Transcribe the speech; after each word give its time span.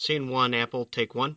Scene 0.00 0.28
1, 0.28 0.54
Apple, 0.54 0.86
take 0.86 1.12
1. 1.12 1.36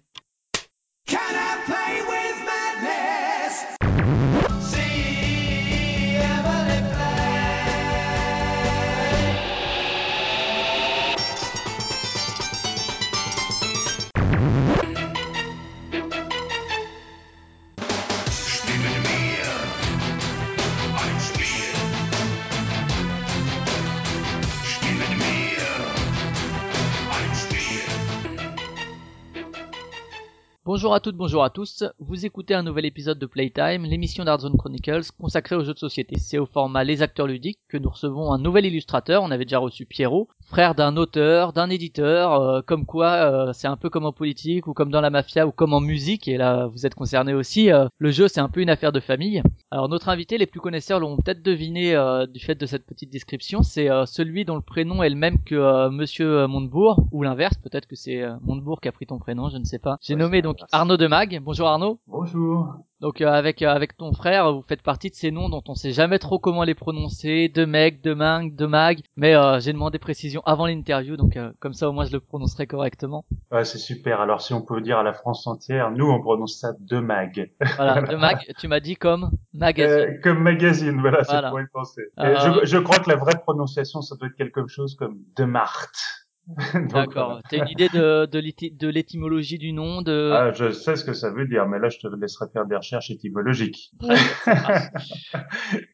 Bonjour 30.73 30.93
à 30.93 31.02
toutes, 31.02 31.17
bonjour 31.17 31.43
à 31.43 31.49
tous. 31.49 31.84
Vous 31.99 32.25
écoutez 32.25 32.53
un 32.53 32.63
nouvel 32.63 32.85
épisode 32.85 33.20
de 33.20 33.25
Playtime, 33.25 33.84
l'émission 33.84 34.23
d'Artzone 34.23 34.55
Chronicles 34.55 35.11
consacrée 35.20 35.57
aux 35.57 35.66
jeux 35.66 35.73
de 35.73 35.77
société. 35.77 36.17
C'est 36.17 36.38
au 36.38 36.45
format 36.45 36.85
Les 36.85 37.02
Acteurs 37.02 37.27
Ludiques 37.27 37.59
que 37.67 37.75
nous 37.75 37.89
recevons 37.89 38.31
un 38.31 38.38
nouvel 38.38 38.66
illustrateur. 38.66 39.21
On 39.21 39.31
avait 39.31 39.44
déjà 39.44 39.59
reçu 39.59 39.85
Pierrot, 39.85 40.30
frère 40.51 40.75
d'un 40.75 40.97
auteur, 40.97 41.53
d'un 41.53 41.69
éditeur, 41.69 42.33
euh, 42.33 42.61
comme 42.61 42.85
quoi 42.85 43.11
euh, 43.47 43.53
c'est 43.53 43.67
un 43.67 43.77
peu 43.77 43.89
comme 43.89 44.05
en 44.05 44.11
politique 44.11 44.67
ou 44.67 44.73
comme 44.73 44.91
dans 44.91 44.99
la 45.01 45.09
mafia 45.09 45.47
ou 45.47 45.51
comme 45.51 45.73
en 45.73 45.79
musique. 45.79 46.27
Et 46.27 46.35
là, 46.37 46.67
vous 46.67 46.85
êtes 46.85 46.93
concerné 46.93 47.33
aussi. 47.33 47.71
euh, 47.71 47.87
le 47.99 48.11
jeu, 48.11 48.27
c'est 48.27 48.41
un 48.41 48.49
peu 48.49 48.59
une 48.61 48.69
affaire 48.69 48.91
de 48.91 48.99
famille. 48.99 49.41
Alors 49.71 49.87
notre 49.87 50.09
invité, 50.09 50.37
les 50.37 50.45
plus 50.45 50.59
connaisseurs 50.59 50.99
l'ont 50.99 51.15
peut-être 51.15 51.41
deviné 51.41 51.95
euh, 51.95 52.27
du 52.27 52.39
fait 52.41 52.55
de 52.55 52.65
cette 52.65 52.85
petite 52.85 53.09
description, 53.09 53.63
c'est 53.63 53.89
euh, 53.89 54.05
celui 54.05 54.43
dont 54.43 54.55
le 54.55 54.61
prénom 54.61 55.01
est 55.03 55.09
le 55.09 55.15
même 55.15 55.41
que 55.43 55.55
euh, 55.55 55.89
Monsieur 55.89 56.45
Montebourg, 56.47 57.07
ou 57.13 57.23
l'inverse, 57.23 57.55
peut-être 57.63 57.88
que 57.88 57.95
c'est 57.95 58.21
euh, 58.21 58.35
Montebourg 58.41 58.81
qui 58.81 58.89
a 58.89 58.91
pris 58.91 59.05
ton 59.07 59.19
prénom, 59.19 59.49
je 59.49 59.57
ne 59.57 59.63
sais 59.63 59.79
pas. 59.79 59.97
J'ai 60.02 60.15
Ouais, 60.15 60.19
nommé 60.19 60.41
donc. 60.41 60.57
Arnaud 60.73 60.97
Demag. 60.97 61.39
Bonjour 61.41 61.67
Arnaud. 61.69 61.99
Bonjour. 62.08 62.75
Donc 63.02 63.19
euh, 63.19 63.27
avec 63.27 63.63
euh, 63.63 63.69
avec 63.69 63.97
ton 63.97 64.13
frère, 64.13 64.53
vous 64.53 64.61
faites 64.61 64.83
partie 64.83 65.09
de 65.09 65.16
ces 65.16 65.31
noms 65.31 65.49
dont 65.49 65.63
on 65.67 65.73
sait 65.73 65.91
jamais 65.91 66.19
trop 66.19 66.38
comment 66.38 66.63
les 66.63 66.75
prononcer, 66.75 67.49
de 67.49 67.66
mec, 67.66 68.02
de 68.03 68.13
mag, 68.13 68.55
de 68.55 68.66
mag. 68.67 68.99
Mais 69.16 69.35
euh, 69.35 69.59
j'ai 69.59 69.73
demandé 69.73 69.97
précision 69.97 70.43
avant 70.45 70.67
l'interview, 70.67 71.17
donc 71.17 71.35
euh, 71.35 71.52
comme 71.59 71.73
ça 71.73 71.89
au 71.89 71.93
moins 71.93 72.05
je 72.05 72.11
le 72.11 72.19
prononcerai 72.19 72.67
correctement. 72.67 73.25
Ouais, 73.52 73.66
c'est 73.66 73.80
super. 73.80 74.21
Alors, 74.21 74.41
si 74.41 74.53
on 74.53 74.61
peut 74.61 74.81
dire 74.81 74.99
à 74.99 75.03
la 75.03 75.13
France 75.13 75.47
entière, 75.47 75.89
nous, 75.89 76.05
on 76.09 76.21
prononce 76.21 76.59
ça 76.59 76.73
de 76.80 76.99
mag. 76.99 77.52
Voilà, 77.75 78.02
de 78.03 78.16
mag. 78.17 78.38
Tu 78.59 78.67
m'as 78.67 78.80
dit 78.80 78.95
comme 78.95 79.31
magazine. 79.52 79.97
Euh, 79.97 80.19
comme 80.21 80.39
magazine, 80.39 81.02
voilà, 81.02 81.23
c'est 81.23 81.41
pour 81.49 81.59
y 81.59 81.67
penser. 81.73 82.03
Je, 82.19 82.65
je 82.65 82.77
crois 82.77 82.99
que 82.99 83.09
la 83.09 83.15
vraie 83.15 83.39
prononciation, 83.41 84.02
ça 84.02 84.15
doit 84.15 84.27
être 84.27 84.36
quelque 84.36 84.67
chose 84.67 84.95
comme 84.95 85.17
de 85.36 85.43
Marthe. 85.43 86.20
Donc, 86.73 86.92
D'accord. 86.92 87.39
T'as 87.50 87.58
une 87.58 87.70
idée 87.70 87.89
de 87.89 88.25
de 88.25 88.88
l'étymologie 88.88 89.58
du 89.58 89.73
nom 89.73 90.02
de. 90.02 90.31
Ah, 90.34 90.52
je 90.52 90.72
sais 90.72 90.95
ce 90.95 91.03
que 91.03 91.14
ça 91.14 91.30
veut 91.31 91.48
dire, 91.48 91.67
mais 91.67 91.80
là, 91.80 91.89
je 91.89 92.00
te 92.00 92.08
laisserai 92.08 92.45
faire 92.52 92.66
des 92.66 92.75
recherches 92.75 93.11
étymologiques. 93.11 93.92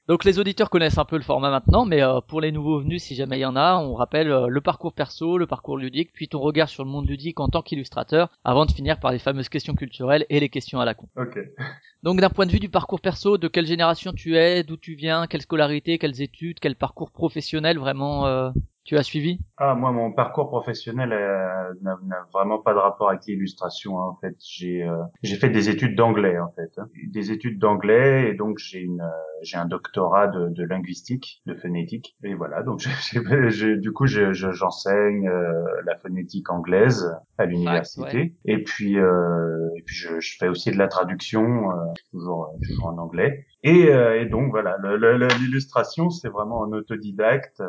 Donc 0.07 0.23
les 0.23 0.39
auditeurs 0.39 0.69
connaissent 0.69 0.97
un 0.97 1.05
peu 1.05 1.17
le 1.17 1.23
format 1.23 1.49
maintenant, 1.49 1.85
mais 1.85 2.01
euh, 2.01 2.21
pour 2.21 2.41
les 2.41 2.51
nouveaux 2.51 2.79
venus, 2.79 3.03
si 3.03 3.15
jamais 3.15 3.37
il 3.37 3.41
y 3.41 3.45
en 3.45 3.55
a, 3.55 3.75
on 3.77 3.93
rappelle 3.93 4.31
euh, 4.31 4.47
le 4.47 4.61
parcours 4.61 4.93
perso, 4.93 5.37
le 5.37 5.47
parcours 5.47 5.77
ludique, 5.77 6.11
puis 6.13 6.27
ton 6.27 6.39
regard 6.39 6.69
sur 6.69 6.83
le 6.83 6.89
monde 6.89 7.07
ludique 7.07 7.39
en 7.39 7.49
tant 7.49 7.61
qu'illustrateur, 7.61 8.29
avant 8.43 8.65
de 8.65 8.71
finir 8.71 8.99
par 8.99 9.11
les 9.11 9.19
fameuses 9.19 9.49
questions 9.49 9.75
culturelles 9.75 10.25
et 10.29 10.39
les 10.39 10.49
questions 10.49 10.79
à 10.79 10.85
la 10.85 10.93
con. 10.93 11.09
Ok. 11.17 11.37
Donc 12.03 12.21
d'un 12.21 12.29
point 12.29 12.45
de 12.45 12.51
vue 12.51 12.59
du 12.59 12.69
parcours 12.69 13.01
perso, 13.01 13.37
de 13.37 13.47
quelle 13.47 13.65
génération 13.65 14.13
tu 14.13 14.37
es, 14.37 14.63
d'où 14.63 14.77
tu 14.77 14.95
viens, 14.95 15.27
quelle 15.27 15.41
scolarité, 15.41 15.97
quelles 15.97 16.21
études, 16.21 16.59
quel 16.59 16.75
parcours 16.75 17.11
professionnel 17.11 17.77
vraiment 17.77 18.27
euh, 18.27 18.49
tu 18.87 18.97
as 18.97 19.03
suivi? 19.03 19.37
Ah, 19.57 19.75
moi, 19.75 19.91
mon 19.91 20.13
parcours 20.13 20.47
professionnel 20.47 21.11
euh, 21.11 21.73
n'a 21.83 21.97
vraiment 22.33 22.59
pas 22.59 22.73
de 22.73 22.79
rapport 22.79 23.09
avec 23.09 23.25
l'illustration. 23.27 23.99
hein. 23.99 24.05
En 24.11 24.15
fait, 24.15 24.35
j'ai 24.39 24.83
euh, 24.83 25.03
j'ai 25.23 25.35
fait 25.35 25.49
des 25.49 25.69
études 25.69 25.95
d'anglais, 25.95 26.39
en 26.39 26.49
fait, 26.51 26.71
hein. 26.77 26.87
des 27.07 27.31
études 27.31 27.59
d'anglais, 27.59 28.29
et 28.29 28.33
donc 28.33 28.59
j'ai 28.59 28.79
une 28.79 29.01
euh, 29.01 29.09
j'ai 29.41 29.57
un 29.57 29.65
doctorat 29.65 30.27
de, 30.27 30.49
de 30.49 30.63
linguistique, 30.63 31.41
de 31.45 31.53
phonétique, 31.53 32.15
et 32.23 32.33
voilà. 32.33 32.63
Donc, 32.63 32.79
du 33.81 33.91
coup, 33.91 34.07
je- 34.07 34.31
je- 34.33 34.51
j'enseigne 34.51 35.27
euh, 35.27 35.63
la 35.85 35.97
phonétique 35.97 36.49
anglaise 36.49 37.13
à 37.37 37.45
l'université, 37.45 38.17
ouais. 38.17 38.33
et 38.45 38.63
puis 38.63 38.97
euh, 38.97 39.69
et 39.75 39.81
puis 39.83 39.95
je, 39.95 40.19
je 40.19 40.37
fais 40.39 40.47
aussi 40.47 40.71
de 40.71 40.77
la 40.77 40.87
traduction, 40.87 41.71
euh, 41.71 41.75
toujours 42.11 42.49
toujours 42.65 42.87
en 42.87 42.97
anglais. 42.97 43.45
Et, 43.63 43.89
euh, 43.91 44.21
et 44.21 44.25
donc 44.27 44.51
voilà, 44.51 44.77
l'illustration, 45.39 46.09
c'est 46.09 46.29
vraiment 46.29 46.63
un 46.63 46.71
autodidacte. 46.71 47.61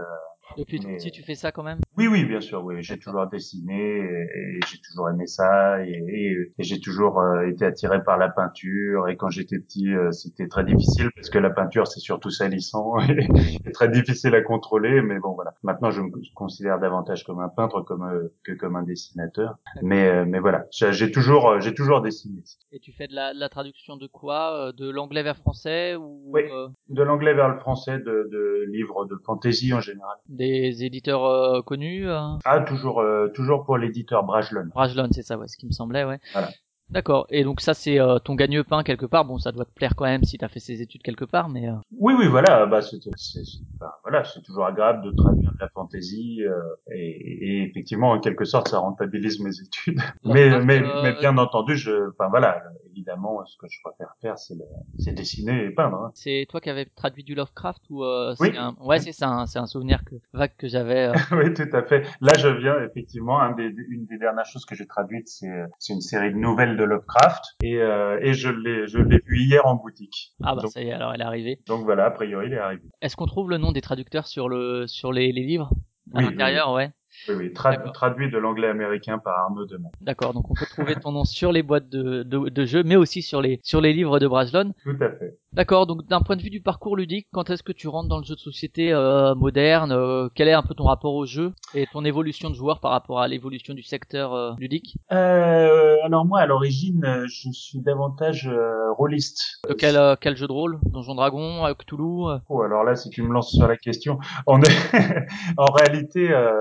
Depuis 0.56 0.80
tout 0.80 0.88
petit, 0.88 1.12
tu 1.12 1.22
fais 1.22 1.34
ça 1.34 1.52
quand 1.52 1.62
même? 1.62 1.78
Oui, 1.96 2.08
oui, 2.08 2.24
bien 2.24 2.40
sûr, 2.40 2.64
oui. 2.64 2.82
J'ai 2.82 2.98
toujours 2.98 3.26
dessiné 3.28 3.98
et, 3.98 4.56
et 4.56 4.60
j'ai 4.66 4.78
toujours 4.80 5.08
aimé 5.10 5.26
ça 5.26 5.84
et, 5.84 5.90
et- 5.90 6.52
et 6.58 6.62
j'ai 6.62 6.80
toujours 6.80 7.20
euh, 7.20 7.46
été 7.48 7.64
attiré 7.64 8.02
par 8.02 8.18
la 8.18 8.28
peinture. 8.28 9.08
Et 9.08 9.16
quand 9.16 9.30
j'étais 9.30 9.58
petit, 9.58 9.92
euh, 9.94 10.10
c'était 10.12 10.48
très 10.48 10.64
difficile 10.64 11.10
parce 11.14 11.30
que 11.30 11.38
la 11.38 11.50
peinture, 11.50 11.86
c'est 11.86 12.00
surtout 12.00 12.30
salissant 12.30 12.98
et, 13.08 13.72
très 13.72 13.88
difficile 13.88 14.34
à 14.34 14.42
contrôler. 14.42 15.02
Mais 15.02 15.18
bon, 15.18 15.32
voilà. 15.32 15.54
Maintenant, 15.62 15.90
je 15.90 16.00
me 16.02 16.10
considère 16.34 16.78
davantage 16.78 17.24
comme 17.24 17.40
un 17.40 17.48
peintre 17.48 17.82
comme, 17.82 18.02
euh, 18.02 18.28
que 18.44 18.52
comme 18.52 18.76
un 18.76 18.82
dessinateur. 18.82 19.58
Mais, 19.82 20.08
euh, 20.08 20.24
mais 20.26 20.40
voilà, 20.40 20.66
j'ai 20.70 21.10
toujours, 21.10 21.60
j'ai 21.60 21.74
toujours 21.74 22.00
dessiné. 22.00 22.42
Et 22.72 22.80
tu 22.80 22.92
fais 22.92 23.06
de 23.06 23.14
la, 23.14 23.34
de 23.34 23.38
la 23.38 23.48
traduction 23.48 23.96
de 23.96 24.06
quoi? 24.06 24.72
De 24.76 24.88
l'anglais 24.88 25.22
vers 25.22 25.36
français 25.36 25.94
ou 25.96 26.22
Oui. 26.32 26.42
De 26.88 27.02
l'anglais 27.02 27.34
vers 27.34 27.48
le 27.48 27.58
français, 27.58 27.98
de, 27.98 28.28
de 28.32 28.64
livres 28.70 29.04
de 29.06 29.16
fantaisie 29.24 29.72
en 29.72 29.80
général. 29.80 30.16
Des 30.38 30.84
éditeurs 30.84 31.24
euh, 31.24 31.60
connus 31.62 32.08
euh? 32.08 32.36
Ah, 32.44 32.60
toujours, 32.60 33.00
euh, 33.00 33.28
toujours 33.34 33.64
pour 33.64 33.76
l'éditeur 33.76 34.24
Brajlon. 34.24 34.68
Brajlon, 34.74 35.08
c'est 35.12 35.22
ça, 35.22 35.36
ouais, 35.36 35.48
ce 35.48 35.56
qui 35.56 35.66
me 35.66 35.72
semblait, 35.72 36.04
ouais. 36.04 36.18
Voilà. 36.32 36.48
D'accord. 36.90 37.26
Et 37.28 37.44
donc 37.44 37.60
ça, 37.60 37.74
c'est 37.74 38.00
euh, 38.00 38.18
ton 38.18 38.34
gagne-pain 38.34 38.82
quelque 38.82 39.04
part. 39.04 39.26
Bon, 39.26 39.36
ça 39.38 39.52
doit 39.52 39.66
te 39.66 39.72
plaire 39.72 39.94
quand 39.94 40.06
même 40.06 40.24
si 40.24 40.38
t'as 40.38 40.48
fait 40.48 40.60
ces 40.60 40.80
études 40.80 41.02
quelque 41.02 41.26
part, 41.26 41.50
mais 41.50 41.68
euh, 41.68 41.74
Oui, 41.92 42.14
oui, 42.18 42.26
voilà, 42.28 42.64
bah, 42.64 42.80
c'est, 42.80 42.96
c'est, 43.02 43.44
c'est- 43.44 43.62
enfin, 43.78 43.92
voilà, 44.04 44.24
c'est 44.24 44.40
toujours 44.40 44.64
agréable 44.64 45.04
de 45.04 45.10
traduire 45.10 45.50
de 45.52 45.58
la 45.60 45.68
fantaisie, 45.68 46.42
euh, 46.44 46.58
et, 46.90 47.58
et 47.60 47.62
effectivement, 47.68 48.12
en 48.12 48.20
quelque 48.20 48.44
sorte, 48.46 48.68
ça 48.68 48.78
rentabilise 48.78 49.38
mes 49.40 49.50
études. 49.60 50.00
mais, 50.24 50.44
remarque, 50.46 50.64
mais, 50.64 50.82
euh, 50.82 51.02
mais 51.02 51.12
bien 51.20 51.36
entendu, 51.36 51.76
je, 51.76 52.08
enfin 52.10 52.30
voilà, 52.30 52.62
évidemment, 52.98 53.44
ce 53.46 53.56
que 53.58 53.66
je 53.70 53.78
préfère 53.82 54.14
faire, 54.20 54.38
c'est, 54.38 54.54
le- 54.54 54.64
c'est 54.98 55.12
dessiner 55.14 55.64
et 55.66 55.70
peindre. 55.70 55.96
hein. 55.98 56.10
c'est 56.14 56.46
toi 56.48 56.60
qui 56.60 56.68
avais 56.70 56.84
traduit 56.86 57.24
du 57.24 57.34
Lovecraft 57.34 57.82
ou 57.90 58.04
euh, 58.04 58.34
Oui. 58.40 58.50
c'est 58.52 58.58
un... 58.58 58.74
Ouais, 58.80 58.98
c'est 58.98 59.12
ça. 59.12 59.28
hein, 59.28 59.46
c'est 59.46 59.58
un 59.58 59.66
souvenir 59.66 60.04
que 60.04 60.16
vague 60.32 60.54
que 60.56 60.68
j'avais. 60.68 61.08
euh. 61.08 61.12
oui, 61.32 61.54
tout 61.54 61.68
à 61.76 61.82
fait. 61.82 62.04
Là, 62.20 62.34
je 62.36 62.48
viens 62.48 62.74
effectivement, 62.82 63.40
un 63.40 63.52
des, 63.52 63.72
une 63.88 64.06
des 64.06 64.18
dernières 64.18 64.46
choses 64.46 64.64
que 64.64 64.74
j'ai 64.74 64.86
traduites, 64.86 65.28
c'est, 65.28 65.48
c'est 65.78 65.92
une 65.92 66.00
série 66.00 66.32
de 66.32 66.36
nouvelles 66.38 66.76
de 66.76 66.84
Lovecraft, 66.84 67.44
et, 67.62 67.76
euh, 67.76 68.18
et 68.22 68.34
je 68.34 68.48
l'ai, 68.50 68.86
je 68.88 68.98
l'ai 68.98 69.20
vu 69.26 69.38
hier 69.40 69.64
en 69.66 69.74
boutique. 69.76 70.34
Ah 70.42 70.54
bah 70.54 70.62
donc, 70.62 70.70
ça 70.72 70.82
y 70.82 70.88
est, 70.88 70.92
alors 70.92 71.14
elle 71.14 71.20
est 71.20 71.24
arrivée. 71.24 71.60
donc 71.66 71.84
voilà, 71.84 72.06
a 72.06 72.10
priori, 72.10 72.46
il 72.48 72.52
est 72.54 72.58
arrivé. 72.58 72.82
Est-ce 73.00 73.16
qu'on 73.16 73.26
trouve 73.26 73.50
le 73.50 73.58
nom 73.58 73.72
des 73.72 73.80
traducteurs 73.80 74.26
sur 74.26 74.48
le 74.48 74.86
sur 74.86 75.12
les, 75.12 75.32
les 75.32 75.42
livres? 75.42 75.70
À 76.14 76.18
Oui, 76.18 76.24
l'intérieur 76.24 76.72
Ouais. 76.72 76.90
Oui, 77.28 77.52
traduit 77.52 78.30
de 78.30 78.38
l'anglais 78.38 78.68
américain 78.68 79.18
par 79.18 79.38
Arnaud 79.38 79.66
Demain. 79.66 79.88
D'accord. 80.00 80.34
Donc 80.34 80.50
on 80.50 80.54
peut 80.54 80.66
trouver 80.66 80.94
ton 80.96 81.12
nom 81.12 81.24
sur 81.24 81.52
les 81.52 81.62
boîtes 81.62 81.88
de, 81.88 82.22
de, 82.22 82.48
de 82.48 82.64
jeux, 82.64 82.82
mais 82.82 82.96
aussi 82.96 83.22
sur 83.22 83.40
les 83.42 83.60
sur 83.62 83.80
les 83.80 83.92
livres 83.92 84.18
de 84.18 84.26
Brajlon. 84.26 84.72
Tout 84.84 84.96
à 85.00 85.10
fait. 85.10 85.38
D'accord, 85.52 85.86
donc 85.86 86.06
d'un 86.06 86.20
point 86.20 86.36
de 86.36 86.42
vue 86.42 86.50
du 86.50 86.60
parcours 86.60 86.94
ludique, 86.94 87.26
quand 87.32 87.48
est-ce 87.48 87.62
que 87.62 87.72
tu 87.72 87.88
rentres 87.88 88.08
dans 88.08 88.18
le 88.18 88.24
jeu 88.24 88.34
de 88.34 88.40
société 88.40 88.92
euh, 88.92 89.34
moderne 89.34 89.92
euh, 89.92 90.28
Quel 90.34 90.46
est 90.46 90.52
un 90.52 90.62
peu 90.62 90.74
ton 90.74 90.84
rapport 90.84 91.14
au 91.14 91.24
jeu 91.24 91.52
et 91.74 91.86
ton 91.90 92.04
évolution 92.04 92.50
de 92.50 92.54
joueur 92.54 92.80
par 92.80 92.90
rapport 92.90 93.20
à 93.20 93.28
l'évolution 93.28 93.72
du 93.72 93.82
secteur 93.82 94.34
euh, 94.34 94.52
ludique? 94.58 94.98
Euh, 95.10 95.96
alors 96.04 96.26
moi, 96.26 96.40
à 96.40 96.46
l'origine, 96.46 97.02
euh, 97.04 97.26
je 97.26 97.50
suis 97.50 97.80
davantage 97.80 98.46
euh, 98.46 98.92
rôliste. 98.92 99.60
De 99.66 99.72
quel, 99.72 99.96
euh, 99.96 100.16
quel 100.20 100.36
jeu 100.36 100.46
de 100.46 100.52
rôle? 100.52 100.78
Donjon 100.84 101.14
Dragon, 101.14 101.64
Cthulhu 101.74 102.40
Oh, 102.48 102.62
alors 102.62 102.84
là, 102.84 102.94
si 102.94 103.08
tu 103.08 103.22
me 103.22 103.32
lances 103.32 103.50
sur 103.50 103.66
la 103.66 103.78
question, 103.78 104.18
on 104.46 104.60
est 104.60 104.92
en 105.56 105.72
réalité, 105.72 106.30
euh, 106.30 106.52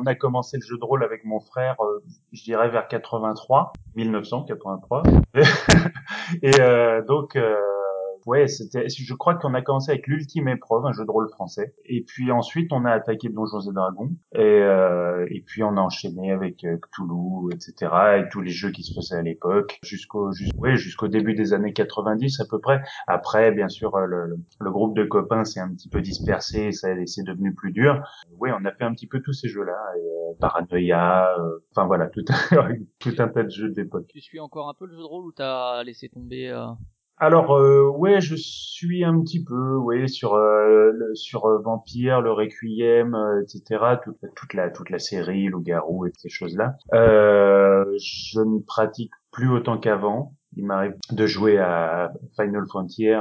on 0.00 0.06
a 0.06 0.14
commencé 0.14 0.56
le 0.56 0.66
jeu 0.66 0.78
de 0.78 0.84
rôle 0.84 1.04
avec 1.04 1.24
mon 1.24 1.40
frère, 1.40 1.76
euh, 1.80 2.02
je 2.32 2.42
dirais 2.42 2.70
vers 2.70 2.88
83, 2.88 3.72
1983, 3.96 5.02
et 6.42 6.60
euh, 6.60 7.02
donc. 7.02 7.38
Ouais, 8.26 8.46
c'était. 8.48 8.88
Je 8.88 9.14
crois 9.14 9.34
qu'on 9.34 9.54
a 9.54 9.62
commencé 9.62 9.90
avec 9.90 10.06
l'ultime 10.06 10.48
épreuve, 10.48 10.86
un 10.86 10.92
jeu 10.92 11.04
de 11.04 11.10
rôle 11.10 11.28
français, 11.30 11.74
et 11.84 12.02
puis 12.06 12.30
ensuite 12.32 12.72
on 12.72 12.84
a 12.84 12.90
attaqué 12.90 13.28
Donjons 13.28 13.60
et 13.60 13.72
Dragons, 13.72 14.10
et 14.34 14.40
euh, 14.40 15.26
et 15.30 15.42
puis 15.46 15.62
on 15.62 15.76
a 15.76 15.80
enchaîné 15.80 16.32
avec 16.32 16.64
euh, 16.64 16.76
Cthulhu, 16.78 17.52
etc. 17.52 17.92
et 18.18 18.28
tous 18.30 18.40
les 18.40 18.50
jeux 18.50 18.70
qui 18.70 18.82
se 18.82 18.94
faisaient 18.94 19.16
à 19.16 19.22
l'époque, 19.22 19.78
jusqu'au 19.82 20.32
jus- 20.32 20.50
ouais, 20.58 20.76
jusqu'au 20.76 21.08
début 21.08 21.34
des 21.34 21.52
années 21.52 21.72
90 21.72 22.40
à 22.40 22.44
peu 22.48 22.58
près. 22.58 22.82
Après, 23.06 23.52
bien 23.52 23.68
sûr, 23.68 23.94
euh, 23.96 24.06
le, 24.06 24.36
le, 24.60 24.70
groupe 24.70 24.96
de 24.96 25.04
copains 25.04 25.44
s'est 25.44 25.60
un 25.60 25.72
petit 25.72 25.88
peu 25.88 26.00
dispersé, 26.00 26.66
et 26.66 26.72
ça 26.72 26.88
c'est 27.06 27.24
devenu 27.24 27.54
plus 27.54 27.72
dur. 27.72 28.02
Oui, 28.38 28.50
on 28.52 28.64
a 28.64 28.72
fait 28.72 28.84
un 28.84 28.92
petit 28.92 29.06
peu 29.06 29.20
tous 29.20 29.32
ces 29.32 29.48
jeux-là, 29.48 29.78
euh, 29.96 30.34
Paranoia, 30.40 31.38
euh, 31.38 31.58
enfin 31.72 31.86
voilà, 31.86 32.08
tout 32.08 32.24
un, 33.18 33.28
tas 33.28 33.42
de 33.42 33.50
jeux 33.50 33.70
de 33.70 33.80
l'époque. 33.80 34.06
Tu 34.08 34.20
suis 34.20 34.40
encore 34.40 34.68
un 34.68 34.74
peu 34.74 34.86
le 34.86 34.92
jeu 34.92 34.98
de 34.98 35.04
rôle 35.04 35.26
ou 35.26 35.32
t'as 35.32 35.82
laissé 35.84 36.08
tomber 36.08 36.48
euh... 36.48 36.66
Alors 37.22 37.54
euh, 37.54 37.86
ouais, 37.90 38.20
je 38.22 38.34
suis 38.34 39.04
un 39.04 39.20
petit 39.20 39.44
peu, 39.44 39.76
ouais, 39.76 40.08
sur 40.08 40.34
euh, 40.34 40.90
sur 41.14 41.44
euh, 41.44 41.58
Vampire, 41.62 42.22
le 42.22 42.32
Requiem, 42.32 43.14
euh, 43.14 43.42
etc. 43.42 44.00
Toute, 44.02 44.16
toute 44.34 44.54
la 44.54 44.70
toute 44.70 44.88
la 44.88 44.98
série, 44.98 45.48
Loup-garou 45.48 46.06
et 46.06 46.12
ces 46.16 46.30
choses-là. 46.30 46.76
Euh, 46.94 47.84
je 47.98 48.40
ne 48.40 48.60
pratique 48.62 49.12
plus 49.32 49.50
autant 49.50 49.76
qu'avant. 49.78 50.34
Il 50.56 50.66
m'arrive 50.66 50.94
de 51.12 51.26
jouer 51.26 51.58
à 51.58 52.10
Final 52.34 52.64
Frontier 52.68 53.14
euh, 53.14 53.20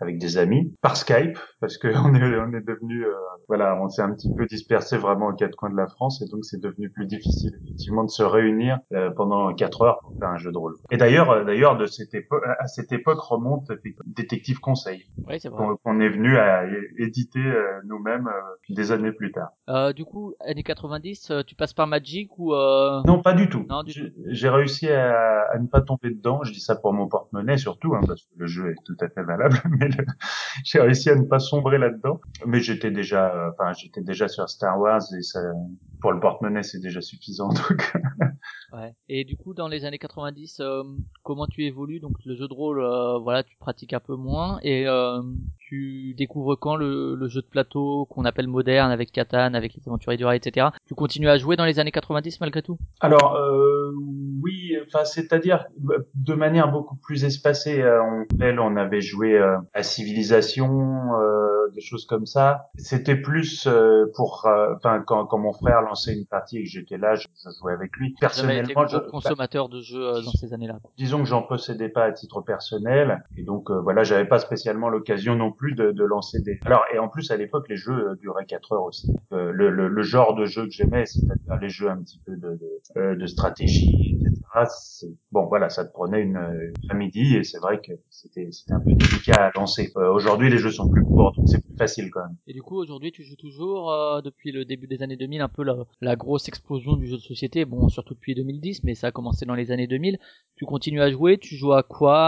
avec 0.00 0.18
des 0.18 0.38
amis 0.38 0.74
par 0.80 0.96
Skype 0.96 1.38
parce 1.60 1.76
que 1.78 1.88
on 2.06 2.14
est 2.14 2.38
on 2.38 2.52
est 2.52 2.66
devenu 2.66 3.04
euh, 3.04 3.12
voilà 3.48 3.76
on 3.82 3.88
s'est 3.88 4.02
un 4.02 4.12
petit 4.12 4.32
peu 4.34 4.46
dispersé 4.46 4.96
vraiment 4.96 5.28
aux 5.28 5.34
quatre 5.34 5.56
coins 5.56 5.70
de 5.70 5.76
la 5.76 5.88
France 5.88 6.22
et 6.22 6.28
donc 6.30 6.44
c'est 6.44 6.60
devenu 6.60 6.90
plus 6.90 7.06
difficile 7.06 7.52
effectivement 7.64 8.04
de 8.04 8.10
se 8.10 8.22
réunir 8.22 8.78
euh, 8.92 9.10
pendant 9.10 9.52
quatre 9.54 9.82
heures 9.82 9.98
pour 10.02 10.16
faire 10.18 10.28
un 10.28 10.38
jeu 10.38 10.52
de 10.52 10.58
rôle. 10.58 10.74
Et 10.90 10.96
d'ailleurs 10.96 11.30
euh, 11.30 11.44
d'ailleurs 11.44 11.76
de 11.76 11.86
cette 11.86 12.14
époque 12.14 12.42
à 12.58 12.66
cette 12.66 12.92
époque 12.92 13.18
remonte 13.20 13.68
Détective 14.06 14.60
Conseil 14.60 15.04
Oui, 15.26 15.40
c'est 15.40 15.48
vrai. 15.48 15.64
qu'on 15.82 16.00
est 16.00 16.08
venu 16.08 16.36
à 16.36 16.64
éditer 16.98 17.40
euh, 17.40 17.80
nous-mêmes 17.86 18.28
euh, 18.28 18.74
des 18.74 18.92
années 18.92 19.12
plus 19.12 19.32
tard. 19.32 19.50
Euh, 19.68 19.92
du 19.92 20.04
coup, 20.04 20.34
années 20.40 20.62
90, 20.62 21.30
euh, 21.30 21.42
tu 21.46 21.54
passes 21.54 21.72
par 21.72 21.86
Magic 21.86 22.30
ou 22.38 22.54
euh... 22.54 23.00
Non, 23.04 23.20
pas 23.22 23.32
du 23.34 23.48
tout. 23.48 23.64
Non, 23.68 23.82
du 23.82 24.12
J'ai 24.26 24.48
réussi 24.48 24.88
à, 24.90 25.42
à 25.52 25.58
ne 25.58 25.66
pas 25.66 25.80
tomber 25.80 26.10
dedans. 26.10 26.42
Je 26.42 26.52
dis 26.52 26.60
pour 26.76 26.92
mon 26.92 27.08
porte-monnaie 27.08 27.56
surtout, 27.56 27.94
hein, 27.94 28.00
parce 28.06 28.22
que 28.22 28.30
le 28.36 28.46
jeu 28.46 28.70
est 28.70 28.84
tout 28.84 28.96
à 29.00 29.08
fait 29.08 29.22
valable. 29.22 29.56
Mais 29.78 29.88
j'ai 30.64 30.80
réussi 30.80 31.10
à 31.10 31.14
ne 31.16 31.24
pas 31.24 31.38
sombrer 31.38 31.78
là-dedans. 31.78 32.20
Mais 32.46 32.60
j'étais 32.60 32.90
déjà, 32.90 33.34
euh, 33.34 33.50
enfin, 33.52 33.72
j'étais 33.72 34.02
déjà 34.02 34.28
sur 34.28 34.48
Star 34.48 34.78
Wars 34.78 35.02
et 35.16 35.22
ça, 35.22 35.40
pour 36.00 36.12
le 36.12 36.20
porte-monnaie, 36.20 36.62
c'est 36.62 36.80
déjà 36.80 37.00
suffisant. 37.00 37.48
Donc, 37.68 37.92
Ouais. 38.72 38.94
Et 39.08 39.24
du 39.24 39.36
coup, 39.36 39.54
dans 39.54 39.68
les 39.68 39.84
années 39.84 39.98
90, 39.98 40.60
euh, 40.60 40.82
comment 41.22 41.46
tu 41.46 41.64
évolues? 41.64 42.00
Donc 42.00 42.16
le 42.24 42.34
jeu 42.34 42.48
de 42.48 42.52
rôle, 42.52 42.80
euh, 42.82 43.18
voilà, 43.18 43.42
tu 43.42 43.56
pratiques 43.56 43.94
un 43.94 44.00
peu 44.00 44.14
moins 44.14 44.58
et 44.62 44.86
euh, 44.86 45.22
tu 45.68 46.14
découvres 46.16 46.58
quand 46.58 46.76
le, 46.76 47.14
le 47.14 47.28
jeu 47.28 47.42
de 47.42 47.46
plateau 47.46 48.06
qu'on 48.10 48.24
appelle 48.24 48.46
moderne 48.48 48.90
avec 48.90 49.12
Catan, 49.12 49.52
avec 49.54 49.74
les 49.74 49.82
aventuriers 49.86 50.16
du 50.16 50.24
rail, 50.24 50.38
etc. 50.42 50.68
Tu 50.86 50.94
continues 50.94 51.28
à 51.28 51.36
jouer 51.36 51.56
dans 51.56 51.64
les 51.66 51.78
années 51.78 51.90
90 51.90 52.40
malgré 52.40 52.62
tout? 52.62 52.78
Alors 53.00 53.36
euh, 53.36 53.92
oui, 54.42 54.76
enfin 54.86 55.04
c'est-à-dire 55.04 55.66
euh, 55.90 55.98
de 56.14 56.34
manière 56.34 56.70
beaucoup 56.70 56.96
plus 56.96 57.24
espacée. 57.24 57.82
Euh, 57.82 58.02
on, 58.02 58.24
elle, 58.40 58.60
on 58.60 58.76
avait 58.76 59.00
joué 59.00 59.36
euh, 59.36 59.56
à 59.74 59.82
Civilisation, 59.82 60.68
euh, 61.20 61.68
des 61.74 61.80
choses 61.82 62.06
comme 62.06 62.24
ça. 62.26 62.70
C'était 62.76 63.16
plus 63.16 63.66
euh, 63.66 64.06
pour, 64.16 64.46
euh, 64.46 64.74
enfin 64.76 65.02
quand, 65.06 65.26
quand 65.26 65.38
mon 65.38 65.52
frère 65.52 65.82
lançait 65.82 66.14
une 66.14 66.24
partie 66.26 66.58
et 66.58 66.62
que 66.64 66.68
j'étais 66.68 66.96
là, 66.98 67.14
je, 67.14 67.28
je 67.44 67.50
jouais 67.60 67.72
avec 67.74 67.94
lui. 67.96 68.08
Été 68.08 68.16
Personnellement, 68.20 68.84
gros 68.84 68.86
je, 68.88 68.96
consommateur 69.10 69.68
de 69.68 69.80
jeux 69.80 70.02
euh, 70.02 70.22
dans 70.22 70.30
ces 70.32 70.52
années-là. 70.54 70.78
disons 70.96 71.18
que 71.18 71.28
j'en 71.28 71.42
possédais 71.42 71.88
pas 71.90 72.04
à 72.04 72.12
titre 72.12 72.40
personnel 72.40 73.22
et 73.36 73.42
donc 73.42 73.70
euh, 73.70 73.80
voilà 73.80 74.02
j'avais 74.04 74.24
pas 74.26 74.38
spécialement 74.38 74.88
l'occasion 74.88 75.34
non 75.34 75.52
plus 75.58 75.74
de, 75.74 75.90
de 75.92 76.04
lancer 76.04 76.40
des 76.40 76.58
alors 76.64 76.84
et 76.94 76.98
en 76.98 77.08
plus 77.08 77.30
à 77.30 77.36
l'époque 77.36 77.68
les 77.68 77.76
jeux 77.76 78.10
euh, 78.10 78.14
duraient 78.16 78.46
quatre 78.46 78.72
heures 78.72 78.84
aussi 78.84 79.08
Euh, 79.32 79.50
le, 79.52 79.66
le, 79.70 79.88
le 79.88 80.02
genre 80.02 80.34
de 80.34 80.44
jeu 80.46 80.62
que 80.68 80.70
j'aimais 80.78 81.04
c'est-à-dire 81.06 81.56
les 81.60 81.68
jeux 81.68 81.90
un 81.90 82.00
petit 82.02 82.20
peu 82.24 82.34
de 82.36 82.50
de, 82.62 82.68
euh, 82.96 83.14
de 83.16 83.26
stratégie 83.26 84.16
etc 84.20 84.32
bon 85.30 85.46
voilà 85.46 85.68
ça 85.68 85.84
te 85.84 85.92
prenait 85.92 86.22
une 86.22 86.38
après-midi 86.84 87.36
et 87.36 87.44
c'est 87.44 87.58
vrai 87.58 87.80
que 87.80 87.92
c'était 88.10 88.48
c'était 88.50 88.72
un 88.72 88.80
peu 88.80 88.92
délicat 88.92 89.46
à 89.48 89.50
lancer 89.54 89.92
Euh, 89.96 90.12
aujourd'hui 90.12 90.48
les 90.50 90.58
jeux 90.58 90.70
sont 90.70 90.88
plus 90.88 91.02
courts 91.04 91.32
donc 91.36 91.46
c'est 91.48 91.62
plus 91.64 91.76
facile 91.76 92.10
quand 92.10 92.20
même 92.26 92.36
Et 92.46 92.52
du 92.52 92.62
coup, 92.62 92.76
aujourd'hui, 92.76 93.12
tu 93.12 93.22
joues 93.22 93.36
toujours 93.36 93.92
euh, 93.92 94.20
depuis 94.20 94.50
le 94.52 94.64
début 94.64 94.86
des 94.88 95.02
années 95.02 95.16
2000, 95.16 95.40
un 95.42 95.48
peu 95.48 95.62
la, 95.62 95.76
la 96.00 96.16
grosse 96.16 96.48
explosion 96.48 96.96
du 96.96 97.06
jeu 97.06 97.16
de 97.16 97.22
société. 97.22 97.64
Bon, 97.64 97.88
surtout 97.88 98.14
depuis 98.14 98.34
2010, 98.34 98.82
mais 98.84 98.94
ça 98.94 99.08
a 99.08 99.12
commencé 99.12 99.46
dans 99.46 99.54
les 99.54 99.70
années 99.70 99.86
2000. 99.86 100.18
Tu 100.56 100.64
continues 100.64 101.02
à 101.02 101.10
jouer. 101.10 101.38
Tu 101.38 101.54
joues 101.54 101.72
à 101.72 101.82
quoi 101.84 102.18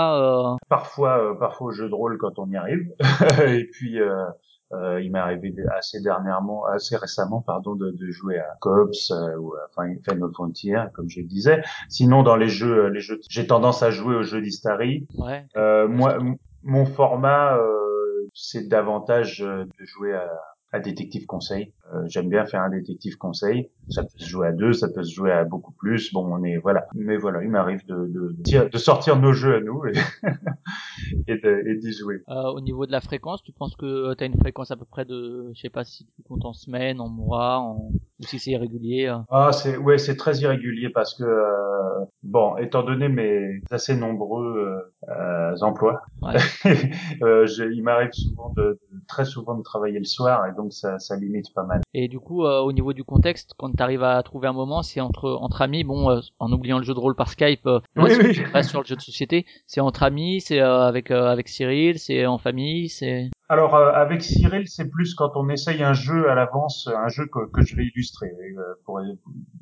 euh... 0.54 0.56
parfois 0.68 1.18
euh, 1.18 1.34
parfois 1.34 1.68
au 1.68 1.72
jeu 1.72 1.88
de 1.88 1.94
rôle 1.94 2.16
quand 2.18 2.38
on 2.38 2.48
y 2.50 2.56
arrive 2.56 2.84
et 3.46 3.64
puis 3.72 4.00
euh, 4.00 4.24
euh, 4.72 5.00
il 5.02 5.10
m'est 5.12 5.18
arrivé 5.18 5.54
assez 5.76 6.00
dernièrement 6.00 6.64
assez 6.66 6.96
récemment 6.96 7.42
pardon 7.42 7.74
de, 7.74 7.90
de 7.90 8.10
jouer 8.10 8.38
à 8.38 8.56
Cops 8.60 9.10
euh, 9.10 9.36
ou 9.36 9.54
à 9.54 9.68
Fin- 9.74 9.96
Final 10.08 10.30
Frontier 10.32 10.76
comme 10.94 11.08
je 11.08 11.20
le 11.20 11.26
disais 11.26 11.62
sinon 11.88 12.22
dans 12.22 12.36
les 12.36 12.48
jeux 12.48 12.88
les 12.88 13.00
jeux 13.00 13.18
j'ai 13.28 13.46
tendance 13.46 13.82
à 13.82 13.90
jouer 13.90 14.14
aux 14.14 14.22
jeux 14.22 14.40
d'Istari 14.40 15.08
Ouais. 15.18 15.44
euh, 15.56 15.88
moi 15.88 16.18
mon 16.62 16.86
format 16.86 17.56
euh, 17.56 18.28
c'est 18.34 18.68
davantage 18.68 19.40
de 19.40 19.84
jouer 19.84 20.14
à 20.14 20.28
à 20.72 20.78
détective 20.78 21.26
conseil. 21.26 21.74
Euh, 21.94 22.04
J'aime 22.06 22.28
bien 22.28 22.46
faire 22.46 22.62
un 22.62 22.70
détective 22.70 23.16
conseil. 23.16 23.70
Ça 23.88 24.02
peut 24.02 24.08
se 24.16 24.24
jouer 24.28 24.46
à 24.48 24.52
deux, 24.52 24.72
ça 24.72 24.88
peut 24.88 25.02
se 25.02 25.12
jouer 25.12 25.32
à 25.32 25.44
beaucoup 25.44 25.72
plus. 25.72 26.12
Bon, 26.12 26.24
on 26.32 26.44
est 26.44 26.58
voilà. 26.58 26.86
Mais 26.94 27.16
voilà, 27.16 27.42
il 27.42 27.50
m'arrive 27.50 27.84
de, 27.86 28.06
de, 28.06 28.68
de, 28.68 28.78
sortir 28.78 29.18
nos 29.18 29.32
jeux 29.32 29.56
à 29.56 29.60
nous 29.60 29.84
et, 29.86 29.92
et 31.26 31.36
de- 31.38 31.62
et 31.66 31.76
d'y 31.76 31.92
jouer. 31.92 32.22
Euh, 32.28 32.50
au 32.52 32.60
niveau 32.60 32.86
de 32.86 32.92
la 32.92 33.00
fréquence, 33.00 33.42
tu 33.42 33.52
penses 33.52 33.74
que 33.76 34.14
tu 34.14 34.22
as 34.22 34.26
une 34.28 34.38
fréquence 34.38 34.70
à 34.70 34.76
peu 34.76 34.84
près 34.84 35.04
de, 35.04 35.50
je 35.54 35.60
sais 35.60 35.70
pas 35.70 35.82
si 35.84 36.06
tu 36.14 36.22
comptes 36.22 36.44
en 36.44 36.52
semaine, 36.52 37.00
en 37.00 37.08
mois, 37.08 37.58
en... 37.58 37.90
ou 37.90 37.92
si 38.20 38.38
c'est 38.38 38.52
irrégulier. 38.52 39.06
euh? 39.08 39.18
Ah, 39.28 39.50
c'est 39.52 39.76
ouais, 39.76 39.98
c'est 39.98 40.16
très 40.16 40.38
irrégulier 40.38 40.90
parce 40.90 41.14
que 41.14 41.24
euh, 41.24 42.04
bon, 42.22 42.56
étant 42.58 42.84
donné 42.84 43.08
mes 43.08 43.60
assez 43.72 43.96
nombreux 43.96 44.56
euh, 45.08 45.10
euh, 45.10 45.56
emplois, 45.62 46.02
Ouais. 46.22 46.36
euh, 47.22 47.46
je- 47.46 47.64
il 47.72 47.82
m'arrive 47.82 48.12
souvent 48.12 48.52
de, 48.56 48.78
de- 48.92 49.00
très 49.08 49.24
souvent 49.24 49.56
de 49.56 49.62
travailler 49.62 49.98
le 49.98 50.04
soir 50.04 50.46
et 50.46 50.52
donc 50.52 50.72
ça, 50.72 50.98
ça 50.98 51.16
limite 51.16 51.52
pas 51.54 51.64
mal. 51.64 51.79
Et 51.94 52.08
du 52.08 52.18
coup, 52.20 52.44
euh, 52.44 52.60
au 52.60 52.72
niveau 52.72 52.92
du 52.92 53.04
contexte, 53.04 53.52
quand 53.58 53.70
tu 53.70 53.82
arrives 53.82 54.02
à 54.02 54.22
trouver 54.22 54.48
un 54.48 54.52
moment, 54.52 54.82
c'est 54.82 55.00
entre 55.00 55.30
entre 55.40 55.62
amis, 55.62 55.84
bon, 55.84 56.10
euh, 56.10 56.20
en 56.38 56.52
oubliant 56.52 56.78
le 56.78 56.84
jeu 56.84 56.94
de 56.94 56.98
rôle 57.00 57.14
par 57.16 57.28
Skype, 57.28 57.66
euh, 57.66 57.80
Oui, 57.96 58.04
reste, 58.14 58.22
oui. 58.22 58.44
reste 58.52 58.70
sur 58.70 58.80
le 58.80 58.86
jeu 58.86 58.96
de 58.96 59.00
société, 59.00 59.46
c'est 59.66 59.80
entre 59.80 60.02
amis, 60.02 60.40
c'est 60.40 60.60
euh, 60.60 60.82
avec 60.86 61.10
euh, 61.10 61.26
avec 61.28 61.48
Cyril, 61.48 61.98
c'est 61.98 62.26
en 62.26 62.38
famille, 62.38 62.88
c'est 62.88 63.30
Alors 63.50 63.74
euh, 63.74 63.90
avec 63.90 64.22
Cyril, 64.22 64.68
c'est 64.68 64.88
plus 64.88 65.16
quand 65.16 65.32
on 65.34 65.48
essaye 65.48 65.82
un 65.82 65.92
jeu 65.92 66.30
à 66.30 66.36
l'avance, 66.36 66.88
un 66.94 67.08
jeu 67.08 67.26
que, 67.26 67.62
je 67.62 67.74
vais 67.74 67.84
illustrer 67.84 68.28
euh, 68.28 68.74
pour 68.84 69.00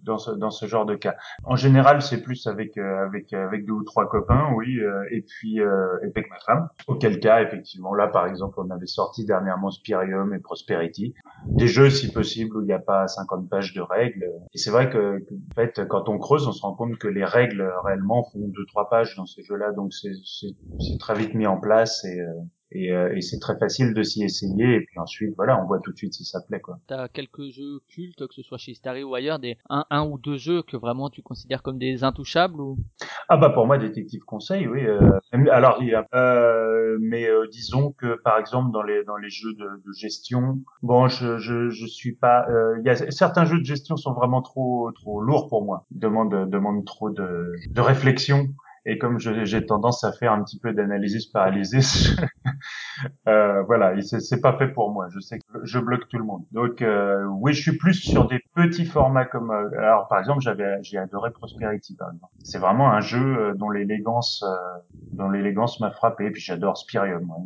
dans 0.05 0.19
ce 0.19 0.31
dans 0.32 0.50
ce 0.50 0.67
genre 0.67 0.85
de 0.85 0.94
cas. 0.94 1.17
En 1.44 1.56
général, 1.56 2.02
c'est 2.02 2.20
plus 2.20 2.46
avec 2.46 2.76
euh, 2.76 3.06
avec 3.06 3.32
avec 3.32 3.64
deux 3.64 3.73
ou 3.73 3.85
trois 3.85 4.06
copains, 4.06 4.52
oui, 4.55 4.79
euh, 4.79 5.05
et 5.11 5.23
puis 5.23 5.61
euh, 5.61 5.96
avec 6.02 6.29
ma 6.29 6.38
femme. 6.40 6.69
Auquel 6.87 7.19
cas, 7.19 7.40
effectivement, 7.40 7.94
là 7.94 8.08
par 8.08 8.26
exemple, 8.26 8.61
on 8.61 8.69
avait 8.69 8.85
sorti 8.85 9.25
dernièrement 9.25 9.70
Spirium 9.70 10.35
et 10.35 10.38
Prosperity, 10.38 11.14
des 11.46 11.67
jeux 11.67 11.88
si 11.88 12.12
possible 12.12 12.58
où 12.58 12.61
il 12.61 12.67
n'y 12.67 12.75
a 12.75 12.79
pas 12.79 13.08
50 13.08 13.49
pages 13.49 13.73
de 13.73 13.81
règles. 13.81 14.31
Et 14.52 14.58
c'est 14.58 14.70
vrai 14.70 14.90
que, 14.90 15.17
en 15.17 15.55
fait, 15.55 15.88
quand 15.88 16.11
on 16.11 16.19
creuse, 16.19 16.46
on 16.46 16.52
se 16.52 16.61
rend 16.61 16.75
compte 16.75 16.99
que 16.99 17.08
les 17.08 17.25
règles 17.25 17.62
euh, 17.62 17.81
réellement 17.81 18.25
font 18.25 18.49
deux 18.49 18.67
trois 18.67 18.90
pages 18.90 19.17
dans 19.17 19.25
ces 19.25 19.43
jeux-là, 19.44 19.73
donc 19.73 19.94
c'est 19.94 20.99
très 21.00 21.14
vite 21.14 21.32
mis 21.32 21.46
en 21.46 21.58
place 21.58 22.05
et 22.05 22.20
euh, 22.20 22.26
et, 22.73 22.93
euh, 22.93 23.15
et 23.17 23.20
c'est 23.20 23.38
très 23.38 23.59
facile 23.59 23.94
de 23.94 24.03
s'y 24.03 24.25
essayer. 24.25 24.75
Et 24.76 24.81
puis 24.81 24.99
ensuite 24.99 25.35
voilà 25.37 25.61
on 25.62 25.67
voit 25.67 25.81
tout 25.81 25.93
de 25.93 25.97
suite 25.97 26.15
si 26.15 26.25
ça 26.25 26.41
plaît 26.47 26.61
quoi. 26.61 26.79
T'as 26.87 27.09
quelques 27.09 27.50
jeux 27.50 27.81
cultes, 27.88 28.26
que 28.26 28.35
ce 28.35 28.43
soit 28.43 28.59
chez 28.59 28.75
Starry 28.75 29.03
ou 29.03 29.15
ailleurs, 29.15 29.38
des 29.38 29.56
un, 29.69 29.85
un 29.91 30.05
ou 30.05 30.19
deux 30.19 30.37
jeux 30.37 30.62
que 30.62 30.76
vraiment 30.76 31.11
tu 31.11 31.23
considères 31.23 31.62
comme 31.62 31.79
des 31.79 32.05
intouchables 32.05 32.61
ou? 32.61 32.79
Ah 33.29 33.37
bah 33.37 33.50
pour 33.50 33.66
moi 33.66 33.78
détective 33.78 34.23
conseil 34.25 34.66
oui 34.66 34.87
euh, 34.87 34.99
alors 35.50 35.78
il 35.83 35.88
y 35.88 35.95
a, 35.95 36.07
euh, 36.14 36.97
mais 37.00 37.28
euh, 37.28 37.47
disons 37.50 37.92
que 37.92 38.19
par 38.23 38.38
exemple 38.38 38.73
dans 38.73 38.83
les 38.83 39.04
dans 39.04 39.16
les 39.16 39.28
jeux 39.28 39.52
de, 39.52 39.64
de 39.87 39.92
gestion 39.92 40.61
bon 40.83 41.09
je 41.09 41.38
je 41.38 41.69
je 41.69 41.87
suis 41.87 42.14
pas 42.14 42.47
euh, 42.49 42.78
il 42.81 42.87
y 42.87 42.90
a 42.90 42.97
certains 43.11 43.45
jeux 43.45 43.59
de 43.59 43.64
gestion 43.64 43.97
sont 43.97 44.14
vraiment 44.14 44.40
trop 44.40 44.90
trop 44.92 45.21
lourds 45.21 45.49
pour 45.49 45.62
moi 45.64 45.85
ils 45.90 45.99
demandent 45.99 46.49
demandent 46.49 46.85
trop 46.87 47.11
de 47.11 47.52
de 47.71 47.81
réflexion 47.81 48.49
et 48.88 48.97
comme 48.97 49.18
j'ai 49.18 49.66
tendance 49.66 50.02
à 50.02 50.12
faire 50.12 50.33
un 50.33 50.42
petit 50.42 50.59
peu 50.59 50.73
d'analyse 50.73 51.26
paralysée, 51.26 51.80
euh, 53.28 53.62
voilà, 53.64 53.95
c'est 54.00 54.40
pas 54.40 54.57
fait 54.57 54.68
pour 54.68 54.90
moi. 54.90 55.09
Je 55.11 55.21
sais 55.21 55.38
que 55.38 55.45
je 55.62 55.78
bloque 55.78 56.09
tout 56.09 56.16
le 56.16 56.25
monde. 56.25 56.45
Donc 56.52 56.80
euh, 56.80 57.23
oui, 57.26 57.52
je 57.52 57.61
suis 57.61 57.76
plus 57.76 57.92
sur 57.92 58.26
des 58.26 58.40
petits 58.54 58.87
formats 58.87 59.26
comme 59.26 59.50
euh, 59.50 59.68
alors 59.78 60.09
par 60.09 60.18
exemple, 60.18 60.40
j'avais 60.40 60.83
j'ai 60.83 60.97
adoré 60.97 61.30
Prosperity 61.33 61.97
par. 61.97 62.09
C'est 62.42 62.59
vraiment 62.59 62.90
un 62.90 63.00
jeu 63.00 63.18
euh, 63.18 63.54
dont 63.54 63.68
l'élégance 63.68 64.42
euh, 64.42 64.57
dont 65.12 65.28
l'élégance 65.28 65.80
m'a 65.80 65.90
frappé. 65.90 66.25
Et 66.25 66.30
puis 66.30 66.40
j'adore 66.40 66.78
Spirium. 66.78 67.25
moi. 67.25 67.37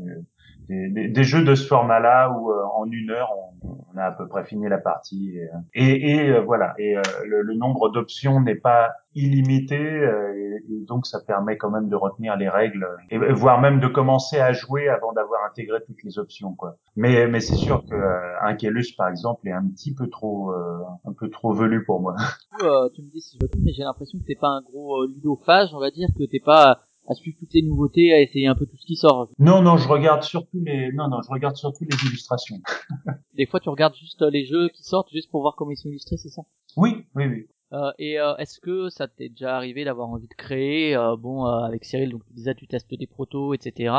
Euh, 0.73 0.89
Des, 0.93 1.03
des- 1.03 1.09
des 1.09 1.25
jeux 1.25 1.45
de 1.45 1.55
ce 1.55 1.67
format-là 1.67 2.31
où 2.31 2.51
euh, 2.51 2.65
en 2.77 2.91
une 2.91 3.11
heure 3.11 3.31
on, 3.63 3.69
on 3.95 3.99
a 3.99 4.05
à 4.05 4.13
peu 4.13 4.27
près 4.27 4.45
fini 4.45 4.69
la 4.69 4.79
partie 4.79 5.37
et, 5.37 5.43
euh, 5.45 5.59
et, 5.75 6.11
et, 6.13 6.31
euh, 6.31 6.41
voilà 6.41 6.75
et 6.79 6.97
euh, 6.97 7.03
le, 7.27 7.43
le 7.43 7.55
nombre 7.55 7.91
d'options 7.91 8.41
n'est 8.41 8.55
pas 8.57 8.91
illimité 9.15 9.77
euh, 9.79 10.33
et, 10.35 10.73
et 10.73 10.85
donc 10.87 11.07
ça 11.07 11.19
permet 11.27 11.57
quand 11.59 11.71
même 11.71 11.89
de 11.89 11.97
retenir 11.97 12.37
les 12.37 12.49
règles 12.49 12.87
et, 13.11 13.19
voire 13.19 13.61
même 13.61 13.81
de 13.81 13.87
commencer 13.87 14.39
à 14.41 14.53
jouer 14.53 14.89
avant 14.89 15.13
d'avoir 15.13 15.41
intégré 15.51 15.79
toutes 15.87 16.03
les 16.05 16.19
options 16.19 16.55
quoi. 16.55 16.77
Mais 16.97 17.27
mais 17.27 17.41
c'est 17.41 17.57
sûr 17.57 17.85
que 17.89 17.95
euh, 17.95 18.41
un 18.43 18.55
Kélus 18.55 18.95
par 18.97 19.09
exemple 19.09 19.47
est 19.49 19.53
un 19.53 19.67
petit 19.69 19.95
peu 19.95 20.09
trop 20.09 20.53
euh, 20.53 20.79
un 21.05 21.13
peu 21.13 21.29
trop 21.29 21.53
velu 21.53 21.85
pour 21.85 22.01
moi. 22.01 22.15
Euh, 22.63 22.89
tu 22.95 23.03
me 23.03 23.11
dis 23.11 23.21
si 23.21 23.37
je 23.39 23.45
me 23.45 23.49
trompe, 23.49 23.63
mais 23.65 23.73
j'ai 23.73 23.83
l'impression 23.83 24.19
que 24.19 24.25
t'es 24.25 24.37
pas 24.41 24.49
un 24.49 24.63
gros 24.63 25.03
euh, 25.03 25.09
ludophage, 25.09 25.69
on 25.75 25.81
va 25.81 25.91
dire, 25.91 26.09
que 26.19 26.25
t'es 26.25 26.41
pas 26.45 26.81
à 27.09 27.15
suivre 27.15 27.37
toutes 27.39 27.53
les 27.55 27.63
nouveautés, 27.63 28.13
à 28.13 28.21
essayer 28.21 28.47
un 28.47 28.55
peu 28.55 28.67
tout 28.67 28.77
ce 28.77 28.87
qui 28.87 28.97
sort. 28.97 29.29
Non 29.39 29.63
non, 29.63 29.77
je 29.77 29.89
regarde 29.89 30.23
surtout 30.23 30.61
les 30.65 30.93
non 30.93 31.09
non, 31.09 31.21
je 31.23 31.31
regarde 31.31 31.57
surtout 31.57 31.85
les 31.85 31.97
illustrations. 32.09 32.61
Des 33.35 33.47
fois, 33.47 33.61
tu 33.61 33.69
regardes 33.69 33.95
juste 33.95 34.23
les 34.31 34.47
jeux 34.47 34.69
qui 34.69 34.83
sortent 34.83 35.11
juste 35.11 35.31
pour 35.31 35.41
voir 35.43 35.55
comment 35.57 35.71
ils 35.71 35.77
sont 35.77 35.89
illustrés, 35.89 36.17
c'est 36.17 36.29
ça? 36.29 36.43
Oui, 36.77 37.05
oui 37.15 37.27
oui. 37.27 37.47
Euh, 37.73 37.91
et 37.99 38.21
euh, 38.21 38.35
est-ce 38.37 38.61
que 38.61 38.91
ça 38.91 39.09
t'est 39.09 39.31
déjà 39.31 39.57
arrivé 39.57 39.85
d'avoir 39.85 40.09
envie 40.11 40.29
de 40.29 40.35
créer 40.35 40.95
euh, 40.95 41.17
Bon, 41.17 41.47
euh, 41.47 41.61
avec 41.65 41.85
Cyril, 41.85 42.11
donc 42.11 42.23
tu 42.27 42.35
disais 42.35 42.55
tu 42.55 42.67
testes 42.67 42.93
des 42.95 43.07
protos, 43.07 43.55
etc. 43.55 43.95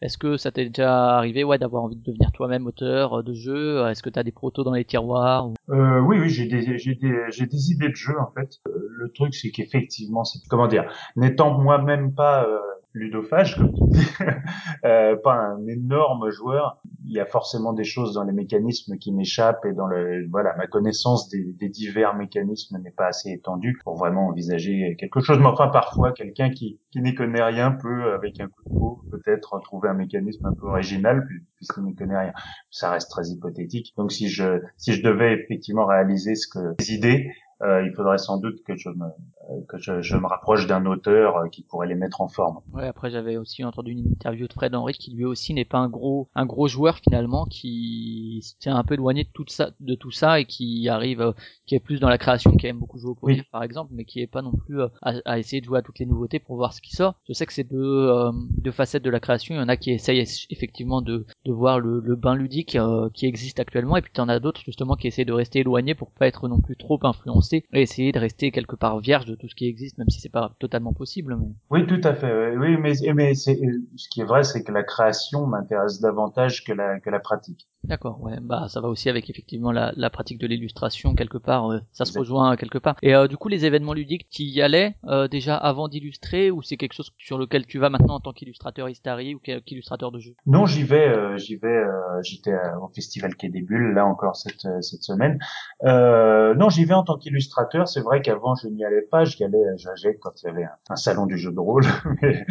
Est-ce 0.00 0.16
que 0.16 0.36
ça 0.38 0.50
t'est 0.50 0.66
déjà 0.66 1.16
arrivé, 1.16 1.44
ouais, 1.44 1.58
d'avoir 1.58 1.82
envie 1.82 1.96
de 1.96 2.02
devenir 2.02 2.32
toi-même 2.32 2.66
auteur 2.66 3.18
euh, 3.18 3.22
de 3.22 3.34
jeu 3.34 3.86
Est-ce 3.88 4.02
que 4.02 4.08
t'as 4.10 4.22
des 4.22 4.32
protos 4.32 4.64
dans 4.64 4.72
les 4.72 4.84
tiroirs 4.84 5.48
ou- 5.48 5.54
Euh, 5.74 6.00
oui, 6.00 6.18
oui, 6.20 6.30
j'ai 6.30 6.46
des, 6.46 6.78
j'ai 6.78 6.94
des, 6.94 7.14
j'ai 7.30 7.46
des 7.46 7.70
idées 7.72 7.90
de 7.90 7.96
jeu 7.96 8.14
en 8.18 8.30
fait. 8.32 8.48
Euh, 8.66 8.88
le 8.96 9.10
truc, 9.12 9.34
c'est 9.34 9.50
qu'effectivement, 9.50 10.24
c'est 10.24 10.38
comment 10.48 10.66
dire, 10.68 10.90
n'étant 11.16 11.50
moi-même 11.58 12.14
pas 12.14 12.44
euh, 12.46 12.58
ludophage, 12.98 13.56
comme 13.56 13.72
tu 13.72 13.84
dis, 13.86 14.06
euh, 14.84 15.16
pas 15.22 15.34
un 15.34 15.66
énorme 15.66 16.30
joueur, 16.30 16.80
il 17.04 17.12
y 17.12 17.20
a 17.20 17.26
forcément 17.26 17.72
des 17.72 17.84
choses 17.84 18.14
dans 18.14 18.24
les 18.24 18.32
mécanismes 18.32 18.98
qui 18.98 19.12
m'échappent 19.12 19.64
et 19.64 19.72
dans 19.72 19.86
le, 19.86 20.26
voilà, 20.30 20.54
ma 20.56 20.66
connaissance 20.66 21.28
des, 21.28 21.44
des 21.54 21.68
divers 21.68 22.14
mécanismes 22.14 22.78
n'est 22.82 22.90
pas 22.90 23.06
assez 23.06 23.30
étendue 23.30 23.78
pour 23.84 23.96
vraiment 23.96 24.26
envisager 24.28 24.96
quelque 24.98 25.20
chose. 25.20 25.38
Mais 25.38 25.46
enfin, 25.46 25.68
parfois, 25.68 26.12
quelqu'un 26.12 26.50
qui, 26.50 26.80
qui 26.90 27.00
n'y 27.00 27.14
connaît 27.14 27.42
rien 27.42 27.72
peut, 27.72 28.12
avec 28.12 28.40
un 28.40 28.48
coup 28.48 28.62
de 28.62 28.68
peau, 28.76 29.04
peut-être 29.10 29.58
trouver 29.60 29.88
un 29.88 29.94
mécanisme 29.94 30.46
un 30.46 30.52
peu 30.52 30.66
original 30.66 31.24
puis- 31.26 31.40
puisqu'il 31.56 31.84
n'y 31.84 31.94
connaît 31.94 32.18
rien. 32.18 32.32
Ça 32.70 32.90
reste 32.90 33.10
très 33.10 33.26
hypothétique. 33.28 33.94
Donc, 33.96 34.12
si 34.12 34.28
je, 34.28 34.60
si 34.76 34.92
je 34.92 35.02
devais 35.02 35.32
effectivement 35.34 35.86
réaliser 35.86 36.34
ce 36.34 36.46
que, 36.48 36.74
les 36.78 36.92
idées, 36.92 37.30
euh, 37.62 37.82
il 37.84 37.92
faudrait 37.94 38.18
sans 38.18 38.38
doute 38.38 38.62
que 38.64 38.76
je 38.76 38.88
me, 38.88 39.04
euh, 39.04 39.60
que 39.68 39.78
je, 39.78 40.00
je 40.00 40.16
me 40.16 40.26
rapproche 40.26 40.66
d'un 40.66 40.86
auteur 40.86 41.36
euh, 41.38 41.48
qui 41.48 41.62
pourrait 41.62 41.88
les 41.88 41.94
mettre 41.94 42.20
en 42.20 42.28
forme. 42.28 42.60
Ouais, 42.72 42.86
après 42.86 43.10
j'avais 43.10 43.36
aussi 43.36 43.64
entendu 43.64 43.92
une 43.92 44.06
interview 44.12 44.46
de 44.46 44.52
Fred 44.52 44.74
Henry 44.74 44.92
qui 44.94 45.12
lui 45.14 45.24
aussi 45.24 45.54
n'est 45.54 45.64
pas 45.64 45.78
un 45.78 45.88
gros 45.88 46.28
un 46.34 46.46
gros 46.46 46.68
joueur 46.68 46.98
finalement 46.98 47.46
qui 47.46 48.40
se 48.42 48.54
tient 48.58 48.76
un 48.76 48.84
peu 48.84 48.94
éloigné 48.94 49.24
de 49.24 49.30
tout 49.32 49.44
ça 49.48 49.70
de 49.80 49.94
tout 49.94 50.10
ça 50.10 50.38
et 50.40 50.44
qui 50.44 50.88
arrive 50.88 51.20
euh, 51.20 51.32
qui 51.66 51.74
est 51.74 51.80
plus 51.80 51.98
dans 52.00 52.08
la 52.08 52.18
création 52.18 52.52
qui 52.56 52.66
aime 52.66 52.78
beaucoup 52.78 52.98
jouer 52.98 53.10
au 53.10 53.14
poker 53.14 53.36
Oui. 53.36 53.42
par 53.50 53.62
exemple 53.62 53.90
mais 53.94 54.04
qui 54.04 54.20
est 54.20 54.26
pas 54.26 54.42
non 54.42 54.52
plus 54.52 54.80
à, 54.82 54.90
à 55.24 55.38
essayer 55.38 55.60
de 55.60 55.66
jouer 55.66 55.78
à 55.78 55.82
toutes 55.82 55.98
les 55.98 56.06
nouveautés 56.06 56.38
pour 56.38 56.56
voir 56.56 56.72
ce 56.72 56.80
qui 56.80 56.94
sort. 56.94 57.14
Je 57.28 57.32
sais 57.32 57.46
que 57.46 57.52
c'est 57.52 57.64
deux 57.68 57.76
euh, 58.08 58.30
deux 58.58 58.70
facettes 58.72 59.02
de 59.02 59.10
la 59.10 59.20
création, 59.20 59.54
il 59.54 59.58
y 59.58 59.60
en 59.60 59.68
a 59.68 59.76
qui 59.76 59.90
essayent 59.90 60.24
effectivement 60.50 61.02
de 61.02 61.26
de 61.44 61.52
voir 61.52 61.80
le, 61.80 62.00
le 62.00 62.14
bain 62.16 62.34
ludique 62.36 62.76
euh, 62.76 63.08
qui 63.14 63.26
existe 63.26 63.58
actuellement 63.58 63.96
et 63.96 64.02
puis 64.02 64.12
t'en 64.12 64.28
as 64.28 64.38
d'autres 64.38 64.60
justement 64.64 64.94
qui 64.94 65.06
essayent 65.08 65.24
de 65.24 65.32
rester 65.32 65.60
éloignés 65.60 65.94
pour 65.94 66.12
pas 66.12 66.26
être 66.28 66.46
non 66.46 66.60
plus 66.60 66.76
trop 66.76 66.98
influencés 67.02 67.47
et 67.56 67.82
essayer 67.82 68.12
de 68.12 68.18
rester 68.18 68.50
quelque 68.50 68.76
part 68.76 68.98
vierge 69.00 69.26
de 69.26 69.34
tout 69.34 69.48
ce 69.48 69.54
qui 69.54 69.66
existe 69.66 69.98
même 69.98 70.08
si 70.08 70.20
c'est 70.20 70.28
pas 70.28 70.54
totalement 70.58 70.92
possible 70.92 71.36
mais 71.36 71.46
Oui, 71.70 71.86
tout 71.86 72.00
à 72.04 72.14
fait. 72.14 72.56
Oui, 72.56 72.76
mais, 72.76 72.92
mais 73.14 73.34
ce 73.34 74.08
qui 74.10 74.20
est 74.20 74.24
vrai, 74.24 74.44
c'est 74.44 74.62
que 74.62 74.72
la 74.72 74.82
création 74.82 75.46
m'intéresse 75.46 76.00
davantage 76.00 76.64
que 76.64 76.72
la, 76.72 77.00
que 77.00 77.10
la 77.10 77.20
pratique. 77.20 77.68
D'accord, 77.84 78.20
ouais, 78.22 78.38
bah 78.42 78.66
ça 78.68 78.80
va 78.80 78.88
aussi 78.88 79.08
avec 79.08 79.30
effectivement 79.30 79.70
la, 79.70 79.92
la 79.96 80.10
pratique 80.10 80.38
de 80.38 80.48
l'illustration 80.48 81.14
quelque 81.14 81.38
part, 81.38 81.70
euh, 81.70 81.78
ça 81.92 82.04
se 82.04 82.18
rejoint 82.18 82.56
quelque 82.56 82.78
part. 82.78 82.96
Et 83.02 83.14
euh, 83.14 83.28
du 83.28 83.36
coup, 83.36 83.48
les 83.48 83.64
événements 83.64 83.94
ludiques, 83.94 84.28
tu 84.30 84.42
y 84.42 84.60
allais 84.60 84.96
euh, 85.06 85.28
déjà 85.28 85.56
avant 85.56 85.86
d'illustrer 85.86 86.50
ou 86.50 86.60
c'est 86.60 86.76
quelque 86.76 86.92
chose 86.92 87.12
sur 87.18 87.38
lequel 87.38 87.66
tu 87.66 87.78
vas 87.78 87.88
maintenant 87.88 88.16
en 88.16 88.20
tant 88.20 88.32
qu'illustrateur 88.32 88.88
Istari 88.88 89.36
ou 89.36 89.38
qu'illustrateur 89.38 90.10
de 90.10 90.18
jeu 90.18 90.34
Non, 90.44 90.66
j'y 90.66 90.82
vais, 90.82 91.38
j'y 91.38 91.56
vais. 91.56 91.82
J'étais 92.22 92.54
au 92.82 92.88
festival 92.88 93.36
Quai 93.36 93.48
des 93.48 93.62
Bulles 93.62 93.94
là 93.94 94.04
encore 94.04 94.36
cette 94.36 94.66
cette 94.82 95.04
semaine. 95.04 95.38
Non, 95.84 96.68
j'y 96.68 96.84
vais 96.84 96.94
en 96.94 97.04
tant 97.04 97.16
qu'illustrateur. 97.16 97.37
C'est 97.86 98.00
vrai 98.00 98.20
qu'avant 98.22 98.54
je 98.54 98.68
n'y 98.68 98.84
allais 98.84 99.02
pas. 99.02 99.24
J'y 99.24 99.44
allais, 99.44 99.58
j'allais 99.76 100.16
quand 100.18 100.32
il 100.42 100.46
y 100.46 100.48
avait 100.50 100.64
un, 100.64 100.70
un 100.90 100.96
salon 100.96 101.26
du 101.26 101.38
jeu 101.38 101.52
de 101.52 101.60
rôle 101.60 101.84
mais, 102.22 102.44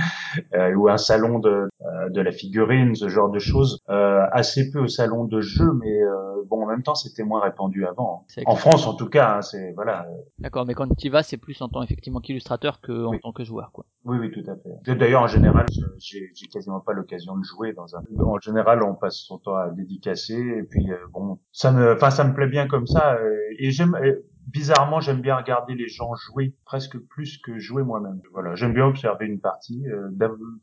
euh, 0.54 0.74
ou 0.76 0.90
un 0.90 0.98
salon 0.98 1.40
de 1.40 1.70
euh, 1.88 2.10
de 2.10 2.22
la 2.22 2.32
figurine, 2.32 2.96
ce 2.96 3.08
genre 3.08 3.30
de 3.30 3.40
choses. 3.40 3.80
Euh, 3.90 4.22
assez 4.32 4.72
peu 4.72 4.80
au 4.80 4.88
salon 4.88 5.26
de 5.26 5.42
jeu, 5.42 5.72
mais 5.80 6.02
euh, 6.04 6.44
bon, 6.48 6.64
en 6.64 6.68
même 6.68 6.84
temps, 6.84 6.96
c'était 6.96 7.24
moins 7.24 7.42
répandu 7.42 7.86
avant. 7.86 8.26
En 8.46 8.56
France, 8.56 8.88
en 8.88 8.96
tout 8.96 9.08
cas, 9.10 9.38
hein, 9.38 9.42
c'est 9.42 9.74
voilà. 9.74 10.08
D'accord, 10.40 10.66
mais 10.66 10.74
quand 10.74 10.88
tu 10.96 11.08
y 11.08 11.10
vas, 11.10 11.24
c'est 11.24 11.38
plus 11.38 11.62
en 11.62 11.70
tant 11.70 11.84
effectivement 11.84 12.20
qu'illustrateur 12.20 12.82
que 12.82 13.06
en 13.06 13.12
Oui. 13.12 13.20
tant 13.22 13.32
que 13.32 13.44
joueur, 13.44 13.72
quoi. 13.72 13.86
Oui, 14.06 14.18
oui, 14.20 14.32
tout 14.32 14.50
à 14.50 14.56
fait. 14.56 14.96
D'ailleurs, 14.96 15.22
en 15.22 15.28
général, 15.28 15.66
j'ai 15.98 16.48
quasiment 16.52 16.80
pas 16.80 16.94
l'occasion 16.94 17.38
de 17.38 17.44
jouer 17.44 17.74
dans 17.74 17.96
un. 17.96 18.02
En 18.24 18.40
général, 18.40 18.82
on 18.84 18.96
passe 18.96 19.18
son 19.18 19.38
temps 19.38 19.56
à 19.56 19.70
dédicacer, 19.70 20.36
et 20.40 20.64
puis 20.64 20.88
bon, 21.14 21.40
ça 21.52 21.72
me, 21.72 21.94
enfin, 21.94 22.10
ça 22.10 22.24
me 22.24 22.34
plaît 22.34 22.48
bien 22.48 22.68
comme 22.68 22.88
ça. 22.88 23.18
et 23.60 23.72
j'aime, 23.72 23.98
bizarrement, 24.48 25.00
j'aime 25.00 25.22
bien 25.22 25.36
regarder 25.36 25.76
les 25.76 25.88
gens 25.88 26.16
jouer 26.16 26.56
presque 26.66 26.98
plus 26.98 27.38
que 27.38 27.60
jouer 27.60 27.84
moi-même. 27.84 28.22
Voilà, 28.32 28.56
j'aime 28.56 28.74
bien 28.74 28.86
observer 28.86 29.28
une 29.28 29.40
partie, 29.40 29.86
euh, 29.88 30.10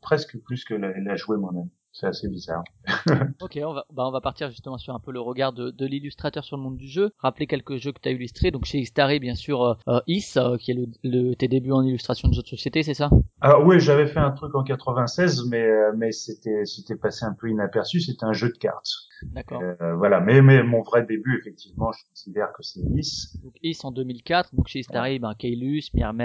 presque 0.01 0.37
plus 0.43 0.65
que 0.65 0.73
la, 0.73 0.91
la 0.99 1.15
jouer 1.15 1.37
moi-même. 1.37 1.69
C'est 1.97 2.07
assez 2.07 2.27
bizarre. 2.27 2.63
Ok, 3.41 3.57
on 3.63 3.73
va, 3.73 3.85
bah 3.93 4.03
on 4.05 4.11
va 4.11 4.19
partir 4.21 4.49
justement 4.49 4.77
sur 4.77 4.93
un 4.93 4.99
peu 4.99 5.11
le 5.11 5.19
regard 5.21 5.53
de, 5.53 5.71
de 5.71 5.85
l'illustrateur 5.85 6.43
sur 6.43 6.57
le 6.57 6.63
monde 6.63 6.77
du 6.77 6.87
jeu. 6.87 7.11
Rappeler 7.19 7.47
quelques 7.47 7.77
jeux 7.77 7.91
que 7.93 7.99
tu 8.01 8.09
as 8.09 8.11
illustrés. 8.11 8.51
Donc 8.51 8.65
chez 8.65 8.79
Istari, 8.79 9.19
bien 9.19 9.35
sûr, 9.35 9.61
euh, 9.63 9.73
euh, 9.87 9.99
Is, 10.07 10.33
euh, 10.37 10.57
qui 10.57 10.71
est 10.71 10.73
le, 10.73 10.87
le- 11.03 11.35
tes 11.35 11.47
débuts 11.47 11.71
en 11.71 11.83
illustration 11.83 12.27
de 12.27 12.33
jeux 12.33 12.41
de 12.41 12.47
société, 12.47 12.83
c'est 12.83 12.93
ça? 12.93 13.09
Alors 13.41 13.65
oui, 13.65 13.79
j'avais 13.79 14.07
fait 14.07 14.19
un 14.19 14.31
truc 14.31 14.53
en 14.55 14.63
96, 14.63 15.47
mais 15.49 15.65
mais 15.97 16.11
c'était 16.11 16.65
c'était 16.65 16.95
passé 16.97 17.23
un 17.25 17.33
peu 17.39 17.49
inaperçu. 17.49 18.01
C'était 18.01 18.25
un 18.25 18.33
jeu 18.33 18.49
de 18.49 18.57
cartes. 18.57 18.89
D'accord. 19.23 19.61
Euh, 19.61 19.95
voilà, 19.95 20.19
mais 20.19 20.41
mais 20.41 20.61
mon 20.63 20.81
vrai 20.81 21.05
début, 21.05 21.37
effectivement, 21.39 21.91
je 21.93 21.99
considère 22.09 22.49
que 22.55 22.61
c'est 22.63 22.81
Nice. 22.81 23.37
Donc 23.43 23.53
Is 23.63 23.77
en 23.83 23.91
2004, 23.91 24.53
donc 24.53 24.67
chez 24.67 24.79
Istari, 24.79 25.19
ben, 25.19 25.33
Kaelus, 25.37 25.83
Myrmes, 25.93 26.21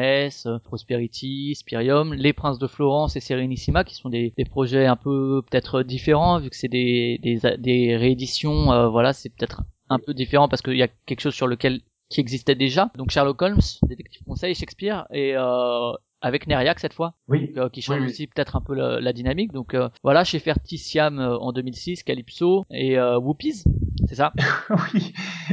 euh, 0.47 0.59
Prosperity, 0.65 1.55
Spirium, 1.55 2.13
Les 2.15 2.33
Princes 2.33 2.59
de 2.59 2.67
Florence 2.67 3.15
et 3.17 3.21
Serenissima, 3.21 3.85
qui 3.85 3.95
sont 3.95 4.09
des, 4.09 4.33
des 4.37 4.45
projets 4.45 4.87
un 4.87 4.97
peu 4.97 5.41
peut-être 5.49 5.60
différents, 5.83 6.41
vu 6.41 6.51
que 6.51 6.57
c'est 6.57 6.69
des 6.69 7.97
rééditions, 7.97 8.73
euh, 8.73 8.89
voilà, 8.89 9.13
c'est 9.13 9.31
peut-être 9.31 9.63
un 9.89 9.99
peu 9.99 10.15
différent 10.15 10.49
parce 10.49 10.63
qu'il 10.63 10.77
y 10.77 10.83
a 10.83 10.89
quelque 11.07 11.21
chose 11.21 11.35
sur 11.35 11.47
lequel 11.47 11.81
qui 12.09 12.21
existait 12.21 12.55
déjà. 12.55 12.91
Donc 12.97 13.11
Sherlock 13.11 13.41
Holmes, 13.41 13.61
détective 13.83 14.23
conseil, 14.25 14.55
Shakespeare, 14.55 15.07
et 15.13 15.35
euh, 15.37 15.93
avec 16.21 16.47
Neriac 16.47 16.79
cette 16.81 16.93
fois, 16.93 17.15
Oui, 17.29 17.53
euh, 17.57 17.69
qui 17.69 17.83
change 17.83 17.97
Oui, 17.97 18.03
oui. 18.07 18.11
aussi 18.11 18.27
peut-être 18.27 18.57
un 18.57 18.61
peu 18.61 18.75
la, 18.75 19.01
la 19.01 19.13
dynamique. 19.13 19.53
Donc 19.53 19.75
euh, 19.75 19.89
voilà, 20.03 20.25
chez 20.25 20.39
Ferticiam 20.39 21.19
euh, 21.19 21.37
en 21.39 21.53
2006, 21.53 22.03
Calypso 22.03 22.65
et 22.71 22.99
euh, 22.99 23.19
Whoopies, 23.19 23.65
c'est 24.07 24.15
ça? 24.15 24.33
Oui, 24.95 25.13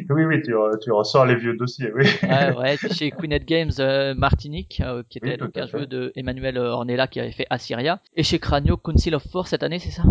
oui, 0.10 0.26
oui, 0.26 0.42
tu, 0.44 0.52
re- 0.54 0.78
tu 0.80 0.92
ressors 0.92 1.26
les 1.26 1.36
vieux 1.36 1.56
dossiers, 1.58 1.92
oui. 1.96 2.06
Ouais, 2.24 2.56
ouais. 2.56 2.78
Chez 2.92 3.12
Queenette 3.12 3.46
Games 3.46 3.72
euh, 3.80 4.14
Martinique, 4.14 4.82
euh, 4.86 5.04
qui 5.10 5.18
était 5.18 5.38
donc 5.38 5.58
un 5.58 5.66
jeu 5.68 5.86
de 5.88 6.12
Emmanuel 6.16 6.58
Ornella 6.58 7.08
qui 7.08 7.20
avait 7.20 7.32
fait 7.32 7.48
Assyria. 7.50 8.00
Et 8.16 8.24
chez 8.24 8.40
Cranio, 8.40 8.78
Council 8.78 9.16
of 9.16 9.24
Four 9.32 9.48
cette 9.48 9.64
année, 9.64 9.80
c'est 9.80 9.92
ça? 9.92 10.04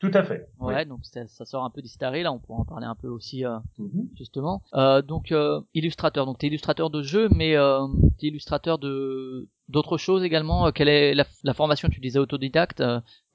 Tout 0.00 0.12
à 0.14 0.22
fait. 0.22 0.46
Ouais, 0.60 0.84
donc 0.84 1.00
ça, 1.02 1.26
ça 1.26 1.44
sort 1.44 1.64
un 1.64 1.70
peu 1.70 1.82
d'Istari, 1.82 2.22
là 2.22 2.32
on 2.32 2.38
pourra 2.38 2.60
en 2.60 2.64
parler 2.64 2.86
un 2.86 2.94
peu 2.94 3.08
aussi 3.08 3.44
euh. 3.44 3.58
Mhm. 3.78 4.08
justement. 4.16 4.62
Euh, 4.74 5.02
donc 5.02 5.32
euh, 5.32 5.60
illustrateur, 5.74 6.24
donc 6.24 6.38
t'es 6.38 6.46
illustrateur 6.46 6.88
de 6.90 7.02
jeux, 7.02 7.28
mais 7.34 7.56
euh, 7.56 7.80
t'es 8.20 8.28
illustrateur 8.28 8.78
de 8.78 9.48
d'autres 9.68 9.98
choses 9.98 10.24
également. 10.24 10.66
Euh, 10.66 10.70
Quelle 10.72 10.88
est 10.88 11.14
la, 11.14 11.24
la 11.44 11.54
formation 11.54 11.88
Tu 11.88 12.00
disais 12.00 12.18
autodidacte. 12.18 12.82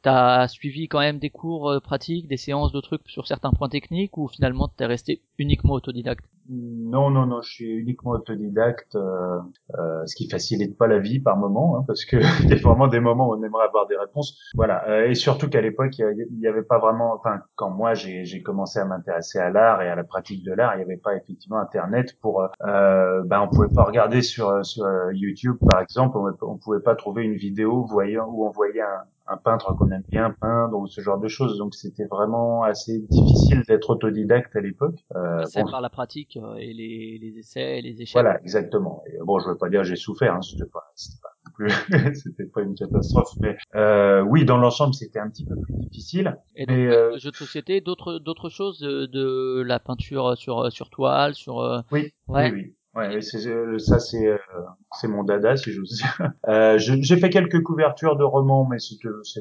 T'as 0.04 0.48
suivi 0.50 0.88
quand 0.88 1.00
même 1.00 1.18
des 1.18 1.30
cours 1.32 1.70
euh, 1.70 1.80
pratiques, 1.80 2.28
des 2.28 2.38
séances 2.38 2.74
de 2.74 2.82
trucs 2.82 3.10
sur 3.10 3.26
certains 3.26 3.52
points 3.52 3.70
techniques, 3.70 4.18
ou 4.18 4.28
finalement 4.28 4.68
t'es 4.68 4.86
resté 4.86 5.24
uniquement 5.40 5.74
autodidacte? 5.74 6.26
Non, 6.50 7.10
non, 7.10 7.26
non, 7.26 7.42
je 7.42 7.50
suis 7.54 7.70
uniquement 7.70 8.12
autodidacte, 8.12 8.96
euh, 8.96 9.40
euh, 9.80 10.06
ce 10.06 10.14
qui 10.16 10.30
facilite 10.30 10.78
pas 10.78 10.88
la 10.88 11.00
vie 11.00 11.22
par 11.22 11.38
moment, 11.38 11.78
hein, 11.78 11.86
parce 11.88 12.04
que 12.04 12.18
il 12.44 12.50
y 12.50 12.54
a 12.54 12.58
vraiment 12.58 12.90
des 12.90 13.00
moments 13.00 13.30
où 13.30 13.34
on 13.34 13.44
aimerait 13.44 13.66
avoir 13.66 13.88
des 13.88 13.96
réponses. 13.96 14.38
Voilà, 14.54 14.86
euh, 14.90 15.08
et 15.08 15.16
surtout 15.16 15.50
qu'à 15.50 15.62
l'époque, 15.62 15.98
il 15.98 16.40
y 16.42 16.48
avait 16.48 16.64
pas 16.64 16.80
vraiment, 16.80 17.14
enfin, 17.14 17.40
quand 17.56 17.70
moi 17.70 17.94
j'ai 17.94 18.44
commencé 18.44 18.80
à 18.80 18.86
m'intéresser 18.86 19.40
à 19.40 19.52
l'art 19.52 19.82
et 19.82 19.88
à 19.88 19.96
la 19.96 20.04
pratique 20.04 20.44
de 20.44 20.52
l'art, 20.52 20.74
il 20.76 20.80
n'y 20.80 20.84
avait 20.84 20.98
pas 20.98 21.16
effectivement 21.16 21.60
Internet 21.60 22.20
pour, 22.20 22.42
euh, 22.42 23.24
ben 23.24 23.40
on 23.40 23.48
pouvait 23.48 23.74
pas 23.74 23.86
regarder 23.86 24.22
sur 24.22 24.66
sur 24.66 24.84
euh, 24.84 25.14
YouTube 25.14 25.56
par 25.66 25.80
exemple, 25.80 26.18
on, 26.18 26.36
on 26.46 26.58
pouvait 26.58 26.82
pas 26.82 26.96
trouver 26.96 27.24
une 27.24 27.36
vidéo 27.36 27.86
voyant 27.86 28.28
où 28.30 28.46
on 28.46 28.52
voyait 28.52 28.82
un 28.82 29.04
un 29.28 29.38
peintre 29.38 29.74
qu'on 29.74 29.92
aime 29.92 30.04
bien 30.12 30.36
peindre 30.40 30.78
ou 30.78 30.88
ce 30.88 31.02
genre 31.02 31.20
de 31.20 31.28
choses. 31.28 31.58
Donc 31.58 31.76
c'était 31.76 32.06
vraiment 32.06 32.64
assez 32.64 33.00
difficile 33.00 33.64
d'être 33.68 33.90
autodidacte 33.90 34.56
à 34.56 34.62
l'époque. 34.62 35.00
Euh, 35.16 35.46
C'est 35.46 35.62
bon, 35.64 35.72
par 35.72 35.82
la 35.82 35.90
pratique 35.90 36.38
euh, 36.38 36.56
et 36.56 36.74
les, 36.74 37.18
les 37.20 37.38
essais 37.40 37.80
et 37.80 37.82
les 37.82 38.02
échecs. 38.02 38.14
voilà, 38.14 38.40
exactement. 38.42 39.04
Et 39.08 39.18
bon, 39.24 39.40
je 39.40 39.50
veux 39.50 39.58
pas 39.58 39.70
dire 39.70 39.84
j'ai 39.84 39.96
souffert, 39.96 40.36
hein, 40.36 40.42
c'était 40.42 40.70
pas, 40.70 40.92
c'était 40.96 41.22
pas 41.22 41.30
plus, 41.54 41.70
c'était 42.16 42.46
pas 42.46 42.62
une 42.62 42.76
catastrophe, 42.76 43.34
mais 43.42 43.58
euh, 43.76 44.22
oui, 44.22 44.46
dans 44.46 44.58
l'ensemble, 44.58 44.94
c'était 44.94 45.20
un 45.20 45.30
petit 45.30 45.46
peu 45.46 45.58
plus 45.58 45.74
difficile. 45.76 46.38
Et 46.56 46.66
donc, 46.66 46.78
Mais, 46.78 46.88
euh, 46.88 47.14
euh, 47.14 47.18
jeux 47.20 47.32
de 47.32 47.36
société, 47.36 47.82
d'autres 47.82 48.20
d'autres 48.20 48.50
choses 48.50 48.80
de, 48.80 49.06
de 49.06 49.62
la 49.66 49.80
peinture 49.80 50.38
sur 50.38 50.72
sur 50.72 50.90
toile, 50.90 51.34
sur 51.36 51.60
euh, 51.60 51.82
Oui, 51.92 52.12
ouais. 52.28 52.52
Oui, 52.52 52.62
oui. 52.62 52.76
Ouais, 52.96 53.18
euh, 53.18 53.80
ça 53.80 54.00
c'est 54.00 54.28
euh, 54.28 54.38
c'est 54.92 55.08
mon 55.08 55.24
dada 55.24 55.58
si 55.58 55.72
j'ose 55.72 55.90
dire. 55.98 56.18
Euh, 56.48 56.78
j'ai 56.78 57.18
fait 57.18 57.30
quelques 57.30 57.64
couvertures 57.64 58.16
de 58.18 58.24
romans, 58.24 58.66
mais 58.70 58.78
c'est 58.80 58.98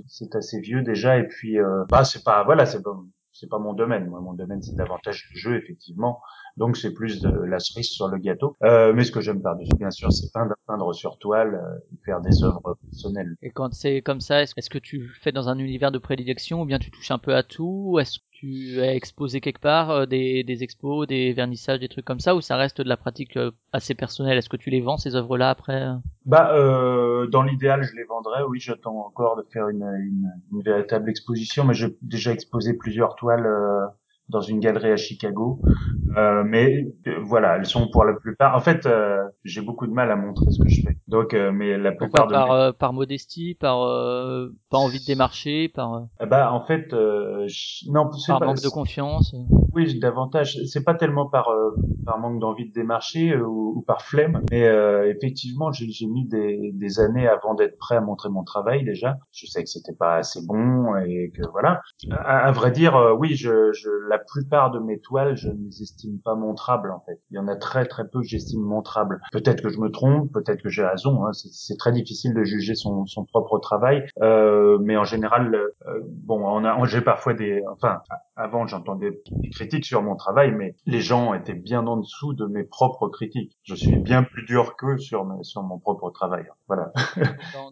c'est 0.07 0.35
assez 0.37 0.61
vieux 0.61 0.83
déjà. 0.83 1.19
Et 1.19 1.27
puis 1.27 1.59
euh, 1.59 1.85
bah 1.91 2.05
c'est 2.05 2.23
pas 2.25 2.45
voilà 2.45 2.65
c'est 2.65 2.83
pas 2.83 2.97
c'est 3.33 3.49
pas 3.51 3.59
mon 3.59 3.75
domaine. 3.75 4.07
Moi, 4.07 4.21
mon 4.21 4.33
domaine 4.35 4.63
c'est 4.63 4.77
davantage 4.77 5.29
le 5.35 5.39
jeu 5.39 5.57
effectivement. 5.57 6.21
Donc 6.57 6.77
c'est 6.77 6.93
plus 6.93 7.21
de 7.21 7.31
la 7.31 7.59
cerise 7.59 7.91
sur 7.91 8.09
le 8.09 8.19
gâteau. 8.19 8.57
Euh, 8.63 8.93
mais 8.93 9.05
ce 9.05 9.13
que 9.13 9.21
j'aime 9.21 9.43
par-dessus, 9.43 9.77
bien 9.79 9.91
sûr, 9.91 10.13
c'est 10.13 10.31
peindre, 10.33 10.55
peindre 10.67 10.93
sur 10.95 11.19
toile, 11.19 11.55
euh, 11.55 11.97
faire 12.05 12.21
des 12.21 12.43
œuvres 12.45 12.77
personnelles. 12.91 13.35
Et 13.43 13.51
quand 13.51 13.73
c'est 13.73 14.03
comme 14.03 14.21
ça, 14.21 14.43
est-ce 14.43 14.71
que 14.71 14.79
tu 14.79 15.11
fais 15.23 15.33
dans 15.33 15.49
un 15.49 15.59
univers 15.59 15.93
de 15.93 15.99
prédilection 15.99 16.63
ou 16.63 16.65
bien 16.65 16.79
tu 16.79 16.91
touches 16.91 17.11
un 17.11 17.19
peu 17.19 17.35
à 17.35 17.43
tout 17.43 17.97
Est-ce 18.01 18.19
que 18.19 18.25
tu 18.33 18.81
es 18.81 18.97
exposé 18.97 19.41
quelque 19.41 19.61
part, 19.61 19.91
euh, 19.91 20.07
des, 20.07 20.43
des 20.43 20.63
expos, 20.63 21.07
des 21.07 21.33
vernissages, 21.33 21.79
des 21.79 21.89
trucs 21.89 22.05
comme 22.05 22.21
ça, 22.21 22.35
ou 22.35 22.41
ça 22.41 22.57
reste 22.57 22.81
de 22.81 22.89
la 22.89 22.97
pratique 22.97 23.37
euh, 23.37 23.53
assez 23.73 23.95
personnelle? 23.95 24.37
Est-ce 24.37 24.49
que 24.49 24.57
tu 24.57 24.71
les 24.71 24.81
vends 24.81 24.97
ces 24.97 25.15
œuvres-là 25.15 25.51
après? 25.51 25.87
Bah, 26.25 26.53
euh, 26.55 27.27
dans 27.29 27.43
l'idéal, 27.43 27.83
je 27.83 27.95
les 27.95 28.05
vendrais. 28.05 28.43
Oui, 28.49 28.59
j'attends 28.61 28.99
encore 29.07 29.37
de 29.37 29.45
faire 29.53 29.69
une, 29.69 29.85
une, 29.85 30.31
une 30.53 30.63
véritable 30.63 31.09
exposition, 31.09 31.65
mais 31.65 31.75
j'ai 31.75 31.97
déjà 32.03 32.33
exposé 32.33 32.75
plusieurs 32.75 33.15
toiles 33.15 33.47
euh, 33.47 33.87
dans 34.29 34.41
une 34.41 34.61
galerie 34.61 34.93
à 34.93 34.97
Chicago. 34.97 35.61
Euh, 36.17 36.45
mais 36.45 36.85
euh, 37.07 37.19
voilà, 37.23 37.57
elles 37.57 37.67
sont 37.67 37.89
pour 37.91 38.05
la 38.05 38.13
plupart. 38.15 38.55
En 38.57 38.61
fait, 38.61 38.85
euh, 38.87 39.23
j'ai 39.45 39.63
beaucoup 39.63 39.87
de 39.87 39.93
mal 39.93 40.11
à 40.11 40.17
montrer 40.17 40.51
ce 40.51 40.59
que 40.61 40.69
je 40.69 40.83
fais. 40.83 40.99
Donc, 41.09 41.33
euh, 41.33 41.53
mais 41.53 41.79
la 41.79 41.93
Pourquoi 41.99 42.21
plupart 42.21 42.27
de 42.29 42.35
par, 42.35 42.51
euh, 42.51 42.73
par 42.73 42.93
modestie, 42.93 43.55
par 43.55 43.83
euh, 43.83 44.55
pas 44.71 44.79
envie 44.79 45.01
de 45.01 45.05
démarcher, 45.05 45.69
par, 45.69 46.07
bah 46.27 46.53
en 46.53 46.65
fait, 46.65 46.93
euh, 46.93 47.47
je- 47.49 47.91
non, 47.91 48.09
par 48.27 48.39
pas. 48.41 48.47
manque 48.47 48.61
de 48.61 48.69
confiance 48.69 49.35
Oui, 49.73 49.99
davantage. 49.99 50.59
C'est 50.67 50.85
pas 50.85 50.95
tellement 50.95 51.27
par 51.29 51.49
euh, 51.49 51.71
par 52.05 52.19
manque 52.19 52.41
d'envie 52.41 52.69
de 52.69 52.75
démarcher 52.75 53.33
euh, 53.33 53.43
ou, 53.47 53.79
ou 53.79 53.83
par 53.83 54.03
flemme, 54.03 54.43
mais 54.51 54.65
euh, 54.67 55.09
effectivement, 55.11 55.73
j'ai 55.73 55.89
j'ai 55.91 56.07
mis 56.07 56.27
des, 56.29 56.73
des 56.75 57.01
années 57.01 57.27
avant 57.29 57.55
d'être 57.55 57.79
prêt 57.79 57.97
à 57.97 58.01
montrer 58.03 58.29
mon 58.29 58.45
travail 58.45 58.85
déjà. 58.85 59.17
Je 59.33 59.47
sais 59.47 59.63
que 59.63 59.71
c'était 59.71 59.95
pas 59.95 60.17
assez 60.17 60.41
bon 60.47 60.95
et 60.97 61.33
que 61.35 61.43
voilà. 61.53 61.81
À, 62.11 62.49
à 62.49 62.53
vrai 62.53 62.71
dire, 62.73 62.97
euh, 62.97 63.15
oui, 63.15 63.35
je, 63.35 63.73
je 63.73 63.89
la 64.09 64.19
plupart 64.27 64.71
de 64.71 64.79
mes 64.79 65.01
toiles, 65.01 65.37
je 65.37 65.49
ne 65.49 65.65
les 65.65 65.83
estime 65.83 66.19
pas 66.25 66.35
montrables 66.35 66.91
en 66.91 67.01
fait. 67.01 67.21
Il 67.31 67.37
y 67.37 67.39
en 67.39 67.49
a 67.49 67.57
très 67.57 67.87
très 67.87 68.09
peu 68.09 68.21
que 68.21 68.27
j'estime 68.27 68.63
montrables. 68.63 69.21
Peut-être 69.33 69.63
que 69.63 69.69
je 69.69 69.79
me 69.81 69.91
trompe, 69.91 70.33
peut-être 70.33 70.63
que 70.63 70.69
j'ai 70.69 70.85
raison. 70.85 71.25
Hein. 71.25 71.33
C'est 71.33 71.77
très 71.77 71.93
difficile 71.93 72.35
de 72.35 72.45
juger 72.45 72.75
son, 72.75 73.07
son 73.07 73.25
propre 73.25 73.59
travail, 73.59 74.07
euh, 74.23 74.79
mais 74.81 74.97
en 74.97 75.05
général, 75.05 75.55
euh, 75.55 76.01
bon, 76.07 76.45
on 76.45 76.65
a, 76.65 76.87
j'ai 76.87 77.01
parfois 77.01 77.35
des, 77.35 77.63
enfin, 77.73 78.01
avant 78.37 78.67
j'entendais 78.67 79.23
des 79.37 79.51
critiques 79.51 79.85
sur 79.85 80.03
mon 80.03 80.17
travail, 80.17 80.53
mais 80.53 80.77
les 80.87 81.01
gens 81.01 81.35
étaient 81.35 81.55
bien 81.55 81.87
en 81.87 81.97
dessous 81.97 82.35
de 82.35 82.47
mes 82.47 82.65
propres 82.65 83.09
critiques. 83.09 83.57
Je 83.63 83.75
suis 83.75 83.97
bien 83.97 84.23
plus 84.23 84.45
dur 84.45 84.77
qu'eux 84.77 84.99
sur, 84.99 85.27
sur 85.43 85.63
mon 85.63 85.79
propre 85.79 86.11
travail. 86.11 86.45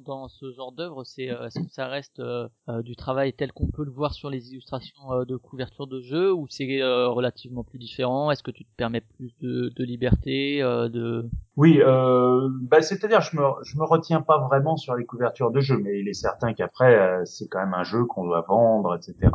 Dans, 0.05 0.29
ce 0.29 0.53
genre 0.53 0.73
d'œuvre, 0.73 1.05
c'est 1.05 1.31
euh, 1.31 1.47
est-ce 1.47 1.61
que 1.61 1.71
ça 1.71 1.87
reste 1.89 2.21
euh, 2.21 2.49
euh, 2.69 2.83
du 2.83 2.97
travail 2.97 3.33
tel 3.33 3.53
qu'on 3.53 3.69
peut 3.69 3.85
le 3.85 3.91
voir 3.91 4.13
sur 4.13 4.31
les 4.31 4.51
illustrations 4.51 5.25
de 5.25 5.37
couverture 5.37 5.87
de 5.87 6.01
jeu 6.01 6.33
ou 6.33 6.47
c'est 6.49 6.83
relativement 6.83 7.65
plus 7.65 7.79
différent? 7.79 8.31
Est-ce 8.31 8.43
que 8.43 8.51
tu 8.51 8.65
te 8.65 8.71
permets 8.77 9.01
plus 9.01 9.33
de, 9.41 9.73
de 9.75 9.85
liberté, 9.85 10.61
de 10.61 11.29
Oui, 11.57 11.81
euh, 11.83 12.49
bah, 12.63 12.81
c'est-à-dire 12.81 13.21
je 13.21 13.37
me 13.37 13.43
je 13.65 13.77
me 13.77 13.85
retiens 13.85 14.21
pas 14.23 14.39
vraiment 14.39 14.77
sur 14.77 14.95
les 14.95 15.05
couvertures 15.05 15.51
de 15.51 15.61
jeux, 15.61 15.79
mais 15.79 15.99
il 15.99 16.09
est 16.09 16.15
certain 16.15 16.55
qu'après 16.55 16.97
euh, 16.97 17.25
c'est 17.25 17.49
quand 17.49 17.59
même 17.59 17.75
un 17.75 17.83
jeu 17.83 18.05
qu'on 18.05 18.25
doit 18.25 18.45
vendre, 18.49 18.97
etc. 18.97 19.31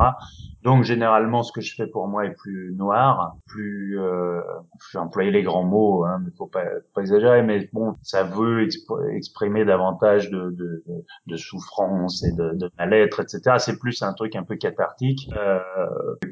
Donc 0.62 0.82
généralement 0.82 1.42
ce 1.42 1.52
que 1.52 1.60
je 1.60 1.74
fais 1.74 1.86
pour 1.86 2.08
moi 2.08 2.24
est 2.24 2.34
plus 2.34 2.74
noir, 2.74 3.36
plus 3.46 4.00
euh, 4.00 4.40
je 4.90 4.98
vais 4.98 5.04
employer 5.04 5.30
les 5.30 5.42
grands 5.42 5.62
mots, 5.62 6.04
hein, 6.04 6.20
mais 6.24 6.30
faut 6.36 6.46
pas 6.46 6.64
pas 6.94 7.02
exagérer, 7.02 7.42
mais 7.42 7.68
bon 7.72 7.94
ça 8.02 8.22
veut 8.22 8.64
exp- 8.66 9.14
exprimer 9.14 9.64
davantage 9.66 10.30
de, 10.30 10.50
de, 10.50 10.82
de, 11.26 11.36
souffrance 11.36 12.24
et 12.24 12.32
de, 12.32 12.70
mal-être, 12.78 13.20
etc. 13.20 13.56
C'est 13.58 13.78
plus 13.78 14.02
un 14.02 14.14
truc 14.14 14.34
un 14.36 14.42
peu 14.42 14.56
cathartique 14.56 15.30
euh, 15.36 15.60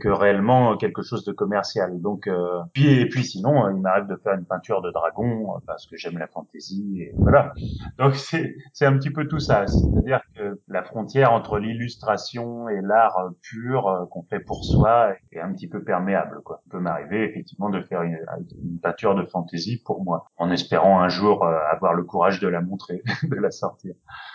que 0.01 0.09
réellement 0.09 0.77
quelque 0.79 1.03
chose 1.03 1.25
de 1.25 1.33
commercial. 1.33 2.01
Donc 2.01 2.27
euh, 2.27 2.61
puis 2.73 3.01
et 3.01 3.09
puis 3.09 3.23
sinon 3.23 3.69
il 3.71 3.81
m'arrive 3.83 4.07
de 4.07 4.17
faire 4.17 4.33
une 4.35 4.47
peinture 4.47 4.81
de 4.81 4.91
dragon 4.91 5.61
parce 5.75 5.87
que 5.87 5.97
j'aime 5.97 6.19
la 6.19 6.29
fantaisie 6.29 7.01
et 7.03 7.17
voilà. 7.23 7.55
Donc 7.99 8.15
c'est 8.17 8.57
c'est 8.73 8.87
un 8.87 8.97
petit 8.99 9.11
peu 9.11 9.27
tout 9.29 9.41
ça, 9.41 9.67
c'est-à-dire 9.67 10.21
que 10.55 10.61
la 10.69 10.83
frontière 10.83 11.33
entre 11.33 11.59
l'illustration 11.59 12.69
et 12.69 12.81
l'art 12.83 13.19
euh, 13.19 13.31
pur 13.43 13.89
euh, 13.89 14.07
qu'on 14.07 14.23
fait 14.23 14.41
pour 14.41 14.65
soi 14.65 15.15
est 15.33 15.41
un 15.41 15.53
petit 15.53 15.69
peu 15.69 15.83
perméable 15.83 16.41
quoi. 16.45 16.61
Il 16.67 16.71
peut 16.71 16.81
m'arriver 16.81 17.25
effectivement 17.25 17.71
de 17.71 17.81
faire 17.83 18.03
une, 18.03 18.19
une 18.63 18.79
peinture 18.81 19.15
de 19.15 19.25
fantaisie 19.25 19.81
pour 19.85 20.03
moi 20.05 20.27
en 20.37 20.51
espérant 20.51 21.01
un 21.01 21.09
jour 21.09 21.45
euh, 21.45 21.57
avoir 21.73 21.95
le 21.95 22.05
courage 22.05 22.41
de 22.41 22.49
la 22.49 22.61
montrer, 22.61 23.03
de 23.23 23.37
la 23.37 23.51
sortir. 23.51 23.95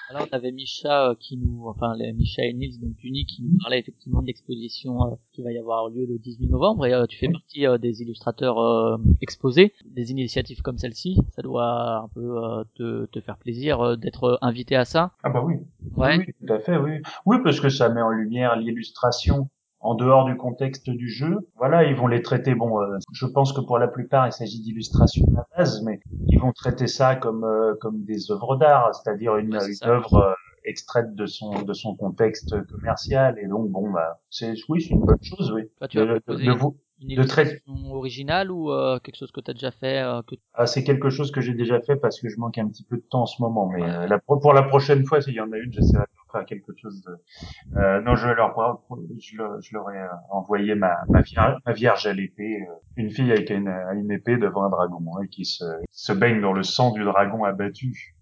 Alors 0.09 0.27
on 0.31 0.35
avait 0.35 0.51
Micha 0.51 1.13
qui 1.19 1.37
nous, 1.37 1.67
enfin 1.67 1.95
les 1.97 2.11
Micha 2.13 2.43
et 2.43 2.53
Nils 2.53 2.79
donc 2.79 2.95
Uni 3.03 3.25
qui 3.25 3.43
nous 3.43 3.57
parlait 3.61 3.79
effectivement 3.79 4.21
de 4.21 4.27
l'exposition 4.27 5.19
qui 5.31 5.43
va 5.43 5.51
y 5.51 5.57
avoir 5.57 5.89
lieu 5.89 6.05
le 6.07 6.17
18 6.17 6.47
novembre 6.47 6.85
et 6.85 7.07
tu 7.07 7.17
fais 7.17 7.29
partie 7.29 7.65
des 7.79 8.01
illustrateurs 8.01 8.99
exposés, 9.21 9.73
des 9.85 10.11
initiatives 10.11 10.61
comme 10.61 10.77
celle-ci, 10.77 11.17
ça 11.35 11.41
doit 11.43 11.97
un 12.03 12.07
peu 12.07 12.39
te, 12.75 13.05
te 13.05 13.21
faire 13.21 13.37
plaisir 13.37 13.97
d'être 13.97 14.39
invité 14.41 14.75
à 14.75 14.85
ça? 14.85 15.11
Ah 15.23 15.29
bah 15.29 15.43
oui. 15.45 15.55
Ouais. 15.95 16.08
Oui, 16.17 16.25
tout 16.45 16.53
à 16.53 16.59
fait, 16.59 16.77
oui. 16.77 17.01
Oui, 17.25 17.37
parce 17.43 17.59
que 17.59 17.69
ça 17.69 17.89
met 17.89 18.01
en 18.01 18.09
lumière 18.09 18.55
l'illustration 18.55 19.49
en 19.81 19.95
dehors 19.95 20.25
du 20.25 20.35
contexte 20.35 20.89
du 20.89 21.09
jeu. 21.09 21.39
Voilà, 21.55 21.83
ils 21.85 21.95
vont 21.95 22.07
les 22.07 22.21
traiter. 22.21 22.55
Bon, 22.55 22.81
euh, 22.81 22.97
je 23.13 23.25
pense 23.25 23.53
que 23.53 23.61
pour 23.61 23.77
la 23.79 23.87
plupart, 23.87 24.27
il 24.27 24.33
s'agit 24.33 24.61
d'illustrations 24.61 25.25
à 25.35 25.39
la 25.39 25.47
base, 25.57 25.81
mais 25.83 25.99
ils 26.27 26.39
vont 26.39 26.51
traiter 26.51 26.87
ça 26.87 27.15
comme 27.15 27.43
euh, 27.43 27.75
comme 27.81 28.03
des 28.03 28.31
œuvres 28.31 28.55
d'art, 28.57 28.93
c'est-à-dire 28.95 29.37
une, 29.37 29.53
Ouais, 29.55 29.67
une 29.67 29.89
œuvre 29.89 30.15
euh, 30.15 30.33
extraite 30.65 31.15
de 31.15 31.25
son 31.25 31.61
de 31.61 31.73
son 31.73 31.95
contexte 31.95 32.55
commercial. 32.67 33.37
Et 33.39 33.47
donc, 33.47 33.69
bon, 33.69 33.89
bah, 33.91 34.19
c'est 34.29 34.53
oui, 34.67 34.81
c'est 34.81 34.93
une 34.95 35.05
bonne 35.05 35.17
chose, 35.21 35.51
oui. 35.51 35.63
Toi 35.77 35.87
tu 35.87 35.97
De- 35.97 36.21
de- 36.27 36.35
de 36.45 36.51
vous- 36.51 36.77
une 37.01 37.11
illustration 37.11 37.57
originale 37.91 38.51
ou 38.51 38.71
euh, 38.71 38.99
quelque 38.99 39.15
chose 39.15 39.31
que 39.31 39.41
tu 39.41 39.51
as 39.51 39.53
déjà 39.53 39.71
fait 39.71 40.01
euh, 40.01 40.21
que 40.27 40.35
Ah, 40.53 40.65
c'est 40.65 40.83
quelque 40.83 41.09
chose 41.09 41.31
que 41.31 41.41
j'ai 41.41 41.53
déjà 41.53 41.79
fait 41.81 41.95
parce 41.95 42.19
que 42.19 42.29
je 42.29 42.37
manque 42.37 42.57
un 42.57 42.67
petit 42.67 42.83
peu 42.83 42.97
de 42.97 43.03
temps 43.09 43.21
en 43.21 43.25
ce 43.25 43.41
moment. 43.41 43.69
Mais 43.69 43.83
euh, 43.83 44.07
la, 44.07 44.19
pour 44.19 44.53
la 44.53 44.63
prochaine 44.63 45.05
fois, 45.05 45.21
s'il 45.21 45.33
y 45.33 45.39
en 45.39 45.51
a 45.51 45.57
une, 45.57 45.71
j'essaierai 45.71 46.03
de 46.03 46.31
faire 46.31 46.45
quelque 46.45 46.71
chose 46.81 47.01
de. 47.03 47.79
Euh, 47.79 48.01
non, 48.01 48.15
je 48.15 48.27
leur, 48.27 48.81
je 49.19 49.37
leur, 49.37 49.61
je 49.61 49.73
leur 49.73 49.89
ai 49.91 50.05
envoyé 50.31 50.75
ma, 50.75 50.97
ma, 51.07 51.21
vierge, 51.21 51.57
ma 51.65 51.73
vierge 51.73 52.05
à 52.05 52.13
l'épée, 52.13 52.65
une 52.97 53.09
fille 53.09 53.31
avec 53.31 53.49
une, 53.49 53.69
une 53.95 54.11
épée 54.11 54.37
devant 54.37 54.63
un 54.63 54.69
dragon 54.69 54.99
hein, 55.17 55.25
qui 55.31 55.45
se, 55.45 55.63
qui 55.91 55.99
se 55.99 56.13
baigne 56.13 56.41
dans 56.41 56.53
le 56.53 56.63
sang 56.63 56.91
du 56.91 57.03
dragon 57.03 57.43
abattu, 57.45 58.15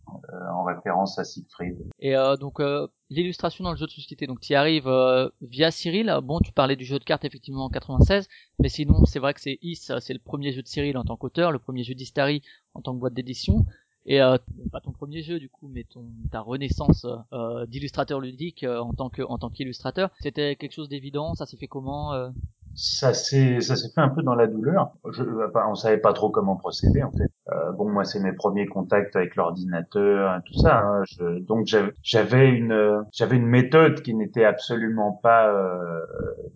en 0.52 0.64
référence 0.64 1.18
à 1.20 1.24
Siegfried. 1.24 1.78
Et 2.00 2.16
euh, 2.16 2.36
donc 2.36 2.60
euh, 2.60 2.88
l'illustration 3.10 3.64
dans 3.64 3.72
le 3.72 3.78
jeu 3.78 3.86
de 3.86 3.92
société, 3.92 4.28
donc 4.28 4.40
tu 4.40 4.54
y 4.54 4.56
arrives 4.56 4.88
euh, 4.88 5.30
via 5.42 5.72
Cyril. 5.72 6.14
Bon, 6.24 6.40
tu 6.40 6.52
parlais 6.52 6.76
du 6.76 6.86
jeu 6.86 7.00
de 7.00 7.04
cartes 7.04 7.26
effectivement 7.26 7.66
en 7.66 7.70
96, 7.70 8.28
mais 8.60 8.70
sinon 8.70 9.06
c'est 9.06 9.20
vrai 9.20 9.34
que 9.34 9.42
c'est 9.42 9.60
Is, 9.62 9.92
c'est 10.00 10.14
le 10.14 10.20
premier 10.20 10.52
jeu 10.52 10.62
de 10.62 10.68
Cyril 10.68 10.98
en 10.98 11.04
tant 11.04 11.18
qu'auteur, 11.18 11.52
le 11.52 11.60
premier 11.60 11.84
jeu 11.84 11.94
d'Istari 11.94 12.42
en 12.74 12.82
tant 12.82 12.94
que 12.94 13.00
boîte 13.00 13.14
d'édition. 13.14 13.66
Et 14.08 14.22
euh, 14.22 14.38
pas 14.72 14.80
ton 14.80 14.92
premier 14.94 15.22
jeu 15.22 15.38
du 15.38 15.50
coup, 15.50 15.68
mais 15.68 15.84
ton 15.84 16.06
ta 16.32 16.40
renaissance 16.40 17.06
euh, 17.34 17.66
d'illustrateur 17.66 18.22
ludique 18.22 18.64
euh, 18.64 18.80
en 18.80 18.94
tant 18.94 19.10
que 19.10 19.22
en 19.22 19.38
tant 19.38 19.50
qu'illustrateur, 19.50 20.12
c'était 20.22 20.56
quelque 20.56 20.72
chose 20.72 20.88
d'évident. 20.88 21.34
Ça 21.36 21.46
s'est 21.46 21.58
fait 21.58 21.68
comment 21.68 22.14
euh? 22.14 22.30
Ça 22.74 23.14
s'est, 23.14 23.60
ça 23.60 23.76
s'est 23.76 23.90
fait 23.94 24.00
un 24.00 24.10
peu 24.10 24.24
dans 24.24 24.36
la 24.36 24.48
douleur. 24.48 24.94
Je, 25.12 25.24
enfin, 25.46 25.66
on 25.70 25.76
savait 25.76 25.98
pas 25.98 26.14
trop 26.14 26.30
comment 26.30 26.56
procéder 26.56 27.04
en 27.04 27.12
fait. 27.12 27.30
Euh, 27.52 27.72
bon, 27.74 27.90
moi, 27.90 28.04
c'est 28.04 28.20
mes 28.20 28.34
premiers 28.34 28.66
contacts 28.68 29.16
avec 29.16 29.36
l'ordinateur, 29.36 30.36
et 30.38 30.42
tout 30.46 30.54
ça. 30.54 30.80
hein. 30.82 31.04
Je- 31.18 31.40
donc, 31.40 31.66
j'avais- 32.04 32.50
une, 32.50 33.04
j'avais 33.14 33.38
une 33.38 33.48
méthode 33.48 34.02
qui 34.02 34.14
n'était 34.14 34.44
absolument 34.44 35.14
pas 35.24 35.48
euh, 35.54 36.02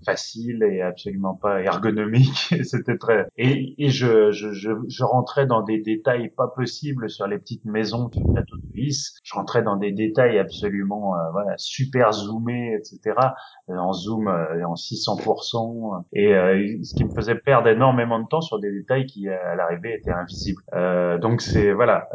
facile 0.05 0.63
et 0.63 0.81
absolument 0.81 1.35
pas 1.35 1.61
ergonomique. 1.61 2.53
C'était 2.63 2.97
très 2.97 3.27
et, 3.37 3.75
et 3.83 3.89
je, 3.89 4.31
je, 4.31 4.51
je, 4.53 4.71
je 4.87 5.03
rentrais 5.03 5.45
dans 5.45 5.61
des 5.61 5.79
détails 5.79 6.29
pas 6.29 6.47
possibles 6.47 7.09
sur 7.09 7.27
les 7.27 7.37
petites 7.39 7.65
maisons 7.65 8.09
du 8.09 8.25
plateau 8.25 8.55
de 8.57 8.81
Nice. 8.81 9.19
Je 9.23 9.33
rentrais 9.35 9.63
dans 9.63 9.75
des 9.77 9.91
détails 9.91 10.39
absolument 10.39 11.15
euh, 11.15 11.31
voilà 11.31 11.53
super 11.57 12.11
zoomés, 12.13 12.75
etc. 12.75 13.35
euh, 13.69 13.75
en 13.77 13.93
zoom 13.93 14.27
euh, 14.27 14.65
en 14.65 14.75
600% 14.75 16.03
et 16.13 16.33
ce 16.83 16.93
qui 16.93 17.03
me 17.03 17.09
faisait 17.11 17.35
perdre 17.35 17.67
énormément 17.67 18.19
de 18.19 18.27
temps 18.27 18.41
sur 18.41 18.59
des 18.59 18.71
détails 18.71 19.05
qui 19.05 19.27
à 19.29 19.55
l'arrivée 19.55 19.95
étaient 19.95 20.11
invisibles. 20.11 20.61
Euh, 20.81 21.17
donc 21.19 21.41
c'est 21.41 21.71
voilà, 21.73 22.07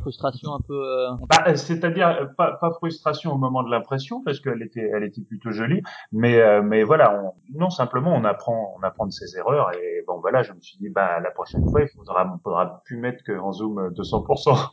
Frustration 0.00 0.54
un 0.54 0.60
peu. 0.66 0.74
euh, 0.74 1.10
bah, 1.28 1.54
c'est-à-dire 1.56 2.08
euh, 2.08 2.26
pas, 2.36 2.56
pas 2.60 2.70
frustration 2.72 3.32
au 3.32 3.38
moment 3.38 3.62
de 3.62 3.70
l'impression 3.70 4.22
parce 4.24 4.40
qu'elle 4.40 4.62
était 4.62 4.90
elle 4.94 5.04
était 5.04 5.22
plutôt 5.22 5.50
jolie, 5.50 5.82
mais 6.12 6.40
euh, 6.40 6.62
mais 6.62 6.82
voilà, 6.84 7.14
on, 7.22 7.58
non 7.58 7.70
simplement 7.70 8.12
on 8.14 8.24
apprend 8.24 8.74
on 8.78 8.82
apprend 8.82 9.06
de 9.06 9.12
ses 9.12 9.36
erreurs 9.36 9.72
et 9.74 10.04
bon 10.06 10.20
voilà, 10.20 10.42
je 10.42 10.52
me 10.52 10.60
suis 10.60 10.78
dit 10.78 10.88
bah 10.88 11.20
la 11.20 11.30
prochaine 11.30 11.64
fois 11.70 11.82
il 11.82 11.88
faudra 11.88 12.38
faudra 12.42 12.82
plus 12.84 12.96
mettre 12.96 13.22
qu'en 13.24 13.52
zoom 13.52 13.90
200%. 13.90 14.70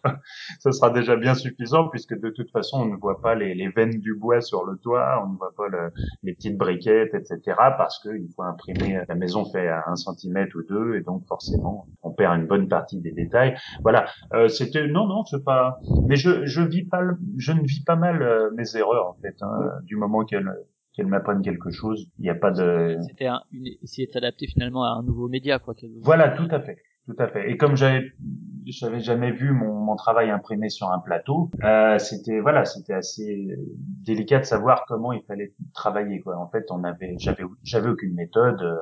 Ça 0.60 0.72
sera 0.78 0.90
déjà 0.90 1.16
bien 1.16 1.34
suffisant 1.34 1.88
puisque 1.90 2.18
de 2.20 2.30
toute 2.30 2.52
façon 2.52 2.82
on 2.82 2.86
ne 2.86 2.96
voit 2.98 3.22
pas 3.22 3.36
les, 3.36 3.54
les 3.56 3.70
veines 3.70 4.00
du 4.00 4.16
bois 4.16 4.42
sur 4.42 4.66
le 4.66 4.78
toit, 4.78 5.24
on 5.26 5.34
ne 5.34 5.38
voit 5.38 5.54
pas 5.58 5.68
le, 5.70 5.92
les 6.24 6.34
petites 6.34 6.58
briquettes 6.58 7.14
etc. 7.14 7.40
parce 7.78 8.00
qu'il 8.00 8.28
faut 8.36 8.44
imprimer 8.44 9.02
la 9.08 9.16
maison 9.16 9.46
fait 9.46 9.68
à 9.68 9.84
un 9.88 9.96
centimètre 9.96 10.56
ou 10.58 10.64
deux 10.64 10.96
et 10.96 11.02
donc 11.02 11.26
forcément 11.28 11.88
on 12.04 12.12
perd 12.12 12.38
une 12.40 12.48
bonne 12.48 12.68
partie 12.68 13.00
des 13.02 13.12
détails. 13.12 13.35
Voilà, 13.84 14.06
euh, 14.34 14.48
c'était 14.48 14.88
non 14.88 15.08
non 15.08 15.24
c'est 15.26 15.44
pas 15.44 15.80
mais 16.08 16.16
je 16.16 16.46
je 16.46 16.62
vis 16.62 16.86
pas 16.86 17.02
je 17.38 17.52
ne 17.52 17.62
vis 17.62 17.84
pas 17.84 17.96
mal 17.96 18.22
euh, 18.22 18.50
mes 18.56 18.76
erreurs 18.76 19.08
en 19.08 19.18
fait 19.22 19.36
hein, 19.42 19.72
du 19.84 19.96
moment 19.96 20.26
qu'elles 20.26 20.52
qu'elle 20.96 21.08
m'apprenne 21.08 21.42
quelque 21.42 21.72
chose. 21.72 22.08
Il 22.20 22.24
n'y 22.24 22.30
a 22.30 22.36
pas 22.36 22.52
de 22.52 22.98
C'était 23.08 23.28
un, 23.28 23.42
une, 23.52 23.68
essayer 23.84 24.08
de 24.08 24.12
s'adapter 24.12 24.48
finalement 24.48 24.84
à 24.84 24.90
un 24.98 25.04
nouveau 25.04 25.28
média, 25.28 25.60
quoi. 25.60 25.74
voilà, 26.02 26.30
tout 26.30 26.48
à 26.52 26.62
fait, 26.62 26.78
tout 27.06 27.16
à 27.20 27.28
fait. 27.28 27.52
Et 27.52 27.58
comme 27.58 27.76
j'avais 27.76 28.14
j'avais 28.66 29.00
jamais 29.00 29.32
vu 29.32 29.52
mon, 29.52 29.74
mon 29.74 29.96
travail 29.96 30.32
imprimé 30.32 30.70
sur 30.70 30.92
un 30.92 31.00
plateau, 31.00 31.52
euh, 31.64 32.00
c'était 32.00 32.40
voilà, 32.40 32.66
c'était 32.66 32.94
assez 32.94 33.48
délicat 34.06 34.40
de 34.40 34.46
savoir 34.46 34.86
comment 34.88 35.12
il 35.12 35.22
fallait 35.24 35.54
travailler 35.74 36.22
quoi. 36.22 36.38
En 36.38 36.50
fait, 36.50 36.66
on 36.72 36.84
avait 36.84 37.16
j'avais 37.20 37.44
j'avais 37.64 37.90
aucune 37.90 38.14
méthode 38.16 38.62
euh, 38.62 38.78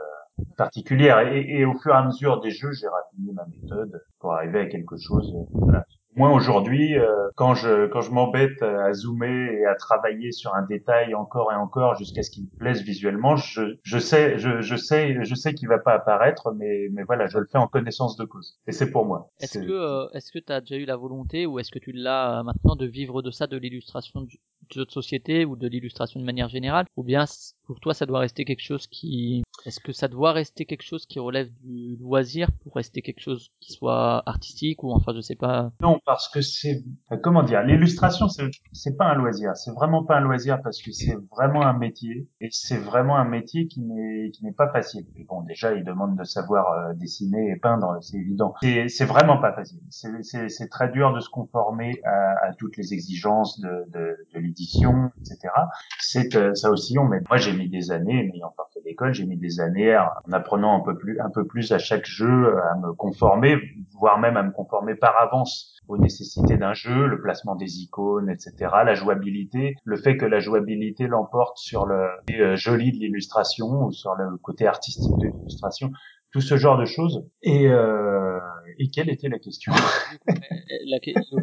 particulière 0.58 1.20
et, 1.20 1.42
et 1.60 1.66
au 1.66 1.74
fur 1.80 1.94
et 1.94 1.98
à 1.98 2.04
mesure 2.06 2.40
des 2.42 2.52
jeux, 2.52 2.72
j'ai 2.74 2.88
raffiné 2.88 3.32
ma 3.34 3.46
méthode 3.46 4.02
pour 4.20 4.34
arriver 4.34 4.60
à 4.60 4.66
quelque 4.68 4.98
chose. 4.98 5.32
euh, 5.36 5.44
voilà. 5.66 5.86
Moi 6.16 6.32
aujourd'hui, 6.32 6.96
euh, 6.96 7.08
quand 7.36 7.56
je 7.56 7.88
quand 7.88 8.02
je 8.02 8.12
m'embête 8.12 8.62
à 8.62 8.94
zoomer 8.94 9.52
et 9.52 9.66
à 9.66 9.74
travailler 9.74 10.32
sur 10.32 10.54
un 10.54 10.62
détail 10.62 11.16
encore 11.16 11.52
et 11.52 11.56
encore 11.56 11.96
jusqu'à 11.96 12.22
ce 12.22 12.30
qu'il 12.30 12.44
me 12.44 12.50
plaise 12.60 12.84
visuellement, 12.84 13.36
je, 13.36 13.64
je 13.82 13.98
sais 13.98 14.38
je, 14.38 14.62
je 14.62 14.76
sais 14.76 15.18
je 15.24 15.34
sais 15.36 15.56
qu'il 15.56 15.68
va 15.68 15.80
pas 15.80 15.94
apparaître, 15.94 16.52
mais 16.56 16.88
mais 16.92 17.02
voilà, 17.04 17.26
je 17.26 17.40
le 17.40 17.48
fais 17.52 17.58
en 17.58 17.68
connaissance 17.68 18.16
de 18.18 18.26
cause. 18.26 18.60
Et 18.68 18.72
c'est 18.72 18.92
pour 18.92 19.06
moi. 19.06 19.32
Est-ce 19.40 19.58
que, 19.58 19.72
euh, 19.72 20.08
est-ce 20.14 20.32
que 20.32 20.38
t'as 20.38 20.60
déjà 20.62 20.76
eu 20.76 20.86
la 20.86 20.98
volonté 20.98 21.48
ou 21.48 21.58
est-ce 21.58 21.72
que 21.72 21.80
tu 21.80 21.92
l'as 21.92 22.40
euh, 22.40 22.44
maintenant 22.44 22.76
de 22.76 22.86
vivre 22.86 23.24
de 23.24 23.32
ça, 23.32 23.48
de 23.48 23.58
l'illustration 23.58 24.28
de 24.76 24.86
société 24.90 25.46
ou 25.46 25.56
de 25.56 25.68
l'illustration 25.68 26.20
de 26.20 26.26
manière 26.26 26.50
générale? 26.50 26.86
Ou 26.96 27.04
bien 27.04 27.26
pour 27.66 27.80
toi 27.80 27.94
ça 27.94 28.06
doit 28.06 28.20
rester 28.20 28.46
quelque 28.46 28.64
chose 28.64 28.88
qui... 28.88 29.44
Est-ce 29.66 29.80
que 29.80 29.94
ça 29.94 30.08
doit 30.08 30.34
rester 30.34 30.66
quelque 30.66 30.84
chose 30.84 31.06
qui 31.06 31.20
relève 31.20 31.50
du 31.62 31.96
loisir 31.98 32.50
pour 32.64 32.76
rester 32.76 33.02
quelque 33.02 33.22
chose 33.22 33.50
qui 33.62 33.72
soit 33.72 34.22
artistique 34.28 34.84
ou 34.84 34.92
enfin 34.92 35.14
je 35.16 35.22
sais 35.22 35.36
pas 35.36 35.72
Non, 35.82 36.00
parce 36.06 36.28
que 36.28 36.42
c'est 36.42 36.84
comment 37.22 37.44
dire, 37.44 37.64
l'illustration 37.64 38.28
c'est 38.28 38.98
pas 38.98 39.06
un 39.06 39.16
loisir, 39.16 39.56
c'est 39.56 39.72
vraiment 39.72 40.04
pas 40.04 40.18
un 40.18 40.22
loisir 40.22 40.62
parce 40.62 40.82
que 40.82 40.92
c'est 40.92 41.16
vraiment 41.32 41.66
un 41.66 41.78
métier 41.78 42.28
et 42.42 42.50
c'est 42.52 42.78
vraiment 42.78 43.16
un 43.18 43.26
métier 43.26 43.68
qui 43.68 43.82
n'est 43.82 44.32
qui 44.32 44.44
n'est 44.44 44.54
pas 44.54 44.70
facile. 44.70 45.06
Et 45.16 45.24
bon, 45.24 45.42
déjà, 45.42 45.74
il 45.74 45.84
demande 45.84 46.18
de 46.18 46.24
savoir 46.24 46.72
euh, 46.72 46.94
dessiner 46.96 47.52
et 47.52 47.56
peindre, 47.56 47.98
c'est 48.02 48.18
évident. 48.18 48.54
C'est 48.62 48.88
c'est 48.90 49.06
vraiment 49.06 49.38
pas 49.38 49.54
facile. 49.54 49.80
C'est 49.90 50.50
c'est 50.50 50.68
très 50.70 50.90
dur 50.92 51.14
de 51.14 51.20
se 51.20 51.30
conformer 51.30 52.02
à, 52.04 52.48
à 52.48 52.54
toutes 52.54 52.78
les 52.78 52.94
exigences 52.94 53.60
de 53.60 53.70
de, 53.92 54.18
de 54.34 54.40
l'édition, 54.40 55.12
etc. 55.22 55.54
C'est 56.00 56.36
euh, 56.36 56.54
ça 56.54 56.70
aussi, 56.72 56.98
on 56.98 57.06
met. 57.06 57.22
Moi, 57.30 57.38
j'ai 57.38 57.53
mis 57.54 57.70
des 57.70 57.92
années, 57.92 58.30
n'ayant 58.32 58.54
pas 58.56 58.68
fait 58.74 58.82
d'école, 58.82 59.14
j'ai 59.14 59.26
mis 59.26 59.38
des 59.38 59.60
années 59.60 59.96
en 59.98 60.32
apprenant 60.32 60.80
un 60.80 60.84
peu 60.84 60.98
plus 60.98 61.20
un 61.20 61.30
peu 61.30 61.46
plus 61.46 61.72
à 61.72 61.80
chaque 61.80 62.06
jeu, 62.06 62.58
à 62.58 62.76
me 62.78 62.94
conformer, 62.94 63.58
voire 64.00 64.20
même 64.20 64.38
à 64.38 64.44
me 64.44 64.52
conformer 64.52 64.96
par 64.96 65.22
avance 65.22 65.74
aux 65.88 65.98
nécessités 65.98 66.58
d'un 66.58 66.74
jeu, 66.74 67.08
le 67.08 67.22
placement 67.22 67.56
des 67.56 67.82
icônes, 67.82 68.30
etc., 68.30 68.54
la 68.86 68.94
jouabilité, 68.94 69.76
le 69.84 69.98
fait 69.98 70.18
que 70.18 70.26
la 70.26 70.40
jouabilité 70.40 71.08
l'emporte 71.08 71.58
sur 71.58 71.86
le 71.86 72.08
euh, 72.32 72.56
joli 72.56 72.92
de 72.92 72.98
l'illustration 72.98 73.86
ou 73.86 73.92
sur 73.92 74.16
le 74.16 74.38
côté 74.38 74.66
artistique 74.66 75.18
de 75.20 75.28
l'illustration, 75.28 75.92
tout 76.32 76.42
ce 76.42 76.58
genre 76.58 76.78
de 76.78 76.86
choses. 76.86 77.26
Et, 77.42 77.68
euh, 77.68 78.40
et 78.80 78.90
quelle 78.90 79.10
était 79.10 79.30
la 79.30 79.40
question? 79.40 79.74
Euh, 80.30 80.76
la 80.88 81.00
question 81.00 81.38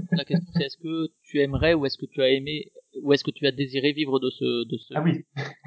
c'est 0.57 0.65
est-ce 0.65 0.77
que 0.77 1.09
tu 1.23 1.41
aimerais 1.41 1.75
ou 1.75 1.87
est-ce 1.87 1.99
que 1.99 2.07
tu 2.07 2.21
as 2.21 2.31
aimé 2.31 2.73
ou 3.03 3.13
est-ce 3.13 3.25
que 3.25 3.31
tu 3.31 3.47
as 3.47 3.53
désiré 3.53 3.93
vivre 3.93 4.19
de 4.21 4.31
ce 4.31 4.69
de 4.69 4.77
ce 4.79 4.95
Ah 4.97 5.03
oui, 5.03 5.25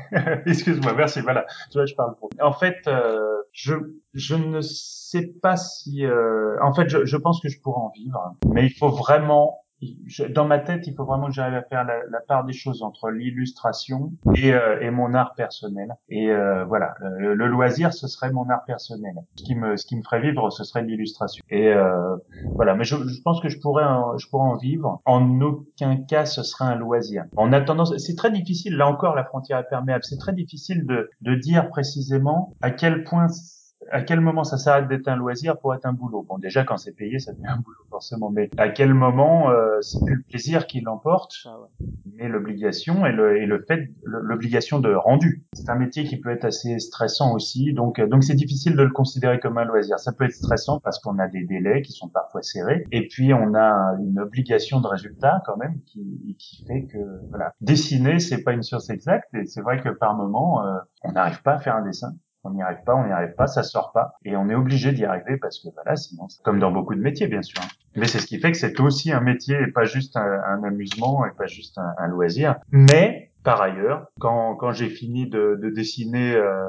excuse-moi, 0.45 0.93
merci. 0.93 1.21
Voilà, 1.21 1.45
tu 1.71 1.77
vois, 1.77 1.85
je 1.85 1.95
parle 1.95 2.15
pour. 2.17 2.29
En 2.41 2.53
fait, 2.53 2.77
euh, 2.87 3.37
je 3.51 3.75
je 4.13 4.35
ne 4.35 4.61
sais 4.61 5.33
pas 5.41 5.57
si. 5.57 6.05
euh, 6.05 6.55
En 6.61 6.73
fait, 6.73 6.89
je, 6.89 7.05
je 7.05 7.17
pense 7.17 7.41
que 7.41 7.49
je 7.49 7.59
pourrais 7.61 7.81
en 7.81 7.91
vivre, 7.95 8.35
mais 8.53 8.65
il 8.65 8.71
faut 8.73 8.89
vraiment. 8.89 9.59
Je- 10.05 10.23
dans 10.25 10.45
ma 10.45 10.59
tête, 10.59 10.87
il 10.87 10.95
faut 10.95 11.05
vraiment 11.05 11.27
que 11.27 11.33
j'arrive 11.33 11.55
à 11.55 11.63
faire 11.63 11.83
la, 11.83 11.95
la 12.09 12.19
part 12.21 12.43
des 12.45 12.53
choses 12.53 12.81
entre 12.83 13.09
l'illustration 13.09 14.11
et, 14.33 14.53
euh, 14.53 14.79
et 14.81 14.91
mon 14.91 15.13
art 15.13 15.33
personnel. 15.35 15.93
Et 16.09 16.29
euh, 16.31 16.65
voilà, 16.65 16.93
le, 17.01 17.33
le 17.35 17.47
loisir, 17.47 17.93
ce 17.93 18.07
serait 18.07 18.31
mon 18.31 18.49
art 18.49 18.63
personnel. 18.65 19.13
Ce 19.35 19.43
qui 19.43 19.55
me, 19.55 19.77
ce 19.77 19.85
qui 19.85 19.95
me 19.95 20.01
ferait 20.03 20.21
vivre, 20.21 20.49
ce 20.51 20.63
serait 20.63 20.83
l'illustration. 20.83 21.43
Et 21.49 21.67
euh, 21.73 22.15
voilà, 22.57 22.75
mais 22.75 22.83
je, 22.83 22.95
je 23.07 23.21
pense 23.23 23.41
que 23.41 23.49
je 23.49 23.59
pourrais, 23.59 23.83
en, 23.85 24.17
je 24.17 24.27
pourrais 24.29 24.47
en 24.47 24.57
vivre. 24.57 25.01
En 25.05 25.41
aucun 25.41 25.97
cas, 25.97 26.25
ce 26.25 26.43
serait 26.43 26.65
un 26.65 26.75
loisir. 26.75 27.25
En 27.35 27.51
attendant, 27.53 27.85
c'est 27.85 28.15
très 28.15 28.31
difficile. 28.31 28.75
Là 28.77 28.87
encore, 28.87 29.15
la 29.15 29.23
frontière 29.25 29.59
est 29.59 29.69
perméable. 29.69 30.03
C'est 30.03 30.17
très 30.17 30.33
difficile 30.33 30.85
de, 30.85 31.09
de 31.21 31.35
dire 31.35 31.69
précisément 31.69 32.55
à 32.61 32.71
quel 32.71 33.03
point 33.03 33.27
à 33.91 34.01
quel 34.01 34.19
moment 34.21 34.43
ça 34.43 34.57
s'arrête 34.57 34.87
d'être 34.87 35.07
un 35.07 35.15
loisir 35.15 35.57
pour 35.59 35.73
être 35.73 35.85
un 35.85 35.93
boulot? 35.93 36.25
Bon, 36.27 36.37
déjà 36.37 36.63
quand 36.63 36.77
c'est 36.77 36.93
payé, 36.93 37.19
ça 37.19 37.33
devient 37.33 37.47
un 37.47 37.57
boulot 37.57 37.83
forcément, 37.89 38.29
mais 38.29 38.49
à 38.57 38.69
quel 38.69 38.93
moment 38.93 39.49
euh, 39.49 39.81
c'est 39.81 40.03
plus 40.05 40.15
le 40.15 40.23
plaisir 40.23 40.67
qui 40.67 40.81
l'emporte, 40.81 41.33
Ah 41.45 41.59
ouais. 41.59 41.87
mais 42.17 42.27
l'obligation 42.27 43.05
et 43.05 43.11
le, 43.11 43.37
et 43.37 43.45
le 43.45 43.63
fait, 43.67 43.89
l'obligation 44.03 44.79
de 44.79 44.93
rendu? 44.93 45.43
C'est 45.53 45.69
un 45.69 45.75
métier 45.75 46.03
qui 46.03 46.19
peut 46.19 46.29
être 46.31 46.45
assez 46.45 46.79
stressant 46.79 47.33
aussi, 47.33 47.73
donc 47.73 47.99
euh, 47.99 48.07
donc 48.07 48.23
c'est 48.23 48.35
difficile 48.35 48.75
de 48.75 48.83
le 48.83 48.91
considérer 48.91 49.39
comme 49.39 49.57
un 49.57 49.65
loisir. 49.65 49.99
Ça 49.99 50.11
peut 50.11 50.25
être 50.25 50.33
stressant 50.33 50.79
parce 50.79 50.99
qu'on 50.99 51.19
a 51.19 51.27
des 51.27 51.43
délais 51.45 51.81
qui 51.81 51.91
sont 51.91 52.09
parfois 52.09 52.41
serrés, 52.41 52.85
et 52.91 53.07
puis 53.07 53.33
on 53.33 53.53
a 53.53 53.95
une 53.99 54.19
obligation 54.19 54.81
de 54.81 54.87
résultat 54.87 55.41
quand 55.45 55.57
même 55.57 55.81
qui 55.85 56.35
qui 56.39 56.63
fait 56.65 56.85
que 56.85 56.97
voilà, 57.29 57.53
dessiner 57.61 58.19
c'est 58.19 58.43
pas 58.43 58.53
une 58.53 58.63
science 58.63 58.89
exacte, 58.89 59.33
et 59.33 59.45
c'est 59.45 59.61
vrai 59.61 59.79
que 59.81 59.89
par 59.89 60.15
moment 60.15 60.65
euh, 60.65 60.77
on 61.03 61.11
n'arrive 61.11 61.41
pas 61.43 61.53
à 61.53 61.59
faire 61.59 61.75
un 61.75 61.83
dessin 61.85 62.13
on 62.43 62.51
n'y 62.51 62.61
arrive 62.61 62.83
pas, 62.85 62.95
on 62.95 63.05
n'y 63.05 63.11
arrive 63.11 63.35
pas, 63.35 63.47
ça 63.47 63.63
sort 63.63 63.91
pas, 63.93 64.15
et 64.25 64.35
on 64.35 64.49
est 64.49 64.55
obligé 64.55 64.91
d'y 64.91 65.05
arriver 65.05 65.37
parce 65.37 65.59
que 65.59 65.69
voilà, 65.73 65.95
sinon, 65.95 66.27
comme 66.43 66.59
dans 66.59 66.71
beaucoup 66.71 66.95
de 66.95 67.01
métiers 67.01 67.27
bien 67.27 67.41
sûr. 67.41 67.59
hein. 67.61 67.67
Mais 67.95 68.07
c'est 68.07 68.19
ce 68.19 68.25
qui 68.27 68.39
fait 68.39 68.51
que 68.51 68.57
c'est 68.57 68.79
aussi 68.79 69.11
un 69.11 69.21
métier 69.21 69.55
et 69.61 69.71
pas 69.71 69.85
juste 69.85 70.17
un, 70.17 70.21
un 70.47 70.63
amusement 70.63 71.25
et 71.25 71.31
pas 71.37 71.45
juste 71.45 71.77
un, 71.77 71.93
un 71.97 72.07
loisir. 72.07 72.55
Mais 72.71 73.31
par 73.43 73.61
ailleurs, 73.61 74.07
quand, 74.19 74.55
quand 74.55 74.71
j'ai 74.71 74.89
fini 74.89 75.29
de, 75.29 75.59
de 75.61 75.69
dessiner 75.69 76.33
euh, 76.35 76.65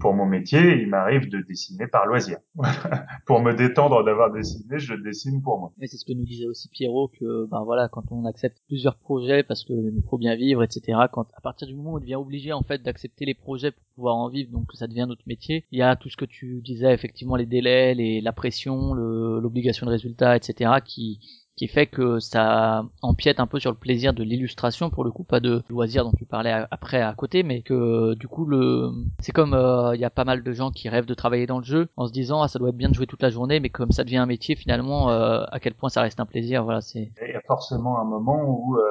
pour 0.00 0.14
mon 0.14 0.26
métier, 0.26 0.80
il 0.80 0.88
m'arrive 0.88 1.28
de 1.28 1.40
dessiner 1.40 1.86
par 1.86 2.06
loisir. 2.06 2.38
Pour 3.26 3.40
me 3.40 3.52
détendre 3.54 4.04
d'avoir 4.04 4.32
dessiné, 4.32 4.78
je 4.78 4.94
dessine 4.94 5.42
pour 5.42 5.58
moi. 5.58 5.72
Mais 5.78 5.86
c'est 5.86 5.96
ce 5.96 6.04
que 6.04 6.12
nous 6.12 6.24
disait 6.24 6.46
aussi 6.46 6.68
Pierrot 6.68 7.08
que 7.08 7.46
ben 7.46 7.62
voilà 7.64 7.88
quand 7.88 8.04
on 8.10 8.24
accepte 8.24 8.58
plusieurs 8.68 8.96
projets 8.96 9.42
parce 9.42 9.64
que 9.64 9.72
il 9.72 10.02
faut 10.08 10.18
bien 10.18 10.34
vivre 10.34 10.62
etc. 10.62 10.98
Quand 11.12 11.26
à 11.36 11.40
partir 11.40 11.66
du 11.66 11.74
moment 11.74 11.92
où 11.92 11.96
on 11.96 12.00
devient 12.00 12.16
obligé 12.16 12.52
en 12.52 12.62
fait 12.62 12.82
d'accepter 12.82 13.24
les 13.24 13.34
projets 13.34 13.72
pour 13.72 13.82
pouvoir 13.94 14.16
en 14.16 14.28
vivre 14.28 14.50
donc 14.50 14.72
ça 14.74 14.86
devient 14.86 15.06
notre 15.08 15.22
métier. 15.26 15.64
Il 15.72 15.78
y 15.78 15.82
a 15.82 15.96
tout 15.96 16.08
ce 16.08 16.16
que 16.16 16.24
tu 16.24 16.60
disais 16.62 16.92
effectivement 16.92 17.36
les 17.36 17.46
délais, 17.46 17.94
les 17.94 18.20
la 18.20 18.32
pression, 18.32 18.94
l'obligation 18.94 19.86
de 19.86 19.90
résultat 19.90 20.36
etc. 20.36 20.72
qui 20.84 21.20
qui 21.58 21.66
fait 21.66 21.86
que 21.86 22.20
ça 22.20 22.84
empiète 23.02 23.40
un 23.40 23.48
peu 23.48 23.58
sur 23.58 23.72
le 23.72 23.76
plaisir 23.76 24.14
de 24.14 24.22
l'illustration 24.22 24.90
pour 24.90 25.02
le 25.02 25.10
coup 25.10 25.24
pas 25.24 25.40
de 25.40 25.62
loisir 25.68 26.04
dont 26.04 26.12
tu 26.16 26.24
parlais 26.24 26.52
après 26.70 27.02
à 27.02 27.12
côté 27.14 27.42
mais 27.42 27.62
que 27.62 28.14
du 28.14 28.28
coup 28.28 28.46
le 28.46 28.92
c'est 29.18 29.32
comme 29.32 29.54
euh, 29.54 29.94
il 29.96 30.00
y 30.00 30.04
a 30.04 30.10
pas 30.10 30.24
mal 30.24 30.44
de 30.44 30.52
gens 30.52 30.70
qui 30.70 30.88
rêvent 30.88 31.06
de 31.06 31.14
travailler 31.14 31.46
dans 31.46 31.58
le 31.58 31.64
jeu 31.64 31.88
en 31.96 32.06
se 32.06 32.12
disant 32.12 32.42
ah 32.42 32.48
ça 32.48 32.60
doit 32.60 32.68
être 32.68 32.76
bien 32.76 32.88
de 32.88 32.94
jouer 32.94 33.08
toute 33.08 33.22
la 33.22 33.30
journée 33.30 33.58
mais 33.58 33.70
comme 33.70 33.90
ça 33.90 34.04
devient 34.04 34.18
un 34.18 34.26
métier 34.26 34.54
finalement 34.54 35.10
euh, 35.10 35.42
à 35.50 35.58
quel 35.58 35.74
point 35.74 35.88
ça 35.88 36.00
reste 36.00 36.20
un 36.20 36.26
plaisir 36.26 36.62
voilà 36.62 36.80
c'est 36.80 37.10
forcément 37.48 38.00
un 38.00 38.04
moment 38.04 38.44
où 38.46 38.78
euh, 38.78 38.82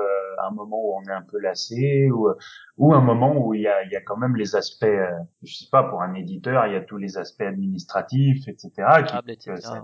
un 0.48 0.52
moment 0.52 0.78
où 0.84 0.96
on 1.00 1.04
est 1.10 1.14
un 1.14 1.24
peu 1.24 1.40
lassé 1.40 2.10
ou 2.12 2.30
ou 2.78 2.94
un 2.94 3.02
moment 3.02 3.36
où 3.38 3.54
il 3.56 3.62
y 3.62 3.68
a 3.68 3.84
il 3.84 3.92
y 3.92 3.96
a 3.96 4.02
quand 4.02 4.18
même 4.18 4.36
les 4.36 4.56
aspects 4.56 4.84
euh, 4.86 5.10
je 5.44 5.54
sais 5.56 5.68
pas 5.72 5.84
pour 5.84 6.02
un 6.02 6.14
éditeur 6.16 6.68
il 6.68 6.74
y 6.74 6.76
a 6.76 6.82
tous 6.82 6.98
les 6.98 7.18
aspects 7.18 7.42
administratifs 7.42 8.48
etc 8.48 8.72
qui 9.08 9.16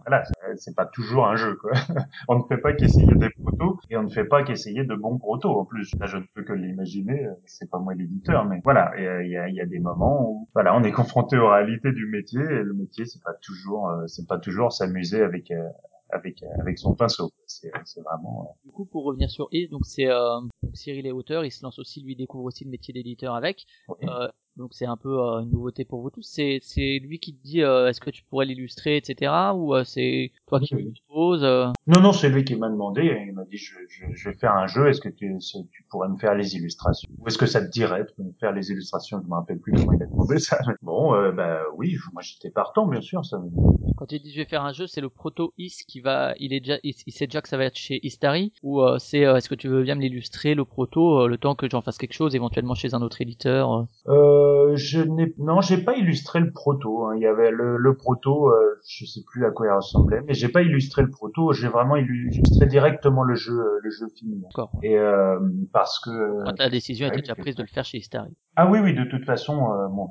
voilà 0.06 0.24
c'est- 0.58 0.76
pas 0.76 0.86
toujours 0.88 1.28
un 1.28 1.36
jeu 1.36 1.56
quoi. 1.56 1.72
On 2.28 2.38
ne 2.40 2.44
fait 2.50 2.58
pas 2.58 2.74
qu'essayer 2.74 3.16
des 3.16 3.30
protos 3.44 3.80
et 3.90 3.98
on 3.98 4.04
ne 4.04 4.10
fait 4.10 4.26
pas 4.26 4.44
qu'essayer 4.44 4.84
de 4.86 4.96
bons 4.96 5.18
protos 5.20 5.52
en 5.60 5.66
plus. 5.66 5.92
Là 6.00 6.08
je 6.08 6.18
ne 6.18 6.24
peux 6.34 6.44
que 6.44 6.54
l'imaginer 6.54 7.26
euh, 7.26 7.34
c'est 7.46 7.70
pas 7.70 7.80
moi 7.80 7.94
l'éditeur 7.96 8.46
mais 8.46 8.60
voilà 8.64 8.92
euh, 8.98 9.24
il 9.24 9.32
y 9.32 9.38
a 9.38 9.48
il 9.50 9.56
y 9.56 9.62
a 9.62 9.66
des 9.66 9.80
moments 9.80 10.30
où 10.30 10.50
voilà 10.54 10.76
on 10.76 10.84
est 10.84 10.92
confronté 10.92 11.38
aux 11.38 11.50
réalités 11.50 11.92
du 11.92 12.08
métier 12.08 12.42
et 12.42 12.64
le 12.64 12.74
métier 12.74 13.06
c'est 13.06 13.22
pas 13.24 13.34
toujours 13.42 13.90
euh, 13.90 14.08
c'est 14.08 14.28
pas 14.28 14.40
toujours 14.40 14.72
s'amuser 14.72 15.22
avec 15.22 15.52
euh, 15.52 15.68
avec 16.14 16.44
avec 16.60 16.78
son 16.78 16.96
pinceau 16.96 17.32
c'est 17.46 17.72
vraiment 18.02 18.44
euh, 18.44 18.66
du 18.66 18.72
coup 18.72 18.86
pour 18.86 19.04
revenir 19.04 19.30
sur 19.30 19.48
Is 19.52 19.68
donc 19.68 19.86
c'est 19.86 20.08
euh, 20.08 20.40
Cyril 20.74 21.06
est 21.08 21.12
auteur 21.12 21.46
il 21.46 21.52
se 21.52 21.64
lance 21.64 21.80
aussi 21.80 22.02
lui 22.02 22.16
découvre 22.16 22.46
aussi 22.46 22.64
le 22.64 22.70
métier 22.70 22.94
d'éditeur 22.94 23.36
avec. 23.36 23.66
Donc 24.58 24.74
c'est 24.74 24.86
un 24.86 24.98
peu 24.98 25.20
euh, 25.20 25.42
une 25.42 25.52
nouveauté 25.52 25.84
pour 25.86 26.02
vous 26.02 26.10
tous 26.12 26.22
c'est 26.22 26.60
c'est 26.62 27.00
lui 27.00 27.20
qui 27.20 27.36
te 27.36 27.42
dit 27.44 27.64
euh, 27.64 27.88
est-ce 27.88 28.00
que 28.00 28.10
tu 28.12 28.24
pourrais 28.24 28.46
l'illustrer 28.46 28.98
etc 28.98 29.32
ou 29.56 29.74
euh, 29.74 29.84
c'est 29.84 30.32
toi 30.48 30.60
qui 30.60 30.76
Oui, 30.76 30.94
proposes 31.08 31.44
euh, 31.44 31.68
Non, 31.88 32.02
non, 32.02 32.14
c'est 32.14 32.30
lui 32.30 32.44
qui 32.44 32.56
m'a 32.56 32.70
demandé. 32.70 33.24
Il 33.28 33.34
m'a 33.34 33.44
dit, 33.46 33.58
je, 33.58 33.74
je, 33.88 34.06
je 34.14 34.30
vais 34.30 34.36
faire 34.36 34.54
un 34.54 34.68
jeu. 34.68 34.88
Est-ce 34.88 35.02
que 35.02 35.10
tu, 35.10 35.36
tu 35.72 35.84
pourrais 35.90 36.10
me 36.10 36.18
faire 36.18 36.36
les 36.36 36.56
illustrations? 36.56 37.10
Ou 37.20 37.28
est-ce 37.28 37.38
que 37.38 37.46
ça 37.46 37.62
te 37.66 37.70
dirait 37.72 38.06
de 38.18 38.24
me 38.24 38.32
faire 38.40 38.52
les 38.52 38.70
illustrations? 38.72 39.20
Je 39.24 39.28
me 39.28 39.34
rappelle 39.34 39.60
plus 39.60 39.74
comment 39.74 39.94
il 39.94 40.04
a 40.04 40.06
demandé 40.06 40.40
ça. 40.40 40.60
Bon, 40.82 41.14
euh, 41.16 41.32
bah 41.32 41.60
oui, 41.78 41.96
moi 42.14 42.22
j'étais 42.22 42.50
partant, 42.50 42.88
bien 42.88 43.02
sûr. 43.02 43.24
Ça. 43.26 43.38
quand 43.98 44.12
il 44.12 44.22
dit 44.22 44.32
je 44.32 44.38
vais 44.38 44.46
faire 44.46 44.64
un 44.64 44.74
jeu 44.74 44.88
c'est 44.88 45.02
le 45.02 45.10
proto 45.10 45.54
Is 45.58 45.84
qui 45.88 46.02
va 46.02 46.34
il 46.40 46.52
est 46.54 46.60
déjà 46.60 46.78
il, 46.84 46.94
il 47.06 47.14
sait 47.14 47.28
déjà 47.28 47.42
que 47.42 47.48
ça 47.50 47.58
va 47.58 47.66
être 47.66 47.78
chez 47.78 48.00
Istari 48.06 48.54
ou 48.64 48.82
euh, 48.82 48.98
c'est 49.00 49.26
euh, 49.26 49.36
est-ce 49.38 49.48
que 49.50 49.56
tu 49.56 49.68
veux 49.68 49.84
bien 49.84 49.96
me 49.96 50.02
l'illustrer 50.02 50.56
le 50.56 50.66
proto 50.66 51.22
euh, 51.22 51.28
le 51.28 51.38
temps 51.38 51.56
que 51.56 51.70
j'en 51.70 51.82
fasse 51.82 51.98
quelque 51.98 52.14
chose 52.14 52.36
éventuellement 52.36 52.76
chez 52.76 52.94
un 52.94 53.02
autre 53.02 53.22
éditeur 53.22 53.72
euh. 53.72 53.86
Euh, 54.44 54.76
je 54.76 55.02
n'ai, 55.02 55.34
non, 55.38 55.62
j'ai 55.62 55.78
pas 55.78 55.96
illustré 55.96 56.40
le 56.40 56.52
proto. 56.52 57.06
hein. 57.06 57.16
Il 57.16 57.22
y 57.22 57.26
avait 57.26 57.52
le, 57.52 57.78
le 57.78 57.96
proto, 57.96 58.50
euh, 58.50 58.80
je 58.88 59.06
sais 59.06 59.22
plus 59.26 59.46
à 59.46 59.52
quoi 59.52 59.68
il 59.68 59.72
ressemblait, 59.72 60.22
mais 60.28 60.34
j'ai 60.34 60.50
pas 60.50 60.62
illustré 60.62 61.02
le 61.02 61.10
proto, 61.10 61.54
j'ai 61.54 61.68
vraiment 61.68 61.96
illustré 61.96 62.66
directement 62.68 63.24
le 63.24 63.36
jeu, 63.36 63.80
le 63.82 63.90
jeu. 63.90 64.08
D'accord. 64.24 64.72
Et 64.82 64.98
euh, 64.98 65.40
parce 65.72 66.00
que 66.00 66.44
Quand 66.44 66.60
la 66.60 66.70
décision 66.70 67.08
ouais, 67.08 67.14
était 67.14 67.22
déjà 67.22 67.36
prise 67.36 67.56
de 67.56 67.62
le 67.64 67.68
faire 67.68 67.86
chez 67.86 67.98
Istari. 68.00 68.34
ah 68.56 68.70
oui 68.70 68.80
oui 68.84 68.94
de 68.94 69.04
toute 69.06 69.26
façon, 69.26 69.72
euh, 69.74 69.88
mon, 69.90 70.08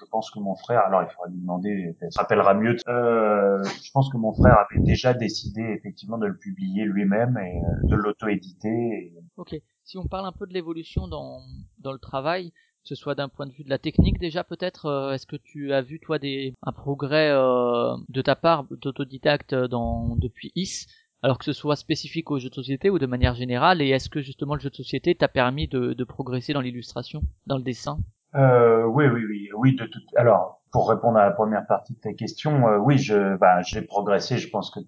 je 0.00 0.04
pense 0.10 0.30
que 0.30 0.38
mon 0.38 0.54
frère, 0.56 0.80
alors 0.86 1.02
il 1.02 1.08
faudra 1.12 1.28
lui 1.28 1.40
demander, 1.40 1.94
il 2.02 2.12
se 2.12 2.18
rappellera 2.20 2.54
mieux. 2.54 2.76
Euh, 2.88 3.62
je 3.64 3.90
pense 3.92 4.10
que 4.12 4.16
mon 4.16 4.32
frère 4.34 4.56
avait 4.58 4.80
déjà 4.84 5.14
décidé 5.14 5.62
effectivement 5.78 6.18
de 6.18 6.26
le 6.26 6.36
publier 6.36 6.84
lui-même 6.84 7.38
et 7.38 7.56
euh, 7.58 7.84
de 7.90 7.96
l'auto-éditer. 7.96 8.68
et- 8.68 9.12
Ok. 9.36 9.54
Si 9.84 9.98
on 9.98 10.06
parle 10.06 10.26
un 10.26 10.32
peu 10.32 10.46
de 10.46 10.52
l'évolution 10.52 11.08
dans, 11.08 11.40
dans 11.78 11.92
le 11.92 11.98
travail, 11.98 12.52
que 12.82 12.88
ce 12.88 12.94
soit 12.94 13.14
d'un 13.14 13.28
point 13.28 13.46
de 13.46 13.52
vue 13.52 13.64
de 13.64 13.70
la 13.70 13.78
technique 13.78 14.18
déjà 14.18 14.44
peut-être, 14.44 14.86
euh, 14.86 15.12
est-ce 15.12 15.26
que 15.26 15.36
tu 15.36 15.72
as 15.72 15.82
vu 15.82 16.00
toi 16.00 16.18
des 16.18 16.54
un 16.62 16.72
progrès 16.72 17.30
euh, 17.30 17.94
de 18.08 18.22
ta 18.22 18.36
part 18.36 18.64
d'autodidacte 18.70 19.54
dans 19.54 20.16
depuis 20.16 20.52
IS 20.56 20.86
alors 21.22 21.38
que 21.38 21.44
ce 21.44 21.52
soit 21.52 21.76
spécifique 21.76 22.30
aux 22.30 22.38
jeux 22.38 22.48
de 22.48 22.54
société 22.54 22.88
ou 22.88 22.98
de 22.98 23.06
manière 23.06 23.34
générale, 23.34 23.82
et 23.82 23.88
est-ce 23.88 24.08
que 24.08 24.22
justement 24.22 24.54
le 24.54 24.60
jeu 24.60 24.70
de 24.70 24.74
société 24.74 25.14
t'a 25.14 25.28
permis 25.28 25.68
de, 25.68 25.92
de 25.92 26.04
progresser 26.04 26.52
dans 26.52 26.62
l'illustration, 26.62 27.22
dans 27.46 27.58
le 27.58 27.62
dessin? 27.62 27.98
Euh, 28.34 28.84
oui, 28.84 29.06
oui, 29.06 29.24
oui, 29.28 29.48
oui. 29.54 29.76
De 29.76 29.84
toute. 29.84 30.04
Alors, 30.16 30.59
pour 30.70 30.88
répondre 30.88 31.18
à 31.18 31.24
la 31.24 31.32
première 31.32 31.66
partie 31.66 31.94
de 31.94 32.00
ta 32.00 32.12
question, 32.12 32.68
euh, 32.68 32.78
oui, 32.78 32.98
je, 32.98 33.36
bah, 33.36 33.60
j'ai 33.62 33.82
progressé. 33.82 34.38
Je 34.38 34.48
pense 34.50 34.70
que, 34.70 34.80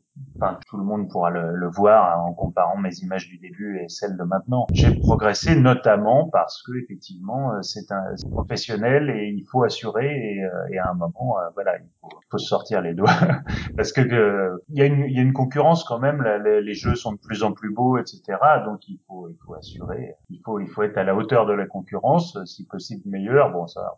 tout 0.67 0.77
le 0.77 0.85
monde 0.85 1.09
pourra 1.09 1.31
le, 1.31 1.55
le 1.55 1.69
voir 1.69 2.19
hein, 2.19 2.23
en 2.23 2.35
comparant 2.35 2.77
mes 2.77 2.95
images 2.97 3.29
du 3.29 3.39
début 3.39 3.79
et 3.81 3.89
celles 3.89 4.17
de 4.17 4.25
maintenant. 4.25 4.67
J'ai 4.73 4.91
progressé 4.91 5.55
notamment 5.55 6.29
parce 6.31 6.63
que 6.63 6.73
effectivement, 6.83 7.53
euh, 7.53 7.63
c'est 7.63 7.91
un 7.93 8.05
professionnel 8.31 9.11
et 9.11 9.29
il 9.29 9.45
faut 9.51 9.63
assurer 9.63 10.07
et, 10.07 10.45
euh, 10.45 10.69
et 10.73 10.79
à 10.79 10.91
un 10.91 10.95
moment, 10.95 11.39
euh, 11.39 11.49
voilà, 11.55 11.77
il 11.79 11.89
faut, 12.01 12.09
il 12.11 12.27
faut 12.31 12.39
sortir 12.39 12.81
les 12.81 12.95
doigts 12.95 13.11
parce 13.77 13.93
que 13.93 14.01
euh, 14.01 14.59
il 14.69 14.79
y 14.79 14.83
a 14.83 14.87
une, 14.87 15.09
y 15.09 15.19
a 15.19 15.23
une 15.23 15.33
concurrence 15.33 15.85
quand 15.85 15.99
même. 15.99 16.23
là, 16.23 16.39
les, 16.39 16.61
les 16.61 16.75
jeux 16.75 16.95
sont 16.95 17.13
de 17.13 17.19
plus 17.19 17.43
en 17.45 17.53
plus 17.53 17.73
beaux, 17.73 17.99
etc. 17.99 18.39
Donc 18.65 18.89
il 18.89 18.99
faut, 19.07 19.29
il 19.29 19.37
faut 19.45 19.55
assurer. 19.55 20.15
Il 20.31 20.41
faut, 20.45 20.61
il 20.61 20.69
faut 20.69 20.83
être 20.83 20.99
à 20.99 21.05
la 21.05 21.15
hauteur 21.15 21.47
de 21.47 21.53
la 21.53 21.67
concurrence, 21.67 22.39
si 22.47 22.67
possible 22.67 23.03
meilleur. 23.09 23.53
Bon, 23.53 23.67
ça, 23.67 23.97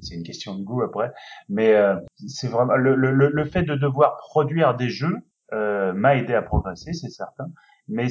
c'est 0.00 0.14
une 0.14 0.22
question 0.22 0.54
de 0.56 0.62
goût 0.62 0.82
après. 0.82 1.12
Mais 1.48 1.74
euh, 1.74 1.96
c'est 2.26 2.48
vraiment 2.48 2.76
le, 2.76 2.94
le, 2.94 3.10
le 3.12 3.44
fait 3.44 3.62
de 3.62 3.74
devoir 3.74 4.16
produire 4.16 4.76
des 4.76 4.88
jeux 4.88 5.16
euh, 5.52 5.92
m'a 5.92 6.16
aidé 6.16 6.34
à 6.34 6.42
progresser, 6.42 6.92
c'est 6.92 7.10
certain. 7.10 7.46
Mais 7.88 8.08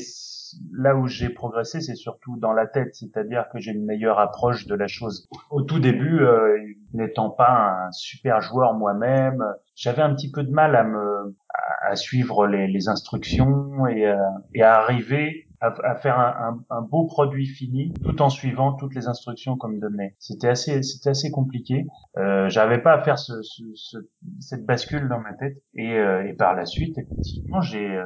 là 0.71 0.95
où 0.95 1.05
j'ai 1.07 1.29
progressé, 1.29 1.81
c'est 1.81 1.95
surtout 1.95 2.37
dans 2.37 2.53
la 2.53 2.65
tête, 2.65 2.95
c'est-à-dire 2.95 3.49
que 3.51 3.59
j'ai 3.59 3.71
une 3.71 3.85
meilleure 3.85 4.19
approche 4.19 4.67
de 4.67 4.75
la 4.75 4.87
chose. 4.87 5.27
Au 5.49 5.61
tout 5.63 5.79
début, 5.79 6.21
euh, 6.21 6.57
n'étant 6.93 7.29
pas 7.29 7.85
un 7.87 7.91
super 7.91 8.39
joueur 8.39 8.73
moi-même, 8.73 9.43
j'avais 9.75 10.01
un 10.01 10.15
petit 10.15 10.31
peu 10.31 10.43
de 10.43 10.51
mal 10.51 10.75
à 10.75 10.83
me 10.83 11.35
à 11.87 11.95
suivre 11.95 12.47
les, 12.47 12.67
les 12.67 12.87
instructions 12.89 13.85
et, 13.87 14.07
euh, 14.07 14.17
et 14.53 14.63
à 14.63 14.75
arriver 14.75 15.44
à, 15.61 15.73
à 15.83 15.95
faire 15.95 16.19
un, 16.19 16.59
un, 16.69 16.77
un 16.77 16.81
beau 16.81 17.05
produit 17.05 17.47
fini 17.47 17.97
tout 18.03 18.21
en 18.21 18.29
suivant 18.29 18.73
toutes 18.73 18.95
les 18.95 19.07
instructions 19.07 19.57
qu'on 19.57 19.69
me 19.69 19.79
donnait. 19.79 20.15
C'était 20.19 20.49
assez 20.49 20.83
c'était 20.83 21.09
assez 21.09 21.31
compliqué. 21.31 21.85
Euh, 22.17 22.49
j'avais 22.49 22.79
pas 22.81 22.93
à 22.93 23.01
faire 23.03 23.19
ce, 23.19 23.41
ce, 23.41 23.63
ce- 23.75 23.97
cette 24.39 24.65
bascule 24.65 25.07
dans 25.09 25.19
ma 25.19 25.33
tête 25.33 25.57
et, 25.75 25.93
euh, 25.97 26.27
et 26.27 26.33
par 26.33 26.55
la 26.55 26.65
suite 26.65 26.97
effectivement 26.97 27.61
j'ai 27.61 27.85
euh, 27.97 28.05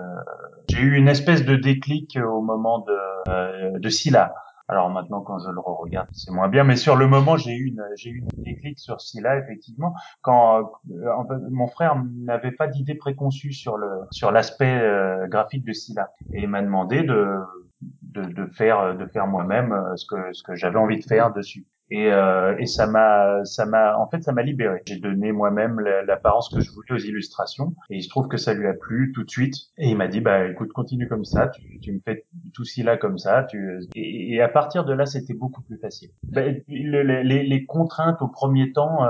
eu 0.77 0.95
une 0.95 1.07
espèce 1.07 1.45
de 1.45 1.55
déclic 1.55 2.17
au 2.17 2.41
moment 2.41 2.79
de 2.79 2.93
euh, 3.29 3.79
de 3.79 3.89
Scylla. 3.89 4.33
Alors 4.69 4.91
maintenant 4.91 5.21
quand 5.21 5.39
je 5.39 5.49
le 5.49 5.60
regarde 5.60 6.08
c'est 6.13 6.32
moins 6.32 6.47
bien 6.47 6.63
mais 6.63 6.75
sur 6.75 6.95
le 6.95 7.08
moment 7.08 7.38
j'ai 7.38 7.55
eu 7.55 7.69
une 7.69 7.84
j'ai 7.95 8.12
eu 8.12 8.19
une 8.19 8.43
déclic 8.43 8.77
sur 8.77 9.01
Scylla 9.01 9.38
effectivement. 9.39 9.95
Quand 10.21 10.71
euh, 10.91 11.39
mon 11.49 11.67
frère 11.67 11.95
n'avait 12.23 12.51
pas 12.51 12.67
d'idée 12.67 12.93
préconçue 12.93 13.51
sur 13.51 13.77
le 13.77 13.89
sur 14.12 14.32
l'aspect 14.32 14.79
euh, 14.79 15.27
graphique 15.27 15.65
de 15.65 15.73
Scylla. 15.73 16.12
Et 16.34 16.43
il 16.43 16.47
m'a 16.47 16.62
demandé 16.62 17.01
de 17.01 17.39
de, 17.82 18.23
de 18.25 18.45
faire 18.45 18.95
de 18.95 19.05
faire 19.08 19.25
moi-même 19.25 19.71
euh, 19.71 19.95
ce 19.95 20.05
que 20.05 20.34
ce 20.34 20.43
que 20.43 20.53
j'avais 20.53 20.77
envie 20.77 20.99
de 20.99 21.03
faire 21.03 21.34
dessus 21.34 21.65
et, 21.89 22.12
euh, 22.12 22.56
et 22.60 22.65
ça 22.65 22.88
m'a 22.88 23.43
ça 23.45 23.65
m'a 23.65 23.97
en 23.97 24.08
fait 24.10 24.21
ça 24.23 24.32
m'a 24.32 24.43
libéré. 24.43 24.82
J'ai 24.88 24.99
donné 24.99 25.32
moi-même 25.32 25.80
la- 25.80 26.04
l'apparence 26.04 26.49
que 26.54 26.60
je 26.62 26.71
voulais 26.71 26.93
aux 26.93 27.04
illustrations 27.06 27.73
et 27.89 27.97
il 27.97 28.04
se 28.04 28.10
trouve 28.10 28.28
que 28.28 28.38
ça 28.38 28.54
lui 28.54 28.67
a 28.67 28.73
plu 28.73 29.12
tout 29.13 29.23
de 29.23 29.30
suite. 29.30 29.56
Et 29.78 29.89
il 29.89 29.97
m'a 29.97 30.08
dit 30.08 30.21
bah 30.21 30.45
écoute 30.47 30.71
continue 30.73 31.08
comme 31.08 31.25
ça 31.25 31.47
tu, 31.49 31.80
tu 31.82 31.91
me 31.93 31.99
fais 32.06 32.25
tout 32.54 32.63
ci 32.65 32.84
là 32.84 32.97
comme 32.97 33.17
ça 33.17 33.43
tu 33.43 33.80
et, 33.95 34.34
et 34.36 34.41
à 34.41 34.49
partir 34.49 34.86
de 34.86 34.93
là 34.93 35.06
c'était 35.06 35.34
beaucoup 35.34 35.62
plus 35.63 35.78
facile. 35.78 36.10
Ben, 36.32 36.62
le- 36.67 37.04
le- 37.04 37.21
les, 37.21 37.43
les 37.43 37.65
contraintes 37.65 38.21
au 38.21 38.28
premier 38.28 38.71
temps 38.71 39.04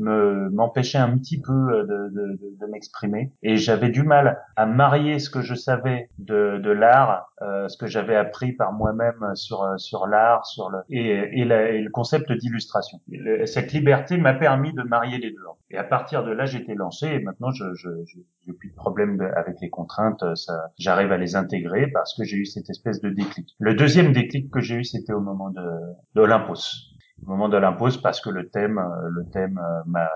euh, 0.00 0.48
m'empêchaient 0.50 0.98
un 0.98 1.16
petit 1.16 1.40
peu 1.40 1.52
euh, 1.52 1.82
de, 1.84 2.08
de, 2.14 2.38
de, 2.60 2.66
m'exprimer. 2.66 3.32
Et 3.42 3.56
j'avais 3.56 3.88
du 3.90 4.02
mal 4.02 4.40
à 4.56 4.66
marier 4.66 5.18
ce 5.18 5.30
que 5.30 5.40
je 5.40 5.54
savais 5.54 6.10
de, 6.18 6.58
de 6.58 6.70
l'art 6.70 7.32
euh, 7.42 7.68
ce 7.68 7.76
que 7.76 7.86
j'avais 7.86 8.16
appris 8.16 8.52
par 8.52 8.72
moi-même 8.72 9.32
sur 9.34 9.64
sur 9.78 10.06
l'art 10.06 10.46
sur 10.46 10.70
le 10.70 10.78
et, 10.90 11.06
et, 11.08 11.40
et 11.42 11.80
le 11.82 11.90
concept 11.90 12.15
d'illustration. 12.32 13.00
Et 13.12 13.18
le- 13.18 13.46
cette 13.46 13.72
liberté 13.72 14.16
m'a 14.18 14.34
permis 14.34 14.72
de 14.72 14.82
marier 14.82 15.18
les 15.18 15.30
deux 15.30 15.36
et 15.70 15.76
à 15.78 15.84
partir 15.84 16.24
de 16.24 16.30
là 16.32 16.46
j'étais 16.46 16.74
lancé 16.74 17.06
et 17.06 17.20
maintenant 17.20 17.50
je 17.50 17.64
je 17.74 17.88
je- 18.06 18.52
plus 18.52 18.70
de 18.70 18.74
problème 18.74 19.16
de- 19.18 19.24
avec 19.24 19.56
les 19.60 19.68
contraintes 19.70 20.24
ça 20.36 20.70
j'arrive 20.78 21.12
à 21.12 21.18
les 21.18 21.36
intégrer 21.36 21.88
parce 21.92 22.14
que 22.16 22.24
j'ai 22.24 22.36
eu 22.38 22.46
cette 22.46 22.70
espèce 22.70 23.00
de 23.00 23.10
déclic. 23.10 23.48
Le 23.58 23.74
deuxième 23.74 24.12
déclic 24.12 24.50
que 24.50 24.60
j'ai 24.60 24.76
eu 24.76 24.84
c'était 24.84 25.12
au 25.12 25.20
moment 25.20 25.50
de 25.50 25.62
d'Olympos. 26.14 26.94
Au 27.26 27.30
moment 27.30 27.48
d'Olympos 27.48 27.98
parce 28.02 28.20
que 28.20 28.30
le 28.30 28.48
thème 28.48 28.78
euh, 28.78 29.08
le 29.10 29.24
thème 29.30 29.58
euh, 29.58 29.82
m'a- 29.86 30.10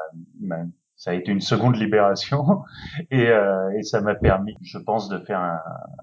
ça 1.00 1.12
a 1.12 1.14
été 1.14 1.32
une 1.32 1.40
seconde 1.40 1.76
libération 1.76 2.62
et, 3.10 3.28
euh, 3.28 3.70
et 3.78 3.82
ça 3.82 4.02
m'a 4.02 4.14
permis, 4.14 4.54
je 4.60 4.76
pense, 4.76 5.08
de 5.08 5.18
faire 5.18 5.40
un, 5.40 5.58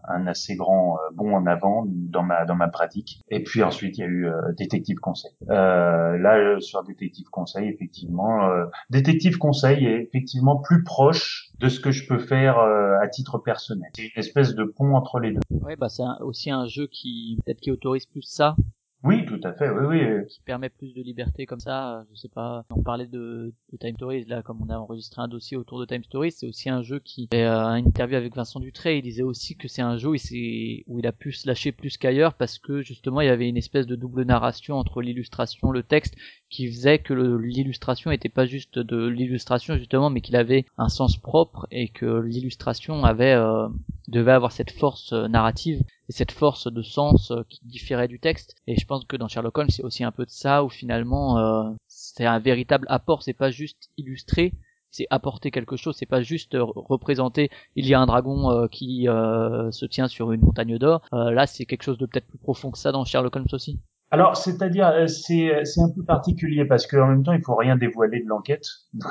un 0.07 0.25
assez 0.25 0.55
grand 0.55 0.95
euh, 0.95 1.13
bond 1.13 1.35
en 1.35 1.45
avant 1.45 1.85
dans 1.87 2.23
ma 2.23 2.45
dans 2.45 2.55
ma 2.55 2.67
pratique. 2.67 3.21
Et 3.29 3.43
puis 3.43 3.61
ensuite, 3.61 3.99
il 3.99 4.01
y 4.01 4.03
a 4.03 4.07
eu 4.07 4.25
euh, 4.25 4.33
Détective 4.57 4.97
Conseil. 4.97 5.31
Euh, 5.51 6.17
là, 6.17 6.37
euh, 6.37 6.59
sur 6.59 6.83
Détective 6.83 7.27
Conseil, 7.29 7.69
effectivement, 7.69 8.49
euh, 8.49 8.65
Détective 8.89 9.37
Conseil 9.37 9.85
est 9.85 10.01
effectivement 10.01 10.57
plus 10.57 10.83
proche 10.83 11.51
de 11.59 11.69
ce 11.69 11.79
que 11.79 11.91
je 11.91 12.07
peux 12.07 12.19
faire 12.19 12.57
à 12.57 13.07
titre 13.07 13.37
personnel. 13.37 13.89
C'est 13.95 14.05
une 14.05 14.19
espèce 14.19 14.55
de 14.55 14.63
pont 14.63 14.95
entre 14.95 15.19
les 15.19 15.31
deux. 15.31 15.39
Ouais, 15.61 15.75
bah 15.75 15.89
c'est 15.89 16.03
aussi 16.21 16.49
un 16.49 16.65
jeu 16.65 16.87
qui 16.87 17.39
peut-être 17.45 17.59
qui 17.59 17.69
autorise 17.69 18.07
plus 18.07 18.23
ça, 18.23 18.55
Oui, 19.03 19.25
tout 19.25 19.39
à 19.43 19.53
fait. 19.53 19.69
Oui, 19.69 19.85
oui. 19.85 20.25
qui 20.27 20.41
permet 20.41 20.69
plus 20.69 20.93
de 20.93 21.01
liberté 21.03 21.45
comme 21.45 21.59
ça. 21.59 21.99
euh, 21.99 22.03
Je 22.11 22.15
sais 22.19 22.29
pas. 22.29 22.65
On 22.71 22.81
parlait 22.81 23.05
de, 23.05 23.53
Time 23.79 23.95
Stories 23.95 24.25
là, 24.25 24.41
comme 24.41 24.59
on 24.61 24.69
a 24.69 24.77
enregistré 24.77 25.21
un 25.21 25.27
dossier 25.27 25.55
autour 25.55 25.79
de 25.79 25.85
Time 25.85 26.03
Stories, 26.03 26.31
c'est 26.31 26.47
aussi 26.47 26.69
un 26.69 26.81
jeu 26.81 26.99
qui. 26.99 27.29
Et, 27.31 27.45
euh, 27.45 27.75
une 27.75 27.87
interview 27.87 28.17
avec 28.17 28.35
Vincent 28.35 28.59
Dutré, 28.59 28.97
il 28.97 29.03
disait 29.03 29.21
aussi 29.23 29.55
que 29.55 29.67
c'est 29.67 29.83
un 29.83 29.97
jeu 29.97 30.09
où 30.09 30.15
il, 30.15 30.83
où 30.87 30.99
il 30.99 31.05
a 31.07 31.11
pu 31.11 31.31
se 31.31 31.47
lâcher 31.47 31.71
plus 31.71 31.97
qu'ailleurs 31.97 32.33
parce 32.33 32.57
que 32.57 32.81
justement 32.81 33.21
il 33.21 33.27
y 33.27 33.29
avait 33.29 33.47
une 33.47 33.57
espèce 33.57 33.85
de 33.85 33.95
double 33.95 34.23
narration 34.23 34.75
entre 34.77 35.01
l'illustration, 35.01 35.71
le 35.71 35.83
texte, 35.83 36.15
qui 36.49 36.67
faisait 36.67 36.99
que 36.99 37.13
l'illustration 37.13 38.11
était 38.11 38.29
pas 38.29 38.45
juste 38.45 38.79
de 38.79 39.05
l'illustration 39.05 39.77
justement, 39.77 40.09
mais 40.09 40.21
qu'il 40.21 40.35
avait 40.35 40.65
un 40.77 40.89
sens 40.89 41.17
propre 41.17 41.67
et 41.69 41.89
que 41.89 42.21
l'illustration 42.21 43.03
avait 43.03 43.33
euh, 43.33 43.67
devait 44.07 44.31
avoir 44.31 44.51
cette 44.51 44.71
force 44.71 45.13
euh, 45.13 45.27
narrative 45.27 45.83
et 46.09 46.13
cette 46.13 46.31
force 46.31 46.71
de 46.71 46.81
sens 46.81 47.31
euh, 47.31 47.43
qui 47.49 47.59
différait 47.63 48.07
du 48.07 48.19
texte. 48.19 48.55
Et 48.67 48.75
je 48.75 48.85
pense 48.85 49.05
que 49.05 49.17
dans 49.17 49.27
Sherlock 49.27 49.57
Holmes, 49.57 49.69
c'est 49.69 49.83
aussi 49.83 50.03
un 50.03 50.11
peu 50.11 50.25
de 50.25 50.31
ça 50.31 50.63
où 50.63 50.69
finalement 50.69 51.37
euh, 51.39 51.69
c'est 51.87 52.25
un 52.25 52.39
véritable 52.39 52.85
apport. 52.89 53.23
C'est 53.23 53.33
pas 53.33 53.51
juste 53.51 53.89
illustrer, 53.97 54.53
c'est 54.91 55.07
apporter 55.09 55.51
quelque 55.51 55.75
chose. 55.75 55.95
C'est 55.97 56.05
pas 56.05 56.21
juste 56.21 56.55
euh, 56.55 56.63
représenter. 56.63 57.49
Il 57.75 57.85
y 57.85 57.93
a 57.93 57.99
un 57.99 58.05
dragon 58.05 58.51
euh, 58.51 58.67
qui 58.67 59.07
euh, 59.07 59.71
se 59.71 59.85
tient 59.85 60.07
sur 60.07 60.31
une 60.31 60.41
montagne 60.41 60.77
d'or. 60.77 61.01
Euh, 61.13 61.31
là, 61.31 61.47
c'est 61.47 61.65
quelque 61.65 61.83
chose 61.83 61.97
de 61.97 62.05
peut-être 62.05 62.27
plus 62.27 62.39
profond 62.39 62.71
que 62.71 62.77
ça 62.77 62.91
dans 62.91 63.05
Sherlock 63.05 63.35
Holmes 63.35 63.47
aussi. 63.53 63.79
Alors, 64.09 64.37
c'est-à-dire, 64.37 64.87
euh, 64.87 65.07
c'est 65.07 65.65
c'est 65.65 65.81
un 65.81 65.89
peu 65.93 66.01
particulier 66.03 66.63
parce 66.63 66.87
qu'en 66.87 67.07
même 67.07 67.23
temps, 67.23 67.33
il 67.33 67.43
faut 67.43 67.55
rien 67.55 67.75
dévoiler 67.75 68.21
de 68.21 68.27
l'enquête. 68.27 68.65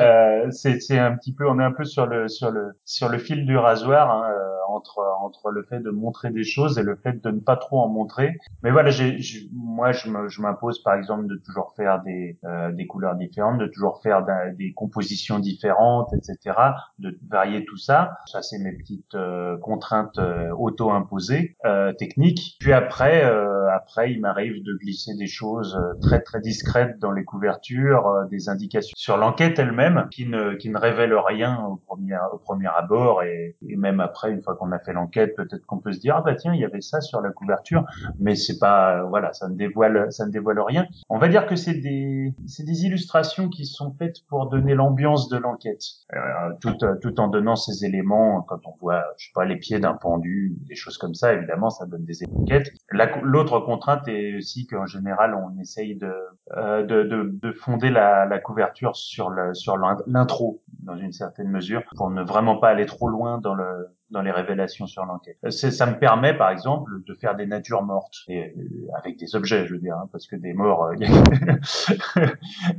Euh, 0.00 0.50
c'est 0.50 0.80
c'est 0.80 0.98
un 0.98 1.16
petit 1.16 1.32
peu 1.34 1.48
on 1.48 1.58
est 1.60 1.64
un 1.64 1.72
peu 1.72 1.84
sur 1.84 2.06
le 2.06 2.28
sur 2.28 2.50
le 2.50 2.72
sur 2.84 3.08
le 3.08 3.18
fil 3.18 3.46
du 3.46 3.56
rasoir 3.56 4.10
hein, 4.10 4.30
euh, 4.30 4.53
entre 4.68 5.00
entre 5.20 5.50
le 5.50 5.62
fait 5.62 5.80
de 5.80 5.90
montrer 5.90 6.30
des 6.30 6.44
choses 6.44 6.78
et 6.78 6.82
le 6.82 6.96
fait 6.96 7.22
de 7.22 7.30
ne 7.30 7.40
pas 7.40 7.56
trop 7.56 7.80
en 7.80 7.88
montrer. 7.88 8.38
Mais 8.62 8.70
voilà 8.70 8.90
j'ai 8.90 9.18
moi 9.52 9.92
je 9.92 10.40
m'impose 10.40 10.82
par 10.82 10.94
exemple 10.94 11.26
de 11.26 11.36
toujours 11.36 11.72
faire 11.76 12.02
des 12.02 12.38
euh, 12.44 12.72
des 12.72 12.86
couleurs 12.86 13.14
différentes 13.14 13.58
de 13.58 13.66
toujours 13.66 14.00
faire 14.02 14.24
des 14.56 14.72
compositions 14.74 15.38
différentes 15.38 16.12
etc 16.12 16.56
de 16.98 17.18
varier 17.28 17.64
tout 17.64 17.78
ça. 17.78 18.16
Ça 18.26 18.42
c'est 18.42 18.58
mes 18.58 18.72
petites 18.72 19.14
euh, 19.14 19.56
contraintes 19.58 20.20
auto 20.58 20.90
imposées 20.90 21.56
techniques. 21.98 22.56
Puis 22.60 22.72
après 22.72 23.24
euh, 23.24 23.63
après 23.74 24.12
il 24.12 24.20
m'arrive 24.20 24.62
de 24.62 24.74
glisser 24.74 25.14
des 25.14 25.26
choses 25.26 25.76
euh, 25.76 25.98
très 26.00 26.20
très 26.20 26.40
discrètes 26.40 26.98
dans 27.00 27.12
les 27.12 27.24
couvertures, 27.24 28.06
euh, 28.06 28.24
des 28.26 28.48
indications 28.48 28.94
sur 28.96 29.16
l'enquête 29.16 29.58
elle-même 29.58 30.08
qui 30.10 30.26
ne 30.26 30.54
qui 30.54 30.70
ne 30.70 30.78
révèlent 30.78 31.14
rien 31.14 31.64
au 31.64 31.76
premier 31.76 32.16
au 32.32 32.38
premier 32.38 32.68
abord 32.76 33.22
et, 33.22 33.56
et 33.66 33.76
même 33.76 34.00
après, 34.00 34.30
une 34.30 34.42
fois 34.42 34.56
qu'on 34.56 34.72
a 34.72 34.78
fait 34.78 34.92
l'enquête, 34.92 35.34
peut-être 35.36 35.64
qu'on 35.66 35.78
peut 35.78 35.92
se 35.92 36.00
dire 36.00 36.16
ah 36.16 36.22
bah 36.22 36.34
tiens 36.34 36.52
il 36.54 36.60
y 36.60 36.64
avait 36.64 36.80
ça 36.80 37.00
sur 37.00 37.20
la 37.20 37.30
couverture, 37.30 37.84
mais 38.18 38.34
c'est 38.34 38.58
pas 38.58 38.98
euh, 38.98 39.02
voilà 39.04 39.32
ça 39.32 39.48
ne 39.48 39.56
dévoile 39.56 40.12
ça 40.12 40.26
ne 40.26 40.30
dévoile 40.30 40.60
rien. 40.60 40.86
On 41.08 41.18
va 41.18 41.28
dire 41.28 41.46
que 41.46 41.56
c'est 41.56 41.74
des 41.74 42.34
c'est 42.46 42.64
des 42.64 42.84
illustrations 42.84 43.48
qui 43.48 43.66
sont 43.66 43.94
faites 43.98 44.18
pour 44.28 44.48
donner 44.48 44.74
l'ambiance 44.74 45.28
de 45.28 45.38
l'enquête, 45.38 45.82
euh, 46.14 46.18
tout 46.60 46.76
tout 47.02 47.20
en 47.20 47.28
donnant 47.28 47.56
ces 47.56 47.84
éléments 47.84 48.42
quand 48.42 48.60
on 48.66 48.74
voit 48.80 49.04
je 49.18 49.26
sais 49.26 49.32
pas 49.34 49.44
les 49.44 49.56
pieds 49.56 49.78
d'un 49.80 49.94
pendu, 49.94 50.56
des 50.68 50.74
choses 50.74 50.98
comme 50.98 51.14
ça 51.14 51.32
évidemment 51.32 51.70
ça 51.70 51.86
donne 51.86 52.04
des 52.04 52.22
étiquettes. 52.22 52.70
L'autre 52.90 53.60
contrainte 53.64 54.08
aussi 54.36 54.66
qu'en 54.66 54.86
général 54.86 55.34
on 55.34 55.58
essaye 55.60 55.96
de 55.96 56.12
euh, 56.56 56.84
de, 56.84 57.02
de, 57.02 57.30
de 57.32 57.52
fonder 57.52 57.90
la, 57.90 58.26
la 58.26 58.38
couverture 58.38 58.96
sur 58.96 59.30
le 59.30 59.54
sur 59.54 59.76
l'intro 60.06 60.62
dans 60.82 60.96
une 60.96 61.12
certaine 61.12 61.48
mesure 61.48 61.82
pour 61.96 62.10
ne 62.10 62.22
vraiment 62.22 62.56
pas 62.58 62.68
aller 62.68 62.86
trop 62.86 63.08
loin 63.08 63.38
dans 63.38 63.54
le 63.54 63.88
dans 64.14 64.22
les 64.22 64.30
révélations 64.30 64.86
sur 64.86 65.04
l'enquête. 65.04 65.36
Euh, 65.44 65.50
Ça 65.50 65.86
me 65.86 65.98
permet, 65.98 66.34
par 66.34 66.50
exemple, 66.50 66.92
de 67.06 67.14
faire 67.14 67.34
des 67.34 67.46
natures 67.46 67.82
mortes 67.82 68.14
et 68.28 68.54
euh, 68.56 68.88
avec 68.96 69.18
des 69.18 69.34
objets, 69.34 69.66
je 69.66 69.74
veux 69.74 69.80
dire, 69.80 69.96
hein, 69.96 70.08
parce 70.12 70.26
que 70.26 70.36
des 70.36 70.54
morts, 70.54 70.84
euh, 70.84 70.94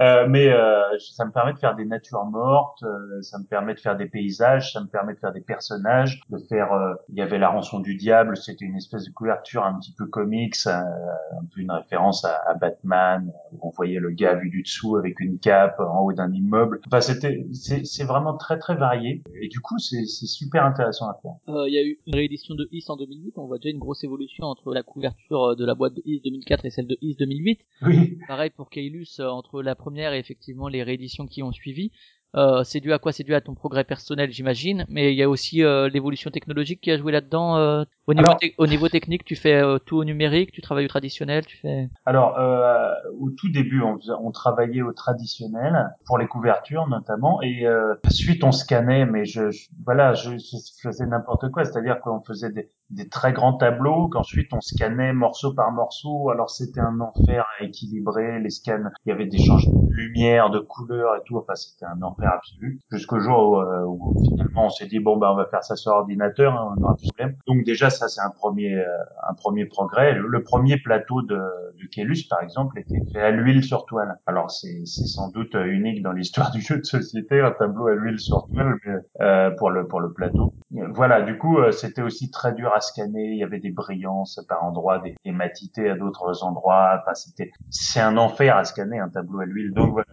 Euh, 0.02 0.26
mais 0.30 0.52
euh, 0.52 0.82
ça 1.00 1.26
me 1.26 1.32
permet 1.32 1.54
de 1.54 1.60
faire 1.60 1.76
des 1.76 1.86
natures 1.86 2.26
mortes, 2.26 2.84
ça 3.22 3.38
me 3.38 3.44
permet 3.44 3.74
de 3.74 3.80
faire 3.80 3.98
des 3.98 4.06
paysages, 4.06 4.74
ça 4.74 4.80
me 4.82 4.88
permet 4.88 5.14
de 5.14 5.20
faire 5.20 5.34
des 5.34 5.42
personnages, 5.42 6.22
de 6.30 6.38
faire. 6.50 6.70
il 7.10 7.18
y 7.18 7.22
avait 7.22 7.38
la 7.38 7.50
rançon 7.50 7.80
du 7.80 7.96
diable, 7.96 8.38
c'était 8.38 8.66
une 8.66 8.78
espèce 8.78 9.06
de 9.06 9.12
couverture 9.12 9.66
un 9.66 9.78
petit 9.80 9.94
peu 9.94 10.06
comics, 10.06 10.56
un 10.68 11.46
peu 11.54 11.62
une 11.62 11.72
référence 11.72 12.26
à, 12.26 12.54
Batman, 12.56 13.32
où 13.52 13.68
on 13.68 13.70
voyait 13.72 14.00
le 14.00 14.12
gars 14.12 14.36
vu 14.36 14.50
du 14.50 14.64
dessous 14.64 14.96
avec 14.96 15.20
une 15.20 15.38
cape 15.40 15.80
en 15.80 16.00
haut 16.00 16.14
d'un 16.14 16.32
immeuble. 16.32 16.80
Enfin, 16.88 17.02
c'était, 17.02 17.46
c'est 17.52 18.06
vraiment 18.06 18.36
très 18.38 18.58
très 18.58 18.76
varié 18.76 19.24
et 19.42 19.48
du 19.50 19.60
coup 19.60 19.78
c'est 19.80 20.06
c'est 20.06 20.28
super 20.28 20.66
intéressant 20.66 21.10
à 21.10 21.14
Euh, 21.50 21.68
Il 21.68 21.74
y 21.74 21.78
a 21.78 21.84
eu 21.84 22.00
une 22.06 22.16
réédition 22.16 22.56
de 22.56 22.68
Is 22.72 22.86
en 22.90 22.98
2008, 22.98 23.34
on 23.38 23.48
voit 23.48 23.58
déjà 23.58 23.70
une 23.70 23.80
grosse 23.80 24.04
évolution 24.04 24.46
entre 24.46 24.74
la 24.74 24.84
couverture 24.84 25.44
euh, 25.44 25.56
de 25.56 25.66
la 25.66 25.76
boîte 25.76 25.94
de 25.94 26.02
Is 26.06 26.22
2004 26.22 26.66
et 26.66 26.70
celle 26.70 26.88
de 26.88 26.98
Is 27.02 27.16
2008. 27.16 27.60
Oui. 27.84 28.18
Pareil 28.28 28.52
pour 28.52 28.70
Kailus, 28.70 29.20
euh, 29.20 29.28
entre 29.28 29.62
la 29.62 29.76
première 29.76 30.14
et 30.14 30.20
effectivement 30.20 30.68
les 30.68 30.84
rééditions 30.84 31.26
qui 31.26 31.44
ont 31.44 31.52
suivi. 31.52 31.92
Euh, 32.36 32.64
c'est 32.64 32.80
dû 32.82 32.92
à 32.94 33.00
quoi? 33.00 33.12
C'est 33.12 33.24
dû 33.24 33.34
à 33.34 33.42
ton 33.42 33.54
progrès 33.54 33.84
personnel, 33.84 34.32
j'imagine, 34.32 34.86
mais 34.90 35.14
il 35.14 35.18
y 35.18 35.24
a 35.24 35.30
aussi 35.30 35.64
euh, 35.64 35.88
l'évolution 35.90 36.32
technologique 36.32 36.82
qui 36.82 36.92
a 36.92 36.98
joué 36.98 37.12
là-dedans. 37.12 37.58
euh, 37.58 37.84
au, 38.08 38.14
niveau 38.14 38.26
Alors- 38.28 38.40
au 38.58 38.68
niveau 38.68 38.90
technique, 38.90 39.24
tu 39.24 39.36
fais 39.36 39.54
euh, 39.56 39.78
tout 39.80 39.98
au 39.98 40.04
numérique, 40.04 40.52
tu 40.52 40.62
travailles 40.62 40.86
au 40.86 40.90
traditionnel, 40.90 41.46
tu 41.46 41.58
fais... 41.58 41.90
Alors, 42.06 42.38
euh, 42.38 42.92
au 43.20 43.30
tout 43.32 43.50
début, 43.52 43.82
on, 43.82 43.98
on 44.22 44.32
travaillait 44.32 44.82
au 44.82 44.92
traditionnel 44.94 45.90
pour 46.06 46.18
les 46.18 46.28
couvertures 46.28 46.88
notamment, 46.88 47.42
et 47.42 47.66
euh, 47.66 47.96
ensuite 48.06 48.44
on 48.44 48.52
scannait, 48.52 49.06
mais 49.06 49.26
je, 49.26 49.50
je- 49.52 49.70
voilà, 49.86 50.14
je, 50.14 50.32
je 50.38 50.58
faisais 50.84 51.06
n'importe 51.06 51.50
quoi, 51.52 51.64
c'est-à-dire 51.66 52.00
qu'on 52.02 52.22
faisait 52.22 52.52
des, 52.52 52.70
des 52.90 53.08
très 53.10 53.34
grands 53.34 53.54
tableaux, 53.58 54.10
qu'ensuite 54.10 54.54
on 54.54 54.62
scannait 54.62 55.14
morceau 55.14 55.54
par 55.54 55.72
morceau. 55.72 56.30
Alors 56.30 56.50
c'était 56.50 56.82
un 56.82 57.00
enfer 57.00 57.46
à 57.60 57.64
équilibrer 57.64 58.40
les 58.40 58.50
scans. 58.50 58.84
Il 59.06 59.10
y 59.10 59.12
avait 59.12 59.26
des 59.26 59.40
changements 59.40 59.84
de 59.84 59.94
lumière, 59.94 60.50
de 60.50 60.60
couleur 60.60 61.16
et 61.16 61.22
tout. 61.26 61.38
Enfin, 61.38 61.56
c'était 61.56 61.86
un 61.86 62.02
enfer 62.02 62.25
absolu. 62.34 62.80
Jusqu'au 62.92 63.20
jour 63.20 63.50
où, 63.50 63.56
euh, 63.58 63.86
où 63.86 64.14
finalement 64.24 64.66
on 64.66 64.70
s'est 64.70 64.88
dit 64.88 65.00
bon 65.00 65.18
bah 65.18 65.32
on 65.32 65.36
va 65.36 65.46
faire 65.46 65.64
ça 65.64 65.76
sur 65.76 65.92
ordinateur, 65.92 66.54
hein, 66.54 66.76
on 66.78 66.84
aura 66.84 66.96
plus 66.96 67.10
de. 67.18 67.36
Donc 67.48 67.64
déjà 67.64 67.90
ça 67.90 68.08
c'est 68.08 68.22
un 68.22 68.30
premier 68.30 68.76
euh, 68.76 68.86
un 69.28 69.34
premier 69.34 69.66
progrès. 69.66 70.14
Le, 70.14 70.44
premier 70.44 70.78
plateau 70.78 71.22
de, 71.22 71.36
de 71.36 72.30
par 72.30 72.42
exemple, 72.42 72.80
était 72.80 73.02
fait 73.12 73.22
à 73.22 73.32
l'huile 73.32 73.64
sur 73.64 73.86
toile. 73.86 74.20
Alors 74.26 74.52
c'est 74.52 74.86
sans 74.86 75.30
doute 75.30 75.56
unique 75.56 76.02
dans 76.02 76.12
l'histoire 76.12 76.52
du 76.54 76.62
jeu 76.62 76.78
de 76.78 76.84
société, 76.84 77.42
un 77.42 77.52
tableau 77.52 77.88
à 77.88 77.96
l'huile 77.96 78.20
sur 78.20 78.48
toile 78.48 78.78
euh, 79.22 79.52
pour 79.52 79.70
le 79.70 79.88
pour 79.88 80.00
le 80.00 80.14
plateau. 80.14 80.54
Voilà, 80.94 81.22
du 81.22 81.38
coup 81.38 81.58
euh, 81.58 81.72
c'était 81.72 82.02
aussi 82.02 82.32
très 82.32 82.54
dur 82.54 82.74
à 82.74 82.82
scanner. 82.82 83.32
Il 83.32 83.38
y 83.38 83.44
avait 83.44 83.60
des 83.60 83.72
brillances 83.72 84.40
par 84.48 84.64
endroits, 84.64 85.00
des, 85.00 85.16
des 85.24 85.32
matités 85.32 85.90
à 85.90 85.96
d'autres 85.96 86.44
endroits. 86.44 87.00
Enfin 87.02 87.14
c'était 87.14 87.52
c'est 87.70 88.02
un 88.02 88.18
enfer 88.18 88.56
à 88.56 88.64
scanner 88.64 89.00
un 89.00 89.10
tableau 89.10 89.40
à 89.40 89.46
l'huile. 89.46 89.74
Donc 89.74 89.92
voilà, 89.92 90.08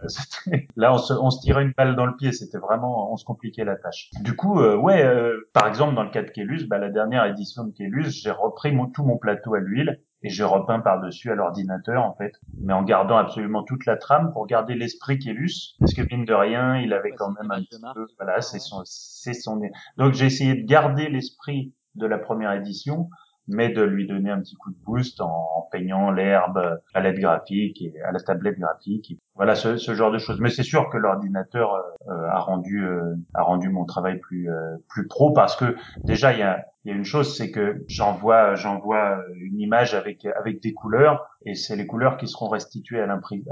là 0.75 0.93
on 0.93 0.97
se 0.97 1.13
on 1.13 1.29
se 1.29 1.41
tirait 1.41 1.63
une 1.63 1.73
balle 1.75 1.92
dans 1.93 2.05
le 2.05 2.15
pied. 2.15 2.31
C'était 2.31 2.57
vraiment 2.57 3.11
on 3.11 3.17
se 3.17 3.25
compliquait 3.25 3.65
la 3.65 3.75
tâche. 3.75 4.09
Du 4.21 4.35
coup 4.35 4.59
euh, 4.59 4.75
ouais, 4.75 5.03
euh, 5.03 5.49
par 5.53 5.67
exemple 5.67 5.95
dans 5.95 6.03
le 6.03 6.09
cas 6.09 6.23
de 6.23 6.29
Kelus, 6.29 6.65
bah, 6.67 6.77
la 6.77 6.89
dernière 6.89 7.25
édition 7.25 7.63
de 7.63 7.71
Kelus, 7.71 8.11
j'ai 8.11 8.31
repris 8.31 8.71
mon, 8.71 8.87
tout 8.87 9.03
mon 9.03 9.17
plateau 9.17 9.55
à 9.55 9.59
l'huile 9.59 9.99
et 10.23 10.29
j'ai 10.29 10.43
repeint 10.43 10.79
par-dessus 10.79 11.31
à 11.31 11.35
l'ordinateur 11.35 12.03
en 12.03 12.15
fait, 12.15 12.33
mais 12.59 12.73
en 12.73 12.83
gardant 12.83 13.17
absolument 13.17 13.63
toute 13.63 13.85
la 13.85 13.97
trame 13.97 14.31
pour 14.31 14.47
garder 14.47 14.73
l'esprit 14.73 15.19
Kélus, 15.19 15.75
parce 15.79 15.93
que 15.93 16.01
mine 16.01 16.25
de 16.25 16.33
rien, 16.33 16.77
il 16.77 16.93
avait 16.93 17.11
Ouais, 17.11 17.15
quand 17.17 17.31
même 17.31 17.51
un 17.51 17.61
petit 17.61 17.81
peu, 17.93 18.07
voilà, 18.17 18.41
c'est 18.41 18.59
son, 18.59 18.81
c'est 18.85 19.33
son. 19.33 19.61
Donc 19.97 20.13
j'ai 20.13 20.25
essayé 20.25 20.55
de 20.55 20.65
garder 20.65 21.09
l'esprit 21.09 21.73
de 21.95 22.05
la 22.07 22.17
première 22.17 22.53
édition, 22.53 23.09
mais 23.47 23.69
de 23.69 23.81
lui 23.81 24.07
donner 24.07 24.31
un 24.31 24.39
petit 24.39 24.55
coup 24.55 24.71
de 24.71 24.77
boost 24.85 25.21
en, 25.21 25.67
peignant 25.71 26.11
l'herbe 26.11 26.79
à 26.93 27.01
l'aide 27.01 27.19
graphique 27.19 27.81
et 27.81 27.93
à 28.01 28.11
la 28.11 28.19
tablette 28.19 28.59
graphique. 28.59 29.17
Voilà 29.35 29.55
ce, 29.55 29.77
ce 29.77 29.93
genre 29.95 30.11
de 30.11 30.19
choses. 30.19 30.39
Mais 30.39 30.49
c'est 30.49 30.63
sûr 30.63 30.89
que 30.89 30.97
l'ordinateur 30.97 31.73
euh, 32.07 32.27
a 32.29 32.39
rendu 32.39 32.85
euh, 32.85 33.15
a 33.33 33.41
rendu 33.41 33.69
mon 33.69 33.85
travail 33.85 34.19
plus 34.19 34.51
euh, 34.51 34.77
plus 34.87 35.07
pro 35.07 35.31
parce 35.31 35.55
que 35.55 35.75
déjà 36.03 36.33
il 36.33 36.39
y 36.39 36.43
a 36.43 36.63
il 36.85 36.89
y 36.89 36.91
a 36.93 36.97
une 36.97 37.05
chose, 37.05 37.37
c'est 37.37 37.49
que 37.49 37.83
j'envoie, 37.87 38.55
j'envoie 38.55 39.17
une 39.35 39.59
image 39.59 39.93
avec 39.93 40.25
avec 40.25 40.61
des 40.61 40.73
couleurs, 40.73 41.25
et 41.45 41.55
c'est 41.55 41.77
les 41.77 41.87
couleurs 41.87 42.17
qui 42.17 42.27
seront 42.27 42.49
restituées 42.49 42.99
à 42.99 43.07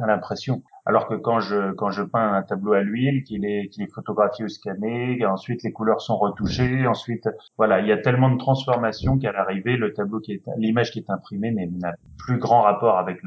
l'impression. 0.08 0.63
Alors 0.86 1.08
que 1.08 1.15
quand 1.15 1.39
je 1.39 1.72
quand 1.74 1.91
je 1.91 2.04
peins 2.04 2.34
un 2.34 2.41
tableau 2.41 2.74
à 2.74 2.82
l'huile, 2.82 3.24
qu'il 3.24 3.46
est 3.46 3.70
qu'il 3.70 3.84
est 3.84 3.94
photographié 3.94 4.44
ou 4.44 4.50
scanné, 4.50 5.17
et 5.17 5.26
ensuite 5.26 5.63
les 5.63 5.72
couleurs 5.72 6.02
sont 6.02 6.17
retouchées, 6.17 6.86
ensuite 6.88 7.30
voilà, 7.58 7.80
il 7.80 7.88
y 7.88 7.91
a 7.94 7.98
tellement 7.98 8.30
de 8.30 8.38
transformations 8.38 9.17
qu'à 9.17 9.32
l'arrivée, 9.32 9.78
le 9.78 9.94
tableau 9.94 10.20
qui 10.20 10.34
est 10.34 10.44
l'image 10.58 10.91
qui 10.91 11.00
est 11.00 11.10
imprimée 11.10 11.52
n'a 11.52 11.94
plus 12.17 12.38
grand 12.38 12.63
rapport 12.63 12.98
avec 12.98 13.22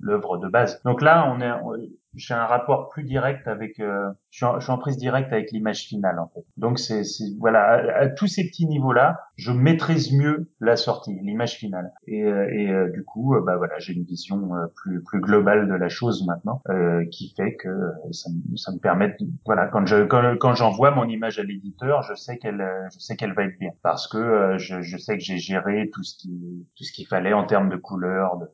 l'œuvre 0.00 0.38
de 0.38 0.48
base. 0.48 0.80
Donc 0.84 1.02
là, 1.02 1.28
on 1.34 1.40
est 1.76 1.90
j'ai 2.18 2.34
un 2.34 2.46
rapport 2.46 2.88
plus 2.90 3.04
direct 3.04 3.46
avec 3.48 3.80
euh, 3.80 4.10
je, 4.30 4.38
suis 4.38 4.44
en, 4.46 4.58
je 4.60 4.64
suis 4.64 4.72
en 4.72 4.78
prise 4.78 4.96
directe 4.98 5.32
avec 5.32 5.50
l'image 5.52 5.84
finale 5.84 6.18
en 6.18 6.28
fait. 6.28 6.44
Donc 6.56 6.78
c'est 6.78 7.02
voilà 7.38 7.96
à, 7.96 8.08
tous 8.08 8.26
ces 8.26 8.44
petits 8.48 8.66
niveaux 8.66 8.92
là, 8.92 9.20
je 9.36 9.52
maîtrise 9.52 10.12
mieux 10.12 10.50
la 10.60 10.76
sortie, 10.76 11.18
l'image 11.22 11.54
finale. 11.56 11.92
Et, 12.06 12.22
euh, 12.24 12.48
et 12.52 12.70
euh, 12.70 12.90
du 12.90 13.04
coup, 13.04 13.34
euh, 13.34 13.42
bah 13.44 13.56
voilà, 13.56 13.78
j'ai 13.78 13.92
une 13.94 14.04
vision 14.04 14.54
euh, 14.54 14.66
plus 14.76 15.02
plus 15.04 15.20
globale 15.20 15.68
de 15.68 15.74
la 15.74 15.88
chose 15.88 16.26
maintenant, 16.26 16.62
euh, 16.68 17.04
qui 17.10 17.32
fait 17.36 17.54
que 17.56 17.68
ça, 18.12 18.30
me- 18.30 18.56
ça 18.56 18.72
me 18.72 18.78
permet, 18.78 19.08
de- 19.08 19.26
voilà, 19.46 19.66
quand 19.68 19.86
je 19.86 20.04
quand, 20.04 20.36
quand 20.40 20.54
j'envoie 20.54 20.90
mon 20.90 21.04
image 21.04 21.38
à 21.38 21.42
l'éditeur, 21.44 22.02
je 22.02 22.14
sais 22.14 22.38
qu'elle 22.38 22.62
je 22.92 22.98
sais 22.98 23.16
qu'elle 23.16 23.34
va 23.34 23.44
être 23.44 23.58
bien 23.58 23.70
parce 23.82 24.08
que 24.08 24.56
je, 24.58 24.82
je 24.82 24.96
sais 24.98 25.16
que 25.16 25.22
j'ai 25.22 25.38
géré 25.38 25.90
tout 25.92 26.02
ce 26.02 26.16
qui 26.18 26.66
tout 26.76 26.84
ce 26.84 26.92
qu'il 26.92 27.06
fallait 27.06 27.32
en 27.32 27.44
termes 27.46 27.68
de 27.68 27.76
couleurs, 27.76 28.38
de, 28.38 28.46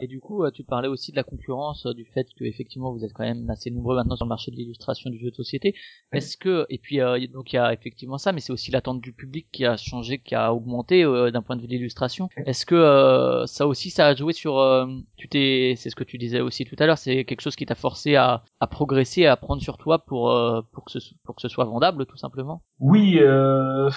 Et 0.00 0.06
du 0.06 0.20
coup, 0.20 0.44
euh, 0.44 0.50
tu 0.50 0.64
parlais 0.64 0.88
aussi 0.88 1.12
de 1.12 1.16
la 1.16 1.22
concurrence, 1.22 1.86
euh, 1.86 1.94
du 1.94 2.04
fait 2.04 2.26
que 2.36 2.44
effectivement 2.44 2.92
vous 2.92 3.04
êtes 3.04 3.12
quand 3.12 3.24
même 3.24 3.48
assez 3.50 3.70
nombreux 3.70 3.94
maintenant 3.94 4.16
sur 4.16 4.24
le 4.24 4.30
marché 4.30 4.50
de 4.50 4.56
l'illustration 4.56 5.10
du 5.10 5.18
jeu 5.18 5.30
de 5.30 5.36
société. 5.36 5.74
Est-ce 6.12 6.36
que 6.36 6.66
et 6.68 6.78
puis 6.78 7.00
euh, 7.00 7.18
donc 7.32 7.52
il 7.52 7.56
y 7.56 7.58
a 7.58 7.72
effectivement 7.72 8.18
ça, 8.18 8.32
mais 8.32 8.40
c'est 8.40 8.52
aussi 8.52 8.70
l'attente 8.70 9.00
du 9.00 9.12
public 9.12 9.46
qui 9.52 9.64
a 9.64 9.76
changé, 9.76 10.18
qui 10.18 10.34
a 10.34 10.52
augmenté 10.52 11.04
euh, 11.04 11.30
d'un 11.30 11.42
point 11.42 11.56
de 11.56 11.60
vue 11.60 11.68
de 11.68 11.72
l'illustration. 11.72 12.28
Est-ce 12.46 12.66
que 12.66 12.74
euh, 12.74 13.46
ça 13.46 13.66
aussi 13.66 13.90
ça 13.90 14.06
a 14.06 14.14
joué 14.14 14.32
sur 14.32 14.58
euh, 14.58 14.86
tu 15.16 15.28
t'es 15.28 15.74
c'est 15.76 15.90
ce 15.90 15.96
que 15.96 16.04
tu 16.04 16.18
disais 16.18 16.40
aussi 16.40 16.64
tout 16.64 16.76
à 16.78 16.86
l'heure, 16.86 16.98
c'est 16.98 17.24
quelque 17.24 17.40
chose 17.42 17.56
qui 17.56 17.66
t'a 17.66 17.74
forcé 17.74 18.16
à, 18.16 18.42
à 18.60 18.66
progresser, 18.66 19.26
à 19.26 19.32
apprendre 19.32 19.62
sur 19.62 19.78
toi 19.78 20.00
pour 20.04 20.30
euh, 20.30 20.62
pour 20.72 20.84
que 20.84 20.90
ce 20.92 20.98
pour 21.24 21.36
que 21.36 21.42
ce 21.42 21.48
soit 21.48 21.64
vendable 21.64 22.06
tout 22.06 22.16
simplement? 22.16 22.62
Oui, 22.78 23.18
euh, 23.20 23.88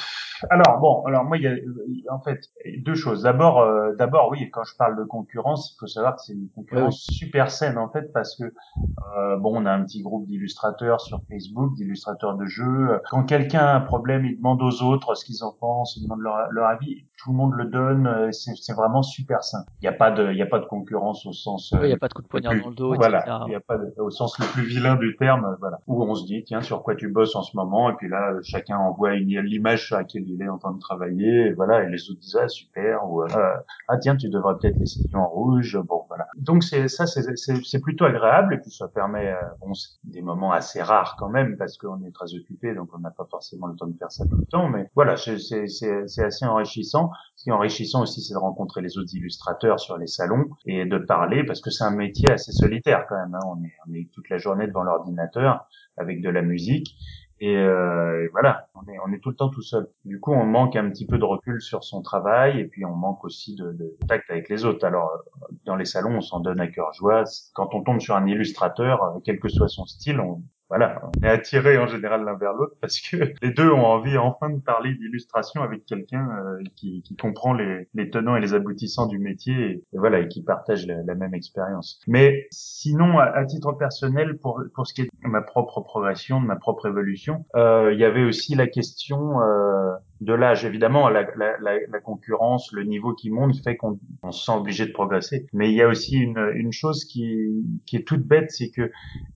alors 0.50 0.80
bon, 0.80 1.04
alors 1.06 1.26
moi 1.26 1.38
il 1.38 1.44
y 1.44 1.48
a 1.48 2.14
en 2.14 2.22
fait 2.22 2.40
deux 2.78 2.96
choses. 2.96 3.24
D'abord, 3.24 3.60
euh, 3.60 3.94
d'abord 3.98 4.30
oui, 4.32 4.50
quand 4.52 4.64
je 4.64 4.76
parle 4.78 4.98
de 4.98 5.04
concurrence, 5.04 5.76
faut 5.80 5.88
savoir 5.88 6.16
que 6.16 6.22
c'est 6.22 6.34
une 6.34 6.50
concurrence 6.50 7.08
super 7.12 7.50
saine 7.52 7.78
en 7.78 7.90
fait 7.90 8.12
parce 8.14 8.36
que 8.36 8.44
euh, 8.44 9.38
bon, 9.38 9.62
on 9.62 9.66
a 9.66 9.72
un 9.72 9.84
petit 9.84 10.02
groupe 10.02 10.26
d'illustrateurs 10.28 11.02
sur 11.02 11.22
Facebook, 11.30 11.76
d'illustrateurs 11.76 12.36
de 12.36 12.46
jeux. 12.46 13.00
Quand 13.10 13.24
quelqu'un 13.24 13.66
a 13.66 13.76
un 13.76 13.82
problème, 13.82 14.26
il 14.26 14.38
demande 14.38 14.62
aux 14.62 14.82
autres 14.82 15.16
ce 15.16 15.26
qu'ils 15.26 15.44
en 15.44 15.54
pensent, 15.54 15.96
il 15.98 16.04
demande 16.04 16.22
leur, 16.22 16.52
leur 16.52 16.68
avis. 16.68 17.06
Tout 17.22 17.32
le 17.32 17.38
monde 17.38 17.54
le 17.56 17.66
donne. 17.66 18.08
euh, 18.08 18.32
C'est 18.32 18.74
vraiment 18.74 19.04
super 19.04 19.44
sain. 19.44 19.66
Il 19.82 19.90
n'y 19.90 19.94
a 19.94 19.98
pas 19.98 20.12
de, 20.12 20.32
il 20.32 20.38
y 20.38 20.42
a 20.42 20.46
pas 20.46 20.60
de 20.60 20.66
concurrence 20.66 21.26
au 21.26 21.34
sens. 21.34 21.72
Il 21.74 21.80
euh, 21.80 21.88
n'y 21.88 21.94
a 21.94 21.98
pas 21.98 22.08
de 22.08 22.14
coup 22.14 22.22
de 22.22 22.28
poignard 22.28 22.54
dans 22.56 22.70
le 22.70 22.76
dos, 22.76 22.94
voilà, 22.94 23.44
il 23.46 23.50
n'y 23.50 23.56
a 23.56 23.60
pas 23.60 23.78
de, 23.78 23.94
au 23.98 24.10
sens 24.10 24.38
le 24.40 24.46
plus 24.46 24.64
vilain 24.64 24.96
du 24.96 25.16
terme, 25.18 25.46
euh, 25.46 25.56
voilà. 25.60 25.80
Où 25.88 26.04
on 26.04 26.16
se 26.16 26.26
dit, 26.26 26.44
tiens, 26.46 26.62
sur 26.62 26.84
quoi 26.84 26.96
tu 26.96 27.10
bosses 27.10 27.36
en 27.36 27.44
ce 27.44 27.56
moment, 27.58 27.90
et 27.90 27.94
puis 27.94 28.10
là, 28.10 28.34
chacun 28.44 28.78
envoie 28.78 29.16
une 29.16 29.40
l'image 29.42 29.88
sur 29.88 29.98
laquelle 29.98 30.28
il 30.28 30.42
est 30.42 30.50
en 30.50 30.58
train 30.58 30.72
de 30.72 30.80
travailler, 30.80 31.48
et 31.48 31.54
voilà, 31.54 31.84
et 31.84 31.90
les 31.90 32.10
autres 32.10 32.20
disent, 32.20 32.40
ah, 32.42 32.48
super, 32.48 33.10
ou, 33.10 33.24
ah, 33.24 33.98
tiens, 33.98 34.16
tu 34.16 34.30
devrais 34.30 34.56
peut-être 34.58 34.78
laisser 34.78 35.02
en 35.14 35.28
rouge, 35.28 35.78
bon, 35.88 36.04
voilà. 36.08 36.28
Donc 36.38 36.64
c'est 36.64 36.88
ça, 36.88 37.06
c'est 37.06 37.82
plutôt 37.82 38.06
agréable 38.06 38.54
et 38.54 38.58
puis 38.58 38.72
ça 38.72 38.88
permet, 38.88 39.34
bon, 39.60 39.74
des 40.04 40.22
moments 40.22 40.52
assez 40.52 40.82
rares 40.82 41.16
quand 41.18 41.30
même 41.30 41.58
parce 41.58 41.78
qu'on 41.78 42.02
est 42.04 42.12
très 42.12 42.34
occupé, 42.34 42.74
donc 42.74 42.90
on 42.94 43.00
n'a 43.00 43.12
pas 43.12 43.26
forcément 43.30 43.68
le 43.68 43.76
temps 43.76 43.88
de 43.88 43.98
faire 43.98 44.12
ça 44.12 44.26
tout 44.26 44.38
le 44.38 44.46
temps. 44.46 44.70
Mais 44.70 44.90
voilà, 44.96 45.18
c'est 45.18 45.38
c'est 45.38 45.68
c'est 45.68 46.24
assez 46.24 46.46
enrichissant. 46.46 47.09
Ce 47.36 47.44
qui 47.44 47.50
est 47.50 47.54
enrichissant 47.54 48.02
aussi, 48.04 48.22
c'est 48.22 48.34
de 48.34 48.40
rencontrer 48.40 48.82
les 48.82 48.98
autres 48.98 49.14
illustrateurs 49.16 49.80
sur 49.80 49.98
les 49.98 50.08
salons 50.08 50.46
et 50.66 50.86
de 50.86 50.98
parler 50.98 51.44
parce 51.46 51.62
que 51.62 51.70
c'est 51.70 51.84
un 51.84 51.96
métier 51.96 52.30
assez 52.32 52.52
solitaire 52.52 53.06
quand 53.08 53.16
même. 53.18 53.36
hein. 53.36 53.40
On 53.48 53.64
est 53.64 53.74
on 53.88 53.94
est 53.94 54.10
toute 54.14 54.30
la 54.30 54.38
journée 54.38 54.68
devant 54.68 54.84
l'ordinateur 54.84 55.68
avec 55.98 56.22
de 56.22 56.30
la 56.30 56.42
musique. 56.42 56.96
Et, 57.42 57.56
euh, 57.56 58.26
et 58.26 58.28
voilà, 58.34 58.68
on 58.76 58.82
est, 58.92 58.98
on 59.06 59.14
est 59.14 59.20
tout 59.20 59.30
le 59.30 59.36
temps 59.36 59.50
tout 59.50 59.62
seul. 59.62 59.88
Du 60.04 60.20
coup, 60.20 60.34
on 60.34 60.46
manque 60.46 60.76
un 60.76 60.90
petit 60.90 61.06
peu 61.08 61.18
de 61.18 61.24
recul 61.24 61.62
sur 61.62 61.86
son 61.86 62.02
travail 62.02 62.60
et 62.60 62.66
puis 62.66 62.84
on 62.84 62.94
manque 62.96 63.24
aussi 63.24 63.56
de, 63.56 63.72
de 63.72 63.96
contact 64.02 64.30
avec 64.30 64.50
les 64.50 64.66
autres. 64.66 64.86
Alors, 64.86 65.10
euh, 65.10 65.56
dans 65.66 65.78
les 65.78 65.86
salons, 65.86 66.18
on 66.18 66.22
s'en 66.22 66.42
donne 66.42 66.60
à 66.60 66.68
cœur 66.68 66.92
joie. 66.94 67.24
Quand 67.54 67.74
on 67.74 67.82
tombe 67.82 68.02
sur 68.02 68.16
un 68.18 68.26
illustrateur, 68.28 69.02
euh, 69.04 69.20
quel 69.24 69.40
que 69.40 69.48
soit 69.48 69.70
son 69.70 69.86
style, 69.86 70.20
on, 70.20 70.44
voilà, 70.70 71.02
on 71.04 71.26
est 71.26 71.30
attiré 71.30 71.78
en 71.78 71.88
général 71.88 72.24
l'un 72.24 72.36
vers 72.36 72.54
l'autre 72.54 72.76
parce 72.80 73.00
que 73.00 73.18
les 73.42 73.52
deux 73.52 73.70
ont 73.70 73.86
envie 73.86 74.18
enfin 74.18 74.50
de 74.50 74.60
parler 74.60 74.94
d'illustration 74.94 75.62
avec 75.64 75.86
quelqu'un 75.86 76.28
euh, 76.46 76.64
qui, 76.76 77.04
comprend 77.20 77.54
les, 77.54 77.88
tenants 78.12 78.36
et 78.36 78.40
les 78.42 78.54
aboutissants 78.54 79.08
du 79.08 79.20
métier 79.20 79.84
et, 79.94 79.98
voilà 79.98 80.20
et 80.20 80.28
qui 80.28 80.44
partage 80.44 80.86
la, 80.86 81.16
même 81.16 81.34
expérience. 81.34 82.00
Mais 82.08 82.48
sinon, 82.52 83.18
à, 83.20 83.26
à 83.26 83.46
titre 83.46 83.74
personnel, 83.74 84.38
pour 84.38 84.62
pour 84.74 84.88
ce 84.88 84.94
qui 84.94 85.02
est 85.02 85.06
de 85.06 85.28
ma 85.28 85.42
propre 85.42 85.82
progression, 85.82 86.40
de 86.42 86.46
ma 86.46 86.56
propre 86.56 86.88
évolution, 86.88 87.46
euh, 87.56 87.92
il 87.94 88.00
y 88.00 88.06
avait 88.06 88.24
aussi 88.24 88.56
la 88.56 88.68
question 88.68 89.42
euh, 89.42 89.92
de 90.22 90.34
l'âge. 90.34 90.66
Évidemment, 90.66 91.10
la, 91.10 91.24
la, 91.36 91.58
la, 91.60 92.00
concurrence, 92.00 92.72
le 92.72 92.84
niveau 92.84 93.14
qui 93.14 93.30
monte 93.30 93.56
fait 93.64 93.76
qu'on 93.78 94.00
on 94.24 94.32
se 94.32 94.46
sent 94.46 94.52
obligé 94.52 94.86
de 94.86 94.92
progresser. 94.92 95.48
Mais 95.54 95.70
il 95.70 95.76
y 95.76 95.82
a 95.82 95.88
aussi 95.88 96.18
une, 96.18 96.52
une 96.56 96.72
chose 96.72 97.06
qui, 97.06 97.64
qui 97.86 97.98
est 97.98 98.08
toute 98.08 98.24
bête, 98.24 98.52
c'est 98.52 98.70
que 98.70 98.92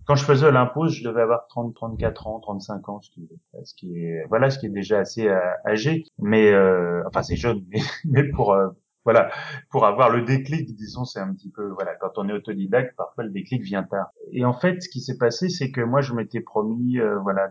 quand 0.05 0.15
je 0.15 0.25
faisais 0.25 0.45
Olympus, 0.45 0.91
je 0.91 1.03
devais 1.07 1.21
avoir 1.21 1.47
30, 1.47 1.73
34 1.73 2.27
ans, 2.27 2.39
35 2.39 2.89
ans, 2.89 3.01
ce 3.01 3.09
qui, 3.11 3.29
ce 3.63 3.73
qui 3.75 3.97
est, 3.97 4.25
voilà, 4.27 4.49
ce 4.49 4.59
qui 4.59 4.65
est 4.65 4.69
déjà 4.69 4.99
assez 4.99 5.27
euh, 5.27 5.39
âgé. 5.65 6.03
Mais, 6.19 6.51
euh, 6.51 7.03
enfin, 7.07 7.23
c'est 7.23 7.36
jeune, 7.36 7.63
mais, 7.71 7.81
mais 8.05 8.23
pour, 8.23 8.53
euh, 8.53 8.69
voilà, 9.05 9.29
pour 9.69 9.85
avoir 9.85 10.09
le 10.09 10.23
déclic, 10.23 10.73
disons, 10.75 11.05
c'est 11.05 11.19
un 11.19 11.33
petit 11.33 11.49
peu, 11.49 11.69
voilà, 11.69 11.95
quand 11.95 12.17
on 12.17 12.29
est 12.29 12.33
autodidacte, 12.33 12.95
parfois 12.95 13.23
le 13.23 13.31
déclic 13.31 13.61
vient 13.61 13.83
tard. 13.83 14.11
Et 14.31 14.45
en 14.45 14.53
fait, 14.53 14.81
ce 14.81 14.89
qui 14.89 15.01
s'est 15.01 15.17
passé, 15.17 15.49
c'est 15.49 15.71
que 15.71 15.81
moi, 15.81 16.01
je 16.01 16.13
m'étais 16.13 16.41
promis, 16.41 16.99
euh, 16.99 17.19
voilà, 17.19 17.49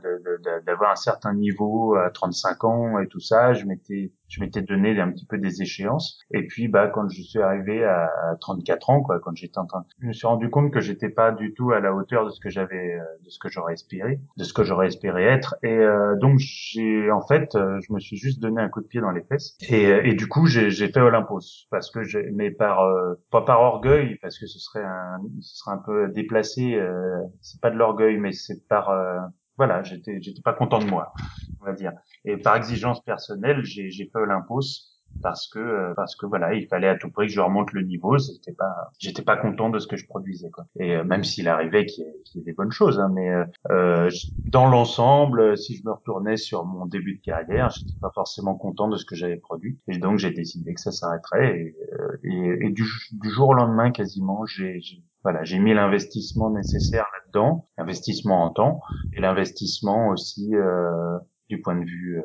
d'avoir 0.66 0.92
un 0.92 0.96
certain 0.96 1.34
niveau 1.34 1.94
à 1.94 2.11
35 2.11 2.64
ans 2.64 2.98
et 2.98 3.09
tout 3.09 3.20
ça. 3.20 3.53
Je 3.53 3.66
m'étais, 3.66 4.12
je 4.28 4.40
m'étais 4.40 4.62
donné 4.62 4.98
un 5.00 5.11
petit 5.11 5.26
peu 5.26 5.38
des 5.38 5.62
échéances. 5.62 6.20
Et 6.32 6.46
puis, 6.46 6.68
bah, 6.68 6.88
quand 6.88 7.09
je 7.09 7.22
suis 7.22 7.40
arrivé 7.40 7.84
à, 7.84 8.11
à 8.30 8.36
34 8.40 8.90
ans, 8.90 9.03
quoi, 9.03 9.20
quand 9.20 9.36
j'étais 9.36 9.59
en 9.59 9.66
train, 9.66 9.84
je 10.00 10.07
me 10.07 10.12
suis 10.12 10.26
rendu 10.26 10.50
compte 10.50 10.72
que 10.72 10.80
j'étais 10.80 11.11
pas 11.11 11.32
du 11.32 11.55
tout 11.55 11.72
à 11.72 11.80
la 11.80 11.94
hauteur 11.94 12.24
de 12.24 12.30
ce 12.30 12.40
que 12.40 12.48
j'avais, 12.48 12.94
euh, 12.94 13.05
de 13.24 13.30
ce 13.30 13.38
que 13.38 13.48
j'aurais 13.48 13.74
espéré, 13.74 14.20
de 14.36 14.44
ce 14.44 14.53
que 14.53 14.64
j'aurais 14.64 14.86
espéré 14.86 15.24
être. 15.24 15.57
Et 15.62 15.68
euh, 15.68 16.16
donc, 16.16 16.38
j'ai, 16.38 17.11
en 17.11 17.20
fait, 17.20 17.55
euh, 17.55 17.78
je 17.86 17.92
me 17.92 18.00
suis 18.00 18.16
juste 18.16 18.40
donné 18.40 18.61
un 18.61 18.68
coup 18.68 18.80
de 18.80 18.86
pied 18.86 19.00
dans 19.00 19.11
les 19.11 19.22
fesses. 19.22 19.57
Et, 19.68 19.86
euh, 19.86 20.03
et 20.05 20.14
du 20.14 20.26
coup, 20.28 20.46
j'ai, 20.46 20.70
fait 20.70 21.00
Olympus 21.00 21.41
parce 21.70 21.90
que 21.90 22.03
j'ai, 22.03 22.30
mais 22.32 22.51
par, 22.51 22.80
euh, 22.84 23.14
pas 23.30 23.43
par 23.43 23.61
orgueil, 23.61 24.16
parce 24.22 24.38
que 24.38 24.47
ce 24.47 24.59
serait 24.59 24.84
un, 24.84 25.18
ce 25.40 25.57
serait 25.57 25.72
un 25.72 25.82
peu 25.84 26.09
déplacé. 26.09 26.74
Euh, 26.74 27.20
c'est 27.40 27.61
pas 27.61 27.70
de 27.70 27.76
l'orgueil, 27.76 28.18
mais 28.18 28.32
c'est 28.32 28.66
par, 28.68 28.90
euh, 28.90 29.18
voilà, 29.57 29.82
j'étais, 29.82 30.20
j'étais 30.20 30.43
pas 30.43 30.53
content 30.53 30.78
de 30.78 30.86
moi, 30.86 31.12
on 31.61 31.64
va 31.64 31.72
dire. 31.72 31.93
Et 32.24 32.36
par 32.36 32.57
exigence 32.57 33.03
personnelle, 33.03 33.64
j'ai, 33.64 33.90
j'ai 33.90 34.07
fait 34.07 34.18
Olympus 34.18 34.91
parce 35.21 35.49
que 35.49 35.59
euh, 35.59 35.95
parce 35.95 36.17
que 36.17 36.27
voilà 36.27 36.55
il 36.55 36.67
fallait 36.67 36.89
à 36.89 36.97
tout 36.97 37.11
prix 37.11 37.27
que 37.27 37.33
je 37.33 37.41
remonte 37.41 37.73
le 37.73 37.83
niveau 37.83 38.19
c'était 38.19 38.53
pas 38.53 38.91
j'étais 38.99 39.23
pas 39.23 39.37
content 39.37 39.71
de 39.71 39.79
ce 39.79 39.87
que 39.87 39.97
je 39.97 40.07
produisais 40.07 40.51
quoi. 40.51 40.67
Et 40.79 40.97
euh, 40.97 41.05
même 41.05 41.25
s'il 41.25 41.49
arrivait 41.49 41.87
qu'il 41.87 42.05
y, 42.05 42.39
ait- 42.39 42.43
des 42.43 42.53
bonnes 42.53 42.73
choses 42.73 42.99
hein, 42.99 43.11
mais 43.15 43.31
euh, 43.31 43.45
euh, 43.71 44.11
dans 44.47 44.69
l'ensemble 44.69 45.41
euh, 45.41 45.57
si 45.57 45.77
je 45.77 45.85
me 45.85 45.93
retournais 45.93 46.37
sur 46.37 46.65
mon 46.65 46.87
début 46.87 47.17
de 47.17 47.23
carrière 47.23 47.71
j'étais 47.71 47.95
pas 48.01 48.11
forcément 48.15 48.55
content 48.57 48.89
de 48.89 48.97
ce 48.97 49.05
que 49.05 49.15
j'avais 49.15 49.37
produit. 49.37 49.79
Et 49.89 49.99
donc 49.99 50.19
j'ai 50.19 50.31
décidé 50.31 50.75
que 50.75 50.81
ça 50.81 50.93
s'arrêterait 50.93 51.59
et, 51.59 51.77
et, 52.25 52.67
et 52.67 52.71
du, 52.71 52.85
jour 53.23 53.49
au 53.51 53.55
lendemain 53.55 53.91
quasiment 53.91 54.45
j'ai 54.47 54.81
voilà 55.23 55.45
j'ai 55.45 55.59
mis 55.59 55.75
l'investissement 55.75 56.51
nécessaire 56.51 57.07
là-dedans 57.15 57.69
investissement 57.79 58.45
en 58.45 58.51
temps 58.51 58.81
et 59.13 59.21
l'investissement 59.21 60.09
aussi 60.09 60.55
euh, 60.55 61.19
du 61.49 61.61
point 61.61 61.77
de 61.79 61.85
vue 61.85 62.19
euh, 62.19 62.23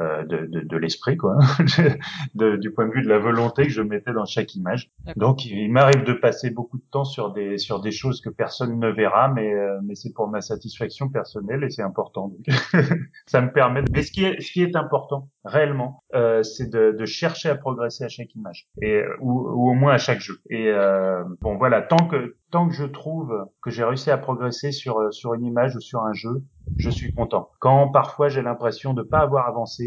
euh, 0.00 0.24
de, 0.24 0.46
de, 0.46 0.60
de 0.60 0.76
l'esprit 0.76 1.16
quoi. 1.16 1.36
De- 2.34 2.56
du 2.56 2.70
point 2.72 2.86
de 2.86 2.92
vue 2.92 3.02
de 3.02 3.08
la 3.08 3.18
volonté 3.18 3.64
que 3.64 3.70
je 3.70 3.82
mettais 3.82 4.12
dans 4.12 4.24
chaque 4.24 4.54
image. 4.54 4.90
Donc 5.16 5.44
il, 5.44 5.58
il 5.58 5.72
m'arrive 5.72 6.04
de 6.04 6.12
passer 6.12 6.50
beaucoup 6.50 6.78
de 6.78 6.84
temps 6.90 7.04
sur 7.04 7.32
des 7.32 7.58
sur 7.58 7.80
des 7.80 7.90
choses 7.90 8.20
que 8.20 8.30
personne 8.30 8.78
ne 8.78 8.88
verra 8.88 9.28
mais 9.28 9.52
euh, 9.52 9.78
mais 9.84 9.94
c'est 9.94 10.12
pour 10.12 10.28
ma 10.28 10.40
satisfaction 10.40 11.08
personnelle 11.08 11.62
et 11.64 11.70
c'est 11.70 11.82
important 11.82 12.28
donc. 12.28 12.56
Ça 13.26 13.40
me 13.40 13.52
permet 13.52 13.82
de... 13.82 13.90
mais 13.92 14.02
ce 14.02 14.12
qui 14.12 14.24
est 14.24 14.40
ce 14.40 14.52
qui 14.52 14.62
est 14.62 14.76
important 14.76 15.28
réellement 15.44 16.02
euh, 16.14 16.42
c'est 16.42 16.70
de, 16.70 16.92
de 16.98 17.04
chercher 17.04 17.50
à 17.50 17.54
progresser 17.54 18.04
à 18.04 18.08
chaque 18.08 18.34
image 18.34 18.68
et 18.80 18.96
euh, 18.96 19.16
ou, 19.20 19.40
ou 19.40 19.70
au 19.70 19.74
moins 19.74 19.92
à 19.94 19.98
chaque 19.98 20.20
jeu. 20.20 20.38
Et 20.50 20.68
euh, 20.68 21.22
bon 21.40 21.56
voilà 21.56 21.82
tant 21.82 22.06
que 22.08 22.36
tant 22.50 22.68
que 22.68 22.74
je 22.74 22.84
trouve 22.84 23.32
que 23.62 23.70
j'ai 23.70 23.84
réussi 23.84 24.10
à 24.10 24.18
progresser 24.18 24.72
sur 24.72 25.12
sur 25.12 25.34
une 25.34 25.44
image 25.44 25.76
ou 25.76 25.80
sur 25.80 26.02
un 26.02 26.12
jeu 26.12 26.42
je 26.76 26.90
suis 26.90 27.12
content. 27.12 27.50
Quand 27.60 27.88
parfois 27.88 28.28
j'ai 28.28 28.42
l'impression 28.42 28.94
de 28.94 29.02
pas 29.02 29.18
avoir 29.18 29.48
avancé, 29.48 29.81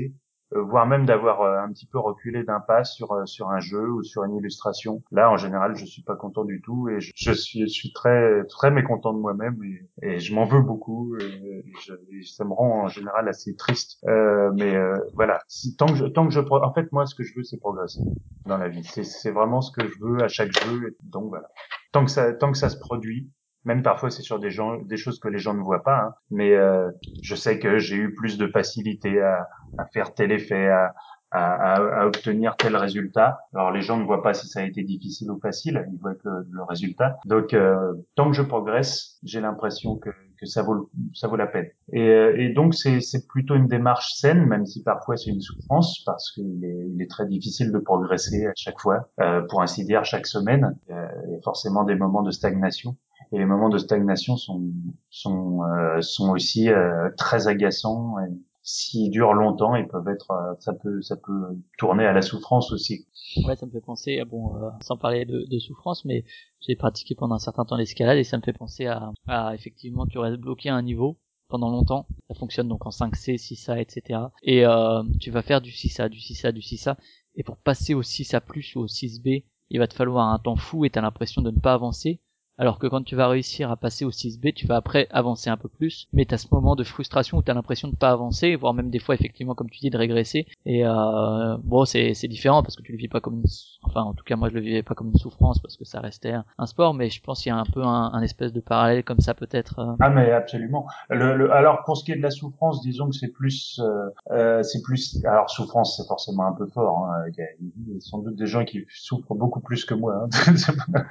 euh, 0.53 0.61
voire 0.61 0.85
même 0.87 1.05
d'avoir 1.05 1.41
euh, 1.41 1.59
un 1.59 1.69
petit 1.71 1.87
peu 1.87 1.99
reculé 1.99 2.43
d'un 2.43 2.59
pas 2.59 2.83
sur 2.83 3.11
euh, 3.13 3.25
sur 3.25 3.49
un 3.49 3.59
jeu 3.59 3.89
ou 3.91 4.03
sur 4.03 4.23
une 4.23 4.35
illustration, 4.35 5.01
là 5.11 5.31
en 5.31 5.37
général 5.37 5.75
je 5.75 5.85
suis 5.85 6.03
pas 6.03 6.15
content 6.15 6.45
du 6.45 6.61
tout 6.61 6.87
et 6.89 6.99
je, 7.01 7.11
je 7.15 7.31
suis 7.31 7.61
je 7.61 7.67
suis 7.67 7.91
très 7.93 8.43
très 8.47 8.69
mécontent 8.71 9.13
de 9.13 9.19
moi-même 9.19 9.57
et, 9.63 10.07
et 10.15 10.19
je 10.19 10.33
m'en 10.35 10.45
veux 10.45 10.61
beaucoup 10.61 11.17
et, 11.19 11.63
je- 11.85 11.93
ça 12.27 12.45
me 12.45 12.53
rend 12.53 12.83
en 12.83 12.87
général 12.87 13.27
assez 13.27 13.55
triste. 13.55 13.97
Euh, 14.07 14.51
mais 14.55 14.75
euh, 14.75 14.97
voilà, 15.15 15.39
si, 15.47 15.75
tant 15.75 15.87
que 15.87 15.95
je, 15.95 16.05
tant 16.05 16.25
que 16.27 16.33
je 16.33 16.39
en 16.41 16.73
fait 16.73 16.91
moi 16.91 17.05
ce 17.05 17.15
que 17.15 17.23
je 17.23 17.33
veux 17.35 17.43
c'est 17.43 17.57
progresser 17.59 18.01
dans 18.45 18.57
la 18.57 18.69
vie. 18.69 18.83
C'est 18.83 19.03
c'est 19.03 19.31
vraiment 19.31 19.61
ce 19.61 19.71
que 19.71 19.87
je 19.87 19.95
veux 20.01 20.21
à 20.23 20.27
chaque 20.27 20.51
jeu 20.63 20.95
donc 21.03 21.29
voilà. 21.29 21.47
Tant 21.91 22.05
que 22.05 22.11
ça 22.11 22.33
tant 22.33 22.51
que 22.51 22.57
ça 22.57 22.69
se 22.69 22.77
produit 22.77 23.29
même 23.65 23.83
parfois 23.83 24.09
c'est 24.11 24.21
sur 24.23 24.39
des 24.39 24.51
gens, 24.51 24.77
des 24.81 24.97
choses 24.97 25.19
que 25.19 25.27
les 25.27 25.39
gens 25.39 25.53
ne 25.53 25.61
voient 25.61 25.83
pas. 25.83 25.97
hein. 25.99 26.13
Mais 26.31 26.53
euh, 26.55 26.89
je 27.21 27.35
sais 27.35 27.59
que 27.59 27.77
j'ai 27.79 27.95
eu 27.97 28.13
plus 28.15 28.37
de 28.37 28.47
facilité 28.47 29.21
à, 29.21 29.47
à 29.77 29.85
faire 29.87 30.13
tel 30.13 30.31
effet, 30.31 30.67
à, 30.69 30.93
à, 31.31 31.75
à- 32.01 32.05
obtenir 32.05 32.55
tel 32.57 32.75
résultat. 32.77 33.39
Alors 33.53 33.71
les 33.71 33.81
gens 33.81 33.97
ne 33.97 34.05
voient 34.05 34.23
pas 34.23 34.33
si 34.33 34.47
ça 34.47 34.61
a 34.61 34.63
été 34.63 34.83
difficile 34.83 35.31
ou 35.31 35.39
facile, 35.39 35.85
ils 35.91 35.99
voient 35.99 36.15
que 36.15 36.29
le, 36.49 36.63
résultat. 36.63 37.17
Donc 37.25 37.53
euh, 37.53 37.93
tant 38.15 38.29
que 38.29 38.35
je 38.37 38.41
progresse, 38.43 39.17
j'ai 39.23 39.41
l'impression 39.41 39.97
que, 39.97 40.09
que 40.39 40.45
ça 40.45 40.61
vaut 40.63 40.89
ça 41.13 41.27
vaut 41.27 41.35
la 41.35 41.47
peine. 41.47 41.67
Et, 41.91 42.07
euh, 42.09 42.35
et 42.37 42.49
donc 42.53 42.73
c'est 42.75 43.01
c'est 43.01 43.27
plutôt 43.27 43.55
une 43.55 43.67
démarche 43.67 44.13
saine, 44.13 44.45
même 44.45 44.65
si 44.65 44.83
parfois 44.83 45.17
c'est 45.17 45.31
une 45.31 45.41
souffrance 45.41 46.03
parce 46.05 46.31
qu'il 46.31 46.63
est, 46.63 46.87
il 46.93 47.01
est 47.01 47.09
très 47.09 47.25
difficile 47.27 47.71
de 47.71 47.79
progresser 47.79 48.45
à 48.47 48.53
chaque 48.55 48.79
fois, 48.79 49.09
euh, 49.19 49.41
pour 49.49 49.61
ainsi 49.61 49.83
dire 49.85 50.05
chaque 50.05 50.27
semaine. 50.27 50.77
Euh, 50.91 51.07
il 51.27 51.33
y 51.33 51.37
a 51.37 51.41
forcément 51.43 51.83
des 51.83 51.95
moments 51.95 52.21
de 52.23 52.31
stagnation 52.31 52.95
et 53.31 53.37
les 53.37 53.45
moments 53.45 53.69
de 53.69 53.77
stagnation 53.77 54.37
sont 54.37 54.63
sont 55.09 55.63
euh, 55.63 56.01
sont 56.01 56.29
aussi 56.31 56.69
euh, 56.69 57.09
très 57.17 57.47
agaçants 57.47 58.19
et 58.19 58.31
s'ils 58.63 59.11
durent 59.11 59.33
longtemps 59.33 59.75
ils 59.75 59.87
peuvent 59.87 60.07
être 60.07 60.31
euh, 60.31 60.53
ça 60.59 60.73
peut 60.73 61.01
ça 61.01 61.15
peut 61.17 61.57
tourner 61.77 62.05
à 62.05 62.13
la 62.13 62.21
souffrance 62.21 62.71
aussi 62.71 63.07
Ouais, 63.43 63.55
ça 63.55 63.65
me 63.65 63.71
fait 63.71 63.81
penser, 63.81 64.23
bon, 64.25 64.55
euh, 64.55 64.69
sans 64.81 64.97
parler 64.97 65.25
de, 65.25 65.45
de 65.49 65.59
souffrance, 65.59 66.05
mais 66.05 66.23
j'ai 66.61 66.75
pratiqué 66.75 67.15
pendant 67.15 67.35
un 67.35 67.39
certain 67.39 67.65
temps 67.65 67.75
l'escalade 67.75 68.17
et 68.17 68.23
ça 68.23 68.37
me 68.37 68.41
fait 68.43 68.53
penser 68.53 68.85
à, 68.85 69.11
à 69.27 69.53
effectivement, 69.55 70.05
tu 70.05 70.19
restes 70.19 70.37
bloqué 70.39 70.69
à 70.69 70.75
un 70.75 70.81
niveau 70.81 71.17
pendant 71.49 71.69
longtemps. 71.69 72.07
Ça 72.29 72.35
fonctionne 72.35 72.67
donc 72.67 72.85
en 72.85 72.91
5C, 72.91 73.35
6A, 73.37 73.79
etc. 73.81 74.19
Et 74.43 74.65
euh, 74.65 75.03
tu 75.19 75.31
vas 75.31 75.41
faire 75.41 75.59
du 75.59 75.71
6A, 75.71 76.07
du 76.09 76.19
6A, 76.19 76.51
du 76.51 76.61
6A. 76.61 76.95
Et 77.35 77.43
pour 77.43 77.57
passer 77.57 77.93
au 77.93 78.03
6A+, 78.03 78.41
ou 78.75 78.81
au 78.81 78.87
6B, 78.87 79.43
il 79.69 79.79
va 79.79 79.87
te 79.87 79.95
falloir 79.95 80.29
un 80.29 80.39
temps 80.39 80.55
fou 80.55 80.85
et 80.85 80.89
t'as 80.89 81.01
l'impression 81.01 81.41
de 81.41 81.51
ne 81.51 81.59
pas 81.59 81.73
avancer. 81.73 82.21
Alors 82.57 82.79
que 82.79 82.87
quand 82.87 83.03
tu 83.03 83.15
vas 83.15 83.27
réussir 83.27 83.69
à 83.69 83.75
passer 83.75 84.05
au 84.05 84.11
6B, 84.11 84.53
tu 84.53 84.65
vas 84.65 84.77
après 84.77 85.07
avancer 85.11 85.49
un 85.49 85.57
peu 85.57 85.67
plus, 85.67 86.07
mais 86.13 86.23
t'as 86.25 86.37
ce 86.37 86.47
moment 86.51 86.75
de 86.75 86.83
frustration 86.85 87.37
où 87.37 87.41
t'as 87.41 87.53
l'impression 87.53 87.89
de 87.89 87.95
pas 87.97 88.11
avancer, 88.11 88.55
voire 88.55 88.73
même 88.73 88.89
des 88.89 88.99
fois 88.99 89.13
effectivement 89.15 89.55
comme 89.55 89.69
tu 89.69 89.79
dis 89.79 89.89
de 89.89 89.97
régresser. 89.97 90.45
Et 90.65 90.85
euh, 90.85 91.57
bon, 91.63 91.83
c'est 91.85 92.13
différent 92.29 92.63
parce 92.63 92.75
que 92.77 92.81
tu 92.81 92.93
le 92.93 92.97
vis 92.97 93.09
pas 93.09 93.19
comme 93.19 93.35
une, 93.35 93.43
enfin 93.83 94.01
en 94.03 94.13
tout 94.13 94.23
cas 94.23 94.35
moi 94.37 94.49
je 94.49 94.53
le 94.55 94.61
vivais 94.61 94.83
pas 94.83 94.95
comme 94.95 95.07
une 95.09 95.17
souffrance 95.17 95.59
parce 95.59 95.75
que 95.75 95.83
ça 95.85 95.99
restait 95.99 96.33
un, 96.57 96.65
sport, 96.65 96.93
mais 96.93 97.09
je 97.09 97.21
pense 97.21 97.41
qu'il 97.43 97.49
y 97.49 97.53
a 97.53 97.57
un 97.57 97.65
peu 97.65 97.83
un, 97.83 98.11
un 98.13 98.21
espèce 98.21 98.53
de 98.53 98.61
parallèle 98.61 99.03
comme 99.03 99.19
ça 99.19 99.33
peut-être. 99.33 99.79
euh. 99.79 99.95
ah 99.99 100.09
mais 100.09 100.31
absolument 100.31 100.87
le, 101.09 101.35
le- 101.35 101.51
alors 101.51 101.83
pour 101.83 101.97
ce 101.97 102.03
qui 102.05 102.11
est 102.13 102.15
de 102.17 102.21
la 102.23 102.31
souffrance 102.31 102.81
disons 102.81 103.09
que 103.09 103.15
c'est 103.15 103.31
plus 103.31 103.79
euh, 103.83 104.09
euh, 104.31 104.63
c'est 104.63 104.81
plus 104.81 105.23
alors 105.25 105.49
souffrance 105.49 105.97
c'est 105.97 106.07
forcément 106.07 106.47
un 106.47 106.53
peu 106.53 106.65
fort 106.67 107.05
hein. 107.05 107.25
il, 107.27 107.35
y 107.37 107.41
a, 107.41 107.45
il 107.59 107.93
y 107.93 107.97
a 107.97 107.99
sans 107.99 108.19
doute 108.19 108.35
des 108.35 108.47
gens 108.47 108.63
qui 108.65 108.85
souffrent 108.89 109.35
beaucoup 109.35 109.59
plus 109.59 109.85
que 109.85 109.93
moi 109.93 110.25
hein. 110.25 110.53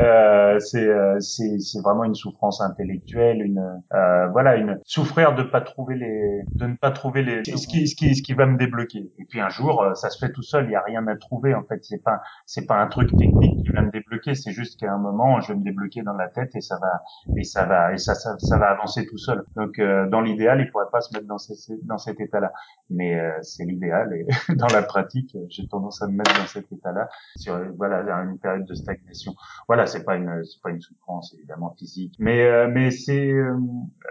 Euh, 0.00 0.58
c'est 0.60 0.87
c'est 1.20 1.58
c'est 1.58 1.80
vraiment 1.80 2.04
une 2.04 2.14
souffrance 2.14 2.60
intellectuelle 2.60 3.42
une 3.42 3.80
euh, 3.94 4.28
voilà 4.28 4.56
une 4.56 4.78
souffrir 4.84 5.34
de 5.34 5.42
pas 5.42 5.60
trouver 5.60 5.96
les 5.96 6.42
de 6.54 6.66
ne 6.66 6.76
pas 6.76 6.90
trouver 6.90 7.22
les 7.22 7.44
ce 7.44 7.66
qui 7.66 7.86
ce 7.86 7.94
qui 7.94 8.14
ce 8.14 8.22
qui 8.22 8.34
va 8.34 8.46
me 8.46 8.56
débloquer 8.56 9.10
et 9.18 9.24
puis 9.24 9.40
un 9.40 9.48
jour 9.48 9.82
euh, 9.82 9.94
ça 9.94 10.10
se 10.10 10.18
fait 10.18 10.32
tout 10.32 10.42
seul 10.42 10.66
il 10.66 10.72
y 10.72 10.76
a 10.76 10.82
rien 10.82 11.06
à 11.06 11.16
trouver 11.16 11.54
en 11.54 11.62
fait 11.64 11.78
c'est 11.82 12.02
pas 12.02 12.20
c'est 12.46 12.66
pas 12.66 12.76
un 12.76 12.86
truc 12.86 13.10
technique 13.16 13.62
qui 13.62 13.70
va 13.70 13.82
me 13.82 13.90
débloquer, 13.90 14.34
c'est 14.34 14.52
juste 14.52 14.78
qu'à 14.78 14.92
un 14.92 14.98
moment, 14.98 15.40
je 15.40 15.52
vais 15.52 15.58
me 15.58 15.64
débloquer 15.64 16.02
dans 16.02 16.14
la 16.14 16.28
tête 16.28 16.54
et 16.54 16.60
ça 16.60 16.78
va 16.80 17.02
et 17.36 17.44
ça 17.44 17.64
va 17.64 17.92
et 17.92 17.98
ça 17.98 18.14
ça, 18.14 18.58
va 18.58 18.70
avancer 18.70 19.06
tout 19.06 19.18
seul. 19.18 19.44
Donc 19.56 19.78
euh, 19.78 20.08
dans 20.08 20.20
l'idéal, 20.20 20.60
il 20.60 20.70
pourrait 20.70 20.90
pas 20.90 21.00
se 21.00 21.12
mettre 21.14 21.26
dans 21.26 21.98
cet 21.98 22.20
état-là, 22.20 22.52
mais 22.90 23.18
euh, 23.18 23.38
c'est 23.42 23.64
l'idéal 23.64 24.12
et 24.14 24.26
dans 24.54 24.68
la 24.68 24.82
pratique, 24.82 25.36
j'ai 25.48 25.66
tendance 25.66 26.02
à 26.02 26.06
me 26.06 26.12
mettre 26.16 26.38
dans 26.38 26.46
cet 26.46 26.70
état-là 26.72 27.08
sur 27.36 27.58
voilà 27.76 28.00
une 28.24 28.38
période 28.38 28.64
de 28.64 28.74
stagnation. 28.74 29.34
Voilà, 29.66 29.86
c'est 29.86 30.04
pas 30.04 30.16
une 30.16 30.44
c'est 30.44 30.62
pas 30.62 30.70
une 30.70 30.77
souffrance 30.80 31.34
évidemment 31.34 31.74
physique, 31.78 32.14
mais 32.18 32.42
euh, 32.42 32.68
mais 32.72 32.90
c'est 32.90 33.32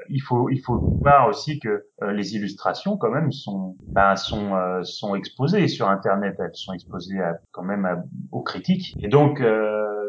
il 0.09 0.21
faut 0.21 0.49
il 0.49 0.59
faut 0.59 0.99
voir 1.01 1.27
aussi 1.27 1.59
que 1.59 1.85
les 2.01 2.35
illustrations 2.35 2.97
quand 2.97 3.11
même 3.11 3.31
sont 3.31 3.77
ben, 3.93 4.15
sont 4.15 4.53
sont 4.83 5.15
exposées 5.15 5.67
sur 5.67 5.89
internet, 5.89 6.35
elles 6.39 6.51
sont 6.53 6.73
exposées 6.73 7.19
à, 7.19 7.39
quand 7.51 7.63
même 7.63 7.85
à, 7.85 8.03
aux 8.31 8.41
critiques 8.41 8.95
et 8.99 9.07
donc 9.07 9.41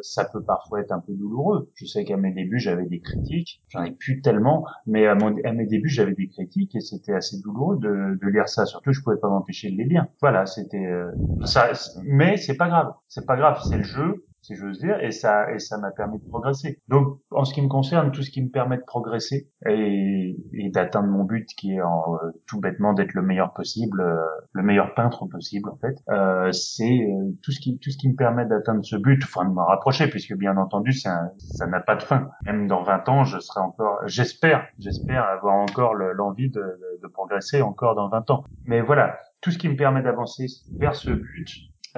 ça 0.02 0.24
peut 0.24 0.42
parfois 0.42 0.80
être 0.80 0.92
un 0.92 1.00
peu 1.00 1.12
douloureux. 1.14 1.70
Je 1.74 1.86
sais 1.86 2.04
qu'à 2.04 2.16
mes 2.16 2.32
débuts, 2.32 2.58
j'avais 2.58 2.86
des 2.86 3.00
critiques, 3.00 3.62
j'en 3.68 3.82
ai 3.82 3.92
plus 3.92 4.20
tellement, 4.20 4.66
mais 4.86 5.06
à, 5.06 5.14
mes 5.14 5.66
débuts, 5.66 5.88
j'avais 5.88 6.14
des 6.14 6.28
critiques 6.28 6.74
et 6.74 6.80
c'était 6.80 7.14
assez 7.14 7.40
douloureux 7.40 7.78
de, 7.78 8.18
de, 8.20 8.28
lire 8.28 8.48
ça. 8.48 8.66
Surtout, 8.66 8.92
je 8.92 9.00
pouvais 9.02 9.18
pas 9.18 9.28
m'empêcher 9.28 9.70
de 9.70 9.76
les 9.76 9.84
lire. 9.84 10.06
Voilà, 10.20 10.46
c'était 10.46 10.86
euh, 10.86 11.10
ça. 11.44 11.70
Mais 12.02 12.36
c'est 12.36 12.56
pas 12.56 12.68
grave, 12.68 12.92
c'est 13.08 13.26
pas 13.26 13.36
grave, 13.36 13.60
c'est 13.68 13.78
le 13.78 13.84
jeu 13.84 14.24
si 14.42 14.54
j'ose 14.54 14.78
dire, 14.78 14.98
et 15.00 15.10
ça 15.10 15.52
et 15.52 15.58
ça 15.58 15.78
m'a 15.78 15.90
permis 15.90 16.18
de 16.18 16.28
progresser. 16.28 16.80
Donc, 16.88 17.18
en 17.30 17.44
ce 17.44 17.54
qui 17.54 17.62
me 17.62 17.68
concerne, 17.68 18.10
tout 18.12 18.22
ce 18.22 18.30
qui 18.30 18.42
me 18.42 18.48
permet 18.48 18.76
de 18.76 18.84
progresser 18.86 19.50
et, 19.66 20.36
et 20.52 20.70
d'atteindre 20.70 21.08
mon 21.08 21.24
but, 21.24 21.48
qui 21.56 21.74
est 21.74 21.82
en, 21.82 22.14
euh, 22.14 22.30
tout 22.46 22.60
bêtement 22.60 22.92
d'être 22.92 23.14
le 23.14 23.22
meilleur 23.22 23.52
possible, 23.52 24.00
euh, 24.00 24.24
le 24.52 24.62
meilleur 24.62 24.94
peintre 24.94 25.26
possible 25.26 25.68
en 25.68 25.76
fait, 25.76 25.96
euh, 26.10 26.50
c'est 26.52 26.84
euh, 26.84 27.30
tout 27.42 27.52
ce 27.52 27.60
qui 27.60 27.78
tout 27.78 27.90
ce 27.90 27.98
qui 27.98 28.08
me 28.08 28.16
permet 28.16 28.46
d'atteindre 28.46 28.84
ce 28.84 28.96
but, 28.96 29.22
enfin 29.24 29.44
de 29.44 29.52
m'en 29.52 29.66
rapprocher, 29.66 30.08
puisque 30.08 30.34
bien 30.34 30.56
entendu, 30.56 30.92
ça 30.92 31.32
ça 31.38 31.66
n'a 31.66 31.80
pas 31.80 31.96
de 31.96 32.02
fin. 32.02 32.30
Même 32.46 32.66
dans 32.66 32.82
20 32.82 33.08
ans, 33.08 33.24
je 33.24 33.38
serai 33.38 33.60
encore, 33.60 33.98
j'espère, 34.06 34.66
j'espère 34.78 35.24
avoir 35.24 35.56
encore 35.56 35.94
l'envie 35.94 36.50
de, 36.50 36.60
de, 37.02 37.08
progresser 37.08 37.62
encore 37.62 37.94
dans 37.94 38.08
20 38.08 38.30
ans. 38.30 38.44
Mais 38.64 38.80
voilà, 38.80 39.18
tout 39.40 39.50
ce 39.50 39.58
qui 39.58 39.68
me 39.68 39.76
permet 39.76 40.02
d'avancer 40.02 40.46
vers 40.78 40.94
ce 40.94 41.10
but, 41.10 41.48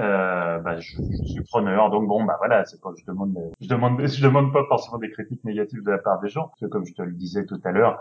euh, 0.00 0.58
bah, 0.60 0.80
je, 0.80 0.96
je, 1.10 1.24
suis 1.24 1.42
preneur. 1.42 1.90
Donc 1.90 2.08
bon, 2.08 2.24
bah 2.24 2.36
voilà, 2.38 2.64
c'est 2.64 2.80
pas 2.80 2.90
je 2.98 3.04
demande, 3.04 3.36
je 3.60 3.68
demande, 3.68 4.00
je 4.06 4.22
demande 4.22 4.52
pas 4.52 4.64
forcément 4.68 4.98
des 4.98 5.10
critiques 5.10 5.44
négatives 5.44 5.82
de 5.82 5.90
la 5.90 5.98
part 5.98 6.20
des 6.20 6.28
gens, 6.28 6.48
parce 6.48 6.60
que 6.60 6.66
comme 6.66 6.86
je 6.86 6.94
te 6.94 7.02
le 7.02 7.12
disais 7.12 7.44
tout 7.44 7.60
à 7.64 7.72
l'heure, 7.72 8.00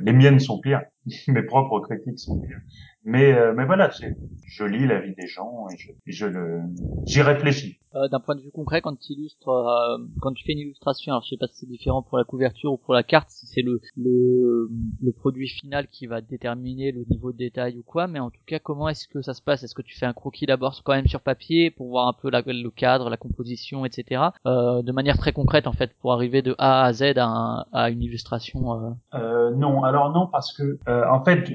les 0.00 0.12
miennes 0.12 0.38
sont 0.38 0.60
pires, 0.60 0.82
mes 1.28 1.42
propres 1.42 1.80
critiques 1.80 2.18
sont 2.18 2.38
pires. 2.40 2.60
Mais 3.08 3.32
euh, 3.32 3.54
mais 3.56 3.64
voilà, 3.64 3.90
je 3.90 4.64
lis 4.64 4.86
la 4.86 5.00
vie 5.00 5.14
des 5.14 5.26
gens 5.26 5.66
et 5.72 5.76
je, 5.78 5.92
je 6.04 6.26
le, 6.26 6.60
j'y 7.06 7.22
réfléchis. 7.22 7.78
Euh, 7.94 8.06
D'un 8.08 8.20
point 8.20 8.34
de 8.34 8.42
vue 8.42 8.50
concret, 8.50 8.82
quand 8.82 8.94
tu 9.00 9.14
illustres, 9.14 9.48
euh, 9.48 9.96
quand 10.20 10.32
tu 10.34 10.44
fais 10.44 10.52
une 10.52 10.58
illustration, 10.58 11.12
alors 11.12 11.22
je 11.24 11.30
sais 11.30 11.38
pas 11.38 11.46
si 11.46 11.60
c'est 11.60 11.66
différent 11.66 12.02
pour 12.02 12.18
la 12.18 12.24
couverture 12.24 12.70
ou 12.72 12.76
pour 12.76 12.92
la 12.92 13.02
carte, 13.02 13.30
si 13.30 13.46
c'est 13.46 13.62
le, 13.62 13.80
le 13.96 14.68
le 15.00 15.12
produit 15.12 15.48
final 15.48 15.88
qui 15.88 16.06
va 16.06 16.20
déterminer 16.20 16.92
le 16.92 17.04
niveau 17.08 17.32
de 17.32 17.38
détail 17.38 17.78
ou 17.78 17.82
quoi, 17.82 18.06
mais 18.08 18.18
en 18.18 18.28
tout 18.28 18.42
cas, 18.46 18.58
comment 18.58 18.90
est-ce 18.90 19.08
que 19.08 19.22
ça 19.22 19.32
se 19.32 19.40
passe? 19.40 19.62
Est-ce 19.62 19.74
que 19.74 19.80
tu 19.80 19.96
fais 19.98 20.04
un 20.04 20.12
croquis 20.12 20.44
d'abord 20.44 20.78
quand 20.84 20.92
même 20.92 21.06
sur 21.06 21.22
papier 21.22 21.70
pour 21.70 21.88
voir 21.88 22.08
un 22.08 22.12
peu 22.12 22.28
la, 22.28 22.42
le 22.44 22.70
cadre, 22.70 23.08
la 23.08 23.16
composition, 23.16 23.86
etc. 23.86 24.22
Euh, 24.44 24.82
de 24.82 24.92
manière 24.92 25.16
très 25.16 25.32
concrète 25.32 25.66
en 25.66 25.72
fait, 25.72 25.94
pour 26.02 26.12
arriver 26.12 26.42
de 26.42 26.54
A 26.58 26.84
à 26.84 26.92
Z 26.92 27.14
à, 27.16 27.66
à 27.72 27.88
une 27.88 28.02
illustration. 28.02 28.94
Euh... 29.14 29.50
non, 29.56 29.82
alors 29.82 30.12
non 30.12 30.26
parce 30.30 30.52
que 30.52 30.78
en 30.86 31.24
fait 31.24 31.50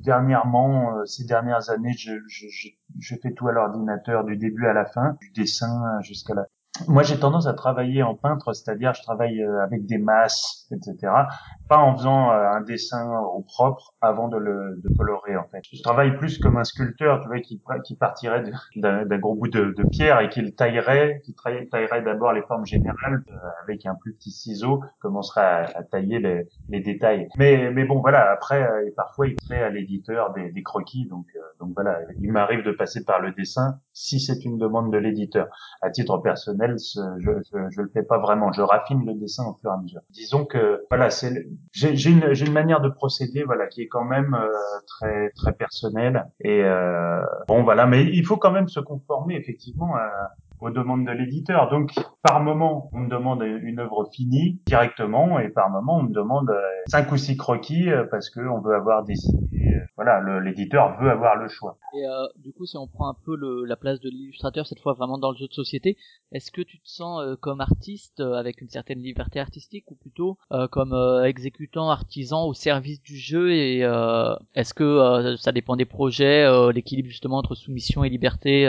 dernièrement 0.00 0.85
euh, 0.94 1.04
ces 1.06 1.24
dernières 1.24 1.70
années, 1.70 1.94
je, 1.96 3.16
fais 3.22 3.32
tout 3.32 3.48
à 3.48 3.52
l'ordinateur 3.52 4.24
du 4.24 4.36
début 4.36 4.66
à 4.66 4.72
la 4.72 4.84
fin, 4.84 5.16
du 5.20 5.30
dessin 5.30 6.00
jusqu'à 6.02 6.34
la 6.34 6.46
moi, 6.88 7.02
j'ai 7.02 7.18
tendance 7.18 7.46
à 7.46 7.54
travailler 7.54 8.02
en 8.02 8.14
peintre, 8.14 8.52
c'est-à-dire 8.52 8.94
je 8.94 9.02
travaille 9.02 9.42
euh, 9.42 9.62
avec 9.62 9.86
des 9.86 9.98
masses, 9.98 10.66
etc. 10.70 11.12
Pas 11.68 11.78
en 11.78 11.96
faisant 11.96 12.30
euh, 12.30 12.50
un 12.50 12.60
dessin 12.60 13.18
au 13.34 13.42
propre 13.42 13.94
avant 14.00 14.28
de 14.28 14.36
le 14.36 14.80
de 14.82 14.96
colorer, 14.96 15.36
en 15.36 15.44
fait. 15.44 15.62
Je 15.72 15.82
travaille 15.82 16.16
plus 16.16 16.38
comme 16.38 16.56
un 16.56 16.64
sculpteur, 16.64 17.20
tu 17.20 17.28
vois, 17.28 17.40
qui, 17.40 17.60
qui 17.84 17.96
partirait 17.96 18.44
d'un 18.76 19.18
gros 19.18 19.34
bout 19.34 19.48
de, 19.48 19.74
de, 19.76 19.88
pierre 19.88 20.20
et 20.20 20.28
qui 20.28 20.42
le 20.42 20.52
taillerait, 20.52 21.22
qui 21.24 21.34
taillerait 21.70 22.02
d'abord 22.02 22.32
les 22.32 22.42
formes 22.42 22.66
générales 22.66 23.24
euh, 23.28 23.36
avec 23.62 23.86
un 23.86 23.94
plus 23.94 24.14
petit 24.14 24.30
ciseau, 24.30 24.82
commencerait 25.00 25.40
à, 25.40 25.78
à 25.78 25.82
tailler 25.82 26.18
les, 26.18 26.48
les, 26.68 26.80
détails. 26.80 27.28
Mais, 27.36 27.70
mais 27.70 27.84
bon, 27.84 28.00
voilà, 28.00 28.30
après, 28.30 28.68
et 28.86 28.90
parfois, 28.90 29.28
il 29.28 29.36
crée 29.36 29.62
à 29.62 29.70
l'éditeur 29.70 30.32
des, 30.32 30.50
des, 30.52 30.62
croquis, 30.62 31.06
donc, 31.08 31.26
donc 31.60 31.72
voilà, 31.74 32.00
il 32.20 32.32
m'arrive 32.32 32.64
de 32.64 32.72
passer 32.72 33.04
par 33.04 33.20
le 33.20 33.32
dessin 33.32 33.80
si 33.96 34.20
c'est 34.20 34.44
une 34.44 34.58
demande 34.58 34.92
de 34.92 34.98
l'éditeur. 34.98 35.48
À 35.80 35.90
titre 35.90 36.18
personnel, 36.18 36.76
je, 36.78 37.00
je, 37.18 37.30
je, 37.70 37.80
le 37.80 37.88
fais 37.88 38.02
pas 38.02 38.18
vraiment. 38.18 38.52
Je 38.52 38.60
raffine 38.60 39.04
le 39.06 39.14
dessin 39.14 39.44
au 39.46 39.54
fur 39.54 39.70
et 39.70 39.74
à 39.74 39.78
mesure. 39.78 40.00
Disons 40.10 40.44
que 40.44 40.84
voilà, 40.90 41.08
c'est 41.08 41.46
j'ai 41.72 42.10
une, 42.10 42.30
une 42.38 42.52
manière 42.52 42.82
de 42.82 42.90
procéder 42.90 43.42
voilà 43.44 43.66
qui 43.66 43.82
est 43.82 43.88
quand 43.88 44.04
même 44.04 44.34
euh, 44.34 44.48
très 44.86 45.30
très 45.30 45.52
personnelle 45.52 46.26
et 46.40 46.62
euh, 46.62 47.22
bon 47.48 47.62
voilà, 47.64 47.86
mais 47.86 48.04
il 48.04 48.24
faut 48.24 48.36
quand 48.36 48.52
même 48.52 48.68
se 48.68 48.80
conformer 48.80 49.36
effectivement 49.36 49.94
aux 50.60 50.70
demandes 50.70 51.06
de 51.06 51.12
l'éditeur. 51.12 51.68
Donc, 51.70 51.92
par 52.22 52.40
moment, 52.40 52.88
on 52.92 53.00
me 53.00 53.08
demande 53.08 53.42
une 53.42 53.78
œuvre 53.78 54.08
finie 54.12 54.60
directement, 54.66 55.38
et 55.38 55.48
par 55.48 55.70
moment, 55.70 55.98
on 55.98 56.04
me 56.04 56.12
demande 56.12 56.50
euh, 56.50 56.60
cinq 56.86 57.12
ou 57.12 57.16
six 57.16 57.36
croquis 57.36 57.90
euh, 57.90 58.04
parce 58.10 58.30
que 58.30 58.40
on 58.40 58.60
veut 58.60 58.74
avoir 58.74 59.04
des 59.04 59.16
idées. 59.28 59.45
Euh, 59.98 60.02
voilà, 60.02 60.40
l'éditeur 60.40 60.98
veut 61.00 61.10
avoir 61.10 61.36
le 61.36 61.48
choix. 61.48 61.78
Et 61.94 62.06
euh, 62.06 62.26
du 62.36 62.52
coup, 62.52 62.66
si 62.66 62.76
on 62.76 62.86
prend 62.86 63.08
un 63.08 63.16
peu 63.24 63.36
le, 63.36 63.64
la 63.64 63.76
place 63.76 64.00
de 64.00 64.08
l'illustrateur 64.08 64.66
cette 64.66 64.80
fois 64.80 64.92
vraiment 64.92 65.18
dans 65.18 65.30
le 65.30 65.36
jeu 65.36 65.46
de 65.48 65.52
société, 65.52 65.96
est-ce 66.32 66.50
que 66.50 66.60
tu 66.60 66.78
te 66.78 66.88
sens 66.88 67.22
comme 67.40 67.60
artiste 67.60 68.20
avec 68.20 68.60
une 68.60 68.68
certaine 68.68 69.00
liberté 69.00 69.40
artistique 69.40 69.90
ou 69.90 69.94
plutôt 69.94 70.38
comme 70.70 70.94
exécutant, 71.24 71.88
artisan 71.88 72.46
au 72.46 72.54
service 72.54 73.00
du 73.00 73.16
jeu 73.16 73.52
Et 73.52 73.80
est-ce 74.54 74.74
que 74.74 75.36
ça 75.38 75.52
dépend 75.52 75.76
des 75.76 75.84
projets, 75.84 76.46
l'équilibre 76.72 77.08
justement 77.08 77.38
entre 77.38 77.54
soumission 77.54 78.04
et 78.04 78.08
liberté 78.08 78.66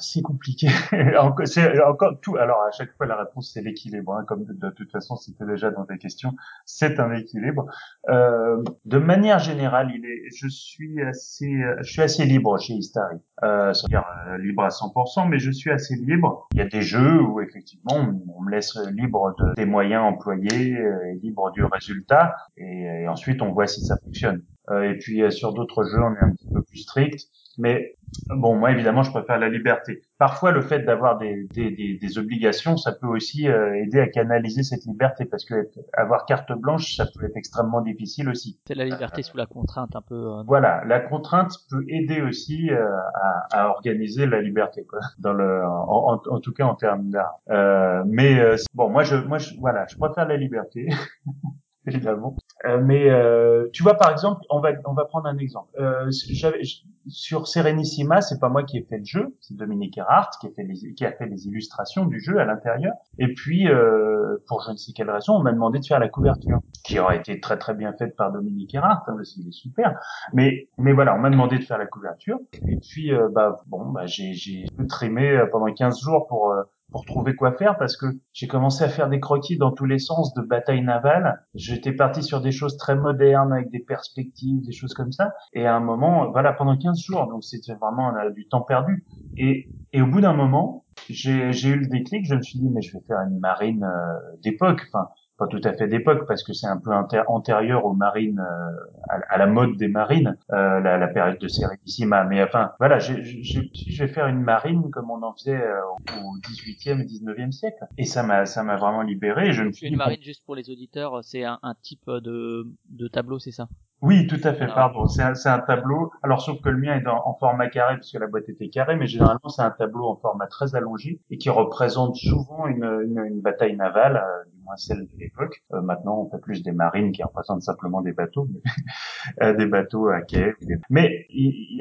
C'est 0.00 0.22
compliqué. 0.22 0.68
c'est 1.44 1.82
encore 1.82 2.20
tout. 2.20 2.36
Alors 2.36 2.62
à 2.62 2.70
chaque 2.72 2.94
fois 2.96 3.06
la 3.06 3.16
réponse 3.16 3.52
c'est 3.52 3.62
l'équilibre. 3.62 4.14
Hein, 4.14 4.24
comme 4.26 4.44
de, 4.44 4.52
de, 4.52 4.70
toute 4.70 4.90
façon 4.90 5.16
c'était 5.16 5.46
déjà 5.46 5.70
dans 5.70 5.84
ta 5.84 5.96
question, 5.96 6.34
c'est 6.64 7.00
un 7.00 7.12
équilibre. 7.12 7.66
Euh, 8.08 8.62
de 8.84 8.98
manière 8.98 9.38
générale, 9.38 9.87
je 9.88 10.48
suis 10.48 11.02
assez, 11.02 11.62
je 11.80 11.90
suis 11.90 12.02
assez 12.02 12.24
libre 12.24 12.58
chez 12.58 12.74
Istari. 12.74 13.18
Euh, 13.44 13.72
c'est-à-dire 13.72 14.04
euh, 14.26 14.38
libre 14.38 14.64
à 14.64 14.68
100%, 14.68 15.28
mais 15.28 15.38
je 15.38 15.50
suis 15.50 15.70
assez 15.70 15.94
libre. 15.96 16.48
Il 16.52 16.58
y 16.58 16.60
a 16.60 16.66
des 16.66 16.82
jeux 16.82 17.22
où 17.22 17.40
effectivement 17.40 18.12
on 18.36 18.42
me 18.42 18.50
laisse 18.50 18.76
libre 18.92 19.34
de, 19.38 19.54
des 19.54 19.64
moyens 19.64 20.02
employés, 20.02 20.76
euh, 20.76 21.12
et 21.12 21.14
libre 21.22 21.52
du 21.52 21.62
résultat, 21.64 22.34
et, 22.56 23.02
et, 23.02 23.08
ensuite 23.08 23.40
on 23.42 23.52
voit 23.52 23.66
si 23.66 23.80
ça 23.80 23.96
fonctionne. 24.04 24.42
Euh, 24.70 24.90
et 24.90 24.98
puis 24.98 25.30
sur 25.30 25.54
d'autres 25.54 25.84
jeux 25.84 26.02
on 26.02 26.14
est 26.14 26.24
un 26.24 26.32
petit 26.32 26.48
peu 26.52 26.62
plus 26.62 26.78
strict. 26.78 27.28
Mais 27.58 27.97
bon, 28.28 28.56
moi 28.56 28.70
évidemment, 28.72 29.02
je 29.02 29.10
préfère 29.10 29.38
la 29.38 29.48
liberté. 29.48 30.02
Parfois, 30.18 30.50
le 30.50 30.62
fait 30.62 30.80
d'avoir 30.80 31.18
des, 31.18 31.46
des, 31.54 31.70
des, 31.70 31.98
des, 31.98 32.18
obligations, 32.18 32.76
ça 32.76 32.92
peut 32.92 33.06
aussi 33.06 33.48
euh, 33.48 33.74
aider 33.74 34.00
à 34.00 34.08
canaliser 34.08 34.62
cette 34.62 34.84
liberté, 34.84 35.24
parce 35.24 35.44
que 35.44 35.68
avoir 35.92 36.26
carte 36.26 36.52
blanche, 36.52 36.96
ça 36.96 37.06
peut 37.06 37.24
être 37.24 37.36
extrêmement 37.36 37.80
difficile 37.80 38.28
aussi. 38.28 38.58
C'est 38.66 38.74
la 38.74 38.84
liberté 38.84 39.22
sous 39.22 39.36
la 39.36 39.46
contrainte, 39.46 39.94
un 39.94 40.02
peu. 40.02 40.14
Euh... 40.14 40.42
Voilà, 40.46 40.84
la 40.86 41.00
contrainte 41.00 41.52
peut 41.70 41.84
aider 41.88 42.20
aussi 42.22 42.70
euh, 42.70 42.84
à, 43.14 43.46
à, 43.62 43.68
organiser 43.68 44.26
la 44.26 44.42
liberté, 44.42 44.84
quoi, 44.84 45.00
dans 45.18 45.32
le, 45.32 45.64
en, 45.64 46.14
en, 46.14 46.22
en 46.28 46.40
tout 46.40 46.52
cas 46.52 46.64
en 46.64 46.74
termes 46.74 47.10
d'art. 47.10 47.38
Euh, 47.50 48.02
mais 48.06 48.40
euh, 48.40 48.56
bon, 48.74 48.88
moi, 48.88 49.04
je, 49.04 49.16
moi, 49.16 49.38
je, 49.38 49.54
voilà, 49.58 49.86
je 49.88 49.96
préfère 49.96 50.26
la 50.26 50.36
liberté. 50.36 50.88
évidemment. 51.88 52.36
Euh, 52.64 52.80
mais 52.82 53.10
euh, 53.10 53.68
tu 53.72 53.82
vois, 53.82 53.94
par 53.94 54.10
exemple, 54.10 54.42
on 54.50 54.60
va 54.60 54.70
on 54.84 54.94
va 54.94 55.04
prendre 55.04 55.26
un 55.26 55.38
exemple. 55.38 55.68
Euh, 55.78 56.10
j'avais 56.10 56.62
sur 57.08 57.48
Serenissima, 57.48 58.20
c'est 58.20 58.38
pas 58.38 58.48
moi 58.48 58.64
qui 58.64 58.78
ai 58.78 58.82
fait 58.82 58.98
le 58.98 59.04
jeu, 59.04 59.36
c'est 59.40 59.56
Dominique 59.56 59.96
Erhardt 59.98 60.30
qui 60.40 60.46
a 60.46 60.50
fait 60.50 60.62
les 60.62 60.94
qui 60.94 61.04
a 61.04 61.12
fait 61.12 61.26
les 61.26 61.46
illustrations 61.46 62.04
du 62.04 62.20
jeu 62.20 62.38
à 62.38 62.44
l'intérieur. 62.44 62.92
Et 63.18 63.32
puis, 63.34 63.68
euh, 63.68 64.36
pour 64.46 64.62
je 64.66 64.72
ne 64.72 64.76
sais 64.76 64.92
quelle 64.92 65.10
raison, 65.10 65.34
on 65.34 65.42
m'a 65.42 65.52
demandé 65.52 65.78
de 65.78 65.86
faire 65.86 65.98
la 65.98 66.08
couverture, 66.08 66.60
qui 66.84 66.98
aurait 66.98 67.18
été 67.18 67.40
très 67.40 67.58
très 67.58 67.74
bien 67.74 67.92
faite 67.92 68.16
par 68.16 68.32
Dominique 68.32 68.74
Erhardt, 68.74 69.02
hein, 69.06 69.14
parce 69.16 69.32
qu'il 69.32 69.48
est 69.48 69.52
super. 69.52 69.98
Mais 70.32 70.68
mais 70.78 70.92
voilà, 70.92 71.14
on 71.14 71.18
m'a 71.18 71.30
demandé 71.30 71.58
de 71.58 71.64
faire 71.64 71.78
la 71.78 71.86
couverture. 71.86 72.38
Et 72.66 72.76
puis, 72.76 73.12
euh, 73.12 73.28
bah 73.32 73.60
bon, 73.66 73.86
bah 73.90 74.06
j'ai 74.06 74.34
j'ai 74.34 74.66
trimé 74.88 75.30
euh, 75.30 75.46
pendant 75.50 75.72
15 75.72 76.00
jours 76.00 76.26
pour 76.28 76.54
pour 76.90 77.04
trouver 77.04 77.34
quoi 77.34 77.52
faire 77.52 77.76
parce 77.78 77.96
que 77.96 78.06
j'ai 78.32 78.46
commencé 78.46 78.82
à 78.84 78.88
faire 78.88 79.08
des 79.08 79.20
croquis 79.20 79.58
dans 79.58 79.72
tous 79.72 79.84
les 79.84 79.98
sens 79.98 80.32
de 80.34 80.42
bataille 80.42 80.82
navale. 80.82 81.44
J'étais 81.54 81.92
parti 81.92 82.22
sur 82.22 82.40
des 82.40 82.52
choses 82.52 82.76
très 82.76 82.96
modernes 82.96 83.52
avec 83.52 83.70
des 83.70 83.80
perspectives, 83.80 84.64
des 84.64 84.72
choses 84.72 84.94
comme 84.94 85.12
ça. 85.12 85.32
Et 85.52 85.66
à 85.66 85.76
un 85.76 85.80
moment, 85.80 86.30
voilà, 86.30 86.52
pendant 86.52 86.76
15 86.76 86.98
jours, 87.00 87.26
donc 87.28 87.44
c'était 87.44 87.74
vraiment 87.74 88.12
du 88.34 88.48
temps 88.48 88.62
perdu. 88.62 89.06
Et, 89.36 89.70
et 89.92 90.02
au 90.02 90.06
bout 90.06 90.20
d'un 90.20 90.34
moment, 90.34 90.86
j'ai 91.08 91.68
eu 91.68 91.76
le 91.76 91.86
déclic, 91.86 92.26
je 92.26 92.34
me 92.34 92.42
suis 92.42 92.58
dit, 92.58 92.68
mais 92.70 92.82
je 92.82 92.92
vais 92.92 93.04
faire 93.06 93.20
une 93.20 93.38
marine 93.38 93.84
euh, 93.84 94.36
d'époque. 94.42 94.82
Enfin, 94.92 95.08
pas 95.38 95.46
tout 95.46 95.60
à 95.64 95.72
fait 95.72 95.86
d'époque 95.88 96.26
parce 96.26 96.42
que 96.42 96.52
c'est 96.52 96.66
un 96.66 96.78
peu 96.78 96.90
anté- 96.90 97.22
antérieur 97.28 97.84
aux 97.84 97.94
marines, 97.94 98.40
euh, 98.40 98.76
à, 99.08 99.20
à 99.34 99.38
la 99.38 99.46
mode 99.46 99.76
des 99.76 99.88
marines, 99.88 100.36
euh, 100.52 100.80
la, 100.80 100.98
la 100.98 101.08
période 101.08 101.38
de 101.38 101.48
Sérénissima. 101.48 102.24
Mais 102.24 102.42
enfin, 102.42 102.72
voilà, 102.78 102.98
j'ai- 102.98 103.22
je 103.22 104.02
vais 104.02 104.08
faire 104.08 104.26
une 104.26 104.42
marine 104.42 104.90
comme 104.90 105.10
on 105.10 105.22
en 105.22 105.32
faisait 105.34 105.56
euh, 105.56 105.80
au 106.22 106.36
18e 106.48 107.00
et 107.00 107.04
19e 107.04 107.52
siècle. 107.52 107.86
Et 107.96 108.04
ça 108.04 108.22
m'a, 108.22 108.44
ça 108.46 108.62
m'a 108.62 108.76
vraiment 108.76 109.02
libéré. 109.02 109.52
Je 109.52 109.62
me 109.62 109.72
suis 109.72 109.88
Une 109.88 109.96
marine, 109.96 110.22
juste 110.22 110.44
pour 110.44 110.56
les 110.56 110.68
auditeurs, 110.70 111.20
c'est 111.22 111.44
un, 111.44 111.58
un 111.62 111.74
type 111.74 112.10
de, 112.10 112.66
de 112.90 113.08
tableau, 113.08 113.38
c'est 113.38 113.52
ça? 113.52 113.68
Oui, 114.00 114.28
tout 114.28 114.36
à 114.44 114.52
fait, 114.52 114.66
Voilà. 114.66 114.74
pardon. 114.74 115.08
C'est 115.08 115.22
un, 115.22 115.32
un 115.46 115.58
tableau. 115.58 116.12
Alors, 116.22 116.40
sauf 116.40 116.60
que 116.60 116.68
le 116.68 116.78
mien 116.78 116.94
est 116.96 117.06
en, 117.08 117.20
en 117.26 117.34
format 117.34 117.68
carré, 117.68 117.96
parce 117.96 118.12
que 118.12 118.18
la 118.18 118.28
boîte 118.28 118.48
était 118.48 118.68
carrée, 118.68 118.94
mais 118.96 119.08
généralement, 119.08 119.48
c'est 119.48 119.62
un 119.62 119.70
tableau 119.72 120.06
en 120.06 120.16
format 120.16 120.46
très 120.46 120.76
allongé 120.76 121.20
et 121.30 121.38
qui 121.38 121.50
représente 121.50 122.14
souvent 122.14 122.66
une, 122.68 122.84
une, 122.84 123.18
une 123.26 123.40
bataille 123.40 123.76
navale, 123.76 124.16
euh, 124.18 124.44
moins 124.68 124.76
celle 124.76 125.00
de 125.00 125.18
l'époque. 125.18 125.62
Euh, 125.72 125.80
maintenant, 125.80 126.20
on 126.20 126.30
fait 126.30 126.40
plus 126.40 126.62
des 126.62 126.72
marines 126.72 127.10
qui 127.10 127.22
représentent 127.22 127.62
simplement 127.62 128.02
des 128.02 128.12
bateaux, 128.12 128.46
mais, 128.52 128.60
euh, 129.42 129.54
des 129.54 129.66
bateaux 129.66 130.08
à 130.08 130.20
quai. 130.20 130.52
Mais 130.90 131.26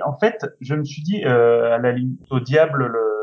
en 0.05 0.17
fait, 0.17 0.45
je 0.61 0.75
me 0.75 0.83
suis 0.83 1.03
dit, 1.03 1.23
euh, 1.25 1.75
à 1.75 1.77
la 1.77 1.91
limite, 1.91 2.21
au 2.31 2.39
diable 2.39 2.87
le, 2.87 3.16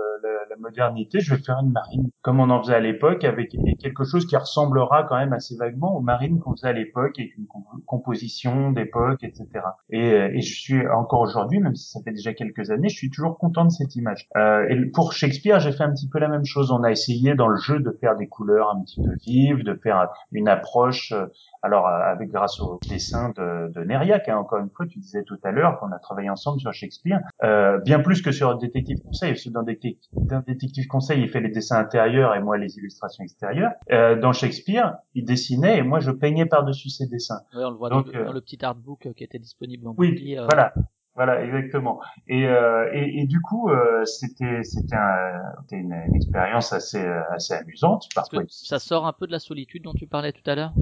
la, 0.54 0.60
modernité, 0.60 1.20
je 1.20 1.34
vais 1.34 1.42
faire 1.42 1.58
une 1.62 1.72
marine 1.72 2.10
comme 2.22 2.40
on 2.40 2.50
en 2.50 2.62
faisait 2.62 2.74
à 2.74 2.80
l'époque, 2.80 3.24
avec 3.24 3.54
quelque 3.80 4.04
chose 4.04 4.26
qui 4.26 4.36
ressemblera 4.36 5.04
quand 5.04 5.16
même 5.16 5.32
assez 5.32 5.56
vaguement 5.56 5.96
aux 5.96 6.00
marines 6.00 6.40
qu'on 6.40 6.52
faisait 6.52 6.68
à 6.68 6.72
l'époque, 6.72 7.18
avec 7.18 7.36
une 7.36 7.46
comp- 7.46 7.84
composition 7.86 8.72
d'époque, 8.72 9.22
etc. 9.22 9.46
Et, 9.90 10.12
euh, 10.12 10.30
et 10.32 10.40
je 10.40 10.54
suis 10.54 10.88
encore 10.88 11.20
aujourd'hui, 11.20 11.60
même 11.60 11.74
si 11.74 11.90
ça 11.90 12.00
fait 12.02 12.12
déjà 12.12 12.32
quelques 12.32 12.70
années, 12.70 12.88
je 12.88 12.96
suis 12.96 13.10
toujours 13.10 13.38
content 13.38 13.64
de 13.64 13.70
cette 13.70 13.94
image. 13.96 14.26
Euh, 14.36 14.66
et 14.68 14.86
pour 14.86 15.12
Shakespeare, 15.12 15.60
j'ai 15.60 15.72
fait 15.72 15.84
un 15.84 15.92
petit 15.92 16.08
peu 16.08 16.18
la 16.18 16.28
même 16.28 16.44
chose. 16.44 16.70
On 16.70 16.82
a 16.82 16.90
essayé 16.90 17.34
dans 17.34 17.48
le 17.48 17.56
jeu 17.56 17.80
de 17.80 17.90
faire 18.00 18.16
des 18.16 18.26
couleurs 18.26 18.70
un 18.74 18.82
petit 18.82 19.02
peu 19.02 19.14
vives, 19.26 19.62
de 19.64 19.74
faire 19.74 20.08
une 20.32 20.48
approche, 20.48 21.12
euh, 21.12 21.26
alors 21.62 21.86
euh, 21.86 21.90
avec 21.90 22.30
grâce 22.30 22.60
au 22.60 22.78
dessin 22.88 23.30
de, 23.36 23.72
de 23.72 23.84
Nériac, 23.84 24.28
hein, 24.28 24.36
encore 24.36 24.58
une 24.58 24.70
fois, 24.70 24.86
tu 24.86 24.98
disais 24.98 25.24
tout 25.24 25.38
à 25.42 25.50
l'heure 25.50 25.78
qu'on 25.78 25.92
a 25.92 25.98
travaillé 25.98 26.30
ensemble 26.30 26.60
sur 26.60 26.72
Shakespeare, 26.72 27.20
euh, 27.42 27.78
bien 27.78 28.00
plus 28.00 28.22
que 28.22 28.32
sur 28.32 28.56
Détective 28.58 29.00
Conseil, 29.02 29.32
parce 29.32 29.44
que 29.44 29.50
dans 29.50 29.62
Détective, 29.62 30.10
Détective 30.46 30.86
Conseil, 30.86 31.20
il 31.22 31.28
fait 31.28 31.40
les 31.40 31.48
dessins 31.50 31.78
intérieurs 31.78 32.34
et 32.34 32.40
moi 32.40 32.56
les 32.58 32.76
illustrations 32.78 33.24
extérieures. 33.24 33.72
Euh, 33.90 34.16
dans 34.18 34.32
Shakespeare, 34.32 34.96
il 35.14 35.24
dessinait 35.24 35.78
et 35.78 35.82
moi 35.82 36.00
je 36.00 36.10
peignais 36.10 36.46
par-dessus 36.46 36.90
ses 36.90 37.06
dessins. 37.06 37.40
Oui, 37.54 37.62
on 37.64 37.70
le 37.70 37.76
voit 37.76 37.90
Donc, 37.90 38.12
dans, 38.12 38.18
euh, 38.18 38.24
dans 38.24 38.32
le 38.32 38.40
petit 38.40 38.64
artbook 38.64 39.06
euh, 39.06 39.12
qui 39.12 39.24
était 39.24 39.38
disponible 39.38 39.86
en 39.88 39.94
Oui, 39.96 40.36
euh, 40.38 40.46
voilà. 40.46 40.74
Voilà, 41.16 41.44
exactement. 41.44 42.00
Et, 42.26 42.48
euh, 42.48 42.90
et, 42.92 43.20
et 43.20 43.26
du 43.26 43.40
coup, 43.40 43.70
euh, 43.70 44.04
c'était 44.04 44.64
c'était 44.64 44.96
un- 44.96 45.54
une, 45.70 45.92
une 45.92 46.14
expérience 46.16 46.72
assez 46.72 47.00
euh, 47.04 47.20
assez 47.30 47.54
amusante. 47.54 48.08
parce 48.16 48.28
que 48.28 48.38
ça 48.48 48.80
sort 48.80 49.06
un 49.06 49.12
peu 49.12 49.28
de 49.28 49.32
la 49.32 49.38
solitude 49.38 49.84
dont 49.84 49.94
tu 49.94 50.08
parlais 50.08 50.32
tout 50.32 50.42
à 50.50 50.56
l'heure? 50.56 50.74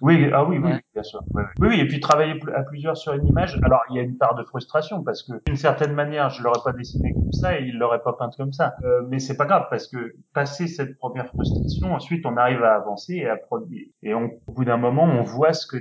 Oui, 0.00 0.30
ah 0.32 0.44
oui, 0.44 0.58
oui, 0.58 0.70
Ouais. 0.72 0.80
bien 0.94 1.02
sûr. 1.02 1.22
Ouais. 1.34 1.42
Oui, 1.60 1.68
oui, 1.68 1.80
et 1.80 1.86
puis 1.86 2.00
travailler 2.00 2.34
à 2.54 2.62
plusieurs 2.62 2.96
sur 2.96 3.12
une 3.12 3.26
image. 3.26 3.58
Alors, 3.62 3.80
il 3.90 3.96
y 3.96 3.98
a 3.98 4.02
une 4.02 4.16
part 4.16 4.34
de 4.34 4.42
frustration 4.44 5.02
parce 5.02 5.22
que 5.22 5.32
d'une 5.46 5.56
certaine 5.56 5.92
manière, 5.92 6.30
je 6.30 6.42
l'aurais 6.42 6.60
pas 6.64 6.72
dessiné 6.72 7.12
comme 7.12 7.32
ça 7.32 7.58
et 7.58 7.64
il 7.64 7.78
l'aurait 7.78 8.02
pas 8.02 8.14
peinte 8.14 8.34
comme 8.36 8.52
ça. 8.52 8.74
Euh, 8.84 9.02
mais 9.08 9.18
c'est 9.18 9.36
pas 9.36 9.46
grave 9.46 9.66
parce 9.70 9.88
que 9.88 10.14
passer 10.34 10.66
cette 10.66 10.96
première 10.98 11.26
frustration, 11.28 11.94
ensuite, 11.94 12.24
on 12.26 12.36
arrive 12.36 12.62
à 12.62 12.74
avancer 12.74 13.14
et 13.14 13.28
à 13.28 13.36
produire. 13.36 13.86
Et 14.02 14.14
on, 14.14 14.30
au 14.46 14.52
bout 14.52 14.64
d'un 14.64 14.76
moment, 14.78 15.04
on 15.04 15.22
voit 15.22 15.52
ce 15.52 15.66
que, 15.66 15.76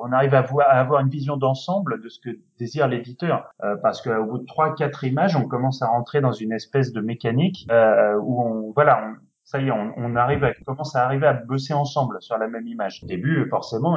on 0.00 0.12
arrive 0.12 0.34
à 0.34 0.42
voir, 0.42 0.68
à 0.68 0.74
avoir 0.80 1.00
une 1.00 1.08
vision 1.10 1.36
d'ensemble 1.36 2.00
de 2.02 2.08
ce 2.08 2.20
que 2.20 2.30
désire 2.58 2.88
l'éditeur. 2.88 3.48
Euh, 3.62 3.76
parce 3.82 4.00
qu'au 4.02 4.24
bout 4.24 4.38
de 4.38 4.46
trois, 4.46 4.74
quatre 4.74 5.04
images, 5.04 5.36
on 5.36 5.46
commence 5.48 5.82
à 5.82 5.86
rentrer 5.86 6.20
dans 6.20 6.32
une 6.32 6.52
espèce 6.52 6.92
de 6.92 7.00
mécanique 7.00 7.66
euh, 7.70 8.16
où 8.22 8.42
on, 8.42 8.72
voilà, 8.72 9.04
on, 9.04 9.14
ça 9.44 9.60
y 9.60 9.68
est, 9.68 9.70
on, 9.70 9.92
on 9.96 10.16
arrive 10.16 10.42
à, 10.44 10.52
commence 10.64 10.96
à 10.96 11.04
arriver 11.04 11.26
à 11.26 11.34
bosser 11.34 11.74
ensemble 11.74 12.16
sur 12.20 12.38
la 12.38 12.48
même 12.48 12.66
image. 12.66 13.02
Au 13.04 13.06
début, 13.06 13.46
forcément, 13.50 13.96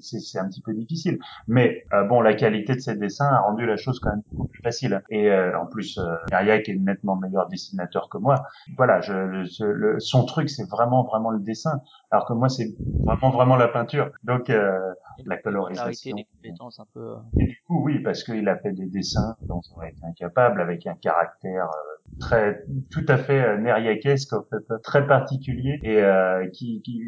c'est 0.00 0.38
un 0.38 0.48
petit 0.48 0.62
peu 0.62 0.72
difficile. 0.74 1.18
Mais 1.48 1.86
euh, 1.92 2.04
bon, 2.04 2.20
la 2.20 2.34
qualité 2.34 2.74
de 2.74 2.80
ces 2.80 2.96
dessins 2.96 3.26
a 3.28 3.40
rendu 3.40 3.66
la 3.66 3.76
chose 3.76 3.98
quand 4.00 4.10
même 4.10 4.22
beaucoup 4.30 4.46
plus 4.46 4.60
facile. 4.60 5.02
Et 5.10 5.30
euh, 5.30 5.58
en 5.58 5.66
plus, 5.66 5.98
euh, 5.98 6.14
Eric 6.32 6.68
est 6.68 6.74
nettement 6.76 7.16
meilleur 7.16 7.48
dessinateur 7.48 8.08
que 8.08 8.18
moi. 8.18 8.44
Voilà, 8.76 9.00
je, 9.00 9.12
le- 9.64 10.00
son 10.00 10.24
truc, 10.24 10.48
c'est 10.50 10.68
vraiment, 10.68 11.04
vraiment 11.04 11.30
le 11.30 11.40
dessin. 11.40 11.80
Alors 12.14 12.26
que 12.28 12.32
moi, 12.32 12.48
c'est 12.48 12.68
vraiment, 13.04 13.30
vraiment 13.30 13.56
la 13.56 13.66
peinture. 13.66 14.12
Donc, 14.22 14.48
euh, 14.48 14.78
La 15.26 15.36
colorisation. 15.36 16.14
des 16.14 16.24
compétences 16.24 16.78
un 16.78 16.86
peu. 16.94 17.00
euh, 17.00 17.16
et 17.40 17.46
du 17.46 17.58
coup, 17.66 17.82
oui, 17.84 17.98
parce 18.04 18.22
qu'il 18.22 18.48
a 18.48 18.56
fait 18.56 18.70
des 18.72 18.86
dessins 18.86 19.34
dont 19.48 19.60
on 19.72 19.76
aurait 19.76 19.90
été 19.90 20.00
incapable, 20.08 20.60
avec 20.60 20.86
un 20.86 20.94
caractère 20.94 21.64
euh, 21.64 22.18
très, 22.20 22.62
tout 22.92 23.04
à 23.08 23.16
fait 23.16 23.42
euh, 23.42 23.58
nériaquesque, 23.58 24.32
en 24.32 24.44
fait, 24.44 24.80
très 24.84 25.08
particulier 25.08 25.80
et 25.82 26.02
euh, 26.02 26.46
qui, 26.52 26.82
qui, 26.82 27.00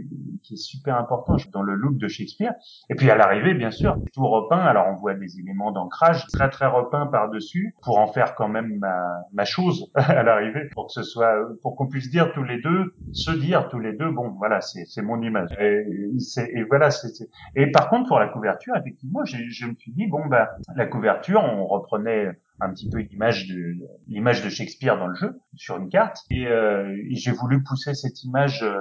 qui 0.43 0.55
est 0.55 0.57
super 0.57 0.97
important 0.97 1.37
dans 1.53 1.63
le 1.63 1.75
look 1.75 1.99
de 1.99 2.09
Shakespeare. 2.09 2.55
Et 2.91 2.97
puis 2.97 3.09
à 3.09 3.15
l'arrivée, 3.17 3.55
bien 3.55 3.71
sûr, 3.71 3.97
tout 4.13 4.27
repeint. 4.27 4.59
Alors 4.59 4.87
on 4.89 4.97
voit 4.97 5.15
des 5.15 5.39
éléments 5.39 5.71
d'ancrage 5.71 6.27
très 6.33 6.49
très 6.51 6.67
repeints 6.67 7.07
par 7.07 7.31
dessus 7.31 7.75
pour 7.83 7.99
en 7.99 8.09
faire 8.09 8.35
quand 8.35 8.49
même 8.49 8.79
ma, 8.81 8.97
ma 9.33 9.45
chose 9.45 9.91
à 9.95 10.23
l'arrivée, 10.25 10.69
pour 10.73 10.87
que 10.87 10.93
ce 10.93 11.03
soit, 11.05 11.37
pour 11.63 11.77
qu'on 11.77 11.87
puisse 11.87 12.11
dire 12.11 12.33
tous 12.33 12.43
les 12.45 12.61
deux, 12.61 12.95
se 13.13 13.31
dire 13.31 13.69
tous 13.69 13.79
les 13.79 13.93
deux, 13.93 14.11
bon, 14.11 14.31
voilà, 14.39 14.61
c'est 14.61 14.96
c'est 14.97 15.03
mon 15.03 15.21
image. 15.23 15.51
Et, 15.61 15.85
et 16.59 16.63
voilà, 16.65 16.91
c'est 16.91 17.09
c'est- 17.09 17.29
et 17.55 17.71
par 17.71 17.89
contre, 17.91 18.09
pour 18.09 18.19
la 18.19 18.29
couverture, 18.29 18.75
effectivement, 18.77 19.25
j'ai- 19.25 19.49
je 19.51 19.67
me 19.67 19.75
suis 19.75 19.93
dit, 19.93 20.07
bon, 20.07 20.27
bah, 20.27 20.49
la 20.75 20.87
couverture, 20.87 21.43
on 21.45 21.67
reprenait 21.67 22.31
un 22.61 22.71
petit 22.73 22.89
peu 22.89 23.01
l'image 23.01 23.47
de 23.49 23.75
l'image 24.09 24.43
de 24.43 24.49
Shakespeare 24.49 24.97
dans 24.99 25.09
le 25.09 25.15
jeu 25.15 25.39
sur 25.55 25.77
une 25.77 25.91
carte, 25.91 26.17
et, 26.31 26.47
euh, 26.47 26.97
j'ai 27.11 27.33
voulu 27.33 27.63
pousser 27.63 27.93
cette 27.95 28.25
image 28.25 28.63
euh, 28.63 28.79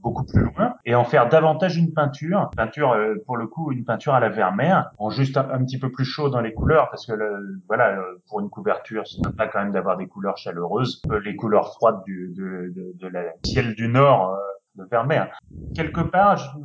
beaucoup 0.00 0.24
plus 0.24 0.42
loin 0.44 0.74
et 0.84 0.94
en 0.94 1.04
faire 1.04 1.28
davantage 1.28 1.76
une 1.76 1.92
peinture, 1.92 2.52
peinture 2.56 2.92
euh, 2.92 3.16
pour 3.26 3.36
le 3.36 3.48
coup 3.48 3.72
une 3.72 3.84
peinture 3.84 4.14
à 4.14 4.20
la 4.20 4.28
Vermeer, 4.28 4.82
en 4.98 5.10
juste 5.10 5.36
un, 5.36 5.64
petit 5.64 5.80
peu 5.80 5.90
plus 5.90 6.04
chaud 6.04 6.28
dans 6.30 6.40
les 6.40 6.54
couleurs 6.54 6.88
parce 6.90 7.04
que 7.06 7.12
le- 7.12 7.60
voilà, 7.66 7.98
euh, 7.98 8.22
pour 8.28 8.38
une 8.38 8.48
couverture, 8.50 9.04
c'est 9.08 9.18
sympa 9.26 9.48
quand 9.48 9.58
même 9.64 9.72
d'avoir 9.72 9.96
des 9.96 10.06
couleurs 10.06 10.36
chaleureuses, 10.36 11.02
Euh, 11.10 11.18
les 11.24 11.34
couleurs 11.34 11.74
froides 11.74 12.02
du 12.06 12.32
de, 12.36 12.72
de, 12.94 13.08
la 13.08 13.22
ciel 13.42 13.74
du 13.74 13.88
nord. 13.88 14.38
De 14.78 14.84
Vermeer. 14.90 15.26
Quelque 15.74 16.00
part, 16.00 16.56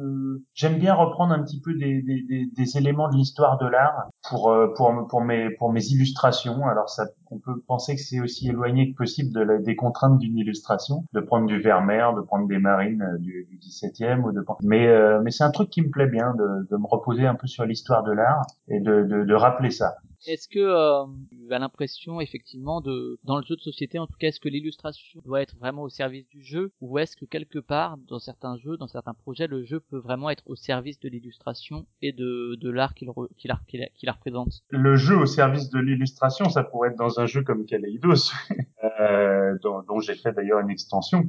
j'aime 0.53 0.77
bien 0.77 0.93
reprendre 0.93 1.33
un 1.33 1.43
petit 1.43 1.59
peu 1.59 1.73
des, 1.73 2.01
des, 2.01 2.23
des, 2.23 2.45
des 2.55 2.77
éléments 2.77 3.09
de 3.09 3.15
l'histoire 3.15 3.57
de 3.57 3.67
l'art 3.67 4.09
pour 4.29 4.51
euh, 4.51 4.73
pour 4.75 4.91
pour 5.09 5.21
mes 5.21 5.49
pour 5.51 5.71
mes 5.71 5.85
illustrations. 5.87 6.65
Alors 6.67 6.89
ça, 6.89 7.05
on 7.31 7.39
peut 7.39 7.59
penser 7.67 7.95
que 7.95 8.01
c'est 8.01 8.19
aussi 8.19 8.49
éloigné 8.49 8.91
que 8.91 8.95
possible 8.95 9.33
de 9.33 9.41
la, 9.41 9.57
des 9.57 9.75
contraintes 9.75 10.19
d'une 10.19 10.37
illustration, 10.37 11.05
de 11.13 11.19
prendre 11.19 11.47
du 11.47 11.59
Vermeer, 11.59 12.13
de 12.15 12.21
prendre 12.21 12.47
des 12.47 12.59
marines 12.59 13.01
euh, 13.01 13.17
du, 13.17 13.47
du 13.49 13.57
17e 13.57 14.21
ou 14.21 14.31
de 14.31 14.43
mais 14.63 14.87
euh, 14.87 15.21
mais 15.23 15.31
c'est 15.31 15.43
un 15.43 15.51
truc 15.51 15.69
qui 15.69 15.81
me 15.81 15.89
plaît 15.89 16.09
bien 16.09 16.33
de, 16.35 16.67
de 16.69 16.77
me 16.77 16.87
reposer 16.87 17.25
un 17.25 17.35
peu 17.35 17.47
sur 17.47 17.65
l'histoire 17.65 18.03
de 18.03 18.11
l'art 18.11 18.45
et 18.67 18.79
de, 18.79 19.03
de 19.03 19.23
de 19.23 19.33
rappeler 19.33 19.71
ça. 19.71 19.95
Est-ce 20.25 20.47
que 20.47 20.59
euh, 20.59 21.05
tu 21.31 21.53
as 21.53 21.59
l'impression 21.59 22.21
effectivement 22.21 22.81
de 22.81 23.19
dans 23.23 23.37
le 23.37 23.43
jeu 23.43 23.55
de 23.55 23.61
société 23.61 23.99
en 23.99 24.07
tout 24.07 24.15
cas 24.19 24.27
est-ce 24.27 24.39
que 24.39 24.49
l'illustration 24.49 25.21
doit 25.25 25.41
être 25.41 25.55
vraiment 25.57 25.83
au 25.83 25.89
service 25.89 26.27
du 26.29 26.41
jeu 26.43 26.71
ou 26.81 26.97
est-ce 26.97 27.15
que 27.17 27.25
quelque 27.25 27.59
part 27.59 27.97
dans 28.07 28.19
certains 28.19 28.57
jeux 28.57 28.77
dans 28.77 28.87
certains 28.87 29.13
projets 29.13 29.47
le 29.47 29.63
jeu 29.63 29.79
peut 29.79 29.97
vraiment 29.97 30.29
être 30.29 30.43
au 30.45 30.55
service 30.55 30.99
de 30.99 31.09
l'illustration 31.09 31.85
et 32.01 32.11
de, 32.13 32.55
de 32.59 32.69
l'art 32.69 32.93
qu'il 32.93 33.09
la- 33.45 33.59
qu'il 33.67 34.07
la 34.07 34.11
représente? 34.13 34.63
Le 34.69 34.95
jeu 34.95 35.17
au 35.17 35.25
service 35.25 35.69
de 35.69 35.79
l'illustration, 35.79 36.49
ça 36.49 36.63
pourrait 36.63 36.89
être 36.89 36.97
dans 36.97 37.19
un 37.19 37.25
jeu 37.25 37.43
comme 37.43 37.65
Kaleidos, 37.65 38.31
euh, 38.99 39.57
dont, 39.61 39.81
dont 39.83 39.99
j'ai 39.99 40.15
fait 40.15 40.31
d'ailleurs 40.33 40.59
une 40.59 40.69
extension. 40.69 41.25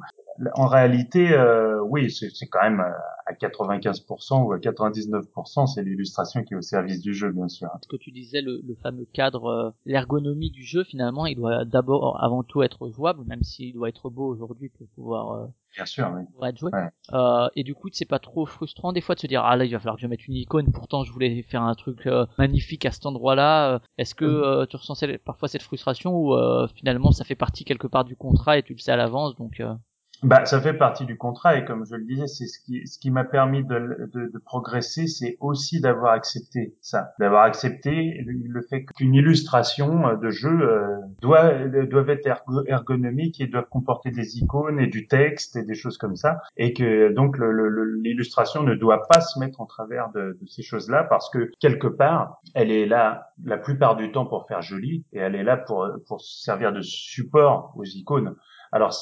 En 0.54 0.66
réalité, 0.66 1.32
euh, 1.32 1.80
oui, 1.82 2.10
c'est 2.10 2.46
quand 2.46 2.62
même 2.62 2.80
euh, 2.80 2.90
à 3.26 3.32
95% 3.32 4.44
ou 4.44 4.52
à 4.52 4.58
99%, 4.58 5.66
c'est 5.66 5.82
l'illustration 5.82 6.42
qui 6.42 6.54
est 6.54 6.56
au 6.56 6.62
service 6.62 7.00
du 7.00 7.14
jeu, 7.14 7.30
bien 7.32 7.48
sûr. 7.48 7.68
Ce 7.82 7.88
que 7.88 7.96
tu 7.96 8.10
disais 8.10 8.40
le, 8.40 8.60
le 8.66 8.74
fameux 8.74 9.06
cadre 9.12 9.46
euh, 9.46 9.70
l'ergonomie 9.86 10.50
du 10.50 10.64
jeu 10.64 10.84
finalement 10.84 11.26
il 11.26 11.36
doit 11.36 11.64
d'abord 11.64 12.22
avant 12.22 12.42
tout 12.42 12.62
être 12.62 12.90
jouable 12.90 13.24
même 13.26 13.42
s'il 13.42 13.74
doit 13.74 13.88
être 13.88 14.10
beau 14.10 14.26
aujourd'hui 14.26 14.68
pour 14.68 14.86
pouvoir 14.88 15.32
euh, 15.32 15.46
Bien 15.74 15.86
sûr, 15.86 16.10
oui. 16.14 16.22
pour 16.32 16.46
être 16.46 16.58
joué. 16.58 16.70
Ouais. 16.72 16.88
Euh, 17.12 17.48
et 17.56 17.64
du 17.64 17.74
coup, 17.74 17.88
c'est 17.92 18.04
pas 18.04 18.20
trop 18.20 18.46
frustrant 18.46 18.92
des 18.92 19.00
fois 19.00 19.16
de 19.16 19.20
se 19.20 19.26
dire 19.26 19.42
ah 19.44 19.56
là 19.56 19.64
il 19.64 19.72
va 19.72 19.78
falloir 19.80 19.96
que 19.96 20.02
je 20.02 20.06
mette 20.06 20.26
une 20.28 20.34
icône. 20.34 20.70
Pourtant, 20.72 21.02
je 21.02 21.12
voulais 21.12 21.42
faire 21.42 21.62
un 21.62 21.74
truc 21.74 22.06
euh, 22.06 22.26
magnifique 22.38 22.86
à 22.86 22.92
cet 22.92 23.06
endroit-là. 23.06 23.80
Est-ce 23.98 24.14
que 24.14 24.24
euh, 24.24 24.66
tu 24.66 24.76
ressens 24.76 24.94
parfois 25.24 25.48
cette 25.48 25.62
frustration 25.62 26.16
ou 26.16 26.34
euh, 26.34 26.68
finalement 26.74 27.10
ça 27.10 27.24
fait 27.24 27.34
partie 27.34 27.64
quelque 27.64 27.86
part 27.86 28.04
du 28.04 28.16
contrat 28.16 28.58
et 28.58 28.62
tu 28.62 28.74
le 28.74 28.78
sais 28.78 28.92
à 28.92 28.96
l'avance 28.96 29.34
donc 29.36 29.60
euh, 29.60 29.74
Bah, 30.22 30.46
ça 30.46 30.60
fait 30.60 30.72
partie 30.72 31.04
du 31.04 31.18
contrat 31.18 31.56
et 31.56 31.64
comme 31.66 31.84
je 31.84 31.96
le 31.96 32.04
disais, 32.04 32.26
c'est 32.26 32.46
ce 32.46 32.58
qui, 32.60 32.86
ce 32.86 32.98
qui 32.98 33.10
m'a 33.10 33.24
permis 33.24 33.62
de, 33.62 34.08
de, 34.14 34.30
de 34.32 34.38
progresser, 34.38 35.06
c'est 35.06 35.36
aussi 35.40 35.80
d'avoir 35.80 36.12
accepté 36.12 36.74
ça, 36.80 37.12
d'avoir 37.18 37.42
accepté 37.42 38.22
le, 38.24 38.62
fait 38.62 38.84
qu'une 38.96 39.14
illustration 39.14 40.06
euh, 40.08 40.16
de 40.16 40.30
jeu 40.30 40.48
euh, 40.62 40.96
doit 41.20 41.52
doit 41.90 42.06
être 42.08 42.26
ergo- 42.26 42.64
ergonomique 42.66 43.40
et 43.40 43.48
doit 43.48 43.64
comporter 43.64 44.10
des 44.12 44.38
icônes 44.38 44.78
et 44.80 44.86
du 44.86 45.06
texte 45.06 45.56
et 45.56 45.64
des 45.64 45.74
choses 45.74 45.98
comme 45.98 46.16
ça, 46.16 46.40
et 46.56 46.72
que 46.72 47.12
donc 47.12 47.36
l'illustration 47.38 48.62
ne 48.62 48.74
doit 48.74 49.02
pas 49.08 49.20
se 49.20 49.38
mettre 49.38 49.60
en 49.60 49.66
travers 49.66 50.10
de, 50.12 50.38
de 50.40 50.46
ces 50.46 50.62
choses-là 50.62 51.04
parce 51.04 51.28
que 51.28 51.50
quelque 51.60 51.88
part, 51.88 52.40
elle 52.54 52.70
est 52.70 52.86
là 52.86 53.32
la 53.44 53.58
plupart 53.58 53.96
du 53.96 54.10
temps 54.10 54.24
pour 54.26 54.46
faire 54.46 54.62
joli 54.62 55.04
et 55.12 55.18
elle 55.18 55.34
est 55.34 55.44
là 55.44 55.56
pour 55.58 55.86
pour 56.06 56.22
servir 56.22 56.72
de 56.72 56.80
support 56.80 57.74
aux 57.76 57.84
icônes. 57.84 58.34
Alors, 58.74 58.92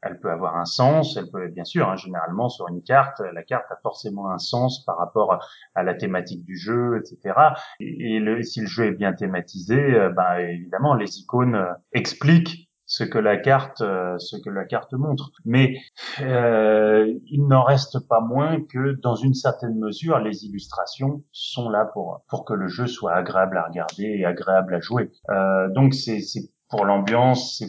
elle 0.00 0.20
peut 0.20 0.30
avoir 0.30 0.56
un 0.56 0.64
sens, 0.64 1.16
elle 1.16 1.28
peut 1.28 1.48
bien 1.48 1.64
sûr, 1.64 1.88
hein, 1.88 1.96
généralement 1.96 2.48
sur 2.48 2.68
une 2.68 2.84
carte, 2.84 3.20
la 3.34 3.42
carte 3.42 3.66
a 3.70 3.76
forcément 3.82 4.30
un 4.30 4.38
sens 4.38 4.84
par 4.84 4.96
rapport 4.96 5.44
à 5.74 5.82
la 5.82 5.94
thématique 5.94 6.44
du 6.44 6.56
jeu, 6.56 7.00
etc. 7.00 7.34
Et, 7.80 8.20
le, 8.20 8.42
si 8.44 8.60
le 8.60 8.68
jeu 8.68 8.86
est 8.86 8.96
bien 8.96 9.12
thématisé, 9.12 9.74
euh, 9.74 10.10
ben 10.10 10.36
évidemment 10.38 10.94
les 10.94 11.18
icônes 11.18 11.56
euh, 11.56 11.72
expliquent 11.92 12.68
ce 12.88 13.04
que 13.04 13.18
la 13.18 13.36
carte, 13.36 13.82
euh, 13.82 14.18
ce 14.18 14.36
que 14.36 14.50
la 14.50 14.64
carte 14.64 14.94
montre. 14.94 15.30
Mais 15.44 15.76
euh, 16.20 17.12
il 17.26 17.46
n'en 17.46 17.62
reste 17.62 18.08
pas 18.08 18.20
moins 18.20 18.60
que 18.62 18.98
dans 19.02 19.14
une 19.14 19.34
certaine 19.34 19.78
mesure, 19.78 20.18
les 20.18 20.46
illustrations 20.46 21.22
sont 21.30 21.68
là 21.68 21.84
pour 21.92 22.24
pour 22.28 22.44
que 22.44 22.54
le 22.54 22.66
jeu 22.66 22.86
soit 22.86 23.14
agréable 23.14 23.58
à 23.58 23.64
regarder 23.64 24.04
et 24.04 24.24
agréable 24.24 24.74
à 24.74 24.80
jouer. 24.80 25.10
Euh, 25.30 25.68
donc 25.68 25.94
c'est 25.94 26.20
pour 26.70 26.84
l'ambiance, 26.84 27.62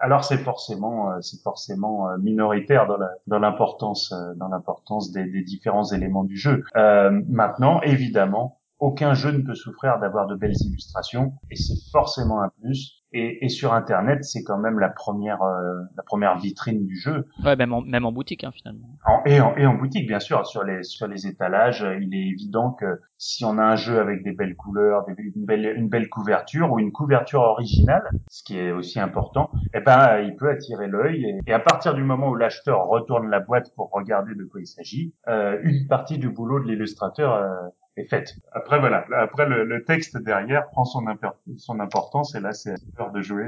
alors 0.00 0.24
c'est 0.24 0.38
forcément 0.38 1.10
euh, 1.10 1.20
c'est 1.20 1.40
forcément 1.42 2.08
euh, 2.08 2.16
minoritaire 2.18 2.86
dans 2.86 2.96
la 2.96 3.10
dans 3.26 3.38
l'importance 3.38 4.12
euh, 4.12 4.34
dans 4.34 4.48
l'importance 4.48 5.12
des, 5.12 5.24
des 5.24 5.42
différents 5.42 5.84
éléments 5.84 6.24
du 6.24 6.36
jeu. 6.36 6.64
Euh, 6.76 7.22
maintenant, 7.28 7.80
évidemment, 7.82 8.58
aucun 8.78 9.14
jeu 9.14 9.30
ne 9.32 9.42
peut 9.42 9.54
souffrir 9.54 9.98
d'avoir 9.98 10.26
de 10.26 10.34
belles 10.34 10.56
illustrations 10.60 11.34
et 11.50 11.56
c'est 11.56 11.90
forcément 11.92 12.42
un 12.42 12.50
plus. 12.60 13.00
Et, 13.16 13.44
et 13.44 13.48
sur 13.48 13.72
Internet, 13.72 14.24
c'est 14.24 14.42
quand 14.42 14.58
même 14.58 14.80
la 14.80 14.88
première 14.88 15.40
euh, 15.40 15.82
la 15.96 16.02
première 16.02 16.36
vitrine 16.36 16.84
du 16.84 16.96
jeu. 16.96 17.28
Ouais, 17.44 17.54
même 17.54 17.72
en, 17.72 17.80
même 17.80 18.04
en 18.04 18.10
boutique, 18.10 18.42
hein, 18.42 18.50
finalement. 18.52 18.88
En, 19.06 19.22
et, 19.24 19.40
en, 19.40 19.54
et 19.56 19.64
en 19.66 19.74
boutique, 19.74 20.08
bien 20.08 20.18
sûr, 20.18 20.44
sur 20.48 20.64
les 20.64 20.82
sur 20.82 21.06
les 21.06 21.28
étalages, 21.28 21.86
il 22.00 22.12
est 22.12 22.26
évident 22.26 22.72
que 22.72 23.00
si 23.16 23.44
on 23.44 23.56
a 23.58 23.62
un 23.62 23.76
jeu 23.76 24.00
avec 24.00 24.24
des 24.24 24.32
belles 24.32 24.56
couleurs, 24.56 25.04
des, 25.06 25.14
une 25.36 25.44
belle 25.44 25.74
une 25.76 25.88
belle 25.88 26.08
couverture 26.08 26.72
ou 26.72 26.80
une 26.80 26.90
couverture 26.90 27.42
originale, 27.42 28.02
ce 28.28 28.42
qui 28.42 28.58
est 28.58 28.72
aussi 28.72 28.98
important, 28.98 29.48
eh 29.74 29.80
ben 29.80 30.18
il 30.18 30.34
peut 30.34 30.50
attirer 30.50 30.88
l'œil. 30.88 31.24
Et, 31.24 31.50
et 31.50 31.52
à 31.52 31.60
partir 31.60 31.94
du 31.94 32.02
moment 32.02 32.30
où 32.30 32.34
l'acheteur 32.34 32.84
retourne 32.88 33.30
la 33.30 33.38
boîte 33.38 33.72
pour 33.76 33.90
regarder 33.92 34.34
de 34.34 34.42
quoi 34.42 34.60
il 34.60 34.66
s'agit, 34.66 35.14
euh, 35.28 35.60
une 35.62 35.86
partie 35.86 36.18
du 36.18 36.30
boulot 36.30 36.58
de 36.58 36.66
l'illustrateur 36.66 37.32
euh, 37.32 37.54
est 37.96 38.08
faite. 38.08 38.34
Après 38.52 38.78
voilà, 38.78 39.04
après 39.18 39.46
le, 39.46 39.64
le 39.64 39.84
texte 39.84 40.16
derrière 40.18 40.66
prend 40.70 40.84
son, 40.84 41.04
son 41.56 41.80
importance 41.80 42.34
et 42.34 42.40
là 42.40 42.52
c'est 42.52 42.70
à 42.70 42.74
l'auteur 42.74 43.12
de 43.12 43.20
jouer 43.20 43.46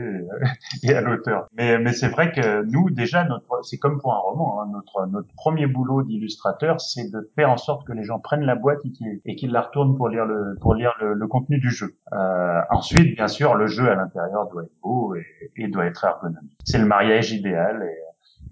et, 0.83 0.89
et 0.91 0.95
à 0.95 1.01
l'auteur. 1.01 1.49
Mais 1.57 1.79
mais 1.79 1.93
c'est 1.93 2.09
vrai 2.09 2.33
que 2.33 2.63
nous 2.65 2.91
déjà 2.91 3.25
notre 3.25 3.65
c'est 3.65 3.79
comme 3.79 4.01
pour 4.01 4.15
un 4.15 4.19
roman, 4.19 4.63
hein, 4.63 4.69
notre 4.73 5.07
notre 5.07 5.29
premier 5.37 5.67
boulot 5.67 6.03
d'illustrateur 6.03 6.81
c'est 6.81 7.11
de 7.11 7.31
faire 7.35 7.51
en 7.51 7.57
sorte 7.57 7.87
que 7.87 7.93
les 7.93 8.05
gens 8.05 8.19
prennent 8.19 8.45
la 8.45 8.57
boîte 8.57 8.81
et 8.85 8.93
qu'ils 8.93 9.37
qu'ils 9.37 9.53
la 9.53 9.63
retournent 9.63 9.97
pour 9.97 10.09
lire 10.09 10.27
le 10.27 10.57
pour 10.61 10.75
lire 10.75 10.95
le, 11.01 11.15
le 11.15 11.27
contenu 11.27 11.59
du 11.59 11.71
jeu. 11.71 11.97
Euh, 12.13 12.61
ensuite 12.71 13.17
bien 13.17 13.29
sûr 13.29 13.55
le 13.55 13.67
jeu 13.67 13.91
à 13.91 13.95
l'intérieur 13.95 14.49
doit 14.49 14.63
être 14.63 14.81
beau 14.83 15.15
et, 15.15 15.25
et 15.57 15.69
doit 15.69 15.87
être 15.87 16.05
ergonomique. 16.05 16.57
C'est 16.65 16.79
le 16.79 16.87
mariage 16.87 17.33
idéal 17.33 17.83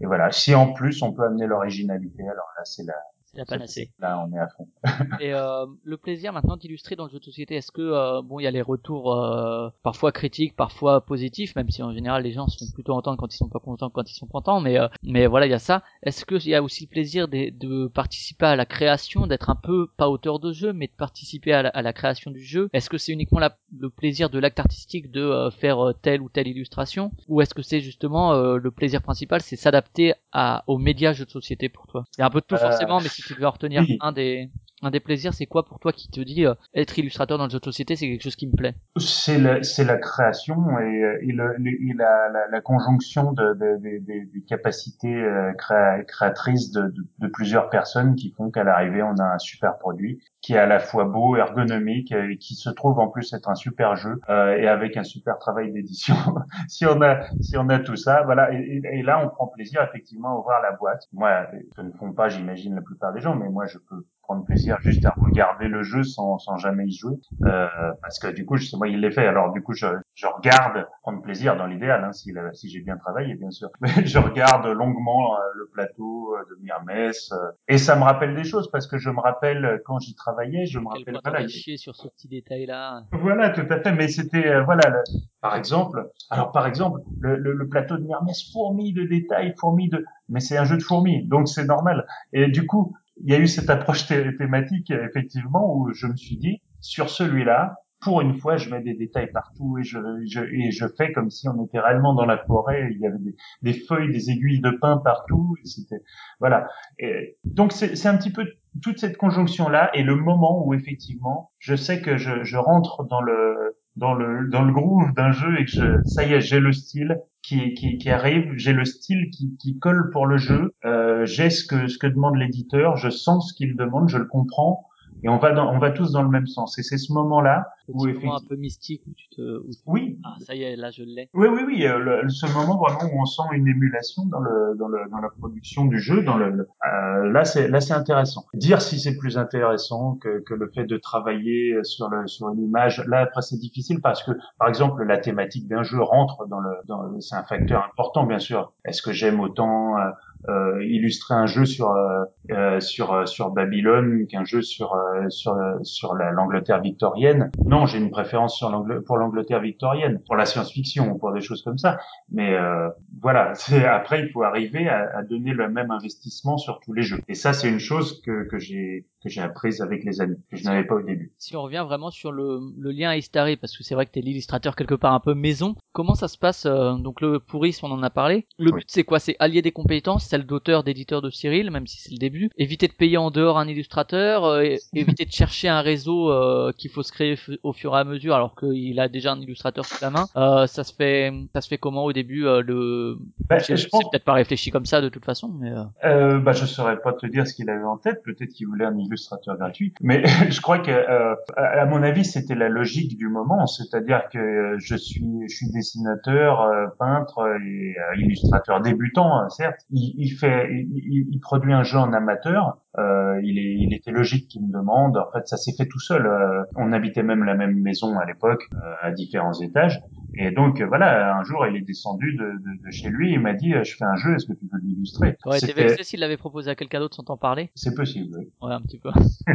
et 0.01 0.07
voilà, 0.07 0.33
si 0.33 0.55
en 0.55 0.73
plus 0.73 1.03
on 1.03 1.13
peut 1.13 1.23
amener 1.23 1.47
l'originalité, 1.47 2.23
alors 2.25 2.49
là 2.57 2.65
c'est 2.65 2.83
la 2.85 2.95
C'est 3.35 3.39
la 3.41 3.45
panacée. 3.47 3.91
là 3.99 4.25
on 4.27 4.33
est 4.35 4.39
à 4.39 4.49
fond. 4.49 4.69
Et 5.21 5.33
euh, 5.35 5.67
le 5.85 5.97
plaisir 5.97 6.33
maintenant 6.33 6.57
d'illustrer 6.57 6.97
dans 6.97 7.05
le 7.07 7.11
jeu 7.11 7.19
de 7.19 7.25
société, 7.25 7.57
est-ce 7.57 7.73
que 7.73 7.81
euh, 7.83 8.23
bon, 8.23 8.39
il 8.41 8.45
y 8.45 8.47
a 8.47 8.51
les 8.51 8.63
retours 8.63 9.13
euh, 9.15 9.69
parfois 9.83 10.13
critiques, 10.13 10.55
parfois 10.57 11.01
positifs, 11.01 11.55
même 11.57 11.71
si 11.71 11.83
en 11.83 11.93
général 11.93 12.23
les 12.23 12.33
gens 12.33 12.47
sont 12.49 12.67
plutôt 12.75 12.95
contents 12.95 13.17
quand 13.17 13.33
ils 13.33 13.37
sont 13.37 13.49
pas 13.49 13.59
contents 13.61 13.91
quand 13.91 14.09
ils 14.11 14.15
sont 14.15 14.27
contents, 14.27 14.61
mais 14.61 14.79
euh, 14.79 14.89
mais 15.03 15.27
voilà, 15.27 15.47
il 15.47 15.51
y 15.51 15.55
a 15.55 15.59
ça. 15.59 15.83
Est-ce 16.03 16.25
que 16.25 16.35
il 16.37 16.49
y 16.49 16.55
a 16.55 16.63
aussi 16.63 16.85
le 16.85 16.91
plaisir 16.91 17.29
de, 17.29 17.51
de 17.51 17.87
participer 17.89 18.47
à 18.47 18.57
la 18.57 18.67
création, 18.67 19.27
d'être 19.27 19.51
un 19.51 19.57
peu 19.57 19.89
pas 19.97 20.09
auteur 20.09 20.39
de 20.39 20.53
jeu, 20.53 20.73
mais 20.73 20.87
de 20.87 20.93
participer 20.93 21.53
à 21.53 21.63
la, 21.63 21.69
à 21.71 21.83
la 21.83 21.93
création 21.93 22.31
du 22.31 22.43
jeu? 22.43 22.69
Est-ce 22.73 22.91
que 22.91 22.99
c'est 22.99 23.13
uniquement 23.13 23.39
la- 23.41 23.57
le 23.79 23.91
plaisir 23.91 24.31
de 24.31 24.39
l'acte 24.39 24.61
artistique 24.61 25.11
de 25.11 25.21
euh, 25.23 25.51
faire 25.51 25.79
euh, 25.85 25.93
telle 25.93 26.21
ou 26.23 26.29
telle 26.29 26.49
illustration, 26.49 27.11
ou 27.29 27.41
est-ce 27.41 27.55
que 27.55 27.63
c'est 27.63 27.81
justement 27.81 28.33
euh, 28.35 28.57
le 28.59 28.71
plaisir 28.71 29.03
principal, 29.03 29.41
c'est 29.41 29.57
s'adapter 29.57 30.15
à 30.33 30.65
aux 30.67 30.79
médias 30.79 31.13
jeux 31.13 31.25
de 31.25 31.31
société 31.31 31.69
pour 31.69 31.87
toi? 31.87 32.05
Il 32.17 32.21
y 32.21 32.23
a 32.23 32.27
un 32.27 32.31
peu 32.31 32.41
de 32.41 32.47
tout 32.47 32.57
forcément, 32.57 33.01
mais 33.01 33.09
si 33.09 33.23
tu 33.25 33.35
devais 33.35 33.47
en 33.47 33.51
retenir 33.51 33.87
un 34.01 34.13
des 34.13 34.51
un 34.83 34.91
des 34.91 35.01
plaisirs, 35.01 35.33
c'est 35.35 35.47
quoi 35.47 35.65
pour 35.65 35.79
toi 35.79 35.93
qui 35.93 36.09
te 36.11 36.21
dit 36.21 36.45
euh, 36.47 36.55
être 36.75 36.99
illustrateur 36.99 37.39
dans 37.39 37.45
le 37.45 37.51
jeu 37.51 37.59
de 37.59 37.65
société, 37.65 37.97
c'est 37.97 38.07
quelque 38.07 38.23
chose 38.23 38.37
qui 38.37 38.47
me 38.47 38.57
plaît? 38.57 38.75
C'est 38.99 39.39
la, 39.39 39.97
création 39.97 40.79
et, 40.79 41.19
et, 41.23 41.33
le, 41.33 41.57
et 41.67 41.95
la, 41.97 42.29
la, 42.29 42.49
la 42.51 42.61
conjonction 42.61 43.33
de, 43.33 43.55
de, 43.55 43.77
de- 43.79 43.99
de- 44.05 44.33
des 44.33 44.45
capacités 44.47 45.15
euh, 45.15 45.53
créa- 45.55 46.03
créatrices 46.05 46.71
de, 46.71 46.93
de, 47.19 47.27
plusieurs 47.29 47.71
personnes 47.71 48.15
qui 48.15 48.33
font 48.33 48.51
qu'à 48.51 48.65
l'arrivée 48.65 49.03
on 49.03 49.17
a 49.19 49.25
un 49.35 49.39
super 49.39 49.79
produit 49.79 50.23
qui 50.43 50.53
est 50.53 50.59
à 50.59 50.67
la 50.67 50.79
fois 50.81 51.05
beau, 51.05 51.37
ergonomique 51.37 52.13
euh, 52.13 52.31
et 52.31 52.37
qui 52.37 52.55
se 52.55 52.69
trouve 52.71 52.99
en 52.99 53.09
plus 53.09 53.33
être 53.33 53.49
un 53.49 53.55
super 53.55 53.97
jeu 53.97 54.21
euh, 54.29 54.57
et 54.57 54.69
avec 54.69 54.97
un 54.97 55.05
super 55.05 55.39
travail 55.39 55.73
d'édition. 55.73 56.15
si 56.69 56.85
on 56.87 57.01
a 57.03 57.23
si 57.41 57.57
on 57.57 57.69
a 57.71 57.79
tout 57.79 57.97
ça, 57.97 58.23
voilà. 58.25 58.53
Et- 58.53 58.81
et 58.93 59.03
là 59.03 59.25
on 59.25 59.29
prend 59.31 59.47
plaisir 59.47 59.83
effectivement 59.83 60.37
à 60.37 60.39
ouvrir 60.41 60.61
la 60.63 60.73
boîte. 60.73 61.03
Moi, 61.13 61.47
ce 61.77 61.81
ne 61.81 61.91
font 61.93 62.13
pas, 62.13 62.29
j'imagine 62.29 62.75
la 62.75 62.83
plupart 62.83 63.13
des 63.13 63.21
gens, 63.21 63.35
mais 63.35 63.49
moi 63.49 63.67
je 63.67 63.79
peux 63.79 64.05
prendre 64.25 64.45
plaisir 64.45 64.79
juste 64.81 65.05
à 65.07 65.15
regarder 65.21 65.69
le 65.69 65.83
jeu 65.83 66.03
sans, 66.03 66.39
sans 66.39 66.57
jamais 66.57 66.87
y 66.87 66.93
jouer 66.93 67.17
euh, 67.45 67.67
parce 68.03 68.19
que 68.19 68.29
du 68.29 68.45
coup 68.45 68.57
je- 68.57 68.67
c'est 68.67 68.77
moi 68.77 68.89
il 68.89 69.01
l'ai 69.01 69.11
fait 69.11 69.27
alors 69.27 69.53
du 69.53 69.63
coup 69.63 69.73
je, 69.75 69.87
je 70.15 70.27
regarde 70.27 70.87
prendre 71.03 71.23
plaisir 71.23 71.57
dans 71.57 71.67
l'idéal 71.67 72.03
hein, 72.05 72.13
si, 72.13 72.33
la- 72.33 72.53
si 72.53 72.69
j'ai 72.71 72.81
bien 72.81 72.97
travaillé 72.97 73.35
bien 73.35 73.51
sûr 73.51 73.69
mais 73.81 73.89
je 74.07 74.19
regarde 74.19 74.67
longuement 74.67 75.35
euh, 75.37 75.39
le 75.57 75.67
plateau 75.73 76.35
euh, 76.35 76.45
de 76.51 76.63
Myrmès 76.63 77.31
euh, 77.33 77.37
et 77.69 77.79
ça 77.79 77.97
me 77.97 78.03
rappelle 78.03 78.35
des 78.35 78.45
choses 78.45 78.71
parce 78.71 78.87
que 78.87 78.99
je 78.99 79.11
me 79.11 79.21
rappelle 79.21 79.65
euh, 79.65 79.79
quand 79.85 79.99
j'y 79.99 80.15
travaillais 80.15 80.67
je 80.67 80.79
me 80.79 80.89
rappelle 80.89 81.19
voilà, 81.25 81.47
chier 81.49 81.77
sur 81.77 81.95
ce 81.95 82.09
petit 82.09 82.29
détail-là 82.29 83.03
voilà, 83.13 83.51
tout 83.51 83.67
à 83.71 83.81
fait. 83.81 83.93
Mais 83.93 84.09
c'était, 84.09 84.47
euh, 84.49 84.63
voilà, 84.65 84.89
le- 84.89 85.03
par 85.41 85.57
exemple, 85.57 86.09
alors 86.31 86.53
par 86.53 86.67
exemple, 86.67 87.01
le, 87.21 87.37
le, 87.37 87.53
le 87.53 87.69
plateau 87.69 87.97
de 87.97 88.03
Myrmès 88.05 88.51
fourmille 88.53 88.93
de 88.93 89.05
détails, 89.05 89.55
fourmille 89.59 89.89
de, 89.91 90.05
mais 90.29 90.41
c'est 90.41 90.57
un 90.57 90.65
jeu 90.65 90.77
de 90.77 90.83
fourmis, 90.83 91.27
donc 91.29 91.49
c'est 91.49 91.65
normal. 91.65 92.07
Et 92.33 92.49
du 92.49 92.67
coup, 92.67 92.95
il 93.23 93.31
y 93.31 93.35
a 93.35 93.39
eu 93.39 93.47
cette 93.47 93.71
approche 93.71 94.07
thé- 94.07 94.35
thématique, 94.37 94.91
effectivement, 94.91 95.75
où 95.77 95.93
je 95.93 96.07
me 96.07 96.17
suis 96.17 96.37
dit, 96.37 96.61
sur 96.81 97.11
celui-là, 97.11 97.77
pour 98.01 98.21
une 98.21 98.39
fois, 98.39 98.57
je 98.59 98.69
mets 98.69 98.83
des 98.83 98.95
détails 98.95 99.31
partout 99.33 99.79
et 99.79 99.83
je, 99.83 99.99
je, 100.27 100.41
et 100.41 100.71
je 100.71 100.85
fais 100.99 101.13
comme 101.13 101.31
si 101.31 101.49
on 101.49 101.65
était 101.65 101.81
réellement 101.81 102.13
dans 102.15 102.27
la 102.27 102.37
forêt. 102.39 102.91
Il 102.93 102.99
y 103.01 103.07
avait 103.07 103.17
des, 103.63 103.73
feuilles, 103.73 104.13
des 104.13 104.31
aiguilles 104.31 104.61
de 104.61 104.71
pin 104.71 104.99
partout. 104.99 105.55
C'était, 105.65 106.03
voilà. 106.39 106.69
Et 106.99 107.39
donc 107.45 107.73
c'est 107.73 108.07
un 108.07 108.17
petit 108.19 108.31
peu 108.31 108.45
toute 108.83 108.99
cette 108.99 109.17
conjonction 109.17 109.69
là 109.69 109.91
et 109.95 110.03
le 110.03 110.17
moment 110.17 110.67
où 110.67 110.75
effectivement 110.75 111.53
je 111.59 111.77
sais 111.77 112.01
que 112.03 112.17
je, 112.17 112.43
je 112.43 112.57
rentre 112.57 113.05
dans 113.05 113.21
le 113.21 113.77
dans 113.97 114.15
le 114.15 114.49
dans 114.49 114.63
le 114.63 114.73
groove 114.73 115.13
d'un 115.15 115.31
jeu 115.31 115.61
et 115.61 115.65
que 115.65 115.71
je 115.71 116.03
ça 116.05 116.25
y 116.25 116.33
est 116.33 116.41
j'ai 116.41 116.59
le 116.59 116.73
style 116.73 117.21
qui 117.45 117.75
qui, 117.75 117.99
qui 117.99 118.11
arrive. 118.11 118.53
J'ai 118.57 118.73
le 118.73 118.85
style 118.85 119.31
qui, 119.31 119.57
qui 119.59 119.79
colle 119.79 120.11
pour 120.11 120.27
le 120.27 120.37
jeu. 120.37 120.75
Euh, 120.85 121.27
j'ai 121.27 121.51
ce 121.51 121.65
que 121.65 121.87
ce 121.89 121.99
que 121.99 122.07
demande 122.07 122.37
l'éditeur. 122.37 122.97
Je 122.97 123.11
sens 123.11 123.51
ce 123.51 123.55
qu'il 123.55 123.77
demande. 123.77 124.09
Je 124.09 124.19
le 124.19 124.27
comprends. 124.27 124.89
Et 125.23 125.29
on 125.29 125.39
va 125.39 125.53
dans, 125.53 125.73
on 125.73 125.79
va 125.79 125.91
tous 125.91 126.13
dans 126.13 126.23
le 126.23 126.29
même 126.29 126.47
sens. 126.47 126.79
Et 126.79 126.83
c'est 126.83 126.99
ce 126.99 127.13
moment 127.13 127.41
Petit 127.87 127.93
moment 127.97 128.09
effectivement 128.09 128.37
un 128.37 128.49
peu 128.49 128.57
mystique 128.57 129.03
où 129.07 129.13
tu 129.15 129.29
te... 129.29 129.59
où 129.59 129.71
tu- 129.71 129.79
oui 129.87 130.19
Ah, 130.25 130.35
ça 130.41 130.55
y 130.55 130.63
est, 130.63 130.75
là 130.77 130.91
je 130.91 131.03
l'ai. 131.03 131.29
oui, 131.35 131.49
oui, 131.53 131.63
oui. 131.67 131.87
euh, 131.87 131.99
le- 131.99 132.29
ce 132.29 132.47
moment 132.47 132.79
vraiment 132.79 133.13
où 133.13 133.21
on 133.21 133.27
sent 133.27 133.43
une 133.53 133.69
émulation 133.69 134.25
dans 134.27 134.41
le 134.41 134.75
dans 134.79 134.89
le 134.89 135.01
dans 135.11 135.19
la 135.19 135.29
production 135.29 135.85
du 135.85 135.99
jeu, 135.99 136.23
dans 136.23 136.37
le, 136.39 136.47
euh, 136.47 137.31
là 137.33 137.45
c'est 137.45 137.69
là 137.69 137.81
c'est 137.81 137.93
intéressant. 137.95 138.45
Dire 138.55 138.81
si 138.81 138.99
c'est 138.99 139.17
plus 139.17 139.37
intéressant 139.39 140.15
que 140.17 140.41
que 140.41 140.55
le 140.55 140.71
fait 140.75 140.85
de 140.87 140.97
travailler 140.97 141.75
sur 141.83 142.09
le 142.09 142.27
sur 142.27 142.49
une 142.51 142.63
image, 142.63 143.03
là 143.07 143.21
après 143.21 143.43
c'est 143.43 143.59
difficile 143.59 144.01
parce 144.01 144.23
que 144.23 144.33
par 144.59 144.69
exemple 144.69 145.03
la 145.05 145.19
thématique 145.19 145.69
d'un 145.69 145.83
jeu 145.83 146.01
rentre 146.03 146.47
dans 146.49 146.61
le 146.61 146.71
dans 146.87 147.03
le- 147.03 147.21
c'est 147.21 147.37
un 147.37 147.45
facteur 147.45 147.85
important 147.85 148.25
bien 148.27 148.39
sûr. 148.39 148.73
Est-ce 148.85 149.03
que 149.03 149.13
j'aime 149.13 149.41
autant 149.41 149.99
euh, 149.99 150.11
euh, 150.51 150.85
illustrer 150.85 151.35
un 151.35 151.47
jeu 151.47 151.65
sur 151.65 151.91
euh, 151.93 152.23
euh, 152.51 152.79
sur 152.79 153.27
sur 153.27 153.51
Babylone 153.51 154.27
qu'un 154.27 154.45
jeu 154.45 154.61
sur 154.61 154.95
sur 155.31 155.57
sur 155.83 156.15
la- 156.15 156.33
l'Angleterre 156.33 156.83
victorienne? 156.83 157.55
Non, 157.65 157.74
j'ai 157.87 157.99
une 157.99 158.11
préférence 158.11 158.57
sur 158.57 158.71
pour 159.07 159.17
l'Angleterre 159.17 159.61
victorienne, 159.61 160.21
pour 160.27 160.37
la 160.37 160.47
science-fiction, 160.47 161.19
pour 161.19 161.33
des 161.33 161.41
choses 161.41 161.63
comme 161.63 161.79
ça. 161.79 161.99
Mais 162.31 162.55
euh, 162.55 162.89
voilà, 163.21 163.53
après 163.91 164.23
il 164.23 164.31
faut 164.31 164.43
arriver 164.43 164.89
à, 164.89 165.11
à 165.17 165.23
donner 165.23 165.53
le 165.53 165.69
même 165.69 165.91
investissement 165.91 166.57
sur 166.57 166.81
tous 166.81 166.93
les 166.93 167.03
jeux. 167.03 167.21
Et 167.29 167.35
ça, 167.35 167.53
c'est 167.53 167.69
une 167.69 167.79
chose 167.79 168.21
que 168.23 168.45
que 168.49 168.59
j'ai 168.59 169.07
que 169.25 169.31
j'ai 169.31 169.41
apprise 169.41 169.81
avec 169.81 170.05
les 170.05 170.21
années 170.21 170.37
que 170.51 170.57
je 170.57 170.65
n'avais 170.65 170.85
pas 170.85 170.95
au 170.97 171.03
début. 171.03 171.33
Si 171.39 171.57
on 171.57 171.63
revient 171.63 171.85
vraiment 171.87 172.11
sur 172.11 172.31
le, 172.33 172.61
le 172.79 172.91
lien 172.93 173.11
à 173.11 173.17
Istari, 173.17 173.57
parce 173.57 173.77
que 173.77 173.83
c'est 173.83 173.95
vrai 173.95 174.07
que 174.07 174.13
t'es 174.13 174.21
l'illustrateur 174.21 174.77
quelque 174.77 174.95
part 174.95 175.15
un 175.15 175.21
peu 175.21 175.35
maison, 175.35 175.75
comment 175.93 176.15
ça 176.15 176.29
se 176.29 176.39
passe 176.39 176.67
euh, 176.67 176.95
Donc 176.95 177.21
le 177.21 177.41
pourrisme, 177.41 177.87
on 177.87 177.91
en 177.93 178.03
a 178.03 178.11
parlé. 178.11 178.47
Le 178.59 178.71
Oui. 178.71 178.81
but 178.81 178.85
c'est 178.89 179.05
quoi? 179.05 179.19
C'est 179.19 179.37
allier 179.39 179.63
des 179.63 179.73
compétences, 179.73 180.27
celle 180.27 180.47
d'auteur, 180.47 180.85
d'éditeur 180.85 181.23
de 181.23 181.31
Cyril, 181.31 181.71
même 181.71 181.87
si 181.87 181.99
c'est 181.99 182.13
le 182.13 182.19
début. 182.19 182.51
Éviter 182.59 182.87
de 182.89 182.93
payer 182.93 183.17
en 183.17 183.31
dehors 183.31 183.59
un 183.59 183.67
illustrateur, 183.69 184.45
euh, 184.45 184.65
éviter 184.95 185.25
de 185.25 185.33
chercher 185.33 185.69
un 185.69 185.81
réseau 185.81 186.31
euh, 186.31 186.73
qu'il 186.77 186.91
faut 186.91 187.03
se 187.03 187.13
créer 187.13 187.37
au 187.63 187.73
fur 187.73 187.97
et 187.97 188.01
à 188.01 188.05
mesure, 188.05 188.35
alors 188.35 188.55
qu'il 188.55 189.01
a 189.01 189.09
déjà 189.09 189.33
un 189.33 189.41
illustrateur 189.41 189.85
sous 189.85 189.97
la 190.03 190.11
main. 190.11 190.27
Euh, 190.37 190.67
ça 190.67 190.85
se 190.85 190.93
fait, 190.95 191.33
ça 191.55 191.61
se 191.61 191.69
fait 191.69 191.79
comment 191.79 192.05
au 192.05 192.13
début 192.13 192.47
euh, 192.47 192.61
le 192.63 193.17
Bah, 193.49 193.59
je 193.59 193.75
c'est 193.77 193.89
pense, 193.89 194.11
peut-être 194.11 194.25
pas 194.25 194.33
réfléchi 194.35 194.71
comme 194.71 194.87
ça 194.87 195.01
de 195.01 195.09
toute 195.09 195.25
façon, 195.25 195.49
mais 195.49 195.71
euh, 195.71 195.83
euh, 196.05 196.39
bah, 196.41 196.53
je 196.53 196.65
saurais 196.67 197.01
pas 197.01 197.13
te 197.13 197.27
dire 197.27 197.47
ce 197.47 197.55
qu'il 197.55 197.71
avait 197.71 197.85
en 197.85 197.97
tête. 197.99 198.23
Peut-être 198.25 198.51
qu'il 198.53 198.67
voulait 198.67 198.85
un 198.85 198.97
illustrateur 198.99 199.14
gratuit. 199.57 199.95
Mais 200.01 200.25
je 200.51 200.61
crois 200.61 200.79
que, 200.79 200.91
euh, 200.91 201.35
à 201.57 201.87
mon 201.87 202.03
avis, 202.03 202.25
c'était 202.25 202.55
la 202.55 202.69
logique 202.69 203.17
du 203.17 203.29
moment. 203.29 203.67
C'est-à-dire 203.67 204.29
que 204.33 204.77
je 204.79 204.97
suis, 204.97 205.25
je 205.49 205.55
suis 205.55 205.71
dessinateur, 205.71 206.63
euh, 206.63 206.87
peintre 206.99 207.47
et 207.63 207.95
euh, 207.99 208.21
illustrateur 208.21 208.81
débutant, 208.81 209.39
hein, 209.39 209.49
certes. 209.49 209.81
Il, 209.91 210.31
fait, 210.31 210.69
il, 210.71 211.39
produit 211.41 211.73
un 211.73 211.83
jeu 211.83 211.99
en 211.99 212.13
amateur. 212.13 212.79
Euh, 212.99 213.41
il, 213.43 213.59
est, 213.59 213.75
il 213.79 213.95
était 213.95 214.11
logique 214.11 214.49
qu'il 214.49 214.67
me 214.67 214.73
demande. 214.73 215.17
En 215.17 215.31
fait, 215.33 215.47
ça 215.47 215.57
s'est 215.57 215.73
fait 215.77 215.87
tout 215.87 216.01
seul. 216.01 216.29
On 216.77 216.93
habitait 216.93 217.23
même 217.23 217.45
la 217.45 217.55
même 217.55 217.81
maison 217.81 218.19
à 218.19 218.25
l'époque, 218.25 218.69
à 219.01 219.11
différents 219.11 219.59
étages. 219.61 220.01
Et 220.37 220.51
donc 220.51 220.81
euh, 220.81 220.87
voilà, 220.87 221.37
un 221.37 221.43
jour 221.45 221.67
il 221.67 221.77
est 221.77 221.81
descendu 221.83 222.35
de, 222.37 222.45
de, 222.45 222.85
de 222.87 222.91
chez 222.91 223.09
lui, 223.09 223.33
il 223.33 223.41
m'a 223.41 223.53
dit 223.55 223.73
euh, 223.75 223.85
je 223.85 223.95
fais 223.97 224.05
un 224.05 224.17
jeu, 224.17 224.35
est-ce 224.35 224.47
que 224.47 224.53
tu 224.53 224.67
veux 224.73 224.79
l'illustrer? 224.83 225.37
Été 225.47 225.59
C'était- 225.67 225.83
vexé 225.89 226.03
s'il 226.05 226.21
l'avait 226.21 226.37
proposé 226.37 226.71
à 226.71 226.75
quelqu'un 226.75 226.99
d'autre 227.01 227.17
sans 227.17 227.23
t'en 227.23 227.37
parler? 227.37 227.71
C'est 227.75 227.95
possible. 227.95 228.37
oui. 228.39 228.51
Ouais, 228.61 228.73
un 228.73 228.81
petit 228.81 228.99
peu. 228.99 229.11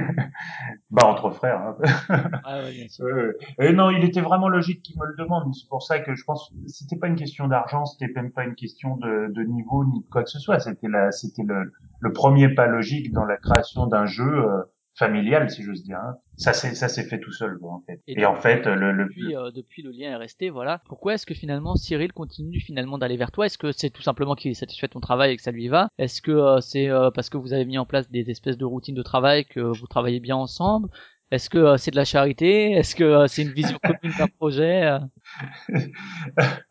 Bah 0.91 1.05
entre 1.05 1.29
frères. 1.31 1.59
Hein. 1.61 1.77
Ouais, 2.45 2.63
ouais, 2.63 2.71
bien 2.71 2.87
sûr. 2.87 3.05
Ouais, 3.05 3.13
ouais. 3.13 3.67
Et 3.67 3.73
non, 3.73 3.89
il 3.91 4.03
était 4.03 4.21
vraiment 4.21 4.49
logique 4.49 4.81
qu'il 4.83 4.97
me 4.99 5.05
le 5.05 5.15
demande. 5.17 5.53
C'est 5.53 5.67
pour 5.69 5.83
ça 5.83 5.99
que 5.99 6.15
je 6.15 6.23
pense 6.23 6.49
que 6.49 6.55
c'était 6.67 6.97
pas 6.97 7.07
une 7.07 7.15
question 7.15 7.47
d'argent, 7.47 7.85
c'était 7.85 8.11
même 8.13 8.31
pas 8.31 8.45
une 8.45 8.55
question 8.55 8.95
de, 8.97 9.31
de 9.33 9.43
niveau 9.43 9.85
ni 9.85 10.01
de 10.01 10.07
quoi 10.09 10.23
que 10.23 10.29
ce 10.29 10.39
soit. 10.39 10.59
C'était 10.59 10.87
la, 10.87 11.11
c'était 11.11 11.43
le, 11.45 11.71
le 11.99 12.13
premier 12.13 12.49
pas 12.53 12.67
logique 12.67 13.11
dans 13.11 13.25
la 13.25 13.37
création 13.37 13.85
d'un 13.87 14.05
jeu 14.05 14.23
euh, 14.45 14.63
familial, 14.95 15.49
si 15.49 15.63
j'ose 15.63 15.83
dire. 15.83 15.99
hein. 15.99 16.15
Ça 16.39 16.53
s'est, 16.53 16.73
ça 16.73 16.87
s'est 16.87 17.03
fait 17.03 17.19
tout 17.19 17.33
seul, 17.33 17.57
quoi, 17.59 17.73
en 17.73 17.81
fait. 17.85 18.01
Et 18.07 18.19
Et, 18.21 18.25
en 18.25 18.35
fait, 18.35 18.65
le, 18.65 18.93
le, 18.93 19.05
Depuis, 19.05 19.35
euh, 19.35 19.51
depuis 19.51 19.81
le 19.81 19.91
lien 19.91 20.11
est 20.11 20.15
resté, 20.15 20.49
voilà. 20.49 20.81
Pourquoi 20.87 21.15
est-ce 21.15 21.25
que 21.25 21.33
finalement 21.33 21.75
Cyril 21.75 22.13
continue 22.13 22.61
finalement 22.61 22.97
d'aller 22.97 23.17
vers 23.17 23.31
toi? 23.31 23.45
Est-ce 23.45 23.57
que 23.57 23.73
c'est 23.73 23.89
tout 23.89 24.01
simplement 24.01 24.35
qu'il 24.35 24.49
est 24.49 24.53
satisfait 24.53 24.87
de 24.87 24.93
ton 24.93 25.01
travail 25.01 25.33
et 25.33 25.35
que 25.35 25.41
ça 25.41 25.51
lui 25.51 25.67
va? 25.67 25.89
Est-ce 25.97 26.21
que 26.21 26.31
euh, 26.31 26.61
c'est 26.61 26.89
euh, 26.89 27.11
parce 27.11 27.29
que 27.29 27.37
vous 27.37 27.51
avez 27.51 27.65
mis 27.65 27.77
en 27.77 27.85
place 27.85 28.09
des 28.09 28.29
espèces 28.29 28.57
de 28.57 28.65
routines 28.65 28.95
de 28.95 29.03
travail 29.03 29.45
que 29.45 29.59
vous 29.59 29.87
travaillez 29.87 30.21
bien 30.21 30.37
ensemble? 30.37 30.89
Est-ce 31.31 31.49
que 31.49 31.57
euh, 31.59 31.77
c'est 31.77 31.91
de 31.91 31.95
la 31.95 32.05
charité? 32.05 32.71
Est-ce 32.71 32.95
que 32.95 33.03
euh, 33.03 33.27
c'est 33.27 33.43
une 33.43 33.51
vision 33.51 33.77
commune 33.83 34.15
d'un 34.17 34.27
projet 34.27 34.83
euh? 34.85 34.99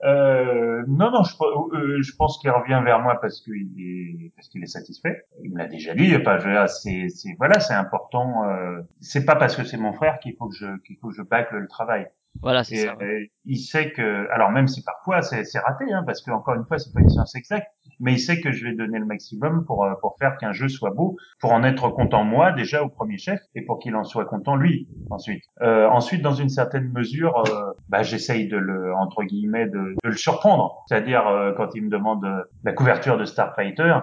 Euh, 0.05 0.83
non, 0.89 1.11
non, 1.11 1.23
je, 1.23 1.35
euh, 1.43 2.03
je 2.03 2.13
pense 2.17 2.39
qu'il 2.39 2.51
revient 2.51 2.81
vers 2.85 3.01
moi 3.01 3.19
parce 3.21 3.41
qu'il 3.41 3.71
est 3.79 4.33
parce 4.37 4.49
qu'il 4.49 4.63
est 4.63 4.67
satisfait. 4.67 5.27
Il 5.45 5.53
me 5.53 5.59
l'a 5.59 5.67
déjà 5.67 5.95
dit. 5.95 6.15
Enfin, 6.17 6.39
c'est, 6.67 7.09
c'est 7.09 7.35
voilà, 7.39 7.61
c'est 7.61 7.75
important. 7.75 8.45
Euh, 8.49 8.81
c'est 9.01 9.25
pas 9.25 9.37
parce 9.37 9.55
que 9.57 9.65
c'est 9.65 9.77
mon 9.77 9.93
frère 9.93 10.19
qu'il 10.19 10.35
faut 10.37 10.49
que 10.49 10.57
je 10.57 10.79
qu'il 10.85 10.97
faut 10.97 11.09
que 11.09 11.15
je 11.15 11.23
bâcle 11.23 11.57
le 11.57 11.69
travail. 11.69 12.09
Voilà, 12.43 12.65
c'est 12.65 12.87
ça. 12.87 12.97
ouais. 12.97 13.31
il 13.45 13.59
sait 13.59 13.93
que, 13.93 14.29
alors 14.31 14.51
même 14.51 14.69
si 14.69 14.83
parfois 14.83 15.23
c'est, 15.23 15.45
c'est 15.45 15.59
raté, 15.59 15.85
hein, 15.93 16.03
parce 16.07 16.23
que 16.23 16.31
encore 16.31 16.55
une 16.55 16.65
fois, 16.65 16.79
c'est 16.79 16.93
pas 16.93 17.01
une 17.01 17.09
science 17.09 17.35
exacte, 17.35 17.67
mais 18.01 18.13
il 18.13 18.19
sait 18.19 18.41
que 18.41 18.53
je 18.53 18.65
vais 18.65 18.75
donner 18.75 18.99
le 18.99 19.05
maximum 19.07 19.65
pour 19.65 19.85
euh, 19.85 19.95
pour 20.01 20.17
faire 20.19 20.37
qu'un 20.39 20.53
jeu 20.53 20.69
soit 20.69 20.91
beau, 20.91 21.17
pour 21.41 21.53
en 21.53 21.65
être 21.65 21.89
content 21.91 22.25
moi 22.25 22.53
déjà 22.53 22.83
au 22.83 22.89
premier 22.89 23.19
chef, 23.19 23.41
et 23.55 23.63
pour 23.63 23.79
qu'il 23.79 23.95
en 23.97 24.05
soit 24.05 24.25
content 24.25 24.57
lui 24.57 24.89
ensuite. 25.11 25.43
Euh, 25.63 25.89
ensuite, 25.89 26.23
dans 26.23 26.35
une 26.35 26.49
certaine 26.49 26.91
mesure, 26.93 27.43
euh, 27.49 27.73
bah, 27.89 28.03
j'essaye 28.03 28.49
de 28.49 28.57
le 28.57 28.95
entre 28.95 29.25
guillemets 29.25 29.67
de, 29.67 29.95
de 30.05 30.09
le 30.09 30.17
surprendre, 30.17 30.85
c'est-à-dire 30.89 31.27
euh, 31.27 31.53
quand 31.57 31.75
il 31.75 31.85
me 31.85 31.91
demande 31.91 32.25
euh, 32.25 32.43
la 32.65 32.73
couverture 32.73 33.19
de 33.19 33.25
Starfighter. 33.25 33.99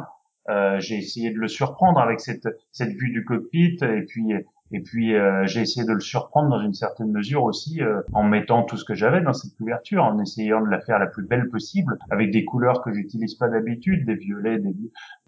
Euh, 0.47 0.79
j'ai 0.79 0.97
essayé 0.97 1.31
de 1.31 1.39
le 1.39 1.47
surprendre 1.47 1.99
avec 1.99 2.19
cette 2.19 2.47
cette 2.71 2.91
vue 2.91 3.11
du 3.11 3.25
cockpit 3.25 3.77
et 3.81 4.03
puis 4.07 4.31
et 4.75 4.81
puis 4.81 5.15
euh, 5.15 5.47
j'ai 5.47 5.61
essayé 5.61 5.85
de 5.85 5.93
le 5.93 6.01
surprendre 6.01 6.49
dans 6.49 6.59
une 6.59 6.73
certaine 6.73 7.09
mesure 7.09 7.43
aussi 7.43 7.81
euh, 7.81 8.01
en 8.11 8.23
mettant 8.23 8.63
tout 8.63 8.75
ce 8.75 8.83
que 8.83 8.93
j'avais 8.93 9.21
dans 9.21 9.31
cette 9.31 9.55
couverture, 9.55 10.03
en 10.03 10.19
essayant 10.19 10.61
de 10.61 10.69
la 10.69 10.81
faire 10.81 10.99
la 10.99 11.07
plus 11.07 11.25
belle 11.25 11.47
possible, 11.47 11.97
avec 12.09 12.29
des 12.31 12.43
couleurs 12.43 12.81
que 12.83 12.91
j'utilise 12.91 13.35
pas 13.35 13.47
d'habitude, 13.47 14.05
des 14.05 14.15
violets, 14.15 14.59
des 14.59 14.75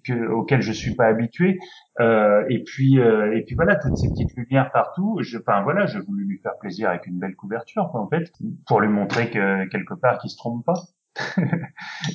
que, 0.05 0.27
auxquels 0.27 0.61
je 0.61 0.73
suis 0.73 0.95
pas 0.95 1.05
habitué. 1.05 1.59
Euh, 2.01 2.43
et 2.49 2.61
puis 2.61 2.99
euh, 2.99 3.37
et 3.37 3.43
puis 3.43 3.55
voilà 3.55 3.77
toutes 3.77 3.95
ces 3.95 4.09
petites 4.09 4.35
lumières 4.35 4.69
partout. 4.73 5.19
Je, 5.21 5.37
enfin 5.37 5.61
voilà, 5.63 5.85
j'ai 5.85 6.01
voulu 6.01 6.25
lui 6.25 6.39
faire 6.39 6.57
plaisir 6.59 6.89
avec 6.89 7.07
une 7.07 7.17
belle 7.17 7.35
couverture 7.35 7.89
en 7.95 8.09
fait, 8.09 8.29
pour 8.67 8.81
lui 8.81 8.89
montrer 8.89 9.29
que 9.29 9.65
quelque 9.69 9.93
part 9.93 10.17
qu'il 10.17 10.29
se 10.29 10.35
trompe 10.35 10.65
pas 10.65 10.81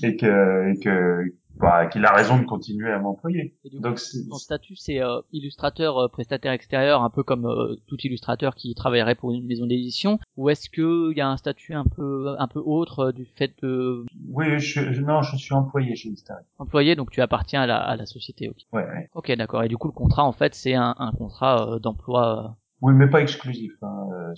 et 0.02 0.18
que 0.18 0.70
et 0.70 0.78
que 0.80 1.32
bah, 1.60 1.86
qu'il 1.86 2.04
a 2.04 2.12
raison 2.12 2.38
de 2.38 2.44
continuer 2.44 2.90
à 2.90 2.98
m'employer. 2.98 3.54
Donc 3.80 4.00
ton 4.28 4.36
statut, 4.36 4.76
c'est 4.76 5.00
euh, 5.02 5.20
illustrateur, 5.32 5.98
euh, 5.98 6.08
prestataire 6.08 6.52
extérieur, 6.52 7.02
un 7.02 7.10
peu 7.10 7.22
comme 7.22 7.46
euh, 7.46 7.76
tout 7.86 7.96
illustrateur 8.04 8.54
qui 8.54 8.74
travaillerait 8.74 9.14
pour 9.14 9.32
une 9.32 9.46
maison 9.46 9.66
d'édition, 9.66 10.18
ou 10.36 10.50
est-ce 10.50 10.68
que 10.70 11.10
il 11.12 11.16
y 11.18 11.20
a 11.20 11.28
un 11.28 11.36
statut 11.36 11.74
un 11.74 11.84
peu 11.84 12.34
un 12.38 12.48
peu 12.48 12.60
autre 12.64 12.98
euh, 13.08 13.12
du 13.12 13.24
fait 13.24 13.52
de 13.62 14.04
oui, 14.28 14.58
je, 14.58 14.92
je- 14.92 15.00
non, 15.02 15.22
je 15.22 15.36
suis 15.36 15.54
employé 15.54 15.94
chez 15.96 16.10
Instagram. 16.10 16.44
employé, 16.58 16.96
donc 16.96 17.10
tu 17.10 17.20
appartiens 17.20 17.62
à 17.62 17.66
la, 17.66 17.76
à 17.78 17.96
la 17.96 18.06
société. 18.06 18.48
Ok, 18.48 18.56
Ouais, 18.72 18.82
ouais. 18.84 19.08
Ok, 19.14 19.30
d'accord. 19.36 19.62
Et 19.62 19.68
du 19.68 19.76
coup, 19.76 19.88
le 19.88 19.92
contrat, 19.92 20.24
en 20.24 20.32
fait, 20.32 20.54
c'est 20.54 20.74
un, 20.74 20.94
un 20.98 21.12
contrat 21.12 21.74
euh, 21.74 21.78
d'emploi 21.78 22.56
Oui, 22.80 22.94
mais 22.94 23.08
pas 23.08 23.20
exclusif. 23.20 23.72
Hein, 23.82 24.08
euh, 24.12 24.34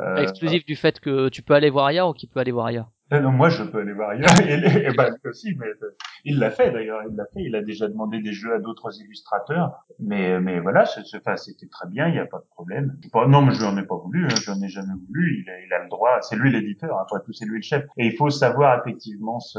euh, 0.00 0.16
exclusif 0.22 0.64
du 0.64 0.76
fait 0.76 1.00
que 1.00 1.28
tu 1.28 1.42
peux 1.42 1.54
aller 1.54 1.70
voir 1.70 1.86
ailleurs 1.86 2.08
ou 2.08 2.12
qu'il 2.12 2.28
peut 2.28 2.40
aller 2.40 2.52
voir 2.52 2.66
ailleurs? 2.66 2.90
Non, 3.12 3.30
moi, 3.30 3.48
je 3.48 3.62
peux 3.62 3.78
aller 3.78 3.92
voir 3.92 4.10
ailleurs. 4.10 4.30
Et, 4.40 4.54
et 4.54 4.90
lui 4.90 4.96
aussi, 5.24 5.54
mais 5.56 5.66
euh, 5.66 5.96
il 6.24 6.38
l'a 6.38 6.50
fait 6.50 6.72
d'ailleurs. 6.72 7.02
Il 7.08 7.14
l'a 7.14 7.24
fait. 7.26 7.42
Il 7.42 7.54
a 7.54 7.62
déjà 7.62 7.88
demandé 7.88 8.20
des 8.20 8.32
jeux 8.32 8.54
à 8.54 8.58
d'autres 8.58 9.00
illustrateurs. 9.00 9.84
Mais, 10.00 10.40
mais 10.40 10.58
voilà, 10.58 10.84
enfin, 11.14 11.36
c'était 11.36 11.68
très 11.68 11.88
bien. 11.88 12.08
Il 12.08 12.14
n'y 12.14 12.18
a 12.18 12.26
pas 12.26 12.38
de 12.38 12.48
problème. 12.50 12.96
Non, 13.28 13.42
mais 13.42 13.54
je 13.54 13.62
n'en 13.62 13.76
ai 13.76 13.86
pas 13.86 13.96
voulu. 13.96 14.24
Hein, 14.24 14.34
je 14.42 14.50
n'en 14.50 14.60
ai 14.60 14.68
jamais 14.68 14.94
voulu. 15.06 15.44
Il 15.46 15.72
a, 15.72 15.82
le 15.82 15.88
droit. 15.88 16.18
C'est 16.22 16.36
lui 16.36 16.50
l'éditeur. 16.50 16.98
Après 16.98 17.20
tout, 17.24 17.32
c'est 17.32 17.46
lui 17.46 17.58
le 17.58 17.62
chef. 17.62 17.84
Et 17.96 18.06
il 18.06 18.16
faut 18.16 18.30
savoir 18.30 18.80
effectivement 18.80 19.38
se 19.38 19.58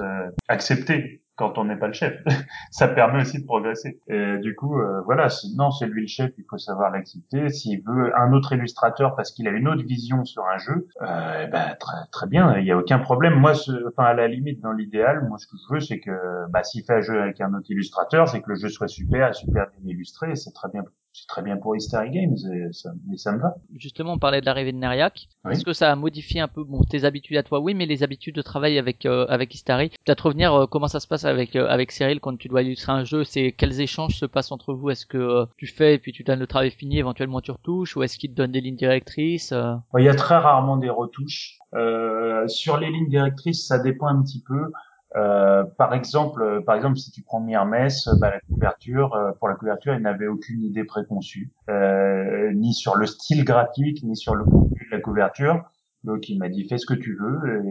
accepter 0.50 1.24
quand 1.38 1.58
on 1.58 1.66
n'est 1.66 1.78
pas 1.78 1.88
le 1.88 1.94
chef. 1.94 2.16
ça 2.72 2.88
permet 2.88 3.22
aussi 3.22 3.40
de 3.42 3.46
progresser. 3.46 4.02
Et 4.08 4.38
du 4.40 4.56
coup, 4.56 4.80
euh, 4.80 5.02
voilà, 5.06 5.28
non, 5.56 5.72
c'est 5.72 5.88
lui 5.88 6.02
le 6.02 6.08
chef, 6.08 6.32
il 6.38 6.46
faut 6.50 6.58
savoir 6.58 6.92
l'accepter. 6.92 7.50
S'il 7.50 7.82
veut 7.86 8.12
un 8.20 8.34
autre 8.34 8.54
illustrateur 8.54 9.16
parce 9.16 9.32
qu'il 9.32 9.48
a 9.48 9.52
une 9.52 9.68
autre 9.68 9.84
vision 9.84 10.26
sur 10.26 10.44
un 10.46 10.58
jeu, 10.58 10.88
euh, 11.02 11.48
ben, 11.48 11.76
très, 11.80 11.98
très 12.12 12.28
bien, 12.28 12.58
il 12.58 12.64
n'y 12.66 12.72
a 12.72 12.78
aucun 12.78 13.00
problème. 13.00 13.36
Moi, 13.36 13.54
ce- 13.54 13.88
enfin, 13.90 14.06
à 14.06 14.14
la 14.14 14.28
limite, 14.28 14.62
dans 14.62 14.74
l'idéal, 14.74 15.26
moi, 15.28 15.38
ce 15.38 15.48
que 15.48 15.56
je 15.58 15.74
veux, 15.74 15.80
c'est 15.80 16.00
que, 16.00 16.12
bah, 16.50 16.64
s'il 16.64 16.84
fait 16.84 16.96
un 16.96 17.02
jeu 17.02 17.22
avec 17.22 17.40
un 17.42 17.54
autre 17.54 17.70
illustrateur, 17.70 18.28
c'est 18.28 18.42
que 18.42 18.50
le 18.50 18.56
jeu 18.56 18.70
soit 18.70 18.88
super, 18.88 19.34
super 19.36 19.68
bien 19.78 19.92
illustré, 19.94 20.36
c'est 20.36 20.52
très 20.54 20.70
bien, 20.70 20.84
c'est 21.18 21.28
très 21.28 21.42
bien 21.42 21.58
pour 21.58 21.76
History 21.76 22.12
Games, 22.12 22.36
et 22.54 22.72
ça, 22.72 22.92
et 23.12 23.18
ça 23.18 23.32
me 23.32 23.40
va. 23.40 23.56
Justement, 23.76 24.14
on 24.14 24.20
parlait 24.20 24.40
de 24.40 24.46
l'arrivée 24.46 24.72
de 24.72 24.78
Neriac. 24.78 25.28
Oui. 25.46 25.54
Est-ce 25.54 25.66
que 25.66 25.74
ça 25.74 25.92
a 25.92 25.96
modifié 25.96 26.42
un 26.42 26.48
peu 26.48 26.64
bon, 26.64 26.82
tes 26.84 27.06
habitudes 27.06 27.38
à 27.38 27.44
toi? 27.44 27.60
Oui, 27.60 27.74
mais 27.74 27.88
les 27.88 28.04
habitudes 28.04 28.36
de 28.36 28.42
travail 28.44 28.78
avec 28.78 29.06
euh, 29.06 29.26
avec 29.28 29.54
Istari. 29.56 29.90
Peut-être 30.06 30.28
revenir 30.28 30.54
euh, 30.54 30.66
comment 30.68 30.88
ça 30.88 31.00
se 31.00 31.08
passe 31.08 31.26
avec 31.26 31.56
euh, 31.56 31.68
avec 31.68 31.92
Cyril 31.92 32.20
quand 32.20 32.38
tu 32.38 32.50
dois 32.50 32.62
illustrer 32.62 32.92
un 32.92 33.04
jeu? 33.04 33.24
C'est 33.24 33.52
quels 33.52 33.82
échanges 33.82 34.16
se 34.16 34.26
passent 34.26 34.52
entre 34.52 34.74
vous? 34.74 34.92
Est-ce 34.92 35.06
que 35.08 35.18
euh, 35.18 35.46
tu 35.58 35.66
fais 35.66 35.96
et 35.96 35.98
puis 35.98 36.12
tu 36.12 36.24
donnes 36.24 36.40
le 36.40 36.48
travail 36.48 36.70
fini, 36.70 37.00
éventuellement 37.00 37.42
tu 37.42 37.52
retouches, 37.52 37.98
ou 37.98 38.04
est-ce 38.04 38.20
qu'il 38.20 38.32
te 38.32 38.36
donne 38.36 38.52
des 38.52 38.62
lignes 38.62 38.76
directrices 38.76 39.52
euh? 39.52 39.74
Il 39.98 40.06
y 40.06 40.10
a 40.10 40.16
très 40.16 40.38
rarement 40.38 40.78
des 40.78 40.90
retouches. 40.90 41.58
Euh, 41.74 42.48
sur 42.48 42.78
les 42.78 42.90
lignes 42.90 43.10
directrices, 43.10 43.68
ça 43.68 43.80
dépend 43.80 44.08
un 44.08 44.22
petit 44.22 44.42
peu. 44.48 44.72
Euh, 45.16 45.64
par 45.78 45.94
exemple, 45.94 46.42
euh, 46.42 46.62
par 46.62 46.76
exemple, 46.76 46.98
si 46.98 47.12
tu 47.12 47.22
prends 47.22 47.40
Myrmès, 47.40 48.10
bah, 48.20 48.30
la 48.30 48.40
couverture, 48.42 49.14
euh, 49.16 49.32
pour 49.40 49.48
la 49.48 49.56
couverture, 49.56 49.94
il 49.94 50.02
n'avait 50.02 50.28
aucune 50.28 50.62
idée 50.62 50.84
préconçue, 50.84 51.52
euh, 51.70 52.52
ni 52.54 52.74
sur 52.74 52.96
le 52.96 53.06
style 53.06 53.46
graphique, 53.46 54.04
ni 54.04 54.18
sur 54.18 54.36
le 54.36 54.44
contenu 54.44 54.86
de 54.92 54.96
la 54.96 55.02
couverture. 55.02 55.64
Donc, 56.04 56.30
il 56.30 56.38
m'a 56.38 56.50
dit 56.50 56.68
fais 56.68 56.78
ce 56.78 56.86
que 56.86 56.94
tu 56.94 57.18
veux, 57.20 57.62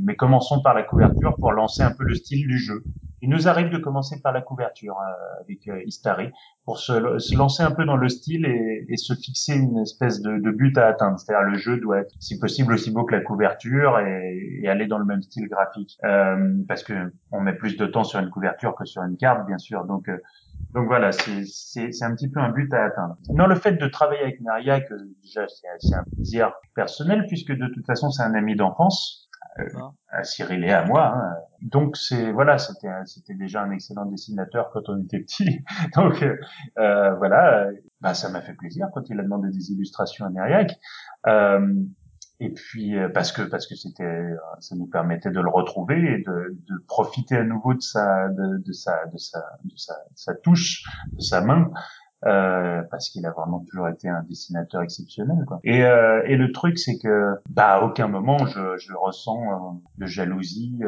mais 0.00 0.16
commençons 0.16 0.60
par 0.62 0.74
la 0.74 0.82
couverture 0.82 1.36
pour 1.36 1.52
lancer 1.52 1.82
un 1.82 1.92
peu 1.92 2.04
le 2.04 2.14
style 2.14 2.46
du 2.46 2.58
jeu. 2.58 2.82
Il 3.22 3.30
nous 3.30 3.48
arrive 3.48 3.70
de 3.70 3.78
commencer 3.78 4.20
par 4.20 4.32
la 4.32 4.42
couverture 4.42 4.96
euh, 5.00 5.42
avec 5.42 5.66
euh, 5.68 5.82
Istari 5.86 6.30
pour 6.64 6.78
se, 6.78 7.34
lancer 7.34 7.62
un 7.62 7.70
peu 7.70 7.84
dans 7.84 7.96
le 7.96 8.08
style 8.08 8.44
et, 8.44 8.96
se 8.96 9.14
fixer 9.14 9.54
une 9.54 9.78
espèce 9.78 10.20
de, 10.20 10.50
but 10.50 10.76
à 10.76 10.88
atteindre. 10.88 11.18
C'est-à-dire 11.18 11.48
le 11.48 11.56
jeu 11.56 11.78
doit 11.78 12.00
être, 12.00 12.14
si 12.20 12.38
possible, 12.38 12.74
aussi 12.74 12.90
beau 12.90 13.04
que 13.04 13.14
la 13.14 13.20
couverture 13.20 13.98
et, 14.00 14.60
et 14.62 14.68
aller 14.68 14.86
dans 14.86 14.98
le 14.98 15.04
même 15.04 15.22
style 15.22 15.48
graphique. 15.48 15.98
Euh, 16.04 16.56
parce 16.68 16.82
que 16.82 16.92
on 17.32 17.40
met 17.40 17.54
plus 17.54 17.76
de 17.76 17.86
temps 17.86 18.04
sur 18.04 18.20
une 18.20 18.30
couverture 18.30 18.74
que 18.74 18.84
sur 18.84 19.02
une 19.02 19.16
carte, 19.16 19.46
bien 19.46 19.58
sûr. 19.58 19.84
Donc 19.84 20.08
euh, 20.08 20.18
donc 20.74 20.86
voilà, 20.88 21.10
c'est 21.12 21.44
c'est 21.46 21.90
c'est 21.92 22.04
un 22.04 22.14
petit 22.14 22.28
peu 22.30 22.40
un 22.40 22.50
but 22.50 22.72
à 22.74 22.84
atteindre. 22.84 23.16
Non, 23.30 23.46
le 23.46 23.54
fait 23.54 23.72
de 23.72 23.86
travailler 23.86 24.22
avec 24.22 24.40
Nariac, 24.40 24.90
euh, 24.92 24.96
déjà 25.22 25.46
c'est 25.48 25.94
un 25.94 26.04
plaisir 26.14 26.52
personnel 26.74 27.24
puisque 27.28 27.52
de 27.52 27.66
toute 27.74 27.86
façon 27.86 28.10
c'est 28.10 28.22
un 28.22 28.34
ami 28.34 28.56
d'enfance 28.56 29.28
D'accord. 29.58 29.94
à 30.08 30.22
Cyril 30.22 30.62
et 30.64 30.70
à 30.72 30.84
moi. 30.84 31.14
hein. 31.16 31.34
Donc 31.62 31.96
c'est 31.96 32.30
voilà, 32.32 32.58
c'était 32.58 32.88
c'était 33.06 33.34
déjà 33.34 33.62
un 33.62 33.70
excellent 33.70 34.04
dessinateur 34.04 34.70
quand 34.72 34.88
on 34.88 35.02
était 35.02 35.20
petit. 35.20 35.60
Donc 35.96 36.22
euh, 36.22 36.36
euh, 36.78 37.14
voilà, 37.14 37.64
euh, 37.68 37.72
bah 38.02 38.12
ça 38.12 38.28
m'a 38.28 38.42
fait 38.42 38.54
plaisir 38.54 38.88
quand 38.92 39.08
il 39.08 39.18
a 39.18 39.22
demandé 39.22 39.48
des 39.50 39.72
illustrations 39.72 40.26
à 40.26 40.30
Neriac. 40.30 40.76
Euh, 41.26 41.72
et 42.40 42.50
puis 42.50 42.98
euh, 42.98 43.08
parce 43.08 43.32
que 43.32 43.42
parce 43.42 43.66
que 43.66 43.74
c'était 43.74 44.04
euh, 44.04 44.36
ça 44.60 44.76
nous 44.76 44.86
permettait 44.86 45.30
de 45.30 45.40
le 45.40 45.48
retrouver 45.48 45.96
et 45.96 46.18
de, 46.18 46.56
de 46.68 46.84
profiter 46.86 47.36
à 47.36 47.44
nouveau 47.44 47.74
de 47.74 47.80
sa 47.80 48.28
de, 48.28 48.72
sa 48.72 49.06
de 49.06 49.18
sa 49.18 49.40
de 49.64 49.76
sa, 49.76 49.94
de 49.94 50.16
sa 50.16 50.34
touche, 50.34 50.84
de 51.12 51.20
sa 51.20 51.40
main. 51.40 51.70
Euh, 52.24 52.82
parce 52.90 53.10
qu'il 53.10 53.26
a 53.26 53.30
vraiment 53.30 53.60
toujours 53.60 53.88
été 53.88 54.08
un 54.08 54.22
dessinateur 54.22 54.80
exceptionnel 54.80 55.44
quoi. 55.46 55.60
Et, 55.64 55.84
euh, 55.84 56.22
et 56.24 56.36
le 56.36 56.50
truc 56.50 56.78
c'est 56.78 56.98
que 56.98 57.34
bah 57.50 57.74
à 57.74 57.82
aucun 57.82 58.08
moment 58.08 58.38
je, 58.46 58.78
je 58.78 58.94
ressens 58.94 59.42
euh, 59.52 59.78
de 59.98 60.06
jalousie 60.06 60.80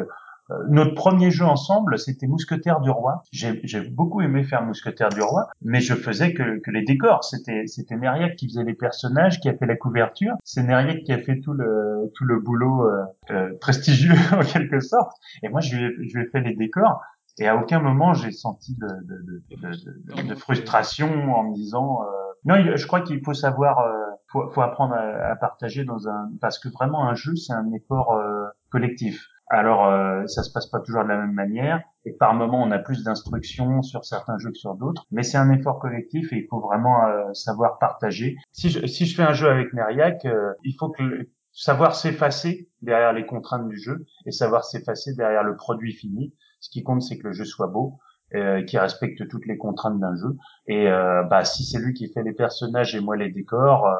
notre 0.68 0.94
premier 0.94 1.30
jeu 1.30 1.44
ensemble, 1.44 1.99
c'était 1.99 2.26
Mousquetaire 2.26 2.80
du 2.80 2.90
Roi. 2.90 3.22
J'ai 3.32 3.80
beaucoup 3.80 4.22
aimé 4.22 4.44
faire 4.44 4.62
Mousquetaire 4.62 5.11
du 5.11 5.20
Roi, 5.20 5.49
mais 5.62 5.80
je 5.80 5.94
faisais 5.94 6.32
que, 6.32 6.59
que 6.61 6.70
les 6.70 6.84
décors. 6.84 7.24
C'était 7.24 7.66
c'était 7.66 7.96
Neriac 7.96 8.36
qui 8.36 8.49
faisait 8.49 8.64
les 8.64 8.74
personnages, 8.74 9.40
qui 9.40 9.49
a 9.49 9.55
fait 9.55 9.66
la 9.66 9.76
couverture. 9.76 10.34
C'est 10.44 10.62
Neriac 10.62 11.03
qui 11.05 11.12
a 11.12 11.18
fait 11.18 11.40
tout 11.40 11.53
le 11.53 12.11
tout 12.14 12.24
le 12.24 12.40
boulot 12.40 12.86
euh, 12.86 13.05
euh, 13.30 13.51
prestigieux 13.61 14.14
en 14.32 14.40
quelque 14.40 14.80
sorte. 14.80 15.12
Et 15.42 15.49
moi, 15.49 15.61
je 15.61 15.76
lui 15.76 15.84
ai, 15.84 16.09
je 16.09 16.18
lui 16.18 16.24
ai 16.24 16.30
fait 16.30 16.40
les 16.40 16.55
décors. 16.55 17.03
Et 17.38 17.46
à 17.46 17.57
aucun 17.57 17.80
moment 17.80 18.14
j'ai 18.14 18.32
senti 18.32 18.74
de, 18.74 18.86
de, 18.86 19.42
de, 19.57 20.28
de, 20.28 20.34
frustration 20.34 21.34
en 21.34 21.44
me 21.44 21.55
disant 21.55 22.03
euh, 22.03 22.07
non. 22.44 22.76
Je 22.76 22.86
crois 22.86 23.01
qu'il 23.01 23.22
faut 23.24 23.34
savoir, 23.34 23.78
euh, 23.78 23.92
faut, 24.26 24.51
faut 24.51 24.61
apprendre 24.61 24.94
à, 24.94 25.30
à 25.30 25.36
partager 25.36 25.84
dans 25.84 26.09
un 26.09 26.30
parce 26.40 26.59
que 26.59 26.68
vraiment 26.68 27.09
un 27.09 27.14
jeu 27.14 27.36
c'est 27.36 27.53
un 27.53 27.70
effort 27.72 28.12
euh, 28.12 28.46
collectif. 28.70 29.28
Alors 29.51 29.86
euh, 29.86 30.26
ça 30.26 30.42
se 30.42 30.53
passe 30.53 30.66
pas 30.66 30.80
toujours 30.80 31.05
de 31.05 31.09
la 31.09 31.16
même 31.16 31.32
manière 31.32 31.82
et 32.05 32.12
par 32.12 32.34
moment 32.34 32.62
on 32.62 32.70
a 32.70 32.78
plus 32.78 33.03
d'instructions 33.05 33.80
sur 33.82 34.05
certains 34.05 34.36
jeux 34.38 34.51
que 34.51 34.59
sur 34.59 34.74
d'autres, 34.74 35.07
mais 35.11 35.22
c'est 35.22 35.38
un 35.38 35.51
effort 35.51 35.78
collectif 35.78 36.32
et 36.32 36.36
il 36.36 36.46
faut 36.49 36.61
vraiment 36.61 37.07
euh, 37.07 37.32
savoir 37.32 37.78
partager. 37.78 38.36
Si 38.53 38.68
je, 38.68 38.86
si 38.86 39.07
je 39.07 39.16
fais 39.16 39.22
un 39.22 39.32
jeu 39.32 39.49
avec 39.49 39.72
Neriac, 39.72 40.24
euh, 40.26 40.53
il 40.64 40.74
faut 40.78 40.90
que 40.90 41.28
savoir 41.53 41.94
s'effacer 41.94 42.68
derrière 42.82 43.12
les 43.12 43.26
contraintes 43.26 43.68
du 43.68 43.78
jeu 43.78 44.07
et 44.26 44.32
savoir 44.32 44.64
s'effacer 44.64 45.14
derrière 45.14 45.42
le 45.42 45.57
produit 45.57 45.92
fini. 45.92 46.34
Ce 46.61 46.70
qui 46.70 46.82
compte, 46.82 47.03
c'est 47.03 47.18
que 47.18 47.28
le 47.28 47.32
jeu 47.32 47.44
soit 47.44 47.68
beau, 47.68 47.99
euh, 48.34 48.62
qui 48.62 48.76
respecte 48.76 49.26
toutes 49.28 49.46
les 49.46 49.57
contraintes 49.57 49.99
d'un 49.99 50.14
jeu. 50.14 50.36
Et 50.66 50.86
euh, 50.86 51.22
bah, 51.24 51.44
si 51.44 51.64
c'est 51.64 51.78
lui 51.78 51.94
qui 51.94 52.12
fait 52.12 52.22
les 52.22 52.34
personnages 52.34 52.94
et 52.94 53.01
moi 53.01 53.16
les 53.16 53.30
décors, 53.30 53.86
euh, 53.86 53.96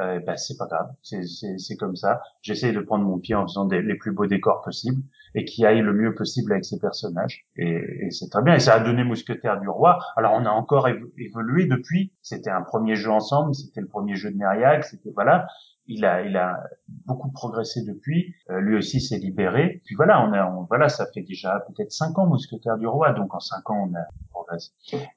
euh, 0.00 0.20
bah, 0.26 0.36
c'est 0.36 0.56
pas 0.56 0.66
grave. 0.66 0.90
C'est, 1.02 1.22
c'est, 1.58 1.76
comme 1.76 1.96
ça. 1.96 2.22
J'essaie 2.40 2.72
de 2.72 2.80
prendre 2.80 3.04
mon 3.04 3.18
pied 3.18 3.34
en 3.34 3.46
faisant 3.46 3.66
des, 3.66 3.82
les 3.82 3.94
plus 3.96 4.12
beaux 4.12 4.26
décors 4.26 4.62
possibles 4.62 5.02
et 5.34 5.44
qui 5.44 5.64
aille 5.66 5.80
le 5.80 5.92
mieux 5.92 6.14
possible 6.14 6.52
avec 6.52 6.64
ses 6.64 6.78
personnages. 6.78 7.46
Et, 7.56 8.06
et 8.06 8.10
c'est 8.10 8.28
très 8.28 8.42
bien. 8.42 8.54
Et 8.54 8.60
ça 8.60 8.74
a 8.74 8.80
donné 8.80 9.04
Mousquetaire 9.04 9.60
du 9.60 9.68
Roi. 9.68 9.98
Alors 10.16 10.32
on 10.34 10.44
a 10.44 10.50
encore 10.50 10.88
évo- 10.88 11.10
évolué 11.18 11.66
depuis. 11.66 12.12
C'était 12.22 12.50
un 12.50 12.62
premier 12.62 12.96
jeu 12.96 13.10
ensemble. 13.10 13.54
C'était 13.54 13.80
le 13.80 13.88
premier 13.88 14.14
jeu 14.16 14.30
de 14.30 14.36
Neriac. 14.36 14.84
C'était 14.84 15.10
voilà. 15.14 15.46
Il 15.86 16.04
a, 16.04 16.22
il 16.22 16.36
a 16.36 16.62
beaucoup 17.06 17.30
progressé 17.32 17.82
depuis. 17.84 18.34
Euh, 18.50 18.60
lui 18.60 18.76
aussi 18.76 19.00
s'est 19.00 19.18
libéré. 19.18 19.82
Puis 19.84 19.94
voilà, 19.96 20.24
on 20.24 20.32
a, 20.32 20.46
on- 20.46 20.62
voilà, 20.64 20.88
ça 20.88 21.06
fait 21.12 21.22
déjà 21.22 21.60
peut-être 21.66 21.90
cinq 21.92 22.18
ans 22.18 22.26
Mousquetaire 22.26 22.78
du 22.78 22.86
Roi. 22.86 23.12
Donc 23.12 23.34
en 23.34 23.40
cinq 23.40 23.68
ans, 23.68 23.88
on 23.90 23.94
a 23.96 24.02
progressé. 24.30 24.70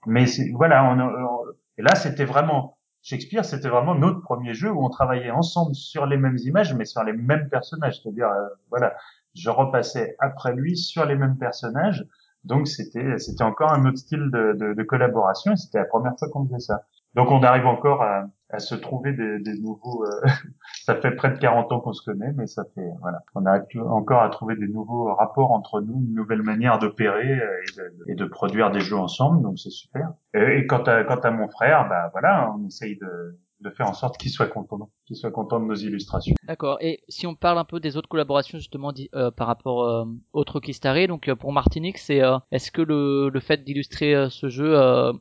Mais 0.07 0.25
voilà, 0.53 0.83
on, 0.85 0.99
a- 0.99 1.05
on- 1.05 1.45
là, 1.77 1.93
c'était 1.95 2.25
vraiment 2.25 2.74
Shakespeare, 3.05 3.45
c'était 3.45 3.69
vraiment 3.69 3.93
notre 3.93 4.19
premier 4.21 4.55
jeu 4.55 4.71
où 4.71 4.83
on 4.83 4.89
travaillait 4.89 5.29
ensemble 5.29 5.75
sur 5.75 6.07
les 6.07 6.17
mêmes 6.17 6.39
images, 6.39 6.73
mais 6.73 6.85
sur 6.85 7.03
les 7.03 7.13
mêmes 7.13 7.49
personnages. 7.49 8.01
C'est-à-dire, 8.01 8.29
euh, 8.29 8.47
voilà, 8.71 8.95
je 9.35 9.51
repassais 9.51 10.15
après 10.17 10.55
lui 10.55 10.75
sur 10.75 11.05
les 11.05 11.15
mêmes 11.15 11.37
personnages. 11.37 12.03
Donc 12.45 12.67
c'était, 12.67 13.19
c'était 13.19 13.43
encore 13.43 13.71
un 13.71 13.85
autre 13.85 13.99
style 13.99 14.31
de, 14.31 14.53
de, 14.53 14.73
de 14.73 14.83
collaboration. 14.83 15.51
Et 15.51 15.55
c'était 15.55 15.77
la 15.77 15.85
première 15.85 16.13
fois 16.17 16.29
qu'on 16.29 16.47
faisait 16.47 16.57
ça. 16.59 16.81
Donc 17.13 17.29
on 17.29 17.43
arrive 17.43 17.67
encore 17.67 18.01
à, 18.01 18.25
à 18.55 18.59
se 18.59 18.75
trouver 18.75 19.13
des, 19.13 19.39
des 19.39 19.59
nouveaux. 19.59 20.03
euh, 20.05 20.21
ça 20.85 20.95
fait 20.95 21.11
près 21.11 21.31
de 21.31 21.37
40 21.39 21.71
ans 21.71 21.79
qu'on 21.79 21.93
se 21.93 22.03
connaît, 22.03 22.31
mais 22.33 22.47
ça 22.47 22.65
fait 22.75 22.89
voilà, 23.01 23.19
on 23.35 23.43
tout- 23.69 23.79
encore 23.81 24.21
à 24.23 24.29
trouver 24.29 24.55
des 24.55 24.67
nouveaux 24.67 25.13
rapports 25.13 25.51
entre 25.51 25.81
nous, 25.81 25.95
une 25.95 26.13
nouvelle 26.13 26.41
manière 26.43 26.79
d'opérer 26.79 27.31
euh, 27.39 27.61
et 27.67 27.77
de, 27.77 28.11
et 28.11 28.15
de 28.15 28.25
produire 28.25 28.71
des 28.71 28.81
jeux 28.81 28.97
ensemble. 28.97 29.41
Donc 29.41 29.59
c'est 29.59 29.69
super. 29.71 30.13
Et, 30.33 30.59
et 30.59 30.67
quant 30.67 30.83
à 30.83 31.03
quant 31.03 31.19
à 31.19 31.31
mon 31.31 31.47
frère, 31.49 31.87
bah 31.89 32.09
voilà, 32.11 32.53
on 32.57 32.65
essaye 32.67 32.97
de 32.97 33.37
faire 33.69 33.87
en 33.87 33.93
sorte 33.93 34.17
qu'il 34.17 34.31
soit 34.31 34.47
content, 34.47 34.89
qu'il 35.05 35.15
soit 35.15 35.31
content 35.31 35.59
de 35.59 35.65
nos 35.65 35.75
illustrations. 35.75 36.35
D'accord. 36.43 36.77
Et 36.81 37.01
si 37.09 37.27
on 37.27 37.35
parle 37.35 37.57
un 37.57 37.65
peu 37.65 37.79
des 37.79 37.97
autres 37.97 38.09
collaborations 38.09 38.57
justement 38.57 38.93
euh, 39.13 39.31
par 39.31 39.47
rapport 39.47 39.83
euh, 39.83 40.05
autres 40.33 40.59
Kistari, 40.59 41.07
donc 41.07 41.27
euh, 41.27 41.35
pour 41.35 41.51
Martinique, 41.51 41.97
c'est 41.97 42.21
euh, 42.21 42.37
est-ce 42.51 42.71
que 42.71 42.81
le, 42.81 43.31
fait 43.39 43.63
d'illustrer 43.63 44.27
ce 44.29 44.49
jeu, 44.49 44.75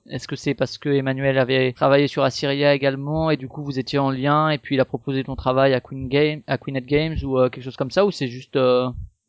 est-ce 0.09 0.27
que 0.27 0.37
c'est 0.37 0.55
parce 0.55 0.79
que 0.79 0.89
Emmanuel 0.89 1.37
avait 1.37 1.73
travaillé 1.73 2.07
sur 2.07 2.23
Assyria 2.23 2.75
également 2.75 3.31
et 3.31 3.37
du 3.37 3.49
coup 3.49 3.63
vous 3.63 3.79
étiez 3.79 3.99
en 3.99 4.11
lien 4.11 4.49
et 4.49 4.57
puis 4.57 4.77
il 4.77 4.81
a 4.81 4.87
proposé 4.87 5.25
ton 5.25 5.37
travail 5.37 5.75
à 5.75 5.81
Queen 5.81 6.09
Game, 6.09 6.43
à 6.47 6.57
Queenette 6.57 6.87
Games 6.87 7.17
ou 7.23 7.37
quelque 7.51 7.61
chose 7.61 7.77
comme 7.77 7.91
ça 7.91 8.07
ou 8.07 8.11
c'est 8.11 8.29
juste 8.29 8.57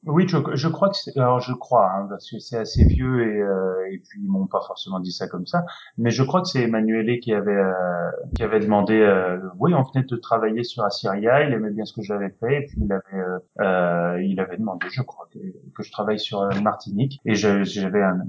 Oui, 0.07 0.27
je, 0.27 0.37
je 0.53 0.67
crois 0.67 0.89
que 0.89 1.19
alors 1.19 1.39
je 1.39 1.51
crois, 1.53 1.89
hein, 1.91 2.05
parce 2.07 2.29
que 2.29 2.37
c'est 2.37 2.57
assez 2.57 2.85
vieux 2.85 3.23
et, 3.27 3.41
euh, 3.41 3.89
et 3.91 3.97
puis 3.97 4.21
ils 4.21 4.29
m'ont 4.29 4.45
pas 4.45 4.61
forcément 4.67 4.99
dit 4.99 5.11
ça 5.11 5.27
comme 5.27 5.47
ça, 5.47 5.65
mais 5.97 6.11
je 6.11 6.21
crois 6.21 6.41
que 6.41 6.47
c'est 6.47 6.61
Emmanuel 6.61 7.19
qui 7.19 7.33
avait 7.33 7.51
euh, 7.51 8.11
qui 8.35 8.43
avait 8.43 8.59
demandé, 8.59 8.99
euh, 8.99 9.39
oui, 9.57 9.73
on 9.73 9.81
venait 9.81 10.05
de 10.05 10.15
travailler 10.17 10.63
sur 10.63 10.83
Assyria, 10.83 11.43
il 11.47 11.53
aimait 11.53 11.71
bien 11.71 11.85
ce 11.85 11.93
que 11.93 12.03
j'avais 12.03 12.29
fait, 12.39 12.61
et 12.61 12.65
puis 12.67 12.81
il 12.83 12.91
avait 12.93 13.01
euh, 13.15 13.39
euh, 13.61 14.21
il 14.21 14.39
avait 14.39 14.57
demandé, 14.57 14.85
je 14.91 15.01
crois, 15.01 15.27
que, 15.33 15.39
que 15.75 15.81
je 15.81 15.91
travaille 15.91 16.19
sur 16.19 16.41
euh, 16.41 16.51
Martinique, 16.61 17.19
et 17.25 17.33
j'avais 17.33 17.63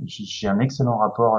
j'ai 0.06 0.48
un 0.48 0.60
excellent 0.60 0.96
rapport 0.96 1.36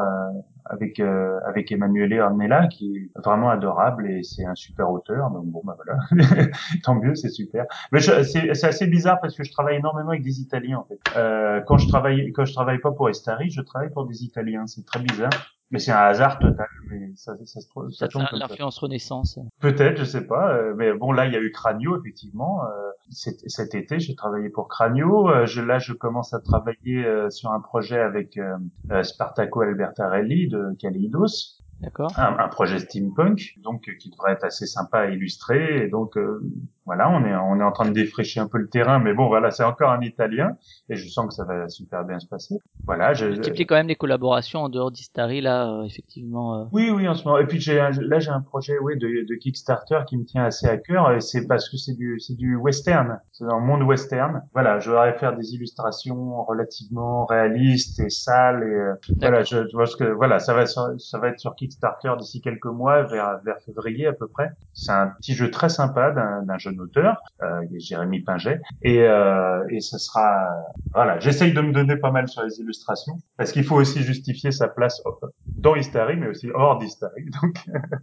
avec 0.70 1.00
euh, 1.00 1.40
avec 1.46 1.72
Emmanuel 1.72 2.20
Ornella 2.20 2.68
qui 2.68 2.98
est 2.98 3.20
vraiment 3.20 3.50
adorable 3.50 4.10
et 4.10 4.24
c'est 4.24 4.46
un 4.46 4.56
super 4.56 4.90
auteur, 4.92 5.30
donc 5.32 5.46
bon 5.46 5.62
bah 5.64 5.76
voilà, 5.76 6.00
tant 6.84 6.96
mieux, 6.96 7.16
c'est 7.16 7.30
super. 7.30 7.66
Mais 7.92 8.00
c'est 8.02 8.24
c'est 8.24 8.68
assez 8.68 8.88
bizarre 8.88 9.20
parce 9.22 9.36
que 9.36 9.44
je 9.44 9.52
travaille 9.52 9.78
énormément 9.78 10.10
avec 10.10 10.24
des 10.24 10.40
Italiens 10.40 10.80
en 10.80 10.84
fait. 10.86 11.00
Euh, 11.18 11.62
quand 11.68 11.78
je 11.78 11.88
travaille 11.88 12.32
quand 12.32 12.46
je 12.46 12.54
travaille 12.54 12.80
pas 12.80 12.92
pour 12.92 13.10
Estari, 13.10 13.50
je 13.50 13.62
travaille 13.62 13.92
pour 13.92 14.06
des 14.06 14.24
Italiens. 14.24 14.68
C'est 14.68 14.86
très 14.86 15.00
bizarre, 15.00 15.30
mais 15.72 15.80
c'est 15.80 15.92
un 15.92 15.98
hasard 15.98 16.40
total. 16.40 16.68
Mais 16.90 17.12
ça, 17.16 17.36
ça, 17.46 17.62
ça 17.62 17.68
comme 17.74 17.92
ça. 17.92 18.08
l'influence 18.34 18.78
Renaissance 18.80 19.40
Peut-être, 19.60 19.98
je 19.98 20.06
sais 20.06 20.26
pas. 20.26 20.54
euh, 20.54 20.74
mais 20.78 20.94
bon, 20.94 21.12
là, 21.12 21.26
il 21.26 21.34
y 21.34 21.36
a 21.36 21.42
eu 21.42 21.52
Cranio 21.52 22.00
effectivement. 22.00 22.62
Cet, 23.10 23.50
cet 23.50 23.74
été, 23.74 24.00
j'ai 24.00 24.16
travaillé 24.16 24.50
pour 24.50 24.68
Cranio. 24.68 25.30
Euh, 25.30 25.46
je, 25.46 25.62
là, 25.62 25.80
je 25.80 25.94
commence 25.94 26.34
à 26.34 26.40
travailler 26.40 27.06
euh, 27.06 27.30
sur 27.30 27.52
un 27.52 27.62
projet 27.62 28.00
avec 28.00 28.38
euh, 28.38 29.04
Spartaco 29.04 29.62
Albertarelli 29.62 30.48
de 30.50 30.76
Kaleidos 30.80 31.62
D'accord. 31.82 32.12
un, 32.18 32.38
un 32.38 32.48
projet 32.48 32.80
steampunk, 32.80 33.56
donc 33.64 33.90
qui 34.00 34.10
devrait 34.10 34.34
être 34.34 34.44
assez 34.44 34.66
sympa 34.66 35.00
à 35.00 35.06
illustrer. 35.08 35.84
Et 35.84 35.88
donc 35.88 36.18
euh, 36.18 36.42
voilà, 36.88 37.08
on 37.12 37.24
est 37.24 37.36
on 37.36 37.60
est 37.60 37.64
en 37.64 37.72
train 37.72 37.86
de 37.88 37.94
défricher 37.94 38.40
un 38.40 38.48
peu 38.48 38.58
le 38.58 38.68
terrain, 38.70 38.98
mais 38.98 39.14
bon 39.14 39.28
voilà, 39.28 39.52
c'est 39.52 39.64
encore 39.64 39.92
un 39.92 40.02
Italien 40.02 40.58
et 40.90 40.96
je 40.96 41.08
sens 41.08 41.28
que 41.28 41.34
ça 41.36 41.44
va 41.46 41.70
super 41.70 42.04
bien 42.06 42.18
se 42.20 42.26
passer. 42.28 42.56
Voilà, 42.88 43.14
je, 43.14 43.26
Multiplier 43.28 43.66
quand 43.66 43.76
même 43.76 43.88
les 43.90 43.96
collaborations 43.96 44.62
en 44.62 44.70
dehors 44.70 44.90
d'Istari 44.92 45.42
là 45.42 45.70
euh, 45.70 45.84
effectivement. 45.84 46.62
euh, 46.62 46.66
oui, 46.72 46.90
oui, 46.90 47.08
en 47.08 47.14
ce 47.14 47.24
moment. 47.26 47.38
Et 47.38 47.46
puis 47.46 47.60
j'ai 47.60 47.80
un- 47.80 47.92
là 47.92 48.20
j'ai 48.20 48.32
un 48.32 48.42
projet, 48.42 48.80
oui, 48.82 48.98
de, 48.98 49.08
de 49.28 49.36
Kickstarter 49.36 50.00
qui 50.08 50.18
me 50.18 50.24
tient 50.26 50.46
assez 50.46 50.68
à 50.68 50.78
cœur. 50.78 51.12
Et 51.12 51.20
c'est 51.22 51.46
parce 51.46 51.70
que 51.70 51.78
c'est 51.78 51.94
du 51.96 52.20
c'est 52.20 52.36
du 52.36 52.56
western, 52.56 53.20
c'est 53.34 53.46
dans 53.46 53.60
le 53.60 53.66
monde 53.66 53.84
western. 53.84 54.42
Voilà, 54.54 54.80
je 54.80 54.90
voudrais 54.90 55.14
faire 55.18 55.36
des 55.36 55.54
illustrations 55.54 56.42
relativement 56.44 57.26
réalistes 57.26 58.00
et 58.00 58.10
sales. 58.10 58.64
Et 58.64 58.66
euh, 58.76 58.94
voilà, 59.20 59.44
je, 59.44 59.68
je 59.70 59.78
pense 59.78 59.96
que 59.96 60.06
voilà, 60.06 60.40
ça 60.40 60.54
va 60.54 60.66
sur- 60.66 60.90
ça 61.00 61.20
va 61.20 61.28
être 61.30 61.40
sur 61.40 61.54
Kickstarter 61.56 62.14
d'ici 62.20 62.42
quelques 62.42 62.66
mois, 62.66 63.04
vers 63.04 63.40
vers 63.44 63.60
février 63.66 64.08
à 64.08 64.14
peu 64.14 64.28
près. 64.28 64.50
C'est 64.74 64.92
un 64.94 65.08
petit 65.20 65.34
jeu 65.34 65.52
très 65.52 65.70
sympa 65.70 66.12
d'un 66.12 66.44
d'un 66.44 66.58
jeune 66.58 66.77
auteur, 66.80 67.18
euh, 67.42 67.62
Jérémy 67.78 68.22
Pinget, 68.22 68.62
et 68.82 69.02
euh, 69.04 69.64
et 69.70 69.80
ce 69.80 69.98
sera 69.98 70.48
voilà, 70.94 71.20
j'essaye 71.20 71.54
de 71.54 71.62
me 71.62 71.72
donner 71.74 71.98
pas 71.98 72.12
mal 72.12 72.28
sur 72.28 72.44
les 72.44 72.60
illustrations 72.60 73.18
parce 73.38 73.52
qu'il 73.52 73.64
faut 73.64 73.76
aussi 73.76 74.02
justifier 74.02 74.52
sa 74.52 74.68
place 74.68 75.02
dans 75.46 75.76
Istari, 75.76 76.16
mais 76.18 76.28
aussi 76.28 76.50
hors 76.54 76.78
d'Istari. 76.78 77.26
Donc, 77.42 77.56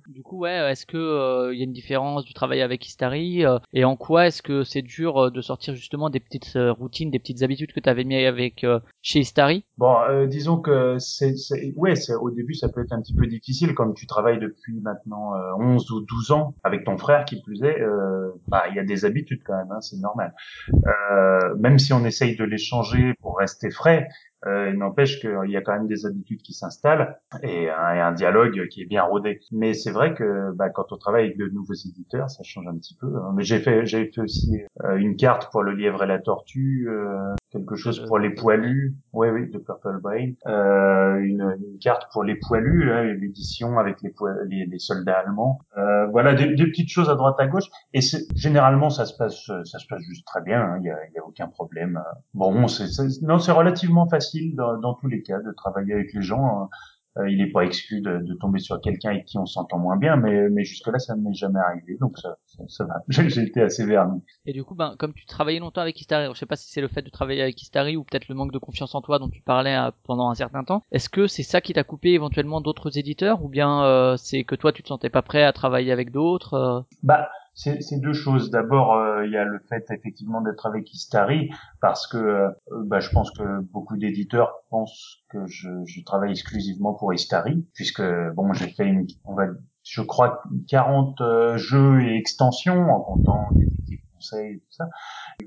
Du 0.08 0.22
coup, 0.22 0.38
ouais, 0.40 0.72
est-ce 0.72 0.86
que 0.86 0.96
euh, 0.96 1.52
il 1.54 1.58
y 1.58 1.62
a 1.62 1.64
une 1.64 1.72
différence 1.72 2.24
du 2.24 2.34
travail 2.34 2.62
avec 2.62 2.86
Istari 2.86 3.44
euh, 3.44 3.58
et 3.72 3.84
en 3.84 3.96
quoi 3.96 4.26
est-ce 4.26 4.42
que 4.42 4.62
c'est 4.64 4.82
dur 4.82 5.18
euh, 5.24 5.30
de 5.30 5.40
sortir 5.40 5.74
justement 5.74 6.10
des 6.10 6.20
petites 6.20 6.56
euh, 6.56 6.72
routines, 6.72 7.10
des 7.10 7.18
petites 7.18 7.42
habitudes 7.42 7.72
que 7.72 7.80
tu 7.80 7.88
avais 7.88 8.04
mis 8.04 8.24
avec 8.24 8.64
chez 9.02 9.20
Istari 9.20 9.64
bon, 9.78 9.96
euh, 10.08 10.26
disons 10.26 10.58
que 10.58 10.98
c'est, 10.98 11.34
ouais, 11.76 11.94
au 12.20 12.30
début, 12.30 12.54
ça 12.54 12.68
peut 12.68 12.82
être 12.82 12.92
un 12.92 13.00
petit 13.00 13.14
peu 13.14 13.26
difficile 13.26 13.74
comme 13.74 13.94
tu 13.94 14.06
travailles 14.06 14.38
depuis 14.38 14.80
maintenant 14.80 15.34
euh, 15.34 15.52
11 15.58 15.90
ou 15.90 16.00
12 16.00 16.30
ans 16.32 16.54
avec 16.64 16.84
ton 16.84 16.96
frère, 16.96 17.24
qui 17.24 17.40
plus 17.42 17.62
est. 17.62 17.80
euh, 17.80 18.30
bah, 18.48 18.63
il 18.70 18.76
y 18.76 18.78
a 18.78 18.84
des 18.84 19.04
habitudes 19.04 19.42
quand 19.44 19.56
même, 19.56 19.70
hein, 19.70 19.80
c'est 19.80 19.98
normal. 19.98 20.34
Euh, 20.72 21.54
même 21.58 21.78
si 21.78 21.92
on 21.92 22.04
essaye 22.04 22.36
de 22.36 22.44
les 22.44 22.58
changer 22.58 23.14
pour 23.20 23.38
rester 23.38 23.70
frais, 23.70 24.08
euh, 24.46 24.70
il 24.70 24.78
n'empêche 24.78 25.20
qu'il 25.20 25.50
y 25.50 25.56
a 25.56 25.62
quand 25.62 25.72
même 25.72 25.86
des 25.86 26.04
habitudes 26.04 26.42
qui 26.42 26.52
s'installent 26.52 27.18
et 27.42 27.70
un 27.70 28.12
dialogue 28.12 28.68
qui 28.68 28.82
est 28.82 28.86
bien 28.86 29.02
rodé. 29.02 29.40
Mais 29.52 29.72
c'est 29.72 29.90
vrai 29.90 30.14
que 30.14 30.52
bah, 30.54 30.68
quand 30.68 30.92
on 30.92 30.98
travaille 30.98 31.24
avec 31.26 31.38
de 31.38 31.48
nouveaux 31.48 31.74
éditeurs, 31.74 32.28
ça 32.30 32.42
change 32.42 32.66
un 32.66 32.76
petit 32.76 32.96
peu. 33.00 33.06
hein. 33.06 33.32
Mais 33.34 33.42
j'ai 33.42 33.58
fait, 33.58 33.86
j'ai 33.86 34.10
fait 34.12 34.20
aussi 34.20 34.60
euh, 34.84 34.96
une 34.96 35.16
carte 35.16 35.50
pour 35.50 35.62
le 35.62 35.72
lièvre 35.72 36.02
et 36.04 36.06
la 36.06 36.18
tortue, 36.18 36.88
euh, 36.90 37.34
quelque 37.54 37.76
chose 37.76 38.04
pour 38.06 38.18
les 38.18 38.30
poilus. 38.30 38.94
Oui, 39.14 39.28
oui, 39.30 39.48
de 39.50 39.58
Purple 39.58 40.00
Brain. 40.02 40.32
Euh, 40.46 41.16
une, 41.20 41.56
une 41.58 41.78
carte 41.80 42.08
pour 42.12 42.24
les 42.24 42.34
poilus, 42.34 42.90
hein, 42.92 43.04
l'édition 43.14 43.78
avec 43.78 44.02
les, 44.02 44.12
les, 44.48 44.66
les 44.66 44.78
soldats 44.78 45.20
allemands. 45.20 45.60
Euh, 45.78 46.06
voilà, 46.08 46.34
des, 46.34 46.54
des 46.54 46.66
petites 46.66 46.90
choses 46.90 47.08
à 47.08 47.14
droite 47.14 47.36
à 47.38 47.46
gauche. 47.46 47.70
Et 47.94 48.00
généralement, 48.34 48.90
ça 48.90 49.06
se 49.06 49.16
passe, 49.16 49.46
ça 49.64 49.78
se 49.78 49.86
passe 49.88 50.02
juste 50.02 50.26
très 50.26 50.42
bien. 50.42 50.60
hein. 50.60 50.78
Il 50.82 50.86
y, 50.86 50.90
a, 50.90 50.98
y 51.14 51.18
a 51.18 51.24
aucun 51.26 51.48
problème. 51.48 52.02
Bon, 52.34 52.68
c'est, 52.68 52.88
c'est- 52.88 53.22
non, 53.22 53.38
c'est 53.38 53.52
relativement 53.52 54.08
facile 54.08 54.54
dans, 54.56 54.76
dans 54.78 54.94
tous 54.94 55.08
les 55.08 55.22
cas 55.22 55.38
de 55.40 55.52
travailler 55.52 55.94
avec 55.94 56.12
les 56.12 56.22
gens. 56.22 56.62
hein. 56.64 56.68
Euh, 57.16 57.30
il 57.30 57.38
n'est 57.38 57.50
pas 57.50 57.62
exclu 57.62 58.00
de, 58.00 58.18
de 58.18 58.34
tomber 58.34 58.58
sur 58.58 58.80
quelqu'un 58.80 59.10
avec 59.10 59.24
qui 59.24 59.38
on 59.38 59.46
s'entend 59.46 59.78
moins 59.78 59.96
bien, 59.96 60.16
mais, 60.16 60.48
mais 60.50 60.64
jusque-là, 60.64 60.98
ça 60.98 61.14
ne 61.14 61.22
m'est 61.22 61.34
jamais 61.34 61.60
arrivé, 61.60 61.96
donc 62.00 62.18
ça, 62.18 62.38
ça, 62.46 62.64
ça 62.66 62.84
va. 62.84 62.94
J'ai 63.08 63.42
été 63.42 63.62
assez 63.62 63.86
verni. 63.86 64.20
Et 64.46 64.52
du 64.52 64.64
coup, 64.64 64.74
ben, 64.74 64.96
comme 64.98 65.14
tu 65.14 65.24
travaillais 65.24 65.60
longtemps 65.60 65.82
avec 65.82 66.00
Istari, 66.00 66.28
je 66.32 66.38
sais 66.38 66.46
pas 66.46 66.56
si 66.56 66.70
c'est 66.70 66.80
le 66.80 66.88
fait 66.88 67.02
de 67.02 67.10
travailler 67.10 67.42
avec 67.42 67.60
Istari 67.62 67.96
ou 67.96 68.04
peut-être 68.04 68.28
le 68.28 68.34
manque 68.34 68.52
de 68.52 68.58
confiance 68.58 68.94
en 68.94 69.00
toi 69.00 69.18
dont 69.18 69.28
tu 69.28 69.42
parlais 69.42 69.76
euh, 69.76 69.90
pendant 70.02 70.28
un 70.28 70.34
certain 70.34 70.64
temps. 70.64 70.82
Est-ce 70.90 71.08
que 71.08 71.26
c'est 71.26 71.42
ça 71.42 71.60
qui 71.60 71.72
t'a 71.72 71.84
coupé 71.84 72.10
éventuellement 72.10 72.60
d'autres 72.60 72.98
éditeurs 72.98 73.44
ou 73.44 73.48
bien 73.48 73.84
euh, 73.84 74.16
c'est 74.16 74.44
que 74.44 74.56
toi 74.56 74.72
tu 74.72 74.82
te 74.82 74.88
sentais 74.88 75.10
pas 75.10 75.22
prêt 75.22 75.44
à 75.44 75.52
travailler 75.52 75.92
avec 75.92 76.10
d'autres 76.10 76.54
euh? 76.54 76.80
Bah, 77.02 77.28
c'est 77.54 78.00
deux 78.00 78.12
choses. 78.12 78.50
D'abord, 78.50 78.94
euh, 78.94 79.24
il 79.26 79.32
y 79.32 79.36
a 79.36 79.44
le 79.44 79.58
fait 79.68 79.84
effectivement 79.90 80.40
d'être 80.40 80.66
avec 80.66 80.92
Istari, 80.92 81.50
parce 81.80 82.06
que 82.06 82.16
euh, 82.16 82.50
bah, 82.84 83.00
je 83.00 83.10
pense 83.10 83.30
que 83.30 83.60
beaucoup 83.60 83.96
d'éditeurs 83.96 84.64
pensent 84.70 85.22
que 85.30 85.46
je, 85.46 85.68
je 85.86 86.02
travaille 86.04 86.32
exclusivement 86.32 86.94
pour 86.94 87.14
Istari, 87.14 87.66
puisque 87.74 88.02
bon, 88.34 88.52
j'ai 88.52 88.68
fait 88.68 88.86
une, 88.86 89.06
on 89.24 89.34
va, 89.34 89.46
je 89.84 90.02
crois 90.02 90.42
40 90.68 91.20
euh, 91.20 91.56
jeux 91.56 92.02
et 92.02 92.16
extensions 92.16 92.90
en 92.90 93.00
comptant 93.00 93.48
détective 93.52 94.00
conseil 94.14 94.54
et 94.54 94.58
tout 94.58 94.72
ça. 94.72 94.88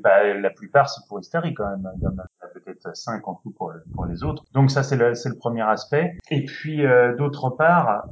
Bah, 0.02 0.34
la 0.34 0.50
plupart 0.50 0.90
c'est 0.90 1.02
pour 1.10 1.20
Istari 1.20 1.54
quand 1.54 1.70
même. 1.70 1.90
Il 1.98 2.04
y 2.04 2.08
en 2.08 2.18
a 2.18 2.48
peut-être 2.54 2.96
5 2.96 3.28
en 3.28 3.36
tout 3.36 3.52
pour, 3.52 3.74
pour 3.94 4.06
les 4.06 4.24
autres. 4.24 4.44
Donc 4.54 4.72
ça 4.72 4.82
c'est 4.84 4.96
le, 4.96 5.10
le 5.10 5.38
premier 5.38 5.64
aspect. 5.64 6.18
Et 6.32 6.46
puis 6.46 6.86
euh, 6.86 7.16
d'autre 7.18 7.50
part, 7.50 8.06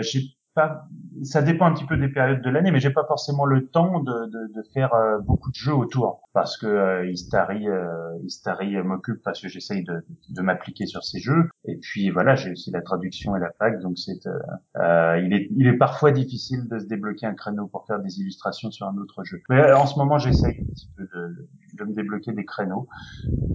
j'ai 0.00 0.20
pas, 0.54 0.84
ça 1.22 1.42
dépend 1.42 1.66
un 1.66 1.72
petit 1.72 1.86
peu 1.86 1.96
des 1.96 2.08
périodes 2.08 2.42
de 2.42 2.50
l'année, 2.50 2.70
mais 2.70 2.80
j'ai 2.80 2.90
pas 2.90 3.04
forcément 3.06 3.44
le 3.44 3.66
temps 3.68 4.00
de, 4.00 4.26
de, 4.26 4.52
de 4.54 4.62
faire 4.74 4.94
euh, 4.94 5.18
beaucoup 5.18 5.50
de 5.50 5.54
jeux 5.54 5.74
autour 5.74 6.28
parce 6.32 6.56
que 6.56 6.66
euh, 6.66 7.10
Istari, 7.10 7.68
euh, 7.68 8.16
Istari 8.24 8.76
m'occupe 8.82 9.22
parce 9.22 9.40
que 9.40 9.48
j'essaye 9.48 9.82
de, 9.84 10.04
de 10.28 10.42
m'appliquer 10.42 10.86
sur 10.86 11.02
ces 11.04 11.18
jeux. 11.18 11.48
Et 11.64 11.76
puis 11.76 12.10
voilà, 12.10 12.36
j'ai 12.36 12.52
aussi 12.52 12.70
la 12.70 12.82
traduction 12.82 13.36
et 13.36 13.40
la 13.40 13.50
fac, 13.58 13.80
donc 13.80 13.98
c'est, 13.98 14.26
euh, 14.26 14.38
euh, 14.76 15.20
il 15.24 15.32
est, 15.32 15.48
il 15.56 15.66
est 15.66 15.76
parfois 15.76 16.12
difficile 16.12 16.68
de 16.68 16.78
se 16.78 16.86
débloquer 16.86 17.26
un 17.26 17.34
créneau 17.34 17.66
pour 17.66 17.86
faire 17.86 18.00
des 18.00 18.20
illustrations 18.20 18.70
sur 18.70 18.86
un 18.86 18.96
autre 18.96 19.24
jeu. 19.24 19.40
Mais 19.48 19.60
euh, 19.60 19.76
en 19.76 19.86
ce 19.86 19.98
moment, 19.98 20.18
j'essaye 20.18 20.60
un 20.60 20.72
petit 20.72 20.88
peu 20.96 21.04
de, 21.04 21.48
de 21.80 21.84
me 21.84 21.94
débloquer 21.94 22.32
des 22.32 22.44
créneaux, 22.44 22.88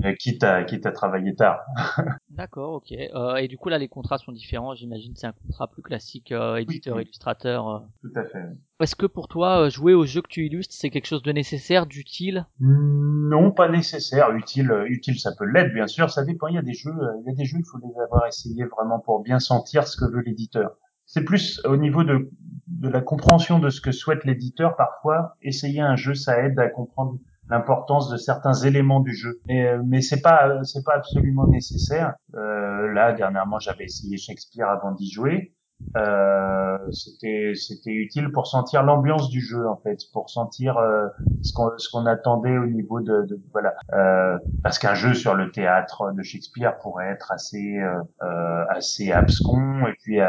euh, 0.04 0.14
quitte 0.14 0.44
à, 0.44 0.64
quitte 0.64 0.86
à 0.86 0.92
travailler 0.92 1.36
tard. 1.36 1.62
D'accord, 2.30 2.74
ok. 2.74 2.92
Euh, 2.92 3.36
et 3.36 3.48
du 3.48 3.58
coup 3.58 3.70
là 3.70 3.78
les 3.78 3.88
contrats 3.88 4.18
sont 4.18 4.32
différents, 4.32 4.76
j'imagine 4.76 5.14
c'est 5.16 5.28
un 5.28 5.34
contrat 5.34 5.68
plus 5.68 5.82
classique 5.82 6.32
euh, 6.32 6.58
éditeur 6.58 7.00
illustrateur. 7.00 7.86
Tout 8.02 8.12
à 8.16 8.26
fait. 8.26 8.44
Est-ce 8.82 8.96
que 8.96 9.06
pour 9.06 9.28
toi 9.28 9.70
jouer 9.70 9.94
aux 9.94 10.06
jeux 10.06 10.22
que 10.22 10.28
tu 10.28 10.46
illustres 10.46 10.76
c'est 10.78 10.90
quelque 10.90 11.08
chose 11.08 11.24
de 11.24 11.32
nécessaire, 11.32 11.86
d'utile? 11.86 12.46
Non, 12.60 13.52
pas 13.52 13.70
nécessaire. 13.70 14.32
Utile, 14.32 14.72
utile, 14.88 15.20
ça 15.20 15.32
peut 15.38 15.46
l'être, 15.46 15.74
bien 15.74 15.88
sûr. 15.88 16.10
Ça 16.10 16.24
dépend. 16.26 16.48
Il 16.48 16.56
y 16.56 16.58
a 16.58 16.62
des 16.62 16.74
jeux, 16.74 16.94
il 17.22 17.28
y 17.28 17.30
a 17.30 17.36
des 17.36 17.46
jeux, 17.46 17.58
il 17.60 17.66
faut 17.66 17.78
les 17.78 18.02
avoir 18.02 18.28
essayés 18.28 18.66
vraiment 18.66 19.00
pour 19.00 19.22
bien 19.22 19.40
sentir 19.40 19.88
ce 19.88 19.96
que 19.98 20.06
veut 20.12 20.22
l'éditeur. 20.22 20.78
C'est 21.06 21.24
plus 21.24 21.62
au 21.66 21.78
niveau 21.78 22.04
de, 22.04 22.30
de 22.68 22.90
la 22.90 23.02
compréhension 23.02 23.60
de 23.60 23.70
ce 23.70 23.80
que 23.80 23.92
souhaite 23.92 24.26
l'éditeur. 24.26 24.76
Parfois, 24.76 25.38
essayer 25.42 25.80
un 25.80 25.96
jeu, 25.96 26.14
ça 26.14 26.44
aide 26.44 26.60
à 26.60 26.68
comprendre 26.68 27.20
l'importance 27.50 28.10
de 28.10 28.18
certains 28.18 28.54
éléments 28.54 29.00
du 29.00 29.14
jeu. 29.14 29.40
Mais, 29.48 29.68
euh, 29.68 29.82
mais 29.86 30.02
c'est 30.02 30.22
pas, 30.22 30.64
c'est 30.64 30.84
pas 30.84 30.96
absolument 30.96 31.48
nécessaire. 31.48 32.16
Euh, 32.36 32.92
là, 32.94 33.14
dernièrement, 33.14 33.60
j'avais 33.60 33.86
essayé 33.86 34.18
Shakespeare 34.18 34.70
avant 34.70 34.92
d'y 34.92 35.12
jouer. 35.12 35.54
Euh, 35.98 36.78
c'était 36.92 37.52
c'était 37.54 37.92
utile 37.92 38.32
pour 38.32 38.48
sentir 38.48 38.82
l'ambiance 38.82 39.30
du 39.30 39.42
jeu 39.42 39.68
en 39.68 39.76
fait 39.76 39.98
pour 40.14 40.30
sentir 40.30 40.78
euh, 40.78 41.08
ce 41.44 41.52
qu'on 41.52 41.78
ce 41.78 41.90
qu'on 41.90 42.06
attendait 42.06 42.58
au 42.58 42.66
niveau 42.66 43.02
de, 43.02 43.24
de 43.24 43.42
voilà 43.52 43.76
euh, 43.94 44.38
parce 44.64 44.80
qu'un 44.80 44.94
jeu 44.94 45.14
sur 45.14 45.36
le 45.36 45.52
théâtre 45.52 46.14
de 46.14 46.24
Shakespeare 46.24 46.78
pourrait 46.80 47.10
être 47.10 47.30
assez 47.32 47.78
euh, 47.78 48.02
euh, 48.24 48.66
assez 48.70 49.12
abscon 49.12 49.86
et 49.88 49.94
puis 50.02 50.20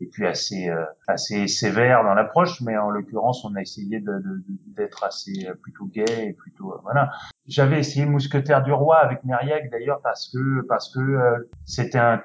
et 0.00 0.06
puis 0.06 0.26
assez 0.26 0.68
euh, 0.68 0.84
assez 1.06 1.46
sévère 1.46 2.02
dans 2.02 2.14
l'approche 2.14 2.60
mais 2.62 2.76
en 2.76 2.90
l'occurrence 2.90 3.44
on 3.44 3.54
a 3.54 3.60
essayé 3.62 4.00
de 4.00 4.12
de- 4.18 4.42
d'être 4.76 5.04
assez 5.04 5.46
euh, 5.48 5.54
plutôt 5.54 5.86
gai 5.86 6.04
et 6.28 6.32
plutôt 6.32 6.72
euh, 6.72 6.78
voilà. 6.82 7.10
J'avais 7.46 7.78
essayé 7.78 8.06
Mousquetaire 8.06 8.62
du 8.62 8.72
roi 8.72 8.96
avec 8.98 9.22
Myriac 9.24 9.70
d'ailleurs 9.70 10.00
parce 10.02 10.30
que 10.32 10.62
parce 10.66 10.92
que 10.92 11.48
c'était 11.64 11.98
un 11.98 12.20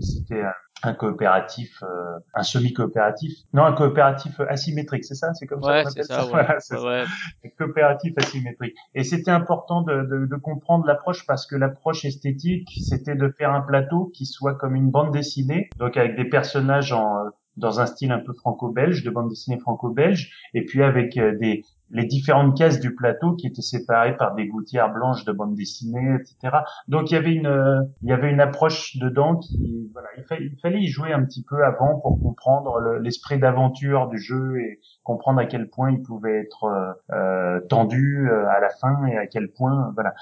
c'était 0.00 0.42
un, 0.82 0.94
coopératif 0.94 1.82
euh, 1.82 2.18
un 2.34 2.42
semi 2.42 2.72
coopératif 2.72 3.32
non 3.52 3.64
un 3.64 3.72
coopératif 3.72 4.38
asymétrique 4.48 5.04
c'est 5.04 5.14
ça 5.14 5.32
c'est 5.34 5.46
comme 5.46 5.62
Ouais, 5.62 5.84
ça 5.84 5.90
c'est 5.90 6.02
ça, 6.02 6.26
ouais. 6.26 6.46
C'est 6.60 6.74
Ouais, 6.76 7.04
ça 7.04 7.12
ouais. 7.44 7.50
coopératif 7.58 8.12
asymétrique. 8.16 8.76
Et 8.94 9.04
c'était 9.04 9.30
important 9.30 9.82
de, 9.82 10.02
de, 10.02 10.26
de 10.26 10.36
comprendre 10.36 10.86
l'approche 10.86 11.26
parce 11.26 11.46
que 11.46 11.56
l'approche 11.56 12.04
esthétique, 12.04 12.68
c'était 12.88 13.14
de 13.14 13.28
faire 13.28 13.52
un 13.52 13.60
plateau 13.60 14.10
qui 14.14 14.26
soit 14.26 14.54
comme 14.54 14.74
une 14.74 14.90
bande 14.90 15.12
dessinée, 15.12 15.68
donc 15.78 15.96
avec 15.96 16.16
des 16.16 16.24
personnages 16.24 16.92
en 16.92 17.26
euh, 17.26 17.30
dans 17.58 17.80
un 17.80 17.86
style 17.86 18.10
un 18.12 18.18
peu 18.18 18.32
franco-belge, 18.32 19.04
de 19.04 19.10
bande 19.10 19.28
dessinée 19.28 19.58
franco-belge, 19.58 20.32
et 20.54 20.64
puis 20.64 20.82
avec 20.82 21.18
euh, 21.18 21.36
des 21.38 21.64
les 21.92 22.04
différentes 22.06 22.56
cases 22.56 22.80
du 22.80 22.94
plateau 22.94 23.34
qui 23.36 23.46
étaient 23.46 23.62
séparées 23.62 24.16
par 24.16 24.34
des 24.34 24.46
gouttières 24.48 24.92
blanches 24.92 25.24
de 25.24 25.32
bande 25.32 25.54
dessinée, 25.54 26.16
etc. 26.20 26.64
Donc 26.88 27.10
il 27.10 27.14
y 27.14 27.16
avait 27.16 27.34
une 27.34 27.46
euh, 27.46 27.80
il 28.02 28.08
y 28.08 28.12
avait 28.12 28.30
une 28.30 28.40
approche 28.40 28.96
dedans 28.98 29.36
qui 29.36 29.90
voilà 29.92 30.08
il, 30.16 30.24
fa- 30.24 30.38
il 30.38 30.56
fallait 30.62 30.80
y 30.80 30.88
jouer 30.88 31.12
un 31.12 31.24
petit 31.24 31.44
peu 31.44 31.64
avant 31.64 32.00
pour 32.00 32.20
comprendre 32.20 32.80
le- 32.80 32.98
l'esprit 32.98 33.38
d'aventure 33.38 34.08
du 34.08 34.18
jeu 34.18 34.58
et 34.60 34.80
comprendre 35.04 35.40
à 35.40 35.46
quel 35.46 35.68
point 35.68 35.90
il 35.92 36.02
pouvait 36.02 36.40
être 36.40 36.64
euh, 36.64 36.92
euh, 37.12 37.60
tendu 37.68 38.28
euh, 38.30 38.48
à 38.48 38.60
la 38.60 38.70
fin 38.70 39.06
et 39.06 39.16
à 39.18 39.26
quel 39.26 39.50
point 39.52 39.92
voilà 39.94 40.14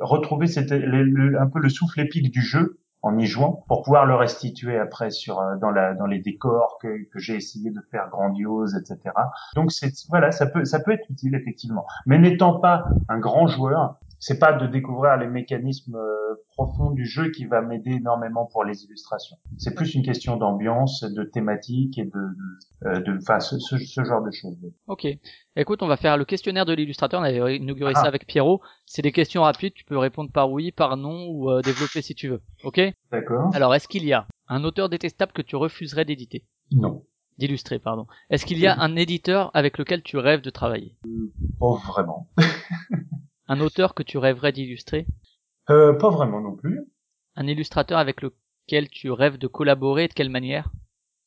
retrouver 0.00 0.46
le- 0.70 1.40
un 1.40 1.48
peu 1.48 1.60
le 1.60 1.68
souffle 1.68 2.00
épique 2.00 2.30
du 2.30 2.42
jeu 2.42 2.78
en 3.02 3.18
y 3.18 3.26
jouant 3.26 3.64
pour 3.68 3.82
pouvoir 3.82 4.06
le 4.06 4.14
restituer 4.14 4.78
après 4.78 5.10
sur 5.10 5.40
euh, 5.40 5.56
dans 5.56 5.70
la 5.70 5.94
dans 5.94 6.06
les 6.06 6.18
décors 6.18 6.78
que, 6.80 7.04
que 7.10 7.18
j'ai 7.18 7.36
essayé 7.36 7.70
de 7.70 7.80
faire 7.90 8.08
grandiose 8.10 8.76
etc 8.76 9.14
donc 9.54 9.72
c'est 9.72 9.92
voilà 10.08 10.32
ça 10.32 10.46
peut 10.46 10.64
ça 10.64 10.80
peut 10.80 10.92
être 10.92 11.08
utile 11.10 11.34
effectivement. 11.34 11.86
Mais 12.06 12.18
n'étant 12.18 12.60
pas 12.60 12.84
un 13.08 13.18
grand 13.18 13.46
joueur 13.46 13.96
c'est 14.20 14.38
pas 14.38 14.52
de 14.52 14.66
découvrir 14.68 15.16
les 15.16 15.26
mécanismes 15.26 15.96
euh, 15.96 16.34
profonds 16.52 16.90
du 16.90 17.06
jeu 17.06 17.30
qui 17.32 17.46
va 17.46 17.60
m'aider 17.62 17.92
énormément 17.92 18.46
pour 18.46 18.62
les 18.64 18.84
illustrations 18.84 19.36
c'est 19.58 19.74
plus 19.74 19.94
une 19.94 20.02
question 20.04 20.36
d'ambiance 20.36 21.02
de 21.02 21.24
thématique 21.24 21.98
et 21.98 22.04
de 22.04 22.10
de, 22.82 22.88
euh, 23.12 23.18
enfin 23.20 23.40
ce, 23.40 23.58
ce, 23.58 23.76
ce 23.78 24.04
genre 24.04 24.22
de 24.22 24.30
choses 24.30 24.56
Ok. 24.86 25.06
Écoute, 25.56 25.82
on 25.82 25.86
va 25.86 25.96
faire 25.98 26.16
le 26.16 26.24
questionnaire 26.24 26.64
de 26.64 26.72
l'illustrateur. 26.72 27.20
On 27.20 27.24
avait 27.24 27.56
inauguré 27.56 27.92
Ah. 27.94 28.00
ça 28.02 28.06
avec 28.06 28.26
Pierrot. 28.26 28.62
C'est 28.86 29.02
des 29.02 29.12
questions 29.12 29.42
rapides. 29.42 29.74
Tu 29.74 29.84
peux 29.84 29.98
répondre 29.98 30.30
par 30.32 30.50
oui, 30.50 30.72
par 30.72 30.96
non 30.96 31.26
ou 31.28 31.50
euh, 31.50 31.60
développer 31.60 32.00
si 32.00 32.14
tu 32.14 32.28
veux. 32.28 32.40
Ok? 32.64 32.80
D'accord 33.12 33.50
Alors, 33.54 33.74
est-ce 33.74 33.86
qu'il 33.86 34.04
y 34.06 34.14
a 34.14 34.26
un 34.48 34.64
auteur 34.64 34.88
détestable 34.88 35.32
que 35.32 35.42
tu 35.42 35.56
refuserais 35.56 36.06
d'éditer? 36.06 36.44
Non 36.72 37.04
D'illustrer, 37.38 37.78
pardon. 37.78 38.06
Est-ce 38.30 38.46
qu'il 38.46 38.58
y 38.58 38.66
a 38.66 38.78
un 38.80 38.96
éditeur 38.96 39.50
avec 39.54 39.76
lequel 39.76 40.02
tu 40.02 40.16
rêves 40.16 40.40
de 40.42 40.50
travailler? 40.50 40.96
Pas 41.58 41.74
vraiment 41.86 42.28
Un 43.50 43.60
auteur 43.60 43.94
que 43.94 44.04
tu 44.04 44.16
rêverais 44.16 44.52
d'illustrer? 44.52 45.08
Euh, 45.70 45.92
pas 45.92 46.08
vraiment 46.08 46.40
non 46.40 46.54
plus 46.54 46.86
Un 47.34 47.48
illustrateur 47.48 47.98
avec 47.98 48.22
lequel 48.22 48.88
tu 48.88 49.10
rêves 49.10 49.38
de 49.38 49.48
collaborer 49.48 50.04
et 50.04 50.08
de 50.08 50.14
quelle 50.14 50.30
manière? 50.30 50.70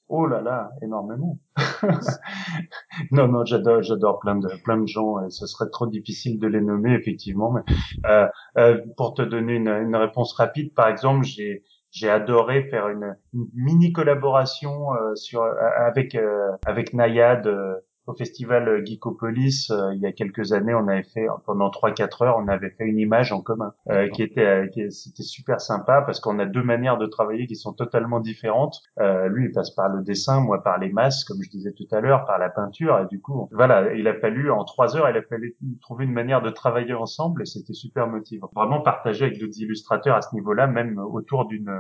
Oh 0.07 0.25
là 0.25 0.41
là, 0.41 0.69
énormément. 0.81 1.37
non, 3.11 3.27
non, 3.27 3.43
j'adore, 3.43 3.81
j'adore 3.83 4.19
plein 4.19 4.35
de, 4.37 4.47
plein 4.63 4.77
de 4.77 4.87
gens 4.87 5.25
et 5.25 5.31
ce 5.31 5.45
serait 5.47 5.69
trop 5.69 5.85
difficile 5.85 6.39
de 6.39 6.47
les 6.47 6.61
nommer 6.61 6.93
effectivement. 6.93 7.51
Mais 7.51 7.61
euh, 8.05 8.27
euh, 8.57 8.81
pour 8.95 9.15
te 9.15 9.21
donner 9.21 9.55
une, 9.55 9.67
une 9.67 9.95
réponse 9.97 10.33
rapide, 10.33 10.73
par 10.73 10.87
exemple, 10.87 11.25
j'ai 11.25 11.63
j'ai 11.91 12.09
adoré 12.09 12.63
faire 12.69 12.87
une, 12.87 13.15
une 13.33 13.47
mini 13.53 13.91
collaboration 13.91 14.93
euh, 14.95 15.13
sur 15.15 15.43
euh, 15.43 15.53
avec 15.77 16.15
euh, 16.15 16.51
avec 16.65 16.93
Nayad 16.93 17.45
euh, 17.47 17.75
au 18.07 18.13
festival 18.13 18.85
Geekopolis 18.85 19.69
euh, 19.71 19.93
il 19.93 20.01
y 20.01 20.05
a 20.05 20.11
quelques 20.11 20.53
années. 20.53 20.73
On 20.73 20.87
avait 20.87 21.03
fait 21.03 21.27
pendant 21.45 21.69
trois 21.69 21.91
quatre 21.91 22.21
heures, 22.21 22.37
on 22.37 22.47
avait 22.47 22.71
fait 22.71 22.85
une 22.85 22.99
image 22.99 23.31
en 23.31 23.41
commun 23.41 23.73
euh, 23.89 24.09
qui 24.09 24.23
était 24.23 24.45
euh, 24.45 24.89
c'était 24.89 25.23
super 25.23 25.61
sympa 25.61 26.01
parce 26.01 26.19
qu'on 26.19 26.39
a 26.39 26.45
deux 26.45 26.63
manières 26.63 26.97
de 26.97 27.05
travailler 27.05 27.47
qui 27.47 27.55
sont 27.55 27.73
totalement 27.73 28.19
différentes. 28.19 28.81
Euh, 28.99 29.27
lui, 29.27 29.45
il 29.45 29.51
passe 29.51 29.71
par 29.71 29.89
le 29.89 30.03
dessin, 30.03 30.41
moi 30.41 30.63
par 30.63 30.77
les 30.77 30.91
masses, 30.91 31.23
comme 31.23 31.41
je 31.41 31.49
disais 31.49 31.73
tout 31.73 31.87
à 31.91 32.01
l'heure, 32.01 32.25
par 32.25 32.39
la 32.39 32.49
peinture. 32.49 32.99
Et 32.99 33.05
du 33.07 33.21
coup, 33.21 33.49
voilà, 33.51 33.93
il 33.93 34.07
a 34.07 34.13
fallu 34.15 34.51
en 34.51 34.63
trois 34.63 34.97
heures, 34.97 35.09
il 35.09 35.17
a 35.17 35.21
fallu 35.21 35.55
trouver 35.81 36.05
une 36.05 36.13
manière 36.13 36.41
de 36.41 36.49
travailler 36.49 36.93
ensemble 36.93 37.43
et 37.43 37.45
c'était 37.45 37.73
super 37.73 38.07
motivant. 38.07 38.49
Vraiment 38.55 38.81
partager 38.81 39.25
avec 39.25 39.39
d'autres 39.39 39.59
illustrateurs 39.59 40.15
à 40.15 40.21
ce 40.21 40.33
niveau-là, 40.35 40.67
même 40.67 40.99
autour 40.99 41.45
d'une 41.45 41.71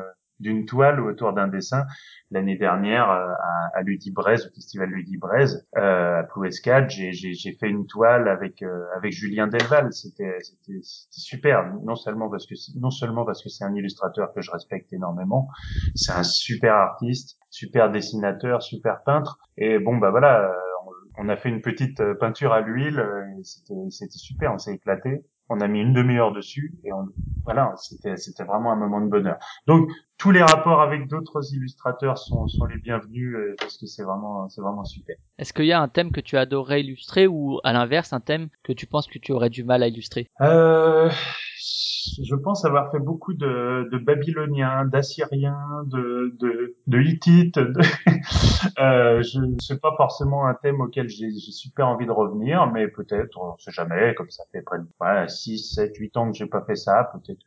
d'une 0.43 0.65
toile 0.67 0.99
ou 1.01 1.09
autour 1.09 1.33
d'un 1.33 1.47
dessin. 1.47 1.85
L'année 2.29 2.57
dernière, 2.57 3.09
euh, 3.09 3.27
à, 3.73 3.79
à 3.79 3.81
Ludibraise, 3.81 4.45
au 4.47 4.53
festival 4.53 4.89
Ludibraise, 4.89 5.67
euh, 5.77 6.19
à 6.19 6.23
Plouescade, 6.23 6.89
j'ai 6.91 7.57
fait 7.59 7.69
une 7.69 7.87
toile 7.87 8.27
avec 8.27 8.61
euh, 8.61 8.85
avec 8.97 9.11
Julien 9.13 9.47
Delval. 9.47 9.91
C'était 9.93 10.37
super. 11.11 11.73
Non 11.83 11.95
seulement 11.95 12.29
parce 12.29 12.45
que 12.45 12.55
non 12.79 12.91
seulement 12.91 13.25
parce 13.25 13.43
que 13.43 13.49
c'est 13.49 13.63
un 13.63 13.73
illustrateur 13.75 14.33
que 14.33 14.41
je 14.41 14.51
respecte 14.51 14.91
énormément, 14.93 15.47
c'est 15.95 16.13
un 16.13 16.23
super 16.23 16.73
artiste, 16.75 17.37
super 17.49 17.91
dessinateur, 17.91 18.61
super 18.61 19.03
peintre. 19.03 19.37
Et 19.57 19.79
bon, 19.79 19.97
bah 19.97 20.11
voilà, 20.11 20.49
euh, 20.49 20.53
on- 21.17 21.29
a 21.29 21.37
fait 21.37 21.49
une 21.49 21.61
petite 21.61 21.99
euh, 22.01 22.15
peinture 22.15 22.53
à 22.53 22.61
l'huile. 22.61 23.03
c'était 23.43 24.17
super, 24.17 24.53
on 24.53 24.57
s'est 24.57 24.73
éclaté. 24.75 25.23
On 25.49 25.59
a 25.61 25.67
mis 25.67 25.81
une 25.81 25.93
demi-heure 25.93 26.31
dessus 26.31 26.73
et 26.83 26.93
on, 26.93 27.07
voilà, 27.45 27.73
c'était 27.77 28.17
c'était 28.17 28.43
vraiment 28.43 28.71
un 28.71 28.75
moment 28.75 29.01
de 29.01 29.09
bonheur. 29.09 29.37
Donc 29.67 29.89
tous 30.17 30.31
les 30.31 30.41
rapports 30.41 30.81
avec 30.81 31.07
d'autres 31.07 31.53
illustrateurs 31.53 32.17
sont 32.17 32.47
sont 32.47 32.65
les 32.65 32.77
bienvenus 32.77 33.35
euh, 33.35 33.55
parce 33.59 33.77
que 33.77 33.85
c'est 33.85 34.03
vraiment 34.03 34.47
c'est 34.49 34.61
vraiment 34.61 34.85
super. 34.85 35.15
Est-ce 35.37 35.53
qu'il 35.53 35.65
y 35.65 35.73
a 35.73 35.81
un 35.81 35.87
thème 35.87 36.11
que 36.11 36.21
tu 36.21 36.37
adorerais 36.37 36.81
illustrer 36.81 37.27
ou 37.27 37.59
à 37.63 37.73
l'inverse 37.73 38.13
un 38.13 38.19
thème 38.19 38.49
que 38.63 38.73
tu 38.73 38.87
penses 38.87 39.07
que 39.07 39.19
tu 39.19 39.31
aurais 39.31 39.49
du 39.49 39.63
mal 39.63 39.83
à 39.83 39.87
illustrer? 39.87 40.27
Euh, 40.41 41.09
je 42.23 42.35
pense 42.35 42.65
avoir 42.65 42.91
fait 42.91 42.99
beaucoup 42.99 43.33
de, 43.33 43.89
de 43.91 43.97
Babyloniens, 43.97 44.85
d'Assyriens, 44.85 45.83
de, 45.85 46.35
de, 46.39 46.75
de 46.87 46.99
Hittites. 47.01 47.57
de- 47.59 47.81
euh, 48.79 49.21
je 49.23 49.39
c'est 49.59 49.81
pas 49.81 49.93
forcément 49.97 50.47
un 50.47 50.53
thème 50.55 50.81
auquel 50.81 51.09
j'ai 51.09 51.31
super 51.31 51.87
envie 51.87 52.05
de 52.05 52.11
revenir, 52.11 52.67
mais 52.71 52.87
peut-être, 52.87 53.37
on 53.39 53.57
sait 53.57 53.71
jamais, 53.71 54.15
comme 54.15 54.29
ça 54.29 54.43
fait 54.51 54.61
près 54.61 54.79
de 54.79 54.85
ouais, 55.01 55.27
6, 55.27 55.59
7, 55.73 55.95
8 55.97 56.15
ans 56.17 56.31
que 56.31 56.37
j'ai 56.37 56.47
pas 56.47 56.63
fait 56.65 56.75
ça, 56.75 57.11
peut-être 57.13 57.39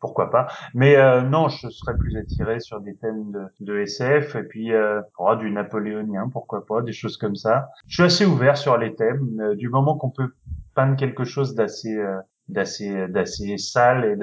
pourquoi 0.00 0.30
pas. 0.30 0.48
Mais 0.74 0.96
euh, 0.96 1.22
non, 1.22 1.48
je 1.48 1.68
serais 1.68 1.96
plus 1.98 2.16
attiré 2.16 2.60
sur 2.60 2.80
des 2.80 2.96
thèmes 2.96 3.30
de, 3.32 3.46
de 3.60 3.78
SF 3.80 4.36
et 4.36 4.42
puis 4.44 4.72
euh, 4.72 5.00
oh, 5.18 5.34
du 5.36 5.50
napoléonien, 5.50 6.28
pourquoi 6.32 6.64
pas, 6.66 6.82
des 6.82 6.92
choses 6.92 7.16
comme 7.16 7.36
ça. 7.36 7.68
Je 7.86 7.94
suis 7.94 8.02
assez 8.04 8.26
ouvert 8.26 8.56
sur 8.56 8.76
les 8.78 8.94
thèmes, 8.94 9.40
euh, 9.40 9.54
du 9.56 9.68
moment 9.68 9.96
qu'on 9.96 10.10
peut 10.10 10.34
peindre 10.74 10.96
quelque 10.96 11.24
chose 11.24 11.54
d'assez 11.54 11.96
euh, 11.96 12.18
d'assez 12.48 13.08
d'assez 13.08 13.56
sale 13.58 14.04
et 14.04 14.16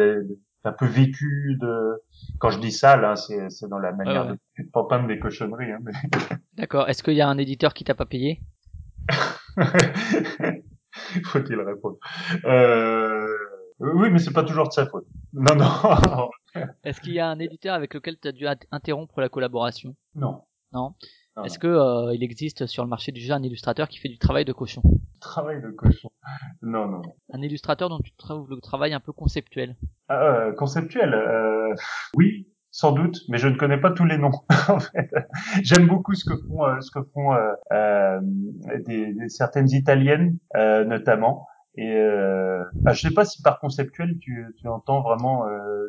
d'un 0.63 0.71
peu 0.73 0.85
vécu 0.87 1.57
de 1.61 2.01
quand 2.39 2.49
je 2.49 2.59
dis 2.59 2.71
sale 2.71 3.05
hein, 3.05 3.15
c'est 3.15 3.49
c'est 3.49 3.67
dans 3.67 3.77
la 3.79 3.91
manière 3.93 4.25
Ouais, 4.25 4.31
ouais. 4.31 4.37
de 4.65 4.69
pas 4.71 4.83
peindre 4.87 5.07
des 5.07 5.19
cochonneries 5.19 5.71
hein, 5.71 5.79
D'accord. 6.53 6.87
Est-ce 6.89 7.03
qu'il 7.03 7.13
y 7.15 7.21
a 7.21 7.27
un 7.27 7.37
éditeur 7.37 7.73
qui 7.73 7.83
t'a 7.83 7.95
pas 7.95 8.05
payé? 8.05 8.41
Mais 9.57 9.63
faut-il 11.25 11.59
répondre. 11.59 11.97
Euh... 12.45 13.27
oui 13.79 14.09
mais 14.11 14.19
c'est 14.19 14.33
pas 14.33 14.43
toujours 14.43 14.67
de 14.67 14.73
sa 14.73 14.85
faute. 14.87 15.05
Non 15.33 15.55
non. 15.55 16.29
Est-ce 16.85 17.01
qu'il 17.01 17.13
y 17.13 17.19
a 17.19 17.27
un 17.27 17.39
éditeur 17.39 17.73
avec 17.75 17.93
lequel 17.93 18.17
tu 18.19 18.27
as 18.29 18.31
dû 18.31 18.45
int- 18.45 18.65
interrompre 18.71 19.19
la 19.21 19.27
collaboration? 19.29 19.95
Non. 20.15 20.43
Non. 20.73 20.93
Non, 21.35 21.43
Est-ce 21.43 21.59
que 21.59 21.67
euh, 21.67 22.15
il 22.15 22.23
existe 22.23 22.65
sur 22.65 22.81
le 22.83 22.89
marché 22.89 23.11
du 23.11 23.19
jeu 23.19 23.33
un 23.33 23.43
illustrateur 23.43 23.89
qui 23.89 23.99
fait 23.99 24.07
du 24.07 24.17
travail 24.17 24.45
de 24.45 24.53
cochon? 24.53 24.81
Travail 25.19 25.61
de 25.61 25.69
cochon. 25.71 26.09
Non 26.61 26.87
non 26.87 27.01
Un 27.31 27.41
illustrateur 27.41 27.89
dont 27.89 27.99
tu 27.99 28.11
trouves 28.15 28.49
le 28.49 28.59
travail 28.61 28.93
un 28.93 28.99
peu 28.99 29.11
conceptuel. 29.11 29.75
Ah, 30.09 30.23
euh, 30.23 30.53
conceptuel 30.53 31.13
euh, 31.13 31.73
oui 32.15 32.47
sans 32.71 32.91
doute 32.91 33.17
mais 33.29 33.37
je 33.37 33.47
ne 33.47 33.55
connais 33.55 33.79
pas 33.79 33.91
tous 33.91 34.05
les 34.05 34.17
noms 34.17 34.31
en 34.69 34.79
fait. 34.79 35.09
J'aime 35.63 35.87
beaucoup 35.87 36.13
ce 36.13 36.25
que 36.25 36.35
font 36.47 36.65
euh, 36.65 36.79
ce 36.81 36.91
que 36.91 37.03
font 37.13 37.33
euh, 37.33 37.53
euh, 37.71 38.19
des, 38.85 39.13
des- 39.13 39.29
certaines 39.29 39.69
italiennes 39.69 40.37
euh, 40.55 40.83
notamment. 40.85 41.47
Et 41.77 41.93
euh, 41.93 42.63
ah, 42.85 42.93
je 42.93 43.01
sais 43.07 43.13
pas 43.13 43.25
si 43.25 43.41
par 43.41 43.59
conceptuel 43.59 44.17
tu, 44.19 44.45
tu 44.57 44.67
entends 44.67 45.01
vraiment 45.01 45.45
euh, 45.47 45.87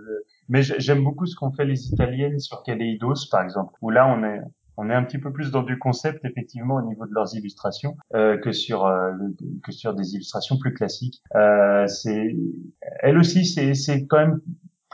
mais 0.48 0.62
j'ai- 0.62 0.80
j'aime 0.80 1.04
beaucoup 1.04 1.26
ce 1.26 1.36
qu'ont 1.36 1.52
fait 1.52 1.64
les 1.64 1.88
italiennes 1.88 2.38
sur 2.40 2.62
Kaleidos 2.64 3.14
par 3.30 3.42
exemple 3.42 3.72
où 3.82 3.90
là 3.90 4.06
on 4.08 4.24
est 4.24 4.40
on 4.76 4.90
est 4.90 4.94
un 4.94 5.02
petit 5.04 5.18
peu 5.18 5.32
plus 5.32 5.50
dans 5.50 5.62
du 5.62 5.78
concept 5.78 6.24
effectivement 6.24 6.76
au 6.76 6.82
niveau 6.82 7.06
de 7.06 7.12
leurs 7.12 7.34
illustrations 7.34 7.96
euh, 8.14 8.38
que 8.38 8.52
sur 8.52 8.86
euh, 8.86 9.12
que 9.62 9.72
sur 9.72 9.94
des 9.94 10.14
illustrations 10.14 10.58
plus 10.58 10.74
classiques 10.74 11.22
euh, 11.34 11.86
c'est 11.86 12.36
elle 13.00 13.18
aussi 13.18 13.44
c'est 13.44 13.74
c'est 13.74 14.06
quand 14.06 14.18
même 14.18 14.40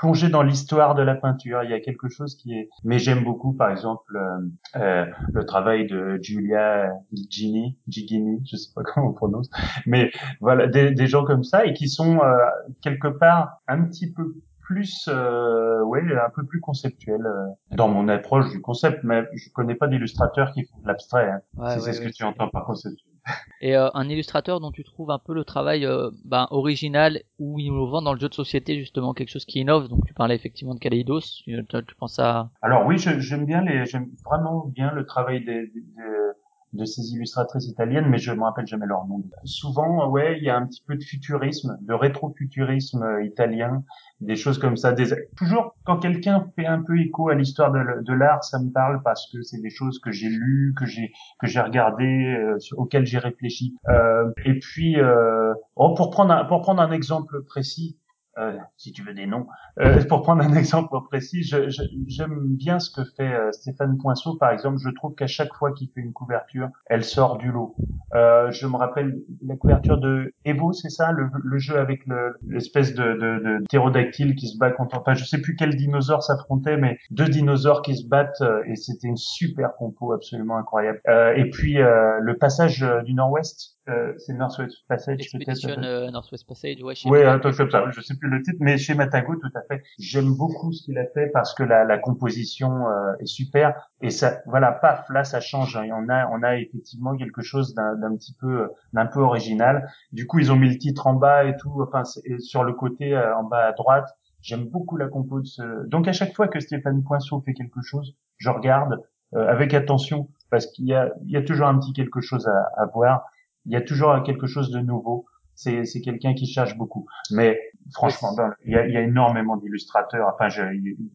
plongé 0.03 0.29
dans 0.29 0.43
l'histoire 0.43 0.97
de 0.97 1.03
la 1.03 1.15
peinture. 1.15 1.63
Il 1.63 1.71
y 1.71 1.75
a 1.75 1.79
quelque 1.81 2.09
chose 2.09 2.35
qui 2.37 2.55
est. 2.55 2.69
Mais 2.83 2.99
j'aime 2.99 3.23
beaucoup, 3.23 3.53
par 3.53 3.71
exemple, 3.71 4.17
euh, 4.17 4.81
euh, 4.81 5.07
le 5.33 5.47
travail 5.47 5.87
de 5.87 6.19
Giulia 6.21 6.91
Gigini, 7.13 7.79
Gigini, 7.87 8.43
je 8.51 8.57
sais 8.57 8.71
pas 8.75 8.83
comment 8.95 9.11
on 9.11 9.13
prononce, 9.13 9.49
mais 9.87 10.11
voilà, 10.41 10.67
des, 10.67 10.91
des 10.91 11.07
gens 11.07 11.25
comme 11.25 11.45
ça 11.45 11.65
et 11.67 11.73
qui 11.73 11.89
sont 11.89 12.19
euh, 12.19 12.37
quelque 12.83 13.07
part 13.07 13.61
un 13.69 13.85
petit 13.85 14.13
peu 14.13 14.35
plus, 14.73 15.09
euh, 15.09 15.83
ouais, 15.85 16.01
un 16.01 16.31
peu 16.35 16.45
plus 16.47 16.61
conceptuels 16.61 17.27
euh, 17.27 17.47
dans 17.77 17.89
mon 17.89 18.09
approche 18.09 18.51
du 18.51 18.61
concept. 18.61 19.01
Mais 19.05 19.25
je 19.35 19.51
connais 19.51 19.75
pas 19.75 19.87
d'illustrateurs 19.89 20.53
qui 20.53 20.65
font 20.65 20.79
de 20.83 20.87
l'abstrait. 20.87 21.31
Hein, 21.31 21.41
Ouais, 21.57 21.69
si 21.75 21.81
c'est 21.81 21.87
ouais, 21.87 21.93
ce 21.93 22.01
que 22.01 22.05
ouais, 22.07 22.13
tu 22.13 22.25
entends 22.25 22.49
par 22.49 22.65
conceptuel. 22.65 23.13
Et 23.61 23.77
euh, 23.77 23.89
un 23.95 24.09
illustrateur 24.09 24.59
dont 24.59 24.73
tu 24.73 24.83
trouves 24.83 25.11
un 25.11 25.21
peu 25.21 25.35
le 25.35 25.45
travail 25.45 25.87
euh, 25.87 26.11
ben, 26.25 26.49
original 26.51 27.23
ou 27.39 27.61
innovant 27.61 28.03
dans 28.03 28.13
le 28.13 28.19
jeu 28.19 28.29
de 28.29 28.35
société 28.35 28.77
justement 28.79 29.15
quelque 29.15 29.29
chose 29.31 29.45
qui 29.45 29.61
innove. 29.61 29.89
Donc 29.89 30.05
tu 30.07 30.15
parlais 30.15 30.35
effectivement 30.35 30.75
de 30.75 30.81
Kaleidos. 30.81 31.21
Tu, 31.45 31.65
tu- 31.69 31.85
tu 31.85 31.95
penses 31.95 32.19
à 32.19 32.51
Alors 32.63 32.87
oui, 32.87 32.99
j'aime 32.99 33.47
bien 33.47 33.63
les, 33.63 33.87
j'aime 33.87 34.09
vraiment 34.25 34.67
bien 34.67 34.91
le 34.93 35.07
travail 35.07 35.45
des, 35.45 35.67
des- 35.69 35.81
des- 35.81 36.33
de 36.73 36.85
ces 36.85 37.13
illustratrices 37.13 37.67
italiennes, 37.67 38.07
mais 38.09 38.19
je 38.19 38.33
me 38.33 38.43
rappelle 38.43 38.67
jamais 38.67 38.87
leur 38.87 39.07
nom. 39.07 39.23
Souvent, 39.45 40.09
ouais, 40.09 40.39
il 40.39 40.45
y 40.45 40.51
a 40.51 40.57
un 40.57 40.67
petit 40.67 40.83
peu 40.87 40.97
de 40.97 41.03
futurisme, 41.03 41.77
de 41.83 41.93
rétrofuturisme 41.93 43.03
euh, 43.03 43.25
italien, 43.25 43.85
des 44.21 44.37
choses 44.37 44.59
comme 44.59 44.77
ça. 44.77 44.93
Des... 44.93 45.09
Toujours 45.37 45.75
quand 45.85 45.99
quelqu'un 45.99 46.47
fait 46.57 46.67
un 46.67 46.83
peu 46.83 46.99
écho 46.99 47.29
à 47.29 47.35
l'histoire 47.35 47.73
de, 47.73 48.13
l'art, 48.13 48.43
ça 48.45 48.59
me 48.59 48.71
parle 48.71 49.03
parce 49.03 49.31
que 49.31 49.43
c'est 49.43 49.61
des 49.61 49.71
choses 49.71 49.99
que 49.99 50.11
j'ai 50.11 50.29
lues, 50.29 50.75
que 50.79 50.87
j'ai 50.87 51.13
que 51.41 51.47
j'ai 51.47 51.61
regardées, 51.61 52.37
euh, 52.39 52.59
auxquelles 52.77 53.07
j'ai 53.07 53.19
réfléchi. 53.19 53.75
Euh, 53.89 54.31
et 54.45 54.59
puis, 54.59 54.99
euh, 54.99 55.53
oh, 55.77 55.95
pour 55.95 56.11
prendre 56.11 56.33
un, 56.33 56.45
pour 56.45 56.63
prendre 56.63 56.81
un 56.81 56.93
exemple 56.93 57.43
précis. 57.45 57.99
Euh, 58.39 58.57
si 58.77 58.93
tu 58.93 59.03
veux 59.03 59.15
des 59.15 59.27
noms, 59.27 59.47
euh, 59.81 60.03
pour 60.09 60.23
prendre 60.23 60.43
un 60.43 60.53
exemple 60.55 60.95
précis, 61.09 61.43
je- 61.43 61.69
je- 61.71 61.83
j'aime 62.07 62.39
bien 62.57 62.79
ce 62.79 62.91
que 62.91 63.03
fait 63.17 63.33
euh, 63.33 63.53
Stéphane 63.53 63.99
Poinceau, 63.99 64.37
par 64.37 64.51
exemple. 64.51 64.79
Je 64.83 64.91
trouve 64.91 65.15
qu'à 65.15 65.27
chaque 65.27 65.53
fois 65.55 65.73
qu'il 65.73 65.89
fait 65.95 66.01
une 66.01 66.13
couverture, 66.13 66.69
elle 66.87 67.05
sort 67.05 67.39
du 67.39 67.51
lot. 67.53 67.75
Euh, 68.15 68.51
je 68.51 68.67
me 68.67 68.77
rappelle 68.77 69.21
la 69.47 69.57
couverture 69.57 69.99
de 69.99 70.33
Evo, 70.45 70.73
c'est 70.73 70.91
ça, 70.91 71.13
le, 71.13 71.29
le 71.43 71.59
jeu 71.59 71.79
avec 71.79 72.07
le- 72.07 72.35
l'espèce 72.47 72.95
de, 72.95 73.03
de, 73.15 73.43
de 73.59 73.65
ptérodactyle 73.65 74.35
qui 74.35 74.49
se 74.49 74.59
bat 74.59 74.71
contre. 74.71 74.99
Enfin, 74.99 75.15
je 75.15 75.25
sais 75.25 75.41
plus 75.41 75.57
quel 75.57 75.77
dinosaure 75.77 76.23
s'affrontait, 76.23 76.77
mais 76.77 76.99
deux 77.11 77.29
dinosaures 77.29 77.83
qui 77.83 77.97
se 77.97 78.07
battent 78.09 78.41
euh, 78.43 78.63
et 78.67 78.77
c'était 78.77 79.09
une 79.09 79.17
super 79.17 79.75
compo 79.77 80.13
absolument 80.13 80.57
incroyable. 80.59 81.01
Et 81.37 81.49
puis 81.51 81.75
le 81.75 82.37
passage 82.39 82.85
du 83.05 83.15
Nord-Ouest, 83.15 83.77
euh, 83.89 84.13
c'est 84.19 84.33
Northwest 84.35 84.77
Passage 84.89 85.17
peut-être. 85.33 85.49
Expedition 85.49 85.83
euh, 85.83 86.11
Northwest 86.11 86.47
Passage 86.47 86.83
Ouais, 86.83 86.95
chez 86.95 87.09
Oui, 87.09 87.19
Meta. 87.19 87.33
un 87.35 87.39
truc 87.41 87.57
comme 87.57 87.71
ça. 87.71 87.85
Je 87.91 88.01
sais 88.01 88.17
plus 88.17 88.29
le 88.31 88.43
titre, 88.43 88.59
mais 88.61 88.79
chez 88.79 88.95
Matago, 88.95 89.35
tout 89.37 89.51
à 89.55 89.63
fait. 89.63 89.83
J'aime 89.99 90.35
beaucoup 90.37 90.73
ce 90.73 90.85
qu'il 90.85 90.97
a 90.99 91.07
fait 91.07 91.29
parce 91.33 91.55
que 91.55 91.63
la, 91.65 91.85
la 91.85 91.99
composition 91.99 92.87
euh, 92.89 93.13
est 93.21 93.27
super 93.27 93.89
et 94.01 94.11
ça, 94.11 94.41
voilà, 94.47 94.73
paf, 94.73 95.09
là, 95.11 95.25
ça 95.25 95.41
change. 95.41 95.77
Et 95.77 95.93
on 95.93 96.09
a, 96.09 96.29
on 96.29 96.43
a 96.43 96.57
effectivement 96.59 97.17
quelque 97.17 97.43
chose 97.43 97.75
d'un 97.75 97.97
d'un 97.97 98.15
petit 98.17 98.35
peu, 98.41 98.63
euh, 98.63 98.69
d'un 98.93 99.07
peu 99.07 99.21
original. 99.21 99.89
Du 100.13 100.27
coup, 100.27 100.39
ils 100.39 100.53
ont 100.53 100.57
mis 100.57 100.69
le 100.71 100.79
titre 100.79 101.07
en 101.07 101.15
bas 101.15 101.45
et 101.45 101.57
tout. 101.57 101.83
Enfin, 101.83 102.03
et 102.25 102.39
sur 102.39 102.65
le 102.65 102.73
côté 102.73 103.15
euh, 103.17 103.37
en 103.37 103.45
bas 103.45 103.67
à 103.67 103.73
droite. 103.73 104.09
J'aime 104.45 104.65
beaucoup 104.65 104.97
la 104.97 105.07
compo 105.07 105.41
de 105.41 105.47
ce. 105.47 105.87
Donc 105.87 106.09
à 106.09 106.13
chaque 106.13 106.35
fois 106.35 106.49
que 106.49 106.59
Stéphane 106.59 107.05
Poinceau 107.05 107.41
fait 107.47 107.53
quelque 107.55 107.81
chose, 107.81 108.17
je 108.39 108.51
regarde 108.51 109.01
euh, 109.37 109.47
avec 109.49 109.73
attention 109.73 110.29
parce 110.51 110.67
qu'il 110.67 110.87
y 110.89 110.95
a, 110.95 111.13
il 111.25 111.31
y 111.31 111.37
a 111.37 111.43
toujours 111.43 111.69
un 111.69 111.79
petit 111.79 111.93
quelque 111.93 112.21
chose 112.21 112.49
à, 112.49 112.83
à 112.83 112.87
voir. 112.87 113.25
Il 113.67 113.73
y 113.73 113.77
a 113.77 113.81
toujours 113.83 114.23
quelque 114.25 114.47
chose 114.47 114.71
de 114.71 114.81
nouveau. 114.81 115.27
C'est, 115.55 115.85
c'est 115.85 116.01
quelqu'un 116.01 116.33
qui 116.35 116.47
cherche 116.47 116.77
beaucoup. 116.79 117.07
Mais 117.31 117.59
franchement, 117.93 118.31
il 118.65 118.73
y 118.73 118.77
a, 118.77 118.87
il 118.87 118.93
y 118.93 118.97
a 118.97 119.03
énormément 119.03 119.57
d'illustrateurs, 119.59 120.31
enfin, 120.35 120.49
je, 120.49 120.63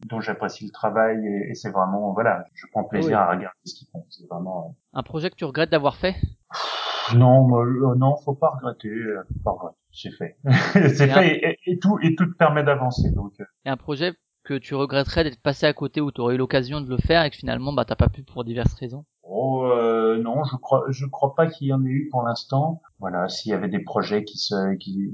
dont 0.06 0.20
j'apprécie 0.20 0.64
le 0.64 0.70
travail 0.70 1.18
et, 1.26 1.50
et 1.50 1.54
c'est 1.54 1.70
vraiment, 1.70 2.12
voilà, 2.12 2.44
je 2.54 2.66
prends 2.70 2.84
plaisir 2.84 3.08
Oui. 3.10 3.14
à 3.14 3.26
regarder 3.30 3.58
ce 3.64 3.74
qu'ils 3.74 3.88
font. 3.92 4.06
C'est 4.10 4.26
vraiment. 4.30 4.76
Un 4.94 5.02
projet 5.02 5.28
que 5.30 5.34
tu 5.34 5.44
regrettes 5.44 5.70
d'avoir 5.70 5.96
fait? 5.96 6.14
Euh, 7.12 7.16
Non, 7.16 7.48
euh, 7.60 7.94
non, 7.96 8.16
faut 8.24 8.34
pas 8.34 8.50
regretter. 8.50 8.88
euh, 8.88 9.22
Faut 9.28 9.42
pas 9.44 9.50
regretter. 9.52 9.76
C'est 9.92 10.12
fait. 10.12 10.36
c'est 10.96 11.08
fait 11.08 11.36
et, 11.38 11.58
et 11.72 11.78
tout 11.78 11.98
et 12.02 12.14
tout 12.14 12.26
te 12.26 12.36
permet 12.36 12.62
d'avancer. 12.62 13.10
Donc, 13.10 13.32
euh, 13.40 13.44
et 13.64 13.70
un 13.70 13.76
projet 13.76 14.12
que 14.44 14.54
tu 14.54 14.74
regretterais 14.74 15.24
d'être 15.24 15.42
passé 15.42 15.66
à 15.66 15.72
côté 15.72 16.00
ou 16.00 16.12
tu 16.12 16.20
aurais 16.20 16.36
eu 16.36 16.38
l'occasion 16.38 16.80
de 16.80 16.88
le 16.88 16.98
faire 16.98 17.24
et 17.24 17.30
que 17.30 17.36
finalement 17.36 17.72
bah 17.72 17.84
t'as 17.84 17.96
pas 17.96 18.08
pu 18.08 18.22
pour 18.22 18.44
diverses 18.44 18.74
raisons? 18.74 19.04
Oh 19.22 19.64
euh, 19.64 19.87
non, 20.16 20.44
je 20.44 20.56
crois, 20.56 20.84
je 20.88 21.06
crois 21.06 21.34
pas 21.34 21.46
qu'il 21.46 21.68
y 21.68 21.72
en 21.72 21.84
ait 21.84 21.88
eu 21.90 22.08
pour 22.10 22.22
l'instant. 22.22 22.80
Voilà, 22.98 23.28
s'il 23.28 23.50
y 23.50 23.54
avait 23.54 23.68
des 23.68 23.80
projets 23.80 24.24
qui 24.24 24.38
se, 24.38 24.74
qui, 24.76 25.10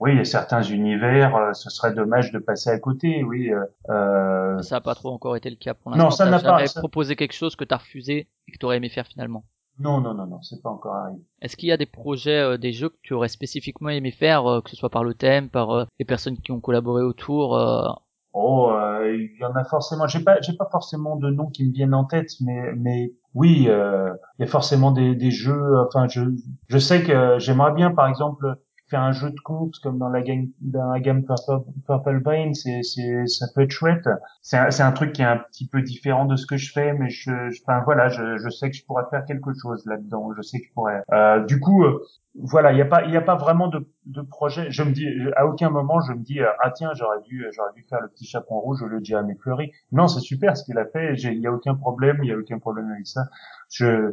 oui, 0.00 0.12
il 0.12 0.18
y 0.18 0.20
a 0.20 0.24
certains 0.24 0.62
univers, 0.62 1.34
euh, 1.36 1.52
ce 1.54 1.70
serait 1.70 1.94
dommage 1.94 2.30
de 2.32 2.38
passer 2.38 2.70
à 2.70 2.78
côté. 2.78 3.24
Oui, 3.24 3.50
euh, 3.52 3.64
euh, 3.90 4.62
Ça 4.62 4.76
a 4.76 4.80
pas 4.80 4.94
trop 4.94 5.10
encore 5.10 5.36
été 5.36 5.50
le 5.50 5.56
cas 5.56 5.74
pour 5.74 5.90
Non, 5.92 6.04
l'instant. 6.04 6.24
ça 6.24 6.24
T'as 6.24 6.30
n'a 6.30 6.40
pas- 6.58 6.66
ça- 6.66 6.80
proposé 6.80 7.16
quelque 7.16 7.34
chose 7.34 7.56
que 7.56 7.64
t'as 7.64 7.78
refusé 7.78 8.28
et 8.46 8.52
que 8.52 8.58
t'aurais 8.58 8.76
aimé 8.76 8.88
faire 8.88 9.06
finalement. 9.06 9.44
non, 9.80 10.00
non, 10.00 10.12
non, 10.12 10.26
non, 10.26 10.42
c'est 10.42 10.60
pas 10.60 10.70
encore 10.70 10.94
arrivé. 10.94 11.20
Est-ce 11.40 11.56
qu'il 11.56 11.68
y 11.68 11.72
a 11.72 11.76
des 11.76 11.86
projets, 11.86 12.38
euh, 12.40 12.56
des 12.58 12.72
jeux 12.72 12.88
que 12.88 12.98
tu 13.02 13.14
aurais 13.14 13.28
spécifiquement 13.28 13.90
aimé 13.90 14.10
faire, 14.10 14.44
euh, 14.46 14.60
que 14.60 14.70
ce 14.70 14.76
soit 14.76 14.90
par 14.90 15.04
le 15.04 15.14
thème, 15.14 15.48
par 15.50 15.70
euh, 15.70 15.84
les 16.00 16.04
personnes 16.04 16.36
qui 16.36 16.50
ont 16.50 16.60
collaboré 16.60 17.02
autour 17.04 17.56
euh, 17.56 17.88
Oh, 18.32 18.70
euh, 18.72 19.16
il 19.16 19.36
y 19.40 19.44
en 19.44 19.54
a 19.56 19.64
forcément. 19.64 20.06
J'ai 20.06 20.20
pas, 20.20 20.40
j'ai 20.42 20.54
pas 20.56 20.68
forcément 20.70 21.16
de 21.16 21.30
noms 21.30 21.48
qui 21.50 21.66
me 21.66 21.72
viennent 21.72 21.94
en 21.94 22.04
tête, 22.04 22.30
mais, 22.40 22.72
mais 22.76 23.12
oui, 23.34 23.66
euh, 23.68 24.10
il 24.38 24.42
y 24.42 24.44
a 24.44 24.50
forcément 24.50 24.92
des, 24.92 25.14
des 25.14 25.30
jeux. 25.30 25.78
Enfin, 25.86 26.06
je, 26.08 26.20
je 26.68 26.78
sais 26.78 27.02
que 27.02 27.38
j'aimerais 27.38 27.72
bien, 27.72 27.90
par 27.90 28.06
exemple, 28.06 28.56
faire 28.90 29.02
un 29.02 29.12
jeu 29.12 29.30
de 29.30 29.40
compte 29.44 29.74
comme 29.82 29.98
dans 29.98 30.08
la 30.08 30.22
gamme 30.22 30.46
dans 30.60 30.90
la 30.92 31.00
gamme 31.00 31.24
Purple, 31.24 31.64
Purple 31.86 32.22
c'est 32.54 32.82
c'est 32.82 33.26
ça 33.26 33.46
peut 33.54 33.62
être 33.62 33.70
chouette. 33.70 34.08
C'est 34.42 34.56
un, 34.56 34.70
c'est 34.70 34.82
un 34.82 34.92
truc 34.92 35.12
qui 35.12 35.22
est 35.22 35.24
un 35.26 35.38
petit 35.38 35.68
peu 35.68 35.82
différent 35.82 36.24
de 36.24 36.36
ce 36.36 36.46
que 36.46 36.56
je 36.56 36.72
fais, 36.72 36.92
mais 36.94 37.10
je, 37.10 37.30
je- 37.50 37.60
enfin 37.66 37.82
voilà, 37.84 38.08
je, 38.08 38.38
je 38.38 38.48
sais 38.48 38.70
que 38.70 38.76
je 38.76 38.84
pourrais 38.84 39.04
faire 39.10 39.24
quelque 39.24 39.50
chose 39.60 39.84
là-dedans. 39.86 40.30
Je 40.36 40.42
sais 40.42 40.60
que 40.60 40.66
je 40.66 40.72
pourrais. 40.72 41.02
Euh, 41.12 41.44
du 41.44 41.60
coup, 41.60 41.84
euh, 41.84 42.02
voilà, 42.34 42.72
il 42.72 42.76
n'y 42.76 42.82
a 42.82 42.86
pas 42.86 43.04
il 43.04 43.10
y 43.12 43.16
a 43.16 43.20
pas 43.20 43.36
vraiment 43.36 43.68
de 43.68 43.88
de 44.06 44.22
projet. 44.22 44.70
Je 44.70 44.82
me 44.82 44.92
dis 44.92 45.06
à 45.36 45.46
aucun 45.46 45.70
moment 45.70 46.00
je 46.00 46.12
me 46.12 46.22
dis 46.22 46.40
euh, 46.40 46.46
ah 46.62 46.70
tiens 46.70 46.90
j'aurais 46.94 47.20
dû 47.22 47.44
j'aurais 47.54 47.72
dû 47.74 47.84
faire 47.88 48.00
le 48.00 48.08
petit 48.08 48.26
chaperon 48.26 48.60
rouge 48.60 48.82
au 48.82 48.86
lieu 48.86 49.00
de 49.00 49.04
Jeremy 49.04 49.34
Fleury. 49.42 49.72
Non, 49.92 50.08
c'est 50.08 50.20
super 50.20 50.56
ce 50.56 50.64
qu'il 50.64 50.78
a 50.78 50.86
fait. 50.86 51.14
Il 51.14 51.40
y 51.40 51.46
a 51.46 51.52
aucun 51.52 51.74
problème, 51.74 52.18
il 52.22 52.28
y 52.28 52.32
a 52.32 52.36
aucun 52.38 52.58
problème 52.58 52.90
avec 52.92 53.06
ça. 53.06 53.22
Je 53.70 54.12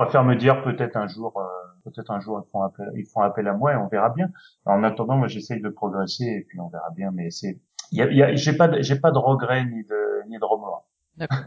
préfère 0.00 0.24
me 0.24 0.34
dire 0.36 0.62
peut-être 0.62 0.96
un 0.96 1.06
jour, 1.06 1.32
euh, 1.38 1.44
peut-être 1.84 2.10
un 2.10 2.20
jour 2.20 2.42
ils 2.46 2.50
font 2.50 2.62
appel, 2.62 2.90
ils 2.96 3.06
font 3.06 3.20
appel 3.20 3.46
à 3.48 3.52
moi 3.54 3.72
et 3.72 3.76
on 3.76 3.88
verra 3.88 4.10
bien. 4.10 4.28
En 4.64 4.82
attendant, 4.84 5.16
moi 5.16 5.28
j'essaye 5.28 5.60
de 5.60 5.68
progresser 5.68 6.24
et 6.24 6.44
puis 6.48 6.60
on 6.60 6.68
verra 6.68 6.90
bien. 6.96 7.10
Mais 7.12 7.30
c'est, 7.30 7.60
y 7.92 8.02
a, 8.02 8.10
y 8.12 8.22
a- 8.22 8.34
j'ai 8.34 8.54
pas, 8.54 8.80
j'ai 8.80 8.98
pas 8.98 9.10
de 9.10 9.18
regrets 9.18 9.64
ni 9.64 9.84
de 9.84 10.28
ni 10.28 10.38
de 10.38 10.44
remords. 10.44 10.86
D'accord. 11.16 11.38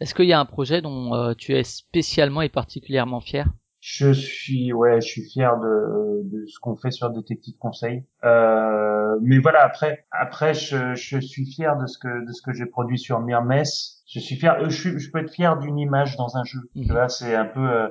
Est-ce 0.00 0.14
qu'il 0.14 0.26
y 0.26 0.32
a 0.32 0.40
un 0.40 0.46
projet 0.46 0.82
dont 0.82 1.14
euh, 1.14 1.34
tu 1.34 1.54
es 1.54 1.62
spécialement 1.62 2.42
et 2.42 2.48
particulièrement 2.48 3.20
fier? 3.20 3.46
Je 3.92 4.12
suis, 4.12 4.72
ouais, 4.72 5.00
je 5.00 5.08
suis 5.08 5.28
fier 5.28 5.58
de, 5.58 6.22
de 6.22 6.46
ce 6.46 6.60
qu'on 6.60 6.76
fait 6.76 6.92
sur 6.92 7.10
Détective 7.10 7.56
Conseil. 7.58 8.06
Euh, 8.22 9.18
mais 9.20 9.38
voilà, 9.38 9.64
après, 9.64 10.06
après, 10.12 10.54
je, 10.54 10.94
je 10.94 11.18
suis 11.18 11.44
fier 11.44 11.76
de 11.76 11.86
ce 11.86 11.98
que 11.98 12.24
de 12.24 12.32
ce 12.32 12.40
que 12.40 12.52
j'ai 12.52 12.66
produit 12.66 13.00
sur 13.00 13.18
Mirmes. 13.18 13.64
Je 14.06 14.20
suis 14.20 14.36
fier, 14.36 14.54
euh, 14.60 14.68
je, 14.68 14.96
je 14.96 15.10
peux 15.10 15.18
être 15.18 15.32
fier 15.32 15.58
d'une 15.58 15.76
image 15.76 16.16
dans 16.16 16.36
un 16.36 16.44
jeu. 16.44 16.60
Tu 16.76 16.86
vois, 16.92 17.08
c'est 17.08 17.34
un 17.34 17.46
peu, 17.46 17.68
euh, 17.68 17.88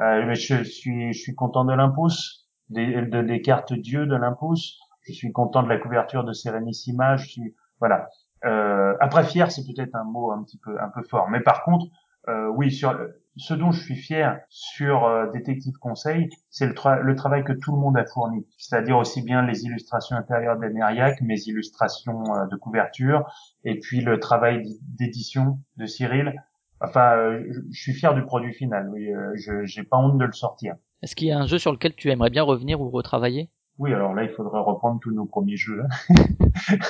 euh, 0.00 0.24
mais 0.26 0.36
je 0.36 0.64
suis, 0.64 1.12
je 1.12 1.20
suis 1.20 1.34
content 1.34 1.66
de 1.66 1.74
l'impulse, 1.74 2.46
des, 2.70 3.02
de, 3.02 3.20
des 3.20 3.42
cartes 3.42 3.74
Dieu 3.74 4.06
de 4.06 4.16
l'impulse. 4.16 4.78
Je 5.02 5.12
suis 5.12 5.32
content 5.32 5.62
de 5.62 5.68
la 5.68 5.76
couverture 5.76 6.24
de 6.24 6.32
Serenissima. 6.32 7.16
Je 7.16 7.28
suis, 7.28 7.54
voilà. 7.78 8.08
Euh, 8.46 8.94
après, 9.00 9.22
fier, 9.24 9.52
c'est 9.52 9.64
peut-être 9.64 9.94
un 9.96 10.04
mot 10.04 10.32
un 10.32 10.42
petit 10.44 10.58
peu, 10.58 10.80
un 10.80 10.88
peu 10.88 11.02
fort. 11.02 11.28
Mais 11.28 11.40
par 11.40 11.62
contre, 11.62 11.84
euh, 12.28 12.48
oui, 12.56 12.70
sur 12.70 12.96
ce 13.36 13.54
dont 13.54 13.70
je 13.70 13.80
suis 13.82 13.96
fier 13.96 14.40
sur 14.48 15.04
euh, 15.04 15.30
Détective 15.32 15.74
Conseil, 15.80 16.28
c'est 16.50 16.66
le, 16.66 16.74
tra- 16.74 17.00
le 17.00 17.14
travail 17.14 17.44
que 17.44 17.52
tout 17.52 17.72
le 17.72 17.78
monde 17.78 17.96
a 17.96 18.04
fourni, 18.04 18.46
c'est-à-dire 18.58 18.98
aussi 18.98 19.22
bien 19.22 19.42
les 19.46 19.64
illustrations 19.64 20.16
intérieures 20.16 20.58
d'Emeriac, 20.58 21.20
mes 21.22 21.40
illustrations 21.46 22.22
euh, 22.34 22.46
de 22.50 22.56
couverture, 22.56 23.24
et 23.64 23.78
puis 23.78 24.00
le 24.02 24.20
travail 24.20 24.62
d'édition 24.82 25.58
de 25.76 25.86
Cyril. 25.86 26.34
Enfin, 26.80 27.16
euh, 27.16 27.42
je, 27.70 27.80
suis 27.80 27.92
fier 27.94 28.14
du 28.14 28.22
produit 28.22 28.52
final. 28.52 28.88
Oui, 28.90 29.10
euh, 29.12 29.32
je 29.36 29.64
j'ai 29.64 29.84
pas 29.84 29.96
honte 29.96 30.18
de 30.18 30.24
le 30.24 30.32
sortir. 30.32 30.74
Est-ce 31.02 31.16
qu'il 31.16 31.28
y 31.28 31.32
a 31.32 31.38
un 31.38 31.46
jeu 31.46 31.58
sur 31.58 31.72
lequel 31.72 31.94
tu 31.94 32.10
aimerais 32.10 32.30
bien 32.30 32.42
revenir 32.42 32.80
ou 32.80 32.90
retravailler? 32.90 33.50
Oui, 33.78 33.94
alors 33.94 34.14
là, 34.14 34.24
il 34.24 34.30
faudrait 34.30 34.60
reprendre 34.60 35.00
tous 35.00 35.10
nos 35.12 35.24
premiers 35.24 35.56
jeux. 35.56 35.82
hein. 35.82 36.14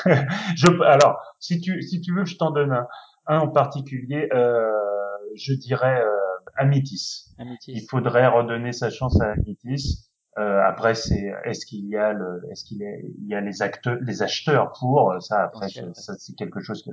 je, 0.56 0.82
alors, 0.82 1.19
si 1.39 1.60
tu, 1.60 1.81
si 1.82 2.01
tu 2.01 2.12
veux, 2.14 2.24
je 2.24 2.36
t'en 2.36 2.51
donne 2.51 2.73
un, 2.73 2.86
un 3.27 3.39
en 3.40 3.48
particulier. 3.48 4.28
Je 5.35 5.55
dirais 5.55 6.02
euh, 6.59 6.62
Amitis. 6.62 7.35
Il 7.66 7.83
faudrait 7.89 8.27
redonner 8.27 8.73
sa 8.73 8.91
chance 8.91 9.20
à 9.20 9.33
Amitis. 9.33 10.09
Euh, 10.39 10.62
après, 10.66 10.95
c'est 10.95 11.31
est-ce 11.45 11.66
qu'il 11.66 11.87
y 11.89 11.95
a 11.97 12.15
le, 12.15 12.41
est-ce 12.51 12.65
qu'il 12.65 12.79
y 12.79 12.87
a, 12.87 12.97
il 12.97 13.27
y 13.27 13.35
a 13.35 13.43
les 13.43 13.61
acteurs, 13.61 13.99
les 14.01 14.23
acheteurs 14.23 14.73
pour 14.73 15.15
ça. 15.20 15.43
Après, 15.45 15.66
ouais. 15.66 15.91
ça 15.93 16.15
c'est 16.16 16.35
quelque 16.35 16.59
chose 16.61 16.83
que 16.83 16.91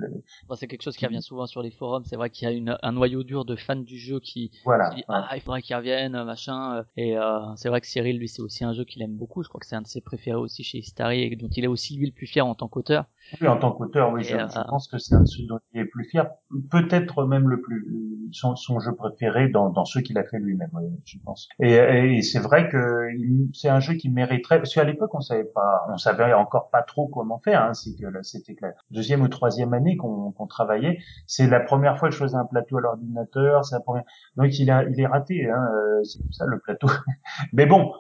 Bon, 0.50 0.56
c'est 0.56 0.68
quelque 0.68 0.82
chose 0.82 0.98
qui 0.98 1.06
revient 1.06 1.22
souvent 1.22 1.46
sur 1.46 1.62
les 1.62 1.72
forums. 1.72 2.04
C'est 2.04 2.18
vrai 2.18 2.30
qu'il 2.32 2.50
y 2.50 2.52
a 2.52 2.54
une, 2.54 2.78
un 2.82 2.92
noyau 2.92 3.24
dur 3.24 3.46
de 3.46 3.56
fans 3.56 3.78
du 3.78 3.98
jeu 3.98 4.20
qui, 4.20 4.52
voilà. 4.66 4.90
qui 4.90 4.98
dit 4.98 5.02
ouais. 5.08 5.16
ah 5.18 5.38
il 5.38 5.42
faudrait 5.42 5.62
qu'il 5.62 5.74
revienne 5.78 6.22
machin. 6.26 6.80
euh, 6.80 6.84
Et 6.98 7.18
euh, 7.18 7.40
c'est 7.56 7.70
vrai 7.70 7.80
que 7.80 7.88
Cyril 7.88 8.18
lui 8.18 8.28
c'est 8.28 8.42
aussi 8.42 8.66
un 8.66 8.74
jeu 8.74 8.84
qu'il 8.84 9.02
aime 9.04 9.16
beaucoup. 9.16 9.42
Je 9.42 9.48
crois 9.48 9.62
que 9.62 9.68
c'est 9.68 9.78
un 9.78 9.84
de 9.84 9.88
ses 9.88 10.02
préférés 10.02 10.36
aussi 10.36 10.66
chez 10.66 10.82
Starry 10.82 11.22
et 11.22 11.34
dont 11.38 11.48
il 11.48 11.64
est 11.64 11.68
aussi 11.68 11.96
lui 11.96 12.08
le 12.08 12.12
plus 12.12 12.28
fier 12.28 12.46
en 12.46 12.56
tant 12.56 12.68
qu'auteur. 12.68 13.06
Oui, 13.42 13.48
en 13.48 13.58
tant 13.58 13.72
qu'auteur, 13.72 14.12
oui, 14.12 14.24
je, 14.24 14.36
euh, 14.36 14.48
je 14.48 14.60
pense 14.70 14.88
que 14.88 14.98
c'est 14.98 15.16
un 15.16 15.22
de 15.22 15.26
ceux 15.28 15.46
dont 15.48 15.60
il 15.74 15.82
est 15.82 15.86
plus 15.86 16.06
fier. 16.06 16.30
Peut-être 16.72 17.26
même 17.26 17.48
le 17.48 17.62
plus 17.62 18.30
son, 18.32 18.56
son 18.56 18.80
jeu 18.80 18.96
préféré 18.96 19.50
dans, 19.50 19.70
dans 19.70 19.86
ceux 19.86 20.02
qu'il 20.02 20.18
a 20.18 20.24
fait 20.24 20.40
lui-même, 20.40 20.70
oui, 20.74 20.86
je 21.06 21.18
pense. 21.24 21.48
Et, 21.60 21.74
et 21.74 22.22
c'est 22.22 22.40
vrai 22.40 22.70
que 22.70 23.08
c'est 23.54 23.70
un 23.70 23.80
jeu 23.80 23.94
qui 23.94 24.10
mériterait, 24.10 24.58
parce 24.58 24.74
qu'à 24.74 24.84
l'époque 24.84 25.14
on 25.14 25.22
savait 25.22 25.44
pas, 25.44 25.86
on 25.90 25.98
savait 25.98 26.34
encore 26.34 26.70
pas 26.70 26.82
trop 26.82 27.08
comment 27.08 27.40
faire. 27.40 27.64
Hein, 27.64 27.74
c'est 27.74 27.96
que 27.96 28.06
c'était 28.24 28.56
que 28.56 28.66
la 28.66 28.74
deuxième 28.92 29.22
ou 29.22 29.28
troisième 29.28 29.74
année 29.74 29.98
qu'on 29.98 30.32
qu'on 30.32 30.48
travaillait. 30.48 31.00
C'est 31.28 31.48
la 31.48 31.60
première 31.60 31.98
fois 31.98 32.10
que 32.10 32.16
je 32.16 32.20
faisais 32.20 32.38
un 32.38 32.46
plateau 32.46 32.78
à 32.78 32.82
l'ordinateur. 32.82 33.66
C'est 33.66 33.76
la 33.76 33.82
première. 33.82 34.04
Donc 34.38 34.58
il 34.60 34.72
a, 34.72 34.84
il 34.84 35.00
est 35.00 35.08
raté. 35.08 35.50
Hein, 35.50 35.68
euh, 35.74 36.04
c'est 36.04 36.20
comme 36.20 36.32
ça 36.32 36.46
le 36.46 36.60
plateau. 36.60 36.88
Mais 37.54 37.66
bon, 37.66 37.92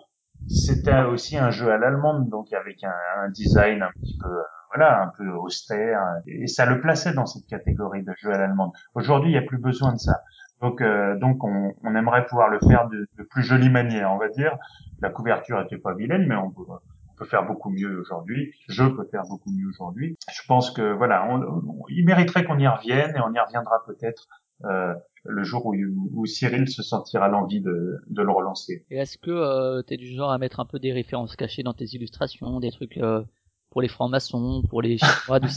c'était 0.47 1.03
aussi 1.03 1.37
un 1.37 1.51
jeu 1.51 1.71
à 1.71 1.77
l'allemande, 1.77 2.29
donc 2.29 2.51
avec 2.53 2.83
un, 2.83 2.93
un 3.23 3.29
design 3.29 3.83
un 3.83 3.91
petit 4.01 4.17
peu 4.17 4.29
voilà, 4.73 5.03
un 5.03 5.11
peu 5.17 5.29
austère, 5.31 5.99
et 6.27 6.47
ça 6.47 6.65
le 6.65 6.79
plaçait 6.81 7.13
dans 7.13 7.25
cette 7.25 7.45
catégorie 7.47 8.03
de 8.03 8.13
jeu 8.17 8.31
à 8.31 8.37
l'allemande. 8.37 8.71
Aujourd'hui, 8.93 9.29
il 9.31 9.33
n'y 9.33 9.37
a 9.39 9.47
plus 9.47 9.57
besoin 9.57 9.93
de 9.93 9.97
ça. 9.99 10.21
Donc, 10.61 10.81
euh, 10.81 11.17
donc 11.17 11.43
on, 11.43 11.73
on 11.83 11.95
aimerait 11.95 12.25
pouvoir 12.25 12.49
le 12.49 12.59
faire 12.59 12.87
de, 12.89 13.07
plus 13.29 13.43
jolie 13.43 13.69
manière, 13.69 14.11
on 14.11 14.17
va 14.17 14.27
dire. 14.29 14.57
La 15.01 15.09
couverture 15.09 15.61
était 15.61 15.77
pas 15.77 15.93
vilaine, 15.95 16.25
mais 16.27 16.35
on 16.35 16.51
peut, 16.51 16.63
on 16.69 17.15
peut 17.17 17.25
faire 17.25 17.45
beaucoup 17.45 17.69
mieux 17.69 17.99
aujourd'hui. 17.99 18.51
Je 18.67 18.83
peux 18.83 19.05
faire 19.09 19.23
beaucoup 19.29 19.51
mieux 19.51 19.67
aujourd'hui. 19.69 20.17
Je 20.31 20.41
pense 20.47 20.71
que 20.71 20.93
voilà, 20.93 21.25
on, 21.29 21.41
on- 21.41 21.83
il 21.89 22.05
mériterait 22.05 22.43
qu'on 22.43 22.59
y 22.59 22.67
revienne, 22.67 23.15
et 23.15 23.19
on 23.21 23.33
y 23.33 23.39
reviendra 23.39 23.83
peut-être 23.87 24.27
euh, 24.65 24.93
le 25.23 25.43
jour 25.43 25.65
où, 25.65 25.73
où 26.13 26.25
Cyril 26.25 26.67
se 26.67 26.83
sentira 26.83 27.29
l'envie 27.29 27.61
de, 27.61 27.97
de 28.09 28.21
le 28.21 28.31
relancer. 28.31 28.85
Et 28.91 28.97
est-ce 28.97 29.17
que 29.17 29.31
euh, 29.31 29.81
t'es 29.81 29.95
du 29.97 30.07
genre 30.13 30.31
à 30.31 30.37
mettre 30.37 30.59
un 30.59 30.65
peu 30.65 30.79
des 30.79 30.91
références 30.91 31.35
cachées 31.37 31.63
dans 31.63 31.73
tes 31.73 31.85
illustrations, 31.85 32.59
des 32.59 32.71
trucs 32.71 32.97
euh, 32.97 33.23
pour 33.69 33.81
les 33.81 33.87
francs-maçons, 33.87 34.63
pour 34.69 34.81
les 34.81 34.97
chinois 34.97 35.39
du, 35.39 35.49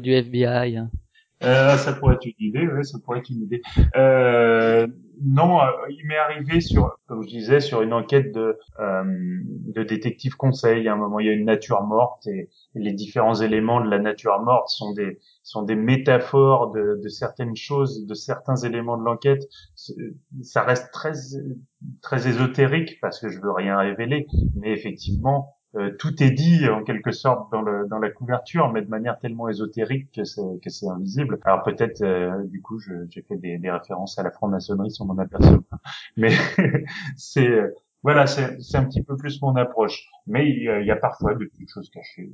du 0.00 0.12
FBI 0.12 0.76
hein 0.76 0.90
Euh, 1.42 1.76
ça 1.76 1.94
pourrait 1.94 2.14
être 2.14 2.26
une 2.26 2.46
idée, 2.46 2.66
ouais, 2.66 2.82
ça 2.82 2.98
pourrait 2.98 3.20
être 3.20 3.30
une 3.30 3.42
idée. 3.42 3.62
Euh, 3.96 4.86
non, 5.22 5.60
euh, 5.60 5.70
il 5.90 6.06
m'est 6.06 6.16
arrivé 6.16 6.60
sur, 6.60 6.96
comme 7.06 7.22
je 7.22 7.28
disais, 7.28 7.60
sur 7.60 7.82
une 7.82 7.92
enquête 7.92 8.32
de, 8.32 8.58
euh, 8.78 9.04
de 9.04 9.82
détective 9.82 10.36
conseil. 10.36 10.88
À 10.88 10.94
un 10.94 10.96
moment, 10.96 11.18
il 11.18 11.26
y 11.26 11.28
a 11.30 11.32
une 11.32 11.44
nature 11.44 11.82
morte 11.82 12.26
et, 12.26 12.48
les 12.74 12.92
différents 12.92 13.34
éléments 13.34 13.80
de 13.84 13.90
la 13.90 13.98
nature 13.98 14.40
morte 14.40 14.68
sont 14.68 14.92
des 14.92 15.18
sont 15.42 15.62
des 15.62 15.74
métaphores 15.74 16.70
de, 16.72 17.00
de 17.02 17.08
certaines 17.08 17.56
choses, 17.56 18.06
de 18.06 18.14
certains 18.14 18.56
éléments 18.56 18.96
de 18.96 19.02
l'enquête. 19.02 19.42
Ça 20.42 20.62
reste 20.62 20.92
très 20.92 21.12
très 22.00 22.28
ésotérique 22.28 23.00
parce 23.00 23.18
que 23.18 23.28
je 23.28 23.40
veux 23.40 23.52
rien 23.52 23.76
révéler, 23.78 24.26
mais 24.54 24.72
effectivement, 24.72 25.56
euh, 25.76 25.94
tout 25.98 26.20
est 26.20 26.32
dit 26.32 26.68
en 26.68 26.82
quelque 26.82 27.12
sorte 27.12 27.50
dans 27.52 27.62
le 27.62 27.86
dans 27.88 27.98
la 27.98 28.10
couverture, 28.10 28.72
mais 28.72 28.82
de 28.82 28.88
manière 28.88 29.18
tellement 29.20 29.48
ésotérique 29.48 30.10
que 30.12 30.24
c'est 30.24 30.88
invisible. 30.88 31.38
Alors 31.44 31.62
peut-être 31.62 32.02
euh, 32.02 32.42
du 32.44 32.60
coup 32.60 32.80
j'ai 32.80 33.22
fait 33.22 33.36
des, 33.36 33.58
des 33.58 33.70
références 33.70 34.18
à 34.18 34.24
la 34.24 34.32
franc-maçonnerie 34.32 34.90
sans 34.90 35.06
m'en 35.06 35.18
apercevoir, 35.18 35.62
mais 36.16 36.30
c'est 37.16 37.48
euh, 37.48 37.72
voilà 38.02 38.26
c'est 38.26 38.74
un 38.74 38.84
petit 38.84 39.02
peu 39.04 39.16
plus 39.16 39.40
mon 39.42 39.54
approche. 39.54 40.08
Mais 40.26 40.48
il 40.50 40.64
y 40.64 40.68
a, 40.68 40.80
il 40.80 40.86
y 40.86 40.90
a 40.90 40.96
parfois 40.96 41.34
de 41.34 41.44
petites 41.44 41.70
choses 41.70 41.88
cachées. 41.90 42.32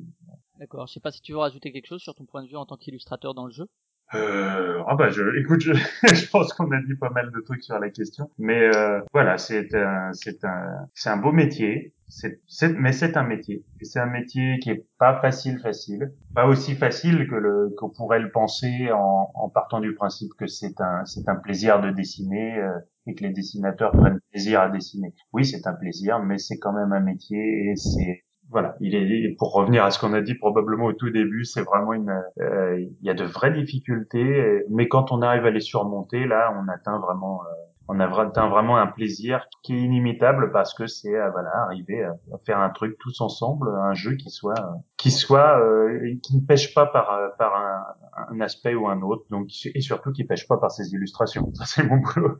D'accord. 0.58 0.86
Je 0.86 0.94
sais 0.94 1.00
pas 1.00 1.10
si 1.10 1.20
tu 1.20 1.32
veux 1.32 1.38
rajouter 1.38 1.72
quelque 1.72 1.86
chose 1.88 2.00
sur 2.00 2.14
ton 2.14 2.24
point 2.24 2.42
de 2.42 2.48
vue 2.48 2.56
en 2.56 2.64
tant 2.64 2.76
qu'illustrateur 2.76 3.34
dans 3.34 3.44
le 3.44 3.52
jeu. 3.52 3.68
Euh, 4.14 4.82
ah 4.86 4.94
bah 4.94 5.08
je, 5.10 5.22
écoute, 5.40 5.60
je, 5.60 5.72
je 6.14 6.30
pense 6.30 6.52
qu'on 6.52 6.70
a 6.70 6.80
dit 6.80 6.94
pas 6.94 7.10
mal 7.10 7.32
de 7.32 7.40
trucs 7.40 7.62
sur 7.64 7.78
la 7.78 7.90
question, 7.90 8.30
mais 8.38 8.70
euh, 8.74 9.00
voilà, 9.12 9.36
c'est 9.36 9.74
un, 9.74 10.12
c'est 10.12 10.44
un, 10.44 10.88
c'est 10.94 11.10
un 11.10 11.16
beau 11.16 11.32
métier, 11.32 11.92
c'est, 12.06 12.40
mais 12.78 12.92
c'est 12.92 13.16
un 13.16 13.24
métier, 13.24 13.64
et 13.80 13.84
c'est 13.84 13.98
un 13.98 14.06
métier 14.06 14.60
qui 14.60 14.70
est 14.70 14.86
pas 14.98 15.20
facile, 15.20 15.58
facile, 15.58 16.14
pas 16.34 16.46
aussi 16.46 16.76
facile 16.76 17.26
que 17.28 17.34
le, 17.34 17.74
qu'on 17.76 17.90
pourrait 17.90 18.20
le 18.20 18.30
penser 18.30 18.92
en, 18.92 19.28
en 19.34 19.48
partant 19.48 19.80
du 19.80 19.92
principe 19.94 20.30
que 20.38 20.46
c'est 20.46 20.80
un, 20.80 21.04
c'est 21.04 21.28
un 21.28 21.36
plaisir 21.36 21.80
de 21.80 21.90
dessiner 21.90 22.58
euh, 22.58 22.78
et 23.08 23.14
que 23.16 23.24
les 23.24 23.30
dessinateurs 23.32 23.90
prennent 23.96 24.20
plaisir 24.30 24.60
à 24.60 24.68
dessiner. 24.68 25.14
Oui, 25.32 25.44
c'est 25.44 25.66
un 25.66 25.74
plaisir, 25.74 26.20
mais 26.20 26.38
c'est 26.38 26.58
quand 26.58 26.72
même 26.72 26.92
un 26.92 27.00
métier 27.00 27.70
et 27.72 27.76
c'est 27.76 28.24
voilà, 28.50 28.76
il 28.80 28.94
est 28.94 29.36
pour 29.38 29.52
revenir 29.52 29.84
à 29.84 29.90
ce 29.90 29.98
qu'on 29.98 30.12
a 30.12 30.20
dit 30.20 30.34
probablement 30.34 30.86
au 30.86 30.92
tout 30.92 31.10
début, 31.10 31.44
c'est 31.44 31.62
vraiment 31.62 31.92
une 31.92 32.22
euh, 32.40 32.78
il 32.78 33.06
y 33.06 33.10
a 33.10 33.14
de 33.14 33.24
vraies 33.24 33.52
difficultés, 33.52 34.64
mais 34.70 34.88
quand 34.88 35.10
on 35.10 35.22
arrive 35.22 35.44
à 35.46 35.50
les 35.50 35.60
surmonter, 35.60 36.26
là, 36.26 36.54
on 36.56 36.68
atteint 36.68 36.98
vraiment 37.00 37.42
euh, 37.42 37.52
on 37.88 38.00
a 38.00 38.20
atteint 38.20 38.48
vraiment 38.48 38.76
un 38.76 38.86
plaisir 38.86 39.46
qui 39.62 39.74
est 39.74 39.80
inimitable 39.80 40.50
parce 40.52 40.74
que 40.74 40.86
c'est 40.86 41.14
euh, 41.14 41.30
voilà 41.30 41.50
arriver 41.66 42.04
à, 42.04 42.16
faire 42.44 42.58
un 42.58 42.70
truc 42.70 42.96
tous 42.98 43.20
ensemble, 43.20 43.68
un 43.68 43.94
jeu 43.94 44.14
qui 44.14 44.30
soit 44.30 44.54
qui 44.96 45.10
soit 45.10 45.60
euh, 45.60 46.14
qui 46.22 46.36
ne 46.36 46.46
pêche 46.46 46.72
pas 46.74 46.86
par 46.86 47.36
par 47.38 47.56
un, 47.56 47.84
un 48.30 48.40
aspect 48.40 48.74
ou 48.74 48.88
un 48.88 49.02
autre, 49.02 49.24
donc 49.30 49.48
et 49.74 49.80
surtout 49.80 50.12
qui 50.12 50.24
pêche 50.24 50.46
pas 50.46 50.58
par 50.58 50.70
ses 50.70 50.92
illustrations. 50.92 51.50
Ça 51.54 51.64
c'est 51.64 51.84
mon 51.84 51.96
boulot. 51.96 52.38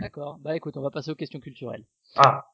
D'accord. 0.00 0.38
Bah 0.40 0.56
écoute, 0.56 0.76
on 0.76 0.82
va 0.82 0.90
passer 0.90 1.10
aux 1.10 1.16
questions 1.16 1.40
culturelles. 1.40 1.84
Ah, 2.16 2.46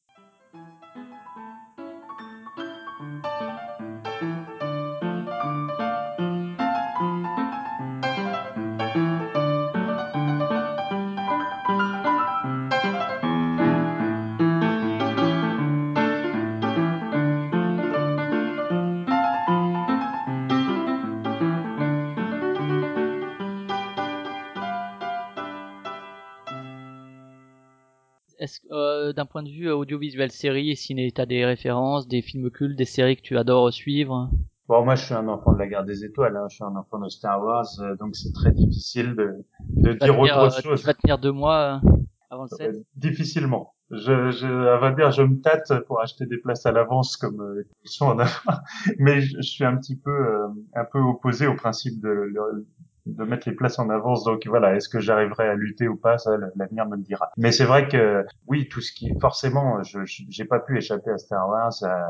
d'un 29.12 29.26
point 29.26 29.42
de 29.42 29.50
vue 29.50 29.70
audiovisuel, 29.70 30.30
série, 30.30 30.76
ciné, 30.76 31.10
t'as 31.12 31.26
des 31.26 31.44
références, 31.44 32.08
des 32.08 32.22
films 32.22 32.50
cultes, 32.50 32.76
des 32.76 32.84
séries 32.84 33.16
que 33.16 33.22
tu 33.22 33.36
adores 33.36 33.72
suivre? 33.72 34.30
Bon, 34.68 34.84
moi, 34.84 34.96
je 34.96 35.04
suis 35.06 35.14
un 35.14 35.28
enfant 35.28 35.52
de 35.54 35.58
la 35.58 35.66
guerre 35.66 35.84
des 35.84 36.04
étoiles, 36.04 36.36
hein. 36.36 36.46
je 36.50 36.56
suis 36.56 36.64
un 36.64 36.76
enfant 36.76 36.98
de 36.98 37.08
Star 37.08 37.42
Wars, 37.42 37.66
euh, 37.80 37.96
donc 37.96 38.14
c'est 38.14 38.32
très 38.32 38.52
difficile 38.52 39.14
de, 39.16 39.46
de 39.70 39.92
dire 39.94 40.14
tenir, 40.14 40.36
autre 40.36 40.58
euh, 40.58 40.62
chose. 40.62 40.80
Tu 40.80 40.86
vas 40.86 40.94
tenir 40.94 41.18
deux 41.18 41.32
mois 41.32 41.80
euh, 41.82 41.88
avant 42.30 42.42
le 42.42 42.48
set? 42.48 42.74
Euh, 42.74 42.82
difficilement. 42.94 43.72
Je, 43.90 44.30
je, 44.30 44.46
à 44.46 44.76
vrai 44.76 44.94
dire, 44.94 45.10
je 45.10 45.22
me 45.22 45.40
tâte 45.40 45.72
pour 45.86 46.02
acheter 46.02 46.26
des 46.26 46.36
places 46.36 46.66
à 46.66 46.72
l'avance 46.72 47.16
comme 47.16 47.40
euh, 47.40 47.66
ils 47.84 47.90
sont 47.90 48.04
en 48.04 48.18
avant, 48.18 48.58
mais 48.98 49.22
je, 49.22 49.36
je 49.38 49.48
suis 49.48 49.64
un 49.64 49.76
petit 49.78 49.96
peu, 49.96 50.10
euh, 50.10 50.48
un 50.74 50.84
peu 50.84 50.98
opposé 50.98 51.46
au 51.46 51.54
principe 51.54 51.98
de, 52.02 52.08
de, 52.08 52.66
de 53.08 53.24
mettre 53.24 53.48
les 53.48 53.54
places 53.54 53.78
en 53.78 53.88
avance. 53.90 54.24
Donc 54.24 54.46
voilà, 54.46 54.76
est-ce 54.76 54.88
que 54.88 55.00
j'arriverai 55.00 55.48
à 55.48 55.54
lutter 55.54 55.88
ou 55.88 55.96
pas? 55.96 56.18
Ça, 56.18 56.36
l'avenir 56.56 56.86
me 56.86 56.96
le 56.96 57.02
dira. 57.02 57.30
Mais 57.36 57.52
c'est 57.52 57.64
vrai 57.64 57.88
que 57.88 58.24
oui, 58.46 58.68
tout 58.68 58.80
ce 58.80 58.92
qui, 58.92 59.12
forcément, 59.20 59.82
je, 59.82 60.00
j'ai 60.04 60.44
pas 60.44 60.60
pu 60.60 60.76
échapper 60.76 61.10
à 61.10 61.18
Star 61.18 61.48
Wars, 61.48 61.72
à, 61.82 62.06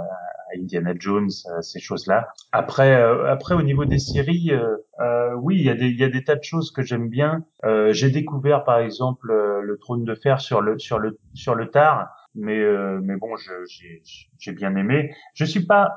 Indiana 0.56 0.92
Jones, 0.98 1.28
à 1.56 1.62
ces 1.62 1.80
choses-là. 1.80 2.28
Après, 2.52 2.94
euh, 2.94 3.30
après 3.30 3.54
au 3.54 3.62
niveau 3.62 3.84
des 3.84 3.98
séries, 3.98 4.50
euh, 4.52 4.76
euh, 5.00 5.34
oui, 5.34 5.56
il 5.58 5.64
y 5.64 5.70
a 5.70 5.74
des, 5.74 5.88
il 5.88 5.98
y 5.98 6.04
a 6.04 6.08
des 6.08 6.24
tas 6.24 6.36
de 6.36 6.42
choses 6.42 6.72
que 6.72 6.82
j'aime 6.82 7.08
bien. 7.08 7.44
Euh, 7.64 7.92
j'ai 7.92 8.10
découvert 8.10 8.64
par 8.64 8.78
exemple 8.78 9.30
euh, 9.30 9.60
le 9.62 9.78
Trône 9.78 10.04
de 10.04 10.14
Fer 10.14 10.40
sur 10.40 10.60
le 10.60 10.78
sur 10.78 10.98
le 10.98 11.18
sur 11.34 11.54
le 11.54 11.70
tard, 11.70 12.08
mais 12.34 12.58
mais 13.02 13.16
bon, 13.16 13.36
j'ai 13.36 14.02
j'ai 14.38 14.52
bien 14.52 14.74
aimé. 14.76 15.14
Je 15.34 15.44
suis 15.44 15.64
pas 15.66 15.92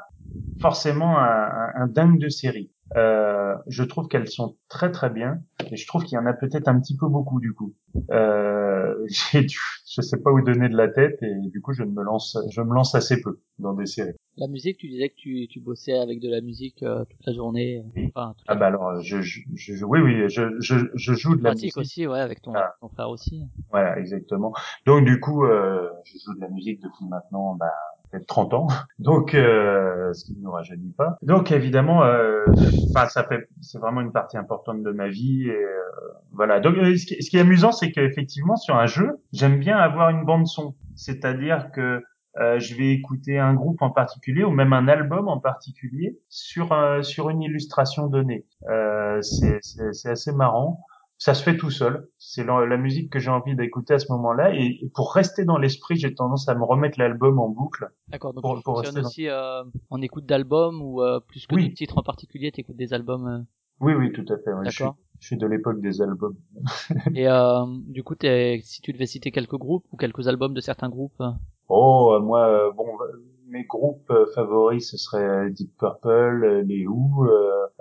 forcément 0.59 1.17
un, 1.19 1.71
un, 1.75 1.87
dingue 1.87 2.19
de 2.19 2.29
séries. 2.29 2.71
Euh, 2.97 3.55
je 3.67 3.83
trouve 3.83 4.07
qu'elles 4.07 4.27
sont 4.27 4.57
très 4.67 4.91
très 4.91 5.09
bien 5.09 5.41
et 5.71 5.77
je 5.77 5.87
trouve 5.87 6.03
qu'il 6.03 6.15
y 6.15 6.19
en 6.19 6.25
a 6.25 6.33
peut-être 6.33 6.67
un 6.67 6.79
petit 6.79 6.97
peu 6.97 7.07
beaucoup 7.07 7.39
du 7.39 7.53
coup. 7.53 7.73
Euh, 8.11 8.95
dû- 9.33 9.57
je 9.89 10.01
sais 10.01 10.17
pas 10.21 10.31
où 10.31 10.41
donner 10.41 10.67
de 10.69 10.75
la 10.75 10.87
tête 10.89 11.17
et 11.21 11.33
du 11.49 11.61
coup 11.61 11.73
je 11.73 11.83
me 11.83 12.03
lance 12.03 12.37
je 12.51 12.61
me 12.61 12.73
lance 12.73 12.93
assez 12.95 13.21
peu 13.21 13.39
dans 13.59 13.73
des 13.73 13.85
séries. 13.85 14.13
La 14.37 14.47
musique, 14.47 14.77
tu 14.77 14.87
disais 14.87 15.09
que 15.09 15.15
tu, 15.15 15.47
tu 15.49 15.59
bossais 15.59 15.97
avec 15.97 16.19
de 16.21 16.29
la 16.29 16.39
musique 16.41 16.83
euh, 16.83 17.03
toute 17.05 17.25
la 17.25 17.33
journée. 17.33 17.83
euh, 17.97 18.01
Enfin, 18.15 18.33
toute 18.37 18.45
Ah 18.47 18.55
bah 18.55 18.67
alors 18.67 19.01
je, 19.01 19.21
je, 19.21 19.41
je- 19.55 19.73
je- 19.75 19.85
oui 19.85 19.99
oui 20.01 20.29
je, 20.29 20.43
je, 20.59 20.75
je 20.95 21.13
joue 21.13 21.35
de 21.35 21.43
la 21.43 21.51
musique. 21.51 21.77
aussi, 21.77 22.07
ouais, 22.07 22.19
avec 22.19 22.41
ton, 22.41 22.53
Ah. 22.55 22.73
ton 22.81 22.87
frère 22.89 23.09
aussi. 23.09 23.43
Voilà, 23.71 23.97
exactement. 23.99 24.53
Donc 24.85 25.05
du 25.05 25.19
coup, 25.19 25.45
euh, 25.45 25.89
je 26.05 26.17
joue 26.25 26.33
de 26.35 26.41
la 26.41 26.49
musique 26.49 26.81
depuis 26.81 27.05
maintenant 27.09 27.55
bah, 27.55 27.71
peut-être 28.11 28.27
30 28.27 28.53
ans. 28.53 28.67
Donc 28.99 29.33
euh, 29.33 30.13
ce 30.13 30.25
qui 30.25 30.35
ne 30.37 30.43
nous 30.43 30.51
rajeunit 30.51 30.93
pas. 30.97 31.17
Donc 31.21 31.51
évidemment, 31.51 32.03
euh, 32.03 32.45
ça 33.09 33.23
fait 33.23 33.47
c'est 33.61 33.79
vraiment 33.79 34.01
une 34.01 34.11
partie 34.11 34.37
importante 34.37 34.83
de 34.83 34.91
ma 34.91 35.07
vie 35.07 35.47
et 35.47 35.51
euh, 35.51 35.79
voilà. 36.33 36.59
Donc 36.59 36.77
euh, 36.77 36.95
ce, 36.95 37.05
qui, 37.05 37.37
est 37.37 37.39
amusant, 37.39 37.71
c'est 37.71 37.91
qu'effectivement 37.91 38.55
sur 38.55 38.75
un 38.75 38.87
jeu, 38.87 39.19
j'aime 39.33 39.59
bien 39.59 39.77
avoir 39.77 40.09
une 40.09 40.25
bande 40.25 40.47
son. 40.47 40.75
C'est-à-dire 40.95 41.71
que 41.71 42.03
euh, 42.39 42.59
je 42.59 42.75
vais 42.75 42.91
écouter 42.91 43.37
un 43.39 43.53
groupe 43.53 43.81
en 43.81 43.89
particulier 43.89 44.43
ou 44.45 44.51
même 44.51 44.71
un 44.71 44.87
album 44.87 45.27
en 45.27 45.39
particulier 45.39 46.17
sur 46.29 46.71
euh, 46.71 47.01
sur 47.01 47.29
une 47.29 47.41
illustration 47.41 48.07
donnée. 48.07 48.45
Euh, 48.69 49.21
c'est 49.21 50.09
assez 50.09 50.31
marrant 50.31 50.79
ça 51.23 51.35
se 51.35 51.43
fait 51.43 51.55
tout 51.55 51.69
seul. 51.69 52.09
C'est 52.17 52.43
la, 52.43 52.65
la 52.65 52.77
musique 52.77 53.11
que 53.11 53.19
j'ai 53.19 53.29
envie 53.29 53.55
d'écouter 53.55 53.93
à 53.93 53.99
ce 53.99 54.11
moment-là. 54.11 54.55
Et, 54.55 54.79
et 54.81 54.89
pour 54.95 55.13
rester 55.13 55.45
dans 55.45 55.59
l'esprit, 55.59 55.95
j'ai 55.95 56.15
tendance 56.15 56.49
à 56.49 56.55
me 56.55 56.63
remettre 56.63 56.97
l'album 56.97 57.37
en 57.37 57.47
boucle. 57.47 57.85
D'accord, 58.07 58.33
donc 58.33 58.41
Pour- 58.41 58.57
tu 58.57 58.63
pour 58.63 58.81
dans- 58.81 58.99
aussi 59.01 59.27
euh, 59.27 59.63
en 59.91 60.01
écoute 60.01 60.25
d'albums 60.25 60.81
ou 60.81 61.03
euh, 61.03 61.19
plus 61.19 61.45
que 61.45 61.53
Oui. 61.53 61.69
de 61.69 61.75
titres 61.75 61.99
en 61.99 62.01
particulier, 62.01 62.51
t'écoutes 62.51 62.75
des 62.75 62.91
albums. 62.95 63.27
euh, 63.27 63.39
Oui, 63.81 63.93
oui, 63.93 64.11
tout 64.11 64.25
à 64.33 64.37
fait. 64.39 64.51
ouais. 64.51 64.65
Je, 64.65 64.71
suis, 64.71 64.85
je 65.19 65.27
suis 65.27 65.37
de 65.37 65.45
l'époque 65.45 65.79
des 65.79 66.01
albums. 66.01 66.35
Et 67.15 67.27
euh, 67.27 67.65
du 67.87 68.01
coup, 68.03 68.15
si 68.63 68.81
tu 68.81 68.91
devais 68.91 69.05
citer 69.05 69.29
quelques 69.29 69.57
groupes 69.57 69.85
ou 69.91 69.97
quelques 69.97 70.27
albums 70.27 70.55
de 70.55 70.61
certains 70.61 70.89
groupes, 70.89 71.21
euh, 71.21 71.29
Oh, 71.69 72.19
moi, 72.19 72.71
bon, 72.75 72.85
mes 73.51 73.65
groupes 73.65 74.09
euh, 74.11 74.25
favoris, 74.33 74.89
ce 74.89 74.97
serait 74.97 75.23
euh, 75.23 75.49
Deep 75.49 75.71
Purple, 75.77 76.07
euh, 76.43 76.63
les 76.65 76.87
Who, 76.87 77.27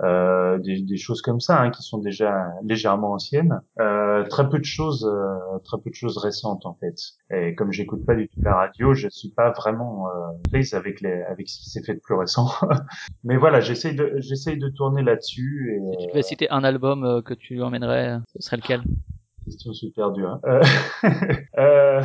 euh, 0.01 0.57
des, 0.59 0.81
des 0.81 0.97
choses 0.97 1.21
comme 1.21 1.39
ça, 1.39 1.61
hein, 1.61 1.69
qui 1.71 1.81
sont 1.81 1.99
déjà 1.99 2.45
légèrement 2.63 3.13
anciennes. 3.13 3.61
Euh, 3.79 4.23
très 4.27 4.49
peu 4.49 4.59
de 4.59 4.65
choses, 4.65 5.05
euh, 5.05 5.59
très 5.63 5.77
peu 5.77 5.89
de 5.89 5.95
choses 5.95 6.17
récentes 6.17 6.65
en 6.65 6.73
fait. 6.73 6.95
Et 7.33 7.55
comme 7.55 7.71
j'écoute 7.71 8.05
pas 8.05 8.15
du 8.15 8.27
tout 8.27 8.41
la 8.41 8.55
radio, 8.55 8.93
je 8.93 9.07
suis 9.09 9.29
pas 9.29 9.51
vraiment 9.51 10.07
euh, 10.07 10.11
prise 10.51 10.73
avec 10.73 11.01
les, 11.01 11.21
avec 11.23 11.47
ce 11.47 11.59
qui 11.59 11.69
s'est 11.69 11.83
fait 11.83 11.93
de 11.95 11.99
plus 11.99 12.15
récent. 12.15 12.49
Mais 13.23 13.37
voilà, 13.37 13.61
j'essaye 13.61 13.95
de, 13.95 14.13
j'essaye 14.17 14.57
de 14.57 14.69
tourner 14.69 15.03
là-dessus. 15.03 15.77
Et, 15.77 15.91
si 15.91 15.97
tu 16.05 16.07
devais 16.09 16.21
citer 16.23 16.49
un 16.49 16.63
album 16.63 17.21
que 17.23 17.33
tu 17.33 17.61
emmènerais, 17.61 18.17
ce 18.33 18.41
serait 18.41 18.57
lequel? 18.57 18.81
Question 19.45 19.73
super 19.73 20.11
dure. 20.11 20.39
hein. 20.43 20.61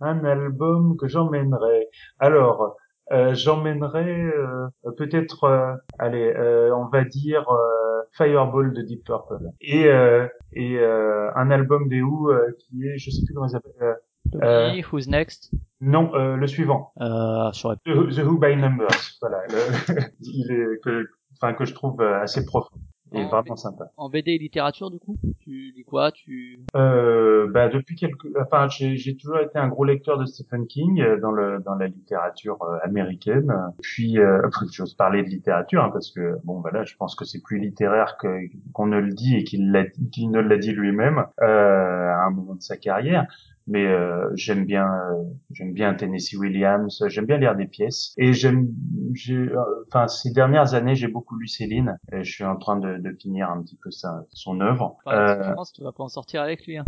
Un 0.00 0.24
album 0.26 0.96
que 0.98 1.08
j'emmènerais. 1.08 1.88
Alors, 2.18 2.76
euh, 3.12 3.34
j'emmènerais 3.34 4.10
euh, 4.36 4.68
peut-être, 4.96 5.44
euh, 5.44 5.74
allez, 5.98 6.32
euh, 6.36 6.74
on 6.74 6.86
va 6.88 7.04
dire 7.04 7.48
euh, 7.50 8.02
Fireball 8.12 8.72
de 8.72 8.82
Deep 8.82 9.04
Purple 9.04 9.38
et 9.60 9.88
euh, 9.88 10.26
et 10.52 10.78
euh, 10.78 11.30
un 11.34 11.50
album 11.50 11.88
des 11.88 12.02
Who 12.02 12.30
euh, 12.30 12.56
qui 12.58 12.86
est, 12.86 12.98
je 12.98 13.10
sais 13.10 13.22
plus 13.24 13.34
comment 13.34 13.46
il 13.46 13.50
s'appelle. 13.50 13.72
euh, 13.82 14.68
Tommy, 14.70 14.84
Who's 14.92 15.06
Next? 15.08 15.50
non, 15.80 16.12
euh, 16.14 16.36
le 16.36 16.46
suivant, 16.46 16.92
euh, 17.00 17.50
The, 17.52 17.88
Who- 17.90 18.10
The 18.14 18.24
Who 18.24 18.38
by 18.38 18.56
Numbers. 18.56 19.18
Voilà, 19.20 19.42
le- 19.48 20.02
il 20.20 20.50
est 20.50 20.80
que, 20.82 21.06
enfin 21.34 21.52
que 21.52 21.64
je 21.64 21.74
trouve 21.74 22.00
assez 22.02 22.44
profond 22.44 22.76
et 23.12 23.22
Oh, 23.24 23.28
vraiment 23.28 23.56
sympa. 23.56 23.90
En 23.96 24.08
BD 24.08 24.32
et 24.32 24.38
littérature, 24.38 24.90
du 24.90 24.98
coup? 24.98 25.16
Tu 25.40 25.72
lis 25.76 25.84
quoi? 25.84 26.10
Tu 26.12 26.58
Euh, 26.74 27.48
bah 27.50 27.68
depuis 27.68 27.94
quelques, 27.94 28.26
enfin 28.40 28.68
j'ai 28.68 28.96
j'ai 28.96 29.16
toujours 29.16 29.38
été 29.38 29.58
un 29.58 29.68
gros 29.68 29.84
lecteur 29.84 30.18
de 30.18 30.24
Stephen 30.24 30.66
King 30.66 31.00
euh, 31.00 31.20
dans 31.20 31.30
le 31.30 31.60
dans 31.64 31.76
la 31.76 31.86
littérature 31.86 32.62
euh, 32.62 32.78
américaine. 32.82 33.52
Puis 33.82 34.18
euh, 34.18 34.42
j'ose 34.72 34.94
parler 34.94 35.22
de 35.22 35.28
littérature 35.28 35.82
hein, 35.84 35.90
parce 35.92 36.10
que 36.10 36.36
bon 36.44 36.60
voilà, 36.60 36.84
je 36.84 36.96
pense 36.96 37.14
que 37.14 37.24
c'est 37.24 37.42
plus 37.42 37.58
littéraire 37.58 38.16
que 38.18 38.28
qu'on 38.72 38.86
ne 38.86 38.98
le 38.98 39.12
dit 39.12 39.36
et 39.36 39.44
qu'il 39.44 39.70
l'a 39.70 39.84
qu'il 39.86 40.30
ne 40.30 40.40
l'a 40.40 40.58
dit 40.58 40.72
lui-même 40.72 41.24
euh, 41.42 42.08
à 42.10 42.24
un 42.26 42.30
moment 42.30 42.54
de 42.54 42.62
sa 42.62 42.76
carrière. 42.76 43.26
Mais 43.68 43.84
euh, 43.84 44.30
j'aime 44.34 44.64
bien 44.64 44.86
euh, 44.86 45.22
j'aime 45.50 45.72
bien 45.72 45.94
Tennessee 45.94 46.34
Williams, 46.34 47.02
j'aime 47.08 47.26
bien 47.26 47.36
lire 47.38 47.56
des 47.56 47.66
pièces 47.66 48.14
et 48.16 48.32
j'aime 48.32 48.68
j'ai 49.14 49.34
euh, 49.34 49.56
enfin 49.88 50.06
ces 50.06 50.30
dernières 50.32 50.74
années 50.74 50.94
j'ai 50.94 51.08
beaucoup 51.08 51.36
lu 51.36 51.48
Céline 51.48 51.96
et 52.12 52.22
je 52.22 52.32
suis 52.32 52.44
en 52.44 52.56
train 52.56 52.76
de, 52.78 52.98
de 52.98 53.16
finir 53.20 53.50
un 53.50 53.62
petit 53.62 53.76
peu 53.82 53.90
sa, 53.90 54.24
son 54.30 54.60
œuvre. 54.60 54.96
Enfin, 55.04 55.16
Euh, 55.16 55.42
je 55.42 55.52
pense 55.52 55.70
que 55.72 55.76
tu 55.76 55.82
vas 55.82 55.92
pas 55.92 56.04
en 56.04 56.08
sortir 56.08 56.42
avec 56.42 56.64
lui. 56.66 56.76
Hein. 56.78 56.84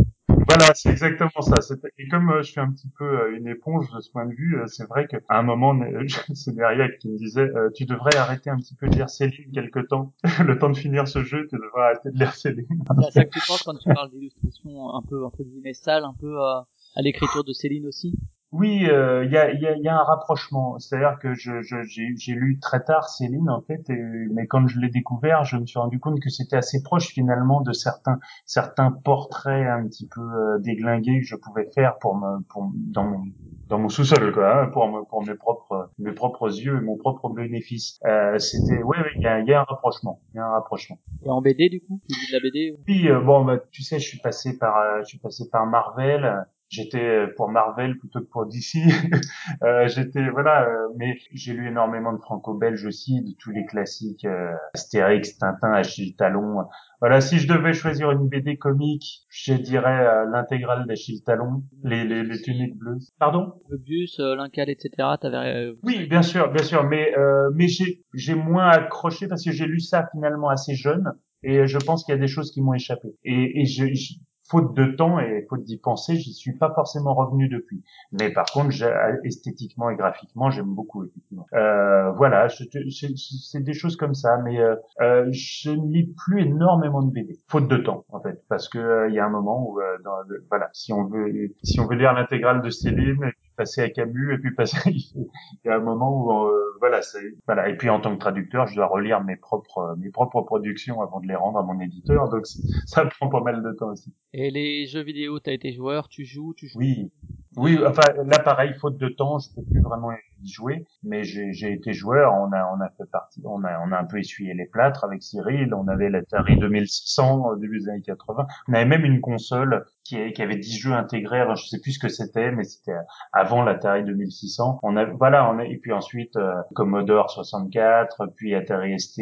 Voilà, 0.49 0.73
c'est 0.73 0.89
exactement 0.89 1.29
ça. 1.41 1.53
Et 1.99 2.07
comme 2.07 2.31
euh, 2.31 2.41
je 2.41 2.51
suis 2.51 2.59
un 2.59 2.71
petit 2.71 2.89
peu 2.97 3.05
euh, 3.05 3.37
une 3.37 3.47
éponge 3.47 3.91
de 3.91 3.99
ce 4.01 4.09
point 4.09 4.25
de 4.25 4.33
vue, 4.33 4.59
euh, 4.59 4.65
c'est 4.65 4.87
vrai 4.87 5.05
qu'à 5.07 5.19
un 5.29 5.43
moment, 5.43 5.79
c'est 6.33 6.55
Deriac 6.55 6.97
qui 6.97 7.09
me 7.09 7.17
disait 7.17 7.47
tu 7.75 7.85
devrais 7.85 8.15
arrêter 8.17 8.49
un 8.49 8.57
petit 8.57 8.73
peu 8.73 8.87
de 8.87 8.95
lire 8.95 9.09
Céline 9.09 9.51
quelque 9.53 9.79
temps. 9.79 10.13
Le 10.43 10.57
temps 10.57 10.71
de 10.71 10.77
finir 10.77 11.07
ce 11.07 11.23
jeu, 11.23 11.45
tu 11.47 11.55
devrais 11.55 11.83
arrêter 11.83 12.09
de 12.09 12.17
lire 12.17 12.33
Céline. 12.33 12.65
C'est 13.05 13.11
ça 13.11 13.25
que 13.25 13.29
tu 13.29 13.39
penses 13.47 13.63
quand 13.63 13.75
tu 13.75 13.93
parles 13.93 14.09
d'illustration 14.09 14.95
un 14.95 15.01
peu 15.03 15.23
entre 15.23 15.43
sale, 15.73 16.03
un 16.03 16.15
peu 16.19 16.39
à 16.41 16.65
l'écriture 16.97 17.43
de 17.43 17.53
Céline 17.53 17.85
aussi 17.85 18.15
Oui, 18.51 18.87
euh, 18.89 19.25
il 19.25 19.31
y, 19.31 19.37
a, 19.37 19.51
y, 19.53 19.67
a, 19.67 19.77
y 19.77 19.87
a 19.87 19.95
un 19.95 20.03
rapprochement. 20.03 20.79
C'est-à-dire 20.79 21.19
que 21.19 21.35
je, 21.35 21.61
je, 21.61 21.83
j'ai, 21.83 22.15
j'ai 22.17 22.33
lu 22.33 22.57
très 22.59 22.83
tard 22.83 23.07
Céline, 23.07 23.47
en 23.49 23.61
fait, 23.61 23.87
et, 23.91 23.95
mais 24.33 24.47
quand 24.47 24.67
je 24.67 24.79
l'ai 24.79 24.89
découvert, 24.89 25.43
je 25.43 25.57
me 25.57 25.67
suis 25.67 25.77
rendu 25.77 25.99
compte 25.99 26.19
que 26.19 26.29
c'était 26.31 26.55
assez 26.55 26.81
proche 26.81 27.09
finalement 27.09 27.61
de 27.61 27.73
certains 27.73 28.17
certains 28.45 28.91
portraits 28.91 29.67
un 29.67 29.85
petit 29.87 30.07
peu 30.07 30.21
euh, 30.21 30.57
déglingués 30.59 31.19
que 31.19 31.25
je 31.25 31.35
pouvais 31.35 31.69
faire 31.75 31.99
pour 31.99 32.15
me 32.15 32.41
pour 32.49 32.71
dans 32.73 33.03
mon 33.03 33.23
dans 33.67 33.77
mon 33.77 33.89
sous-sol 33.89 34.31
quoi, 34.33 34.63
hein, 34.63 34.67
pour 34.73 34.87
me, 34.87 35.03
pour 35.03 35.23
mes 35.23 35.35
propres 35.35 35.91
mes 35.99 36.11
propres 36.11 36.47
yeux 36.49 36.77
et 36.77 36.81
mon 36.81 36.97
propre 36.97 37.29
bénéfice. 37.29 37.99
Euh, 38.05 38.39
c'était 38.39 38.81
ouais, 38.81 38.97
ouais, 38.97 39.11
il 39.17 39.21
y 39.21 39.27
a, 39.27 39.41
y 39.41 39.53
a 39.53 39.61
un 39.61 39.63
rapprochement, 39.63 40.21
il 40.33 40.37
y 40.37 40.39
a 40.39 40.45
un 40.45 40.51
rapprochement. 40.53 40.97
Et 41.23 41.29
en 41.29 41.39
BD, 41.41 41.69
du 41.69 41.81
coup 41.81 42.01
Tu 42.09 42.15
lis 42.19 42.31
de 42.31 42.33
la 42.33 42.39
BD 42.39 42.71
ou... 42.71 42.81
Puis 42.83 43.11
euh, 43.11 43.19
bon, 43.21 43.45
bah, 43.45 43.59
tu 43.71 43.83
sais, 43.83 43.99
je 43.99 44.07
suis 44.07 44.17
passé 44.19 44.57
par, 44.57 44.75
euh, 44.77 45.01
je 45.01 45.09
suis 45.09 45.19
passé 45.19 45.47
par 45.51 45.67
Marvel. 45.67 46.45
J'étais 46.69 47.03
euh, 47.03 47.27
pour 47.35 47.49
Marvel 47.49 47.97
plutôt 47.97 48.19
que 48.21 48.27
pour 48.29 48.45
DC. 48.45 48.77
euh, 49.63 49.87
j'étais 49.87 50.29
voilà, 50.29 50.67
euh, 50.67 50.87
mais 50.97 51.17
j'ai 51.33 51.53
lu 51.53 51.67
énormément 51.67 52.13
de 52.13 52.19
franco-belge 52.19 52.85
aussi, 52.85 53.21
de 53.23 53.31
tous 53.39 53.51
les 53.51 53.65
classiques, 53.65 54.23
euh, 54.25 54.53
Astérix, 54.75 55.37
Tintin, 55.37 55.73
Achille 55.73 56.15
Talon. 56.15 56.65
Voilà, 57.01 57.21
si 57.21 57.39
je 57.39 57.47
devais 57.47 57.73
choisir 57.73 58.11
une 58.11 58.27
BD 58.27 58.57
comique, 58.57 59.25
je 59.29 59.53
dirais 59.53 60.05
euh, 60.05 60.25
l'intégrale 60.31 60.85
d'Achille 60.85 61.23
Talon, 61.23 61.63
les, 61.83 62.03
les, 62.03 62.23
les 62.23 62.41
tuniques 62.41 62.77
bleues. 62.77 62.97
Pardon? 63.19 63.53
Möbius, 63.69 64.19
euh, 64.19 64.35
Lincal, 64.35 64.69
etc. 64.69 65.17
T'avais... 65.19 65.37
euh, 65.55 65.73
Oui, 65.83 66.05
bien 66.07 66.21
sûr, 66.21 66.51
bien 66.51 66.63
sûr, 66.63 66.83
mais 66.83 67.17
euh, 67.17 67.49
mais 67.55 67.67
j'ai 67.67 68.03
j'ai 68.13 68.35
moins 68.35 68.69
accroché 68.69 69.27
parce 69.27 69.43
que 69.43 69.51
j'ai 69.51 69.65
lu 69.65 69.79
ça 69.79 70.07
finalement 70.11 70.49
assez 70.49 70.75
jeune 70.75 71.13
et 71.41 71.65
je 71.67 71.77
pense 71.77 72.03
qu'il 72.03 72.13
y 72.13 72.17
a 72.17 72.21
des 72.21 72.27
choses 72.27 72.51
qui 72.51 72.61
m'ont 72.61 72.73
échappé. 72.73 73.07
Et, 73.23 73.61
et 73.61 73.65
je, 73.65 73.85
je- 73.93 74.15
faute 74.49 74.73
de 74.75 74.85
temps 74.85 75.19
et 75.19 75.45
faute 75.49 75.63
d'y 75.63 75.77
penser, 75.77 76.15
j'y 76.15 76.33
suis 76.33 76.53
pas 76.53 76.73
forcément 76.73 77.13
revenu 77.13 77.47
depuis. 77.47 77.83
Mais 78.11 78.31
par 78.31 78.45
contre, 78.45 78.75
esthétiquement 79.23 79.89
et 79.89 79.95
graphiquement, 79.95 80.49
j'aime 80.49 80.73
beaucoup. 80.73 81.05
Euh, 81.53 82.11
voilà, 82.11 82.47
c'est 82.49 83.63
des 83.63 83.73
choses 83.73 83.95
comme 83.95 84.15
ça. 84.15 84.37
Mais 84.43 84.59
euh, 84.59 84.75
euh, 85.01 85.27
je 85.31 85.71
ne 85.71 85.91
lis 85.91 86.13
plus 86.25 86.41
énormément 86.41 87.01
de 87.01 87.11
BD, 87.11 87.39
faute 87.47 87.67
de 87.67 87.77
temps 87.77 88.05
en 88.09 88.19
fait, 88.21 88.43
parce 88.49 88.69
que 88.69 88.79
euh, 88.79 89.09
il 89.09 89.15
y 89.15 89.19
a 89.19 89.25
un 89.25 89.29
moment 89.29 89.63
où, 89.67 89.79
euh, 89.79 89.97
dans 90.03 90.17
voilà, 90.49 90.69
si 90.73 90.93
on 90.93 91.05
veut, 91.05 91.31
si 91.63 91.79
on 91.79 91.87
veut 91.87 91.95
lire 91.95 92.13
l'intégrale 92.13 92.61
de 92.61 92.69
Céline, 92.69 93.31
passer 93.59 93.81
à 93.81 93.89
Camus 93.89 94.33
et 94.33 94.37
puis 94.37 94.55
passer, 94.55 94.77
il 94.85 95.27
y 95.65 95.69
a 95.69 95.75
un 95.75 95.79
moment 95.79 96.23
où, 96.23 96.47
euh, 96.47 96.77
voilà, 96.79 97.01
c'est, 97.01 97.35
voilà. 97.45 97.67
Et 97.67 97.75
puis 97.75 97.89
en 97.89 97.99
tant 97.99 98.13
que 98.15 98.19
traducteur, 98.19 98.67
je 98.67 98.75
dois 98.75 98.87
relire 98.87 99.21
mes 99.21 99.35
propres, 99.35 99.95
mes 99.99 100.09
propres 100.09 100.41
productions 100.43 101.01
avant 101.01 101.19
de 101.19 101.27
les 101.27 101.35
rendre 101.35 101.59
à 101.59 101.63
mon 101.63 101.77
éditeur, 101.81 102.29
donc 102.29 102.47
ça 102.85 103.05
prend 103.05 103.27
pas 103.27 103.41
mal 103.41 103.61
de 103.61 103.71
temps 103.73 103.91
aussi. 103.91 104.13
Et 104.33 104.49
les 104.49 104.87
jeux 104.87 105.03
vidéo, 105.03 105.39
t'as 105.39 105.51
été 105.51 105.73
joueur, 105.73 106.07
tu 106.07 106.23
joues, 106.23 106.53
tu 106.53 106.69
joues? 106.69 106.79
Oui, 106.79 107.11
oui. 107.57 107.77
Enfin, 107.85 108.13
là, 108.25 108.39
pareil, 108.39 108.73
faute 108.79 108.97
de 108.97 109.09
temps, 109.09 109.39
je 109.39 109.49
peux 109.53 109.63
plus 109.69 109.81
vraiment 109.81 110.11
jouer. 110.45 110.85
Mais 111.03 111.23
j'ai 111.23 111.71
été 111.71 111.93
joueur. 111.93 112.33
On 112.33 112.51
a 112.51 112.65
on 112.73 112.81
a 112.81 112.89
fait 112.89 113.09
partie. 113.11 113.41
On 113.45 113.63
a 113.63 113.79
on 113.85 113.91
a 113.91 113.99
un 113.99 114.05
peu 114.05 114.19
essuyé 114.19 114.53
les 114.53 114.65
plâtres 114.65 115.03
avec 115.03 115.21
Cyril. 115.23 115.73
On 115.73 115.87
avait 115.87 116.09
l'Atari 116.09 116.57
2600 116.57 117.45
au 117.45 117.55
début 117.55 117.79
des 117.79 117.89
années 117.89 118.01
80. 118.01 118.47
On 118.67 118.73
avait 118.73 118.85
même 118.85 119.05
une 119.05 119.21
console 119.21 119.85
qui, 120.03 120.33
qui 120.33 120.41
avait 120.41 120.57
10 120.57 120.77
jeux 120.77 120.93
intégrés. 120.93 121.39
Alors, 121.39 121.55
je 121.55 121.67
sais 121.67 121.79
plus 121.79 121.93
ce 121.93 121.99
que 121.99 122.09
c'était, 122.09 122.51
mais 122.51 122.63
c'était 122.63 122.97
avant 123.33 123.63
l'Atari 123.63 124.03
2600. 124.03 124.79
On 124.83 124.97
a 124.97 125.05
voilà. 125.05 125.49
On 125.51 125.59
a, 125.59 125.65
et 125.65 125.77
puis 125.77 125.93
ensuite 125.93 126.35
euh, 126.35 126.53
Commodore 126.75 127.29
64, 127.29 128.27
puis 128.35 128.55
Atari 128.55 128.99
ST, 128.99 129.21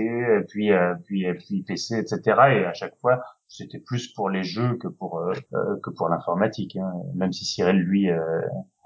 puis 0.49 0.71
euh, 0.71 0.95
puis 1.05 1.25
puis 1.33 1.63
PC, 1.63 1.99
etc. 1.99 2.21
Et 2.51 2.65
à 2.65 2.73
chaque 2.73 2.95
fois, 2.97 3.21
c'était 3.47 3.79
plus 3.79 4.07
pour 4.09 4.29
les 4.29 4.43
jeux 4.43 4.75
que 4.77 4.87
pour 4.87 5.19
euh, 5.19 5.33
euh, 5.53 5.79
que 5.81 5.89
pour 5.89 6.09
l'informatique. 6.09 6.75
Hein. 6.75 6.91
Même 7.15 7.31
si 7.31 7.45
Cyril 7.45 7.77
lui 7.77 8.09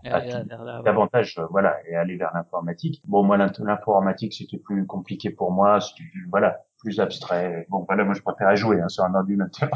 Ah, 0.03 0.19
là, 0.19 0.78
ouais. 0.78 0.84
davantage 0.84 1.36
euh, 1.38 1.45
voilà 1.52 1.76
et 1.88 1.95
aller 1.95 2.18
vers 2.18 2.32
l'informatique. 2.34 3.02
Bon 3.06 3.23
moi 3.23 3.38
l'informatique 3.38 4.34
c'était 4.34 4.57
plus 4.57 4.86
compliqué 4.86 5.30
pour 5.30 5.52
moi, 5.52 5.80
c'était 5.80 6.03
voilà 6.30 6.57
plus 6.80 6.99
abstrait. 6.99 7.68
Bon 7.69 7.84
voilà 7.88 8.03
moi 8.03 8.14
je 8.14 8.22
préférais 8.22 8.56
jouer 8.56 8.82
hein, 8.82 8.90
sur 8.90 9.03
un 9.03 9.14
ordinateur. 9.14 9.69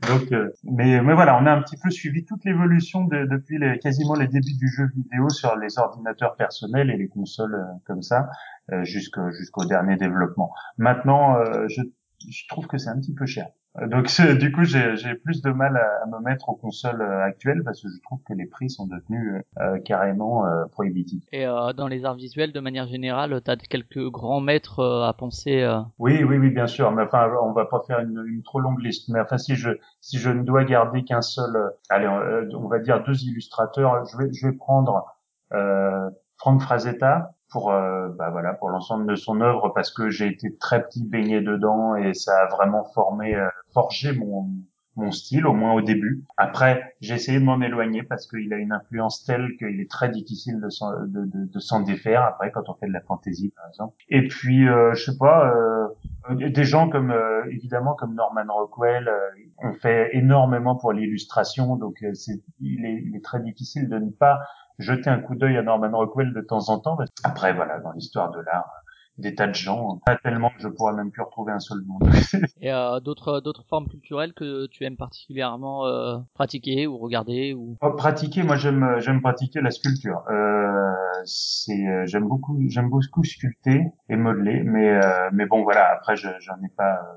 Donc 0.08 0.30
euh, 0.32 0.52
mais 0.64 1.00
mais 1.02 1.14
voilà 1.14 1.38
on 1.40 1.46
a 1.46 1.52
un 1.52 1.62
petit 1.62 1.76
peu 1.82 1.90
suivi 1.90 2.24
toute 2.24 2.44
l'évolution 2.44 3.04
de- 3.04 3.24
depuis 3.26 3.58
les, 3.58 3.78
quasiment 3.78 4.14
les 4.14 4.26
débuts 4.28 4.56
du 4.58 4.68
jeu 4.68 4.86
vidéo 4.94 5.28
sur 5.30 5.56
les 5.56 5.78
ordinateurs 5.78 6.36
personnels 6.36 6.90
et 6.90 6.96
les 6.96 7.08
consoles 7.08 7.54
euh, 7.54 7.64
comme 7.86 8.02
ça 8.02 8.28
euh, 8.72 8.84
jusqu'au 8.84 9.30
jusqu'au 9.30 9.64
dernier 9.64 9.96
développement. 9.96 10.52
Maintenant 10.78 11.36
euh, 11.38 11.66
je 11.68 11.82
je 12.30 12.46
trouve 12.48 12.66
que 12.68 12.78
c'est 12.78 12.90
un 12.90 12.98
petit 13.00 13.14
peu 13.14 13.26
cher. 13.26 13.46
Donc 13.88 14.06
du 14.38 14.52
coup 14.52 14.64
j'ai 14.64 15.14
plus 15.24 15.40
de 15.40 15.50
mal 15.50 15.76
à, 15.78 16.02
à 16.02 16.06
me 16.06 16.22
mettre 16.22 16.50
aux 16.50 16.54
consoles 16.56 17.00
euh, 17.00 17.24
actuelles 17.24 17.62
parce 17.64 17.80
que 17.80 17.88
je 17.88 18.02
trouve 18.02 18.18
que 18.28 18.34
les 18.34 18.44
prix 18.44 18.68
sont 18.68 18.86
devenus 18.86 19.42
euh, 19.58 19.62
euh, 19.76 19.78
carrément 19.80 20.44
euh, 20.46 20.66
prohibitifs. 20.66 21.24
Et 21.32 21.46
euh, 21.46 21.72
dans 21.72 21.88
les 21.88 22.04
arts 22.04 22.16
visuels, 22.16 22.52
de 22.52 22.60
manière 22.60 22.86
générale, 22.86 23.40
t'as 23.42 23.56
quelques 23.56 24.10
grands 24.10 24.40
maîtres 24.40 24.80
euh, 24.80 25.08
à 25.08 25.14
penser. 25.14 25.62
euh, 25.62 25.80
Oui 25.98 26.22
oui 26.22 26.36
oui 26.36 26.50
bien 26.50 26.66
sûr 26.66 26.92
mais 26.92 27.02
enfin 27.04 27.30
on 27.42 27.52
va 27.52 27.64
pas 27.64 27.80
faire 27.86 28.00
une, 28.00 28.22
une 28.26 28.42
trop 28.42 28.60
longue 28.60 28.80
liste 28.82 29.08
mais 29.08 29.20
enfin 29.20 29.38
si 29.38 29.56
je 29.56 29.70
si 30.02 30.18
je 30.18 30.28
ne 30.28 30.42
dois 30.42 30.64
garder 30.64 31.02
qu'un 31.04 31.22
seul 31.22 31.56
euh, 31.56 31.68
allez 31.88 32.08
on 32.08 32.68
va 32.68 32.78
dire 32.78 33.02
deux 33.04 33.22
illustrateurs 33.24 34.04
je 34.04 34.18
vais 34.18 34.30
je 34.34 34.48
vais 34.48 34.52
prendre 34.52 35.06
euh, 35.54 36.10
Frank 36.36 36.60
Frazetta 36.60 37.32
pour 37.50 37.70
euh, 37.72 38.08
bah 38.18 38.30
voilà 38.30 38.52
pour 38.54 38.68
l'ensemble 38.70 39.06
de 39.06 39.14
son 39.14 39.40
œuvre 39.40 39.70
parce 39.74 39.90
que 39.92 40.10
j'ai 40.10 40.26
été 40.26 40.56
très 40.58 40.82
petit 40.84 41.04
baigné 41.06 41.40
dedans 41.40 41.96
et 41.96 42.14
ça 42.14 42.32
a 42.42 42.46
vraiment 42.48 42.84
formé 42.94 43.34
euh, 43.34 43.46
forgé 43.72 44.12
mon 44.12 44.48
mon 44.96 45.10
style 45.10 45.46
au 45.46 45.54
moins 45.54 45.72
au 45.72 45.80
début. 45.80 46.22
Après, 46.36 46.94
j'ai 47.00 47.14
essayé 47.14 47.40
de 47.40 47.44
m'en 47.44 47.60
éloigner 47.62 48.02
parce 48.02 48.26
qu'il 48.26 48.52
a 48.52 48.58
une 48.58 48.72
influence 48.72 49.24
telle 49.24 49.56
qu'il 49.58 49.80
est 49.80 49.90
très 49.90 50.10
difficile 50.10 50.60
de 50.60 50.68
s'en 50.68 50.92
de, 51.06 51.24
de, 51.24 51.46
de 51.46 51.84
défaire 51.84 52.22
après 52.22 52.50
quand 52.50 52.68
on 52.68 52.74
fait 52.74 52.88
de 52.88 52.92
la 52.92 53.00
fantaisie 53.00 53.52
par 53.56 53.66
exemple. 53.68 53.94
Et 54.10 54.28
puis 54.28 54.68
euh, 54.68 54.92
je 54.94 55.10
sais 55.10 55.16
pas 55.18 55.50
euh, 55.50 55.88
euh, 56.30 56.50
des 56.50 56.64
gens 56.64 56.88
comme 56.88 57.10
euh, 57.10 57.44
évidemment 57.50 57.94
comme 57.94 58.14
Norman 58.14 58.44
Rockwell 58.48 59.08
euh, 59.08 59.68
ont 59.68 59.72
fait 59.72 60.10
énormément 60.14 60.76
pour 60.76 60.92
l'illustration 60.92 61.76
donc 61.76 62.02
euh, 62.02 62.12
c'est 62.12 62.42
il 62.60 62.84
est, 62.84 63.02
il 63.06 63.16
est 63.16 63.24
très 63.24 63.40
difficile 63.40 63.88
de 63.88 63.98
ne 63.98 64.10
pas 64.10 64.40
jeter 64.78 65.10
un 65.10 65.18
coup 65.20 65.34
d'œil 65.34 65.56
à 65.56 65.62
Norman 65.62 65.90
Rockwell 65.96 66.32
de 66.32 66.40
temps 66.40 66.68
en 66.68 66.78
temps. 66.78 66.98
Après, 67.24 67.52
voilà, 67.52 67.78
dans 67.80 67.92
l'histoire 67.92 68.30
de 68.30 68.40
l'art, 68.40 68.70
des 69.18 69.34
tas 69.34 69.46
de 69.46 69.54
gens, 69.54 70.00
pas 70.06 70.16
tellement 70.16 70.50
que 70.50 70.60
je 70.60 70.68
pourrais 70.68 70.94
même 70.94 71.10
plus 71.10 71.22
retrouver 71.22 71.52
un 71.52 71.58
seul 71.58 71.78
nom. 71.86 71.98
Et 72.60 72.72
euh, 72.72 73.00
d'autres 73.00 73.40
d'autres 73.40 73.64
formes 73.68 73.88
culturelles 73.88 74.32
que 74.32 74.66
tu 74.66 74.84
aimes 74.84 74.96
particulièrement 74.96 75.86
euh, 75.86 76.18
pratiquer 76.34 76.86
ou 76.86 76.98
regarder 76.98 77.52
ou 77.54 77.76
Oh, 77.82 77.92
pratiquer, 77.92 78.42
moi 78.42 78.56
j'aime 78.56 78.96
j'aime 78.98 79.20
pratiquer 79.20 79.60
la 79.60 79.70
sculpture. 79.70 80.22
Euh, 80.30 80.92
c'est 81.24 81.86
euh, 81.86 82.06
j'aime 82.06 82.28
beaucoup 82.28 82.58
j'aime 82.68 82.88
beaucoup 82.88 83.24
sculpter 83.24 83.84
et 84.08 84.16
modeler, 84.16 84.62
mais 84.64 84.90
euh, 84.90 85.28
mais 85.32 85.46
bon 85.46 85.62
voilà 85.62 85.90
après 85.92 86.16
je 86.16 86.28
j'en 86.40 86.56
ai 86.64 86.68
pas 86.76 86.94
euh, 86.94 87.14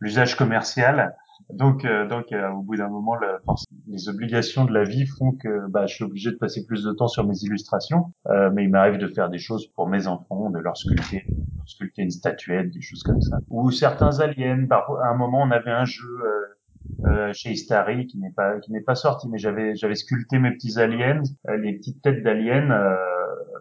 l'usage 0.00 0.36
commercial. 0.36 1.16
Donc, 1.50 1.84
euh, 1.84 2.06
donc 2.06 2.32
euh, 2.32 2.50
au 2.50 2.62
bout 2.62 2.76
d'un 2.76 2.88
moment, 2.88 3.14
la 3.16 3.40
les 3.88 4.08
obligations 4.08 4.64
de 4.64 4.72
la 4.72 4.84
vie 4.84 5.06
font 5.06 5.32
que 5.32 5.66
bah, 5.68 5.86
je 5.86 5.94
suis 5.94 6.04
obligé 6.04 6.30
de 6.30 6.36
passer 6.36 6.64
plus 6.66 6.84
de 6.84 6.92
temps 6.92 7.08
sur 7.08 7.26
mes 7.26 7.38
illustrations. 7.42 8.12
Euh, 8.26 8.50
mais 8.52 8.64
il 8.64 8.70
m'arrive 8.70 8.98
de 8.98 9.08
faire 9.08 9.30
des 9.30 9.38
choses 9.38 9.66
pour 9.74 9.88
mes 9.88 10.06
enfants, 10.06 10.50
de 10.50 10.58
leur 10.58 10.76
sculpter, 10.76 11.24
sculpter 11.66 12.02
une 12.02 12.10
statuette, 12.10 12.70
des 12.70 12.80
choses 12.80 13.02
comme 13.02 13.20
ça. 13.20 13.38
Ou 13.48 13.70
certains 13.70 14.20
aliens. 14.20 14.66
Parfois, 14.68 15.06
à 15.06 15.10
un 15.10 15.16
moment, 15.16 15.42
on 15.42 15.50
avait 15.50 15.70
un 15.70 15.84
jeu 15.84 16.06
euh, 16.06 17.06
euh, 17.06 17.32
chez 17.32 17.50
Istari 17.50 18.06
qui 18.06 18.18
n'est 18.18 18.32
pas 18.32 18.58
qui 18.60 18.72
n'est 18.72 18.82
pas 18.82 18.94
sorti, 18.94 19.28
mais 19.28 19.38
j'avais 19.38 19.74
j'avais 19.74 19.94
sculpté 19.94 20.38
mes 20.38 20.52
petits 20.52 20.78
aliens, 20.78 21.22
euh, 21.48 21.56
les 21.56 21.74
petites 21.74 22.02
têtes 22.02 22.22
d'aliens 22.22 22.68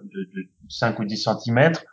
de, 0.04 0.24
de 0.36 0.48
5 0.70 1.00
ou 1.00 1.06
10 1.06 1.18
centimètres 1.18 1.84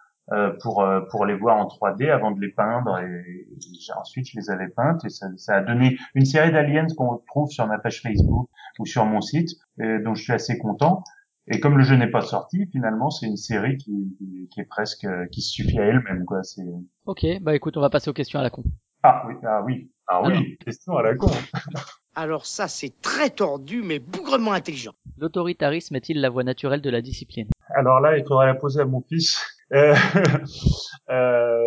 pour 0.61 0.83
euh, 0.83 1.01
pour 1.11 1.27
les 1.27 1.35
voir 1.35 1.57
en 1.59 1.67
3D 1.67 2.11
avant 2.11 2.31
de 2.31 2.41
les 2.41 2.51
peindre 2.51 2.99
et, 2.99 3.47
et 3.51 3.93
ensuite 3.99 4.27
je 4.31 4.39
les 4.39 4.51
avais 4.51 4.69
peintes 4.69 5.05
et 5.05 5.11
ça, 5.11 5.27
ça 5.37 5.57
a 5.57 5.61
donné 5.61 5.99
une 6.15 6.25
série 6.25 6.51
d'aliens 6.53 6.87
qu'on 6.97 7.19
trouve 7.27 7.51
sur 7.51 7.67
ma 7.67 7.79
page 7.79 8.01
Facebook 8.01 8.49
ou 8.79 8.87
sur 8.87 9.05
mon 9.05 9.21
site 9.21 9.51
et 9.81 9.99
dont 10.05 10.15
je 10.15 10.23
suis 10.23 10.33
assez 10.33 10.57
content 10.59 11.03
et 11.47 11.61
comme 11.61 11.77
le 11.77 11.85
jeu 11.85 11.97
n'est 11.97 12.11
pas 12.11 12.23
sorti 12.23 12.67
finalement 12.73 13.11
c'est 13.11 13.27
une 13.27 13.37
série 13.37 13.77
qui, 13.77 14.17
qui, 14.19 14.49
qui 14.51 14.61
est 14.61 14.65
presque 14.65 15.05
euh, 15.05 15.27
qui 15.31 15.43
se 15.43 15.51
suffit 15.53 15.79
à 15.79 15.85
elle-même 15.85 16.25
quoi 16.25 16.43
c'est 16.43 16.63
Ok, 17.05 17.27
bah 17.43 17.55
écoute, 17.55 17.77
on 17.77 17.83
va 17.83 17.91
passer 17.91 18.09
aux 18.09 18.15
questions 18.15 18.39
à 18.41 18.43
la 18.43 18.49
con. 18.51 18.65
ah 19.03 19.25
oui 19.29 19.35
ah 19.47 19.63
oui 19.63 19.91
ah 20.09 20.23
oui 20.23 20.33
Alors. 20.33 20.43
question 20.65 20.97
à 20.97 21.03
la 21.03 21.15
con 21.15 21.31
Alors 22.17 22.47
ça, 22.47 22.69
c'est 22.69 23.01
très 23.03 23.29
tordu, 23.31 23.83
mais 23.83 23.99
bougrement 23.99 24.53
intelligent. 24.53 24.93
L'autoritarisme 25.19 25.97
est-il 25.97 26.21
la 26.21 26.31
voie 26.31 26.45
naturelle 26.45 26.81
de 26.81 26.89
la 26.89 27.03
discipline? 27.03 27.49
Alors 27.75 27.99
là 28.01 28.17
il 28.17 28.25
faudrait 28.25 28.47
la 28.47 28.55
poser 28.55 28.81
à 28.81 28.85
mon 28.85 29.03
fils 29.03 29.37
Euh, 29.75 29.95
euh, 31.11 31.61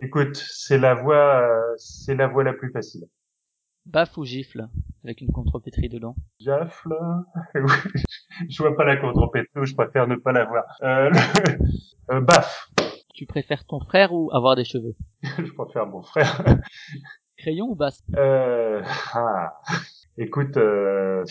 écoute 0.00 0.36
c'est 0.36 0.78
la 0.78 0.94
voie 0.94 1.42
euh, 1.42 1.74
c'est 1.76 2.14
la 2.14 2.26
voie 2.26 2.44
la 2.44 2.52
plus 2.54 2.70
facile 2.72 3.04
Baffe 3.84 4.16
ou 4.16 4.24
gifle 4.24 4.68
Avec 5.04 5.20
une 5.20 5.32
contrepétrie 5.32 5.88
dedans. 5.88 6.14
Oui, 6.40 6.46
Je 8.48 8.62
vois 8.62 8.76
pas 8.76 8.84
la 8.84 8.96
contrepétrie, 8.96 9.66
je 9.66 9.74
préfère 9.74 10.06
ne 10.06 10.14
pas 10.16 10.32
la 10.32 10.44
voir. 10.44 10.64
Euh, 10.82 11.10
le- 11.10 11.58
euh, 12.14 12.20
baf 12.20 12.68
Tu 13.14 13.26
préfères 13.26 13.64
ton 13.66 13.80
frère 13.80 14.12
ou 14.12 14.30
avoir 14.32 14.54
des 14.56 14.64
cheveux? 14.64 14.94
Je 15.22 15.52
préfère 15.52 15.86
mon 15.86 16.02
frère. 16.02 16.42
Crayon 17.36 17.66
ou 17.70 17.74
basse 17.74 18.02
Euh, 18.16 18.82
ah, 19.14 19.60
écoute, 20.16 20.56
euh, 20.56 21.24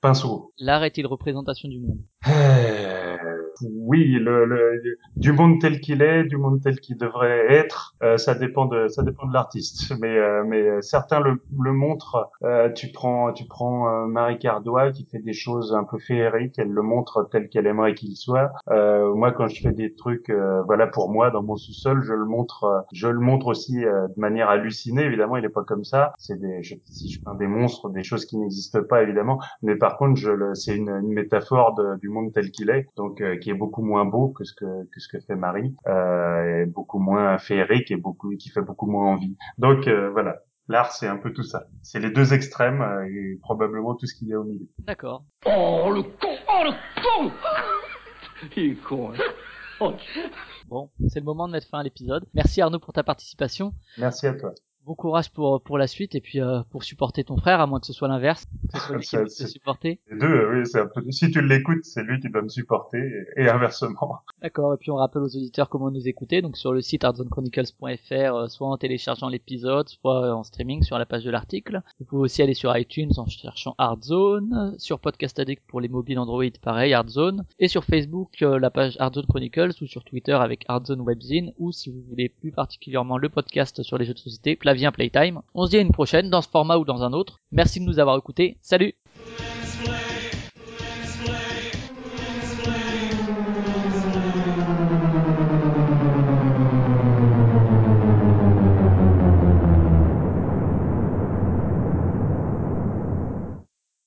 pinceau. 0.00 0.52
L'art 0.58 0.82
est-il 0.84 1.06
représentation 1.06 1.68
du 1.68 1.78
monde? 1.78 2.00
Euh, 2.28 3.16
oui, 3.62 4.12
le, 4.20 4.44
le, 4.44 4.80
du 5.16 5.32
monde 5.32 5.60
tel 5.60 5.80
qu'il 5.80 6.02
est, 6.02 6.24
du 6.24 6.36
monde 6.36 6.60
tel 6.62 6.80
qu'il 6.80 6.96
devrait 6.96 7.52
être, 7.52 7.94
euh, 8.02 8.16
ça 8.16 8.34
dépend 8.34 8.66
de 8.66 8.88
ça 8.88 9.02
dépend 9.02 9.26
de 9.26 9.32
l'artiste. 9.32 9.92
Mais 10.00 10.16
euh, 10.16 10.44
mais 10.46 10.62
euh, 10.62 10.80
certains 10.80 11.20
le, 11.20 11.42
le 11.60 11.72
montrent. 11.72 12.30
Euh, 12.44 12.70
tu 12.72 12.88
prends 12.92 13.32
tu 13.32 13.44
prends 13.46 13.88
euh, 13.88 14.06
Marie 14.06 14.38
Cardois 14.38 14.92
qui 14.92 15.06
fait 15.10 15.18
des 15.20 15.32
choses 15.32 15.74
un 15.74 15.84
peu 15.84 15.98
féeriques, 15.98 16.58
elle 16.58 16.70
le 16.70 16.82
montre 16.82 17.28
tel 17.30 17.48
qu'elle 17.48 17.66
aimerait 17.66 17.94
qu'il 17.94 18.16
soit. 18.16 18.50
Euh, 18.70 19.14
moi, 19.14 19.32
quand 19.32 19.48
je 19.48 19.60
fais 19.60 19.72
des 19.72 19.94
trucs, 19.94 20.30
voilà 20.66 20.86
pour 20.86 21.10
moi 21.10 21.30
dans 21.30 21.42
mon 21.42 21.56
sous-sol, 21.56 22.02
je 22.02 22.12
le 22.14 22.24
montre 22.24 22.84
je 22.92 23.08
le 23.08 23.20
montre 23.20 23.46
aussi 23.48 23.80
de 23.80 24.20
manière 24.20 24.48
hallucinée. 24.50 25.02
Évidemment, 25.04 25.36
il 25.36 25.44
est 25.44 25.48
pas 25.50 25.64
comme 25.64 25.84
ça. 25.84 26.12
C'est 26.18 26.38
des 26.40 26.62
je, 26.62 26.74
si 26.84 27.10
je 27.10 27.20
peins 27.22 27.34
des 27.34 27.46
monstres, 27.46 27.88
des 27.90 28.02
choses 28.02 28.24
qui 28.26 28.36
n'existent 28.38 28.82
pas 28.88 29.02
évidemment. 29.02 29.40
Mais 29.62 29.76
par 29.76 29.96
contre, 29.96 30.16
je 30.16 30.30
c'est 30.54 30.76
une, 30.76 30.88
une 30.88 31.12
métaphore 31.12 31.74
de- 31.74 31.98
du 32.00 32.08
monde 32.08 32.32
tel 32.32 32.50
qu'il 32.50 32.70
est, 32.70 32.86
donc 32.96 33.20
qui 33.48 33.52
est 33.52 33.56
beaucoup 33.56 33.82
moins 33.82 34.04
beau 34.04 34.28
que 34.28 34.44
ce 34.44 34.52
que 34.52 34.84
que 34.92 35.00
ce 35.00 35.08
que 35.08 35.20
fait 35.20 35.34
Marie, 35.34 35.74
euh, 35.86 36.64
et 36.64 36.66
beaucoup 36.66 36.98
moins 36.98 37.38
féerique 37.38 37.90
et 37.90 37.96
beaucoup 37.96 38.36
qui 38.36 38.50
fait 38.50 38.60
beaucoup 38.60 38.86
moins 38.90 39.14
envie. 39.14 39.38
Donc 39.56 39.86
euh, 39.86 40.10
voilà, 40.10 40.42
l'art 40.68 40.92
c'est 40.92 41.06
un 41.06 41.16
peu 41.16 41.32
tout 41.32 41.42
ça. 41.42 41.64
C'est 41.82 41.98
les 41.98 42.10
deux 42.10 42.34
extrêmes 42.34 42.82
euh, 42.82 43.06
et 43.06 43.38
probablement 43.40 43.94
tout 43.94 44.04
ce 44.04 44.14
qu'il 44.14 44.28
y 44.28 44.34
a 44.34 44.40
au 44.40 44.44
milieu. 44.44 44.68
D'accord. 44.80 45.24
Oh, 45.46 45.90
le 45.94 46.02
con 46.02 46.36
Oh, 46.46 46.62
le 46.62 46.72
con 47.02 47.32
Il 48.54 48.72
est 48.72 48.74
con, 48.74 49.12
hein. 49.12 49.16
Oh, 49.80 49.94
Bon, 50.68 50.90
c'est 51.08 51.20
le 51.20 51.24
moment 51.24 51.46
de 51.48 51.52
mettre 51.52 51.68
fin 51.68 51.78
à 51.78 51.82
l'épisode. 51.82 52.26
Merci 52.34 52.60
Arnaud 52.60 52.80
pour 52.80 52.92
ta 52.92 53.02
participation. 53.02 53.72
Merci 53.96 54.26
à 54.26 54.34
toi. 54.34 54.52
Bon 54.88 54.94
courage 54.94 55.30
pour 55.30 55.60
pour 55.62 55.76
la 55.76 55.86
suite 55.86 56.14
et 56.14 56.22
puis 56.22 56.40
euh, 56.40 56.62
pour 56.70 56.82
supporter 56.82 57.22
ton 57.22 57.36
frère, 57.36 57.60
à 57.60 57.66
moins 57.66 57.78
que 57.78 57.84
ce 57.86 57.92
soit 57.92 58.08
l'inverse, 58.08 58.46
que 58.72 58.78
ce 58.78 58.86
soit 58.86 58.96
lui 58.96 59.02
qui 59.02 59.08
Ça, 59.10 59.18
doit 59.18 59.26
te 59.26 59.32
c'est- 59.32 59.46
supporter. 59.46 60.00
Les 60.10 60.18
deux, 60.18 60.26
euh, 60.26 60.60
oui, 60.60 60.66
c'est 60.66 60.80
un 60.80 60.86
peu. 60.86 61.02
Si 61.10 61.30
tu 61.30 61.46
l'écoutes, 61.46 61.84
c'est 61.84 62.02
lui 62.02 62.18
qui 62.20 62.30
doit 62.30 62.40
me 62.40 62.48
supporter 62.48 62.96
et, 63.36 63.42
et 63.42 63.48
inversement. 63.50 64.20
D'accord, 64.42 64.72
et 64.72 64.78
puis 64.78 64.90
on 64.90 64.94
rappelle 64.96 65.20
aux 65.20 65.36
auditeurs 65.36 65.68
comment 65.68 65.90
nous 65.90 66.08
écouter, 66.08 66.40
donc 66.40 66.56
sur 66.56 66.72
le 66.72 66.80
site 66.80 67.04
artzonechronicles.fr, 67.04 68.12
euh, 68.34 68.46
soit 68.48 68.66
en 68.66 68.78
téléchargeant 68.78 69.28
l'épisode, 69.28 69.90
soit 69.90 70.24
euh, 70.24 70.32
en 70.32 70.42
streaming 70.42 70.82
sur 70.82 70.98
la 70.98 71.04
page 71.04 71.24
de 71.24 71.30
l'article. 71.30 71.82
Vous 72.00 72.06
pouvez 72.06 72.22
aussi 72.22 72.40
aller 72.42 72.54
sur 72.54 72.74
iTunes 72.74 73.10
en 73.18 73.26
cherchant 73.26 73.74
Artzone, 73.76 74.74
sur 74.78 75.00
Podcast 75.00 75.38
Addict 75.38 75.62
pour 75.66 75.82
les 75.82 75.88
mobiles 75.88 76.18
Android, 76.18 76.44
pareil, 76.62 76.94
Artzone, 76.94 77.44
et 77.58 77.68
sur 77.68 77.84
Facebook, 77.84 78.40
euh, 78.40 78.58
la 78.58 78.70
page 78.70 78.96
Artzone 79.00 79.26
Chronicles, 79.26 79.72
ou 79.82 79.86
sur 79.86 80.02
Twitter 80.04 80.32
avec 80.32 80.64
Artzone 80.68 81.02
Webzine, 81.02 81.52
ou 81.58 81.72
si 81.72 81.90
vous 81.90 82.00
voulez 82.08 82.30
plus 82.30 82.52
particulièrement 82.52 83.18
le 83.18 83.28
podcast 83.28 83.82
sur 83.82 83.98
les 83.98 84.06
jeux 84.06 84.14
de 84.14 84.18
société, 84.18 84.56
Playtime. 84.92 85.42
On 85.54 85.66
se 85.66 85.70
dit 85.70 85.76
à 85.78 85.80
une 85.80 85.92
prochaine, 85.92 86.30
dans 86.30 86.42
ce 86.42 86.48
format 86.48 86.78
ou 86.78 86.84
dans 86.84 87.02
un 87.02 87.12
autre. 87.12 87.40
Merci 87.52 87.80
de 87.80 87.84
nous 87.84 87.98
avoir 87.98 88.16
écoutés, 88.16 88.56
salut 88.60 88.94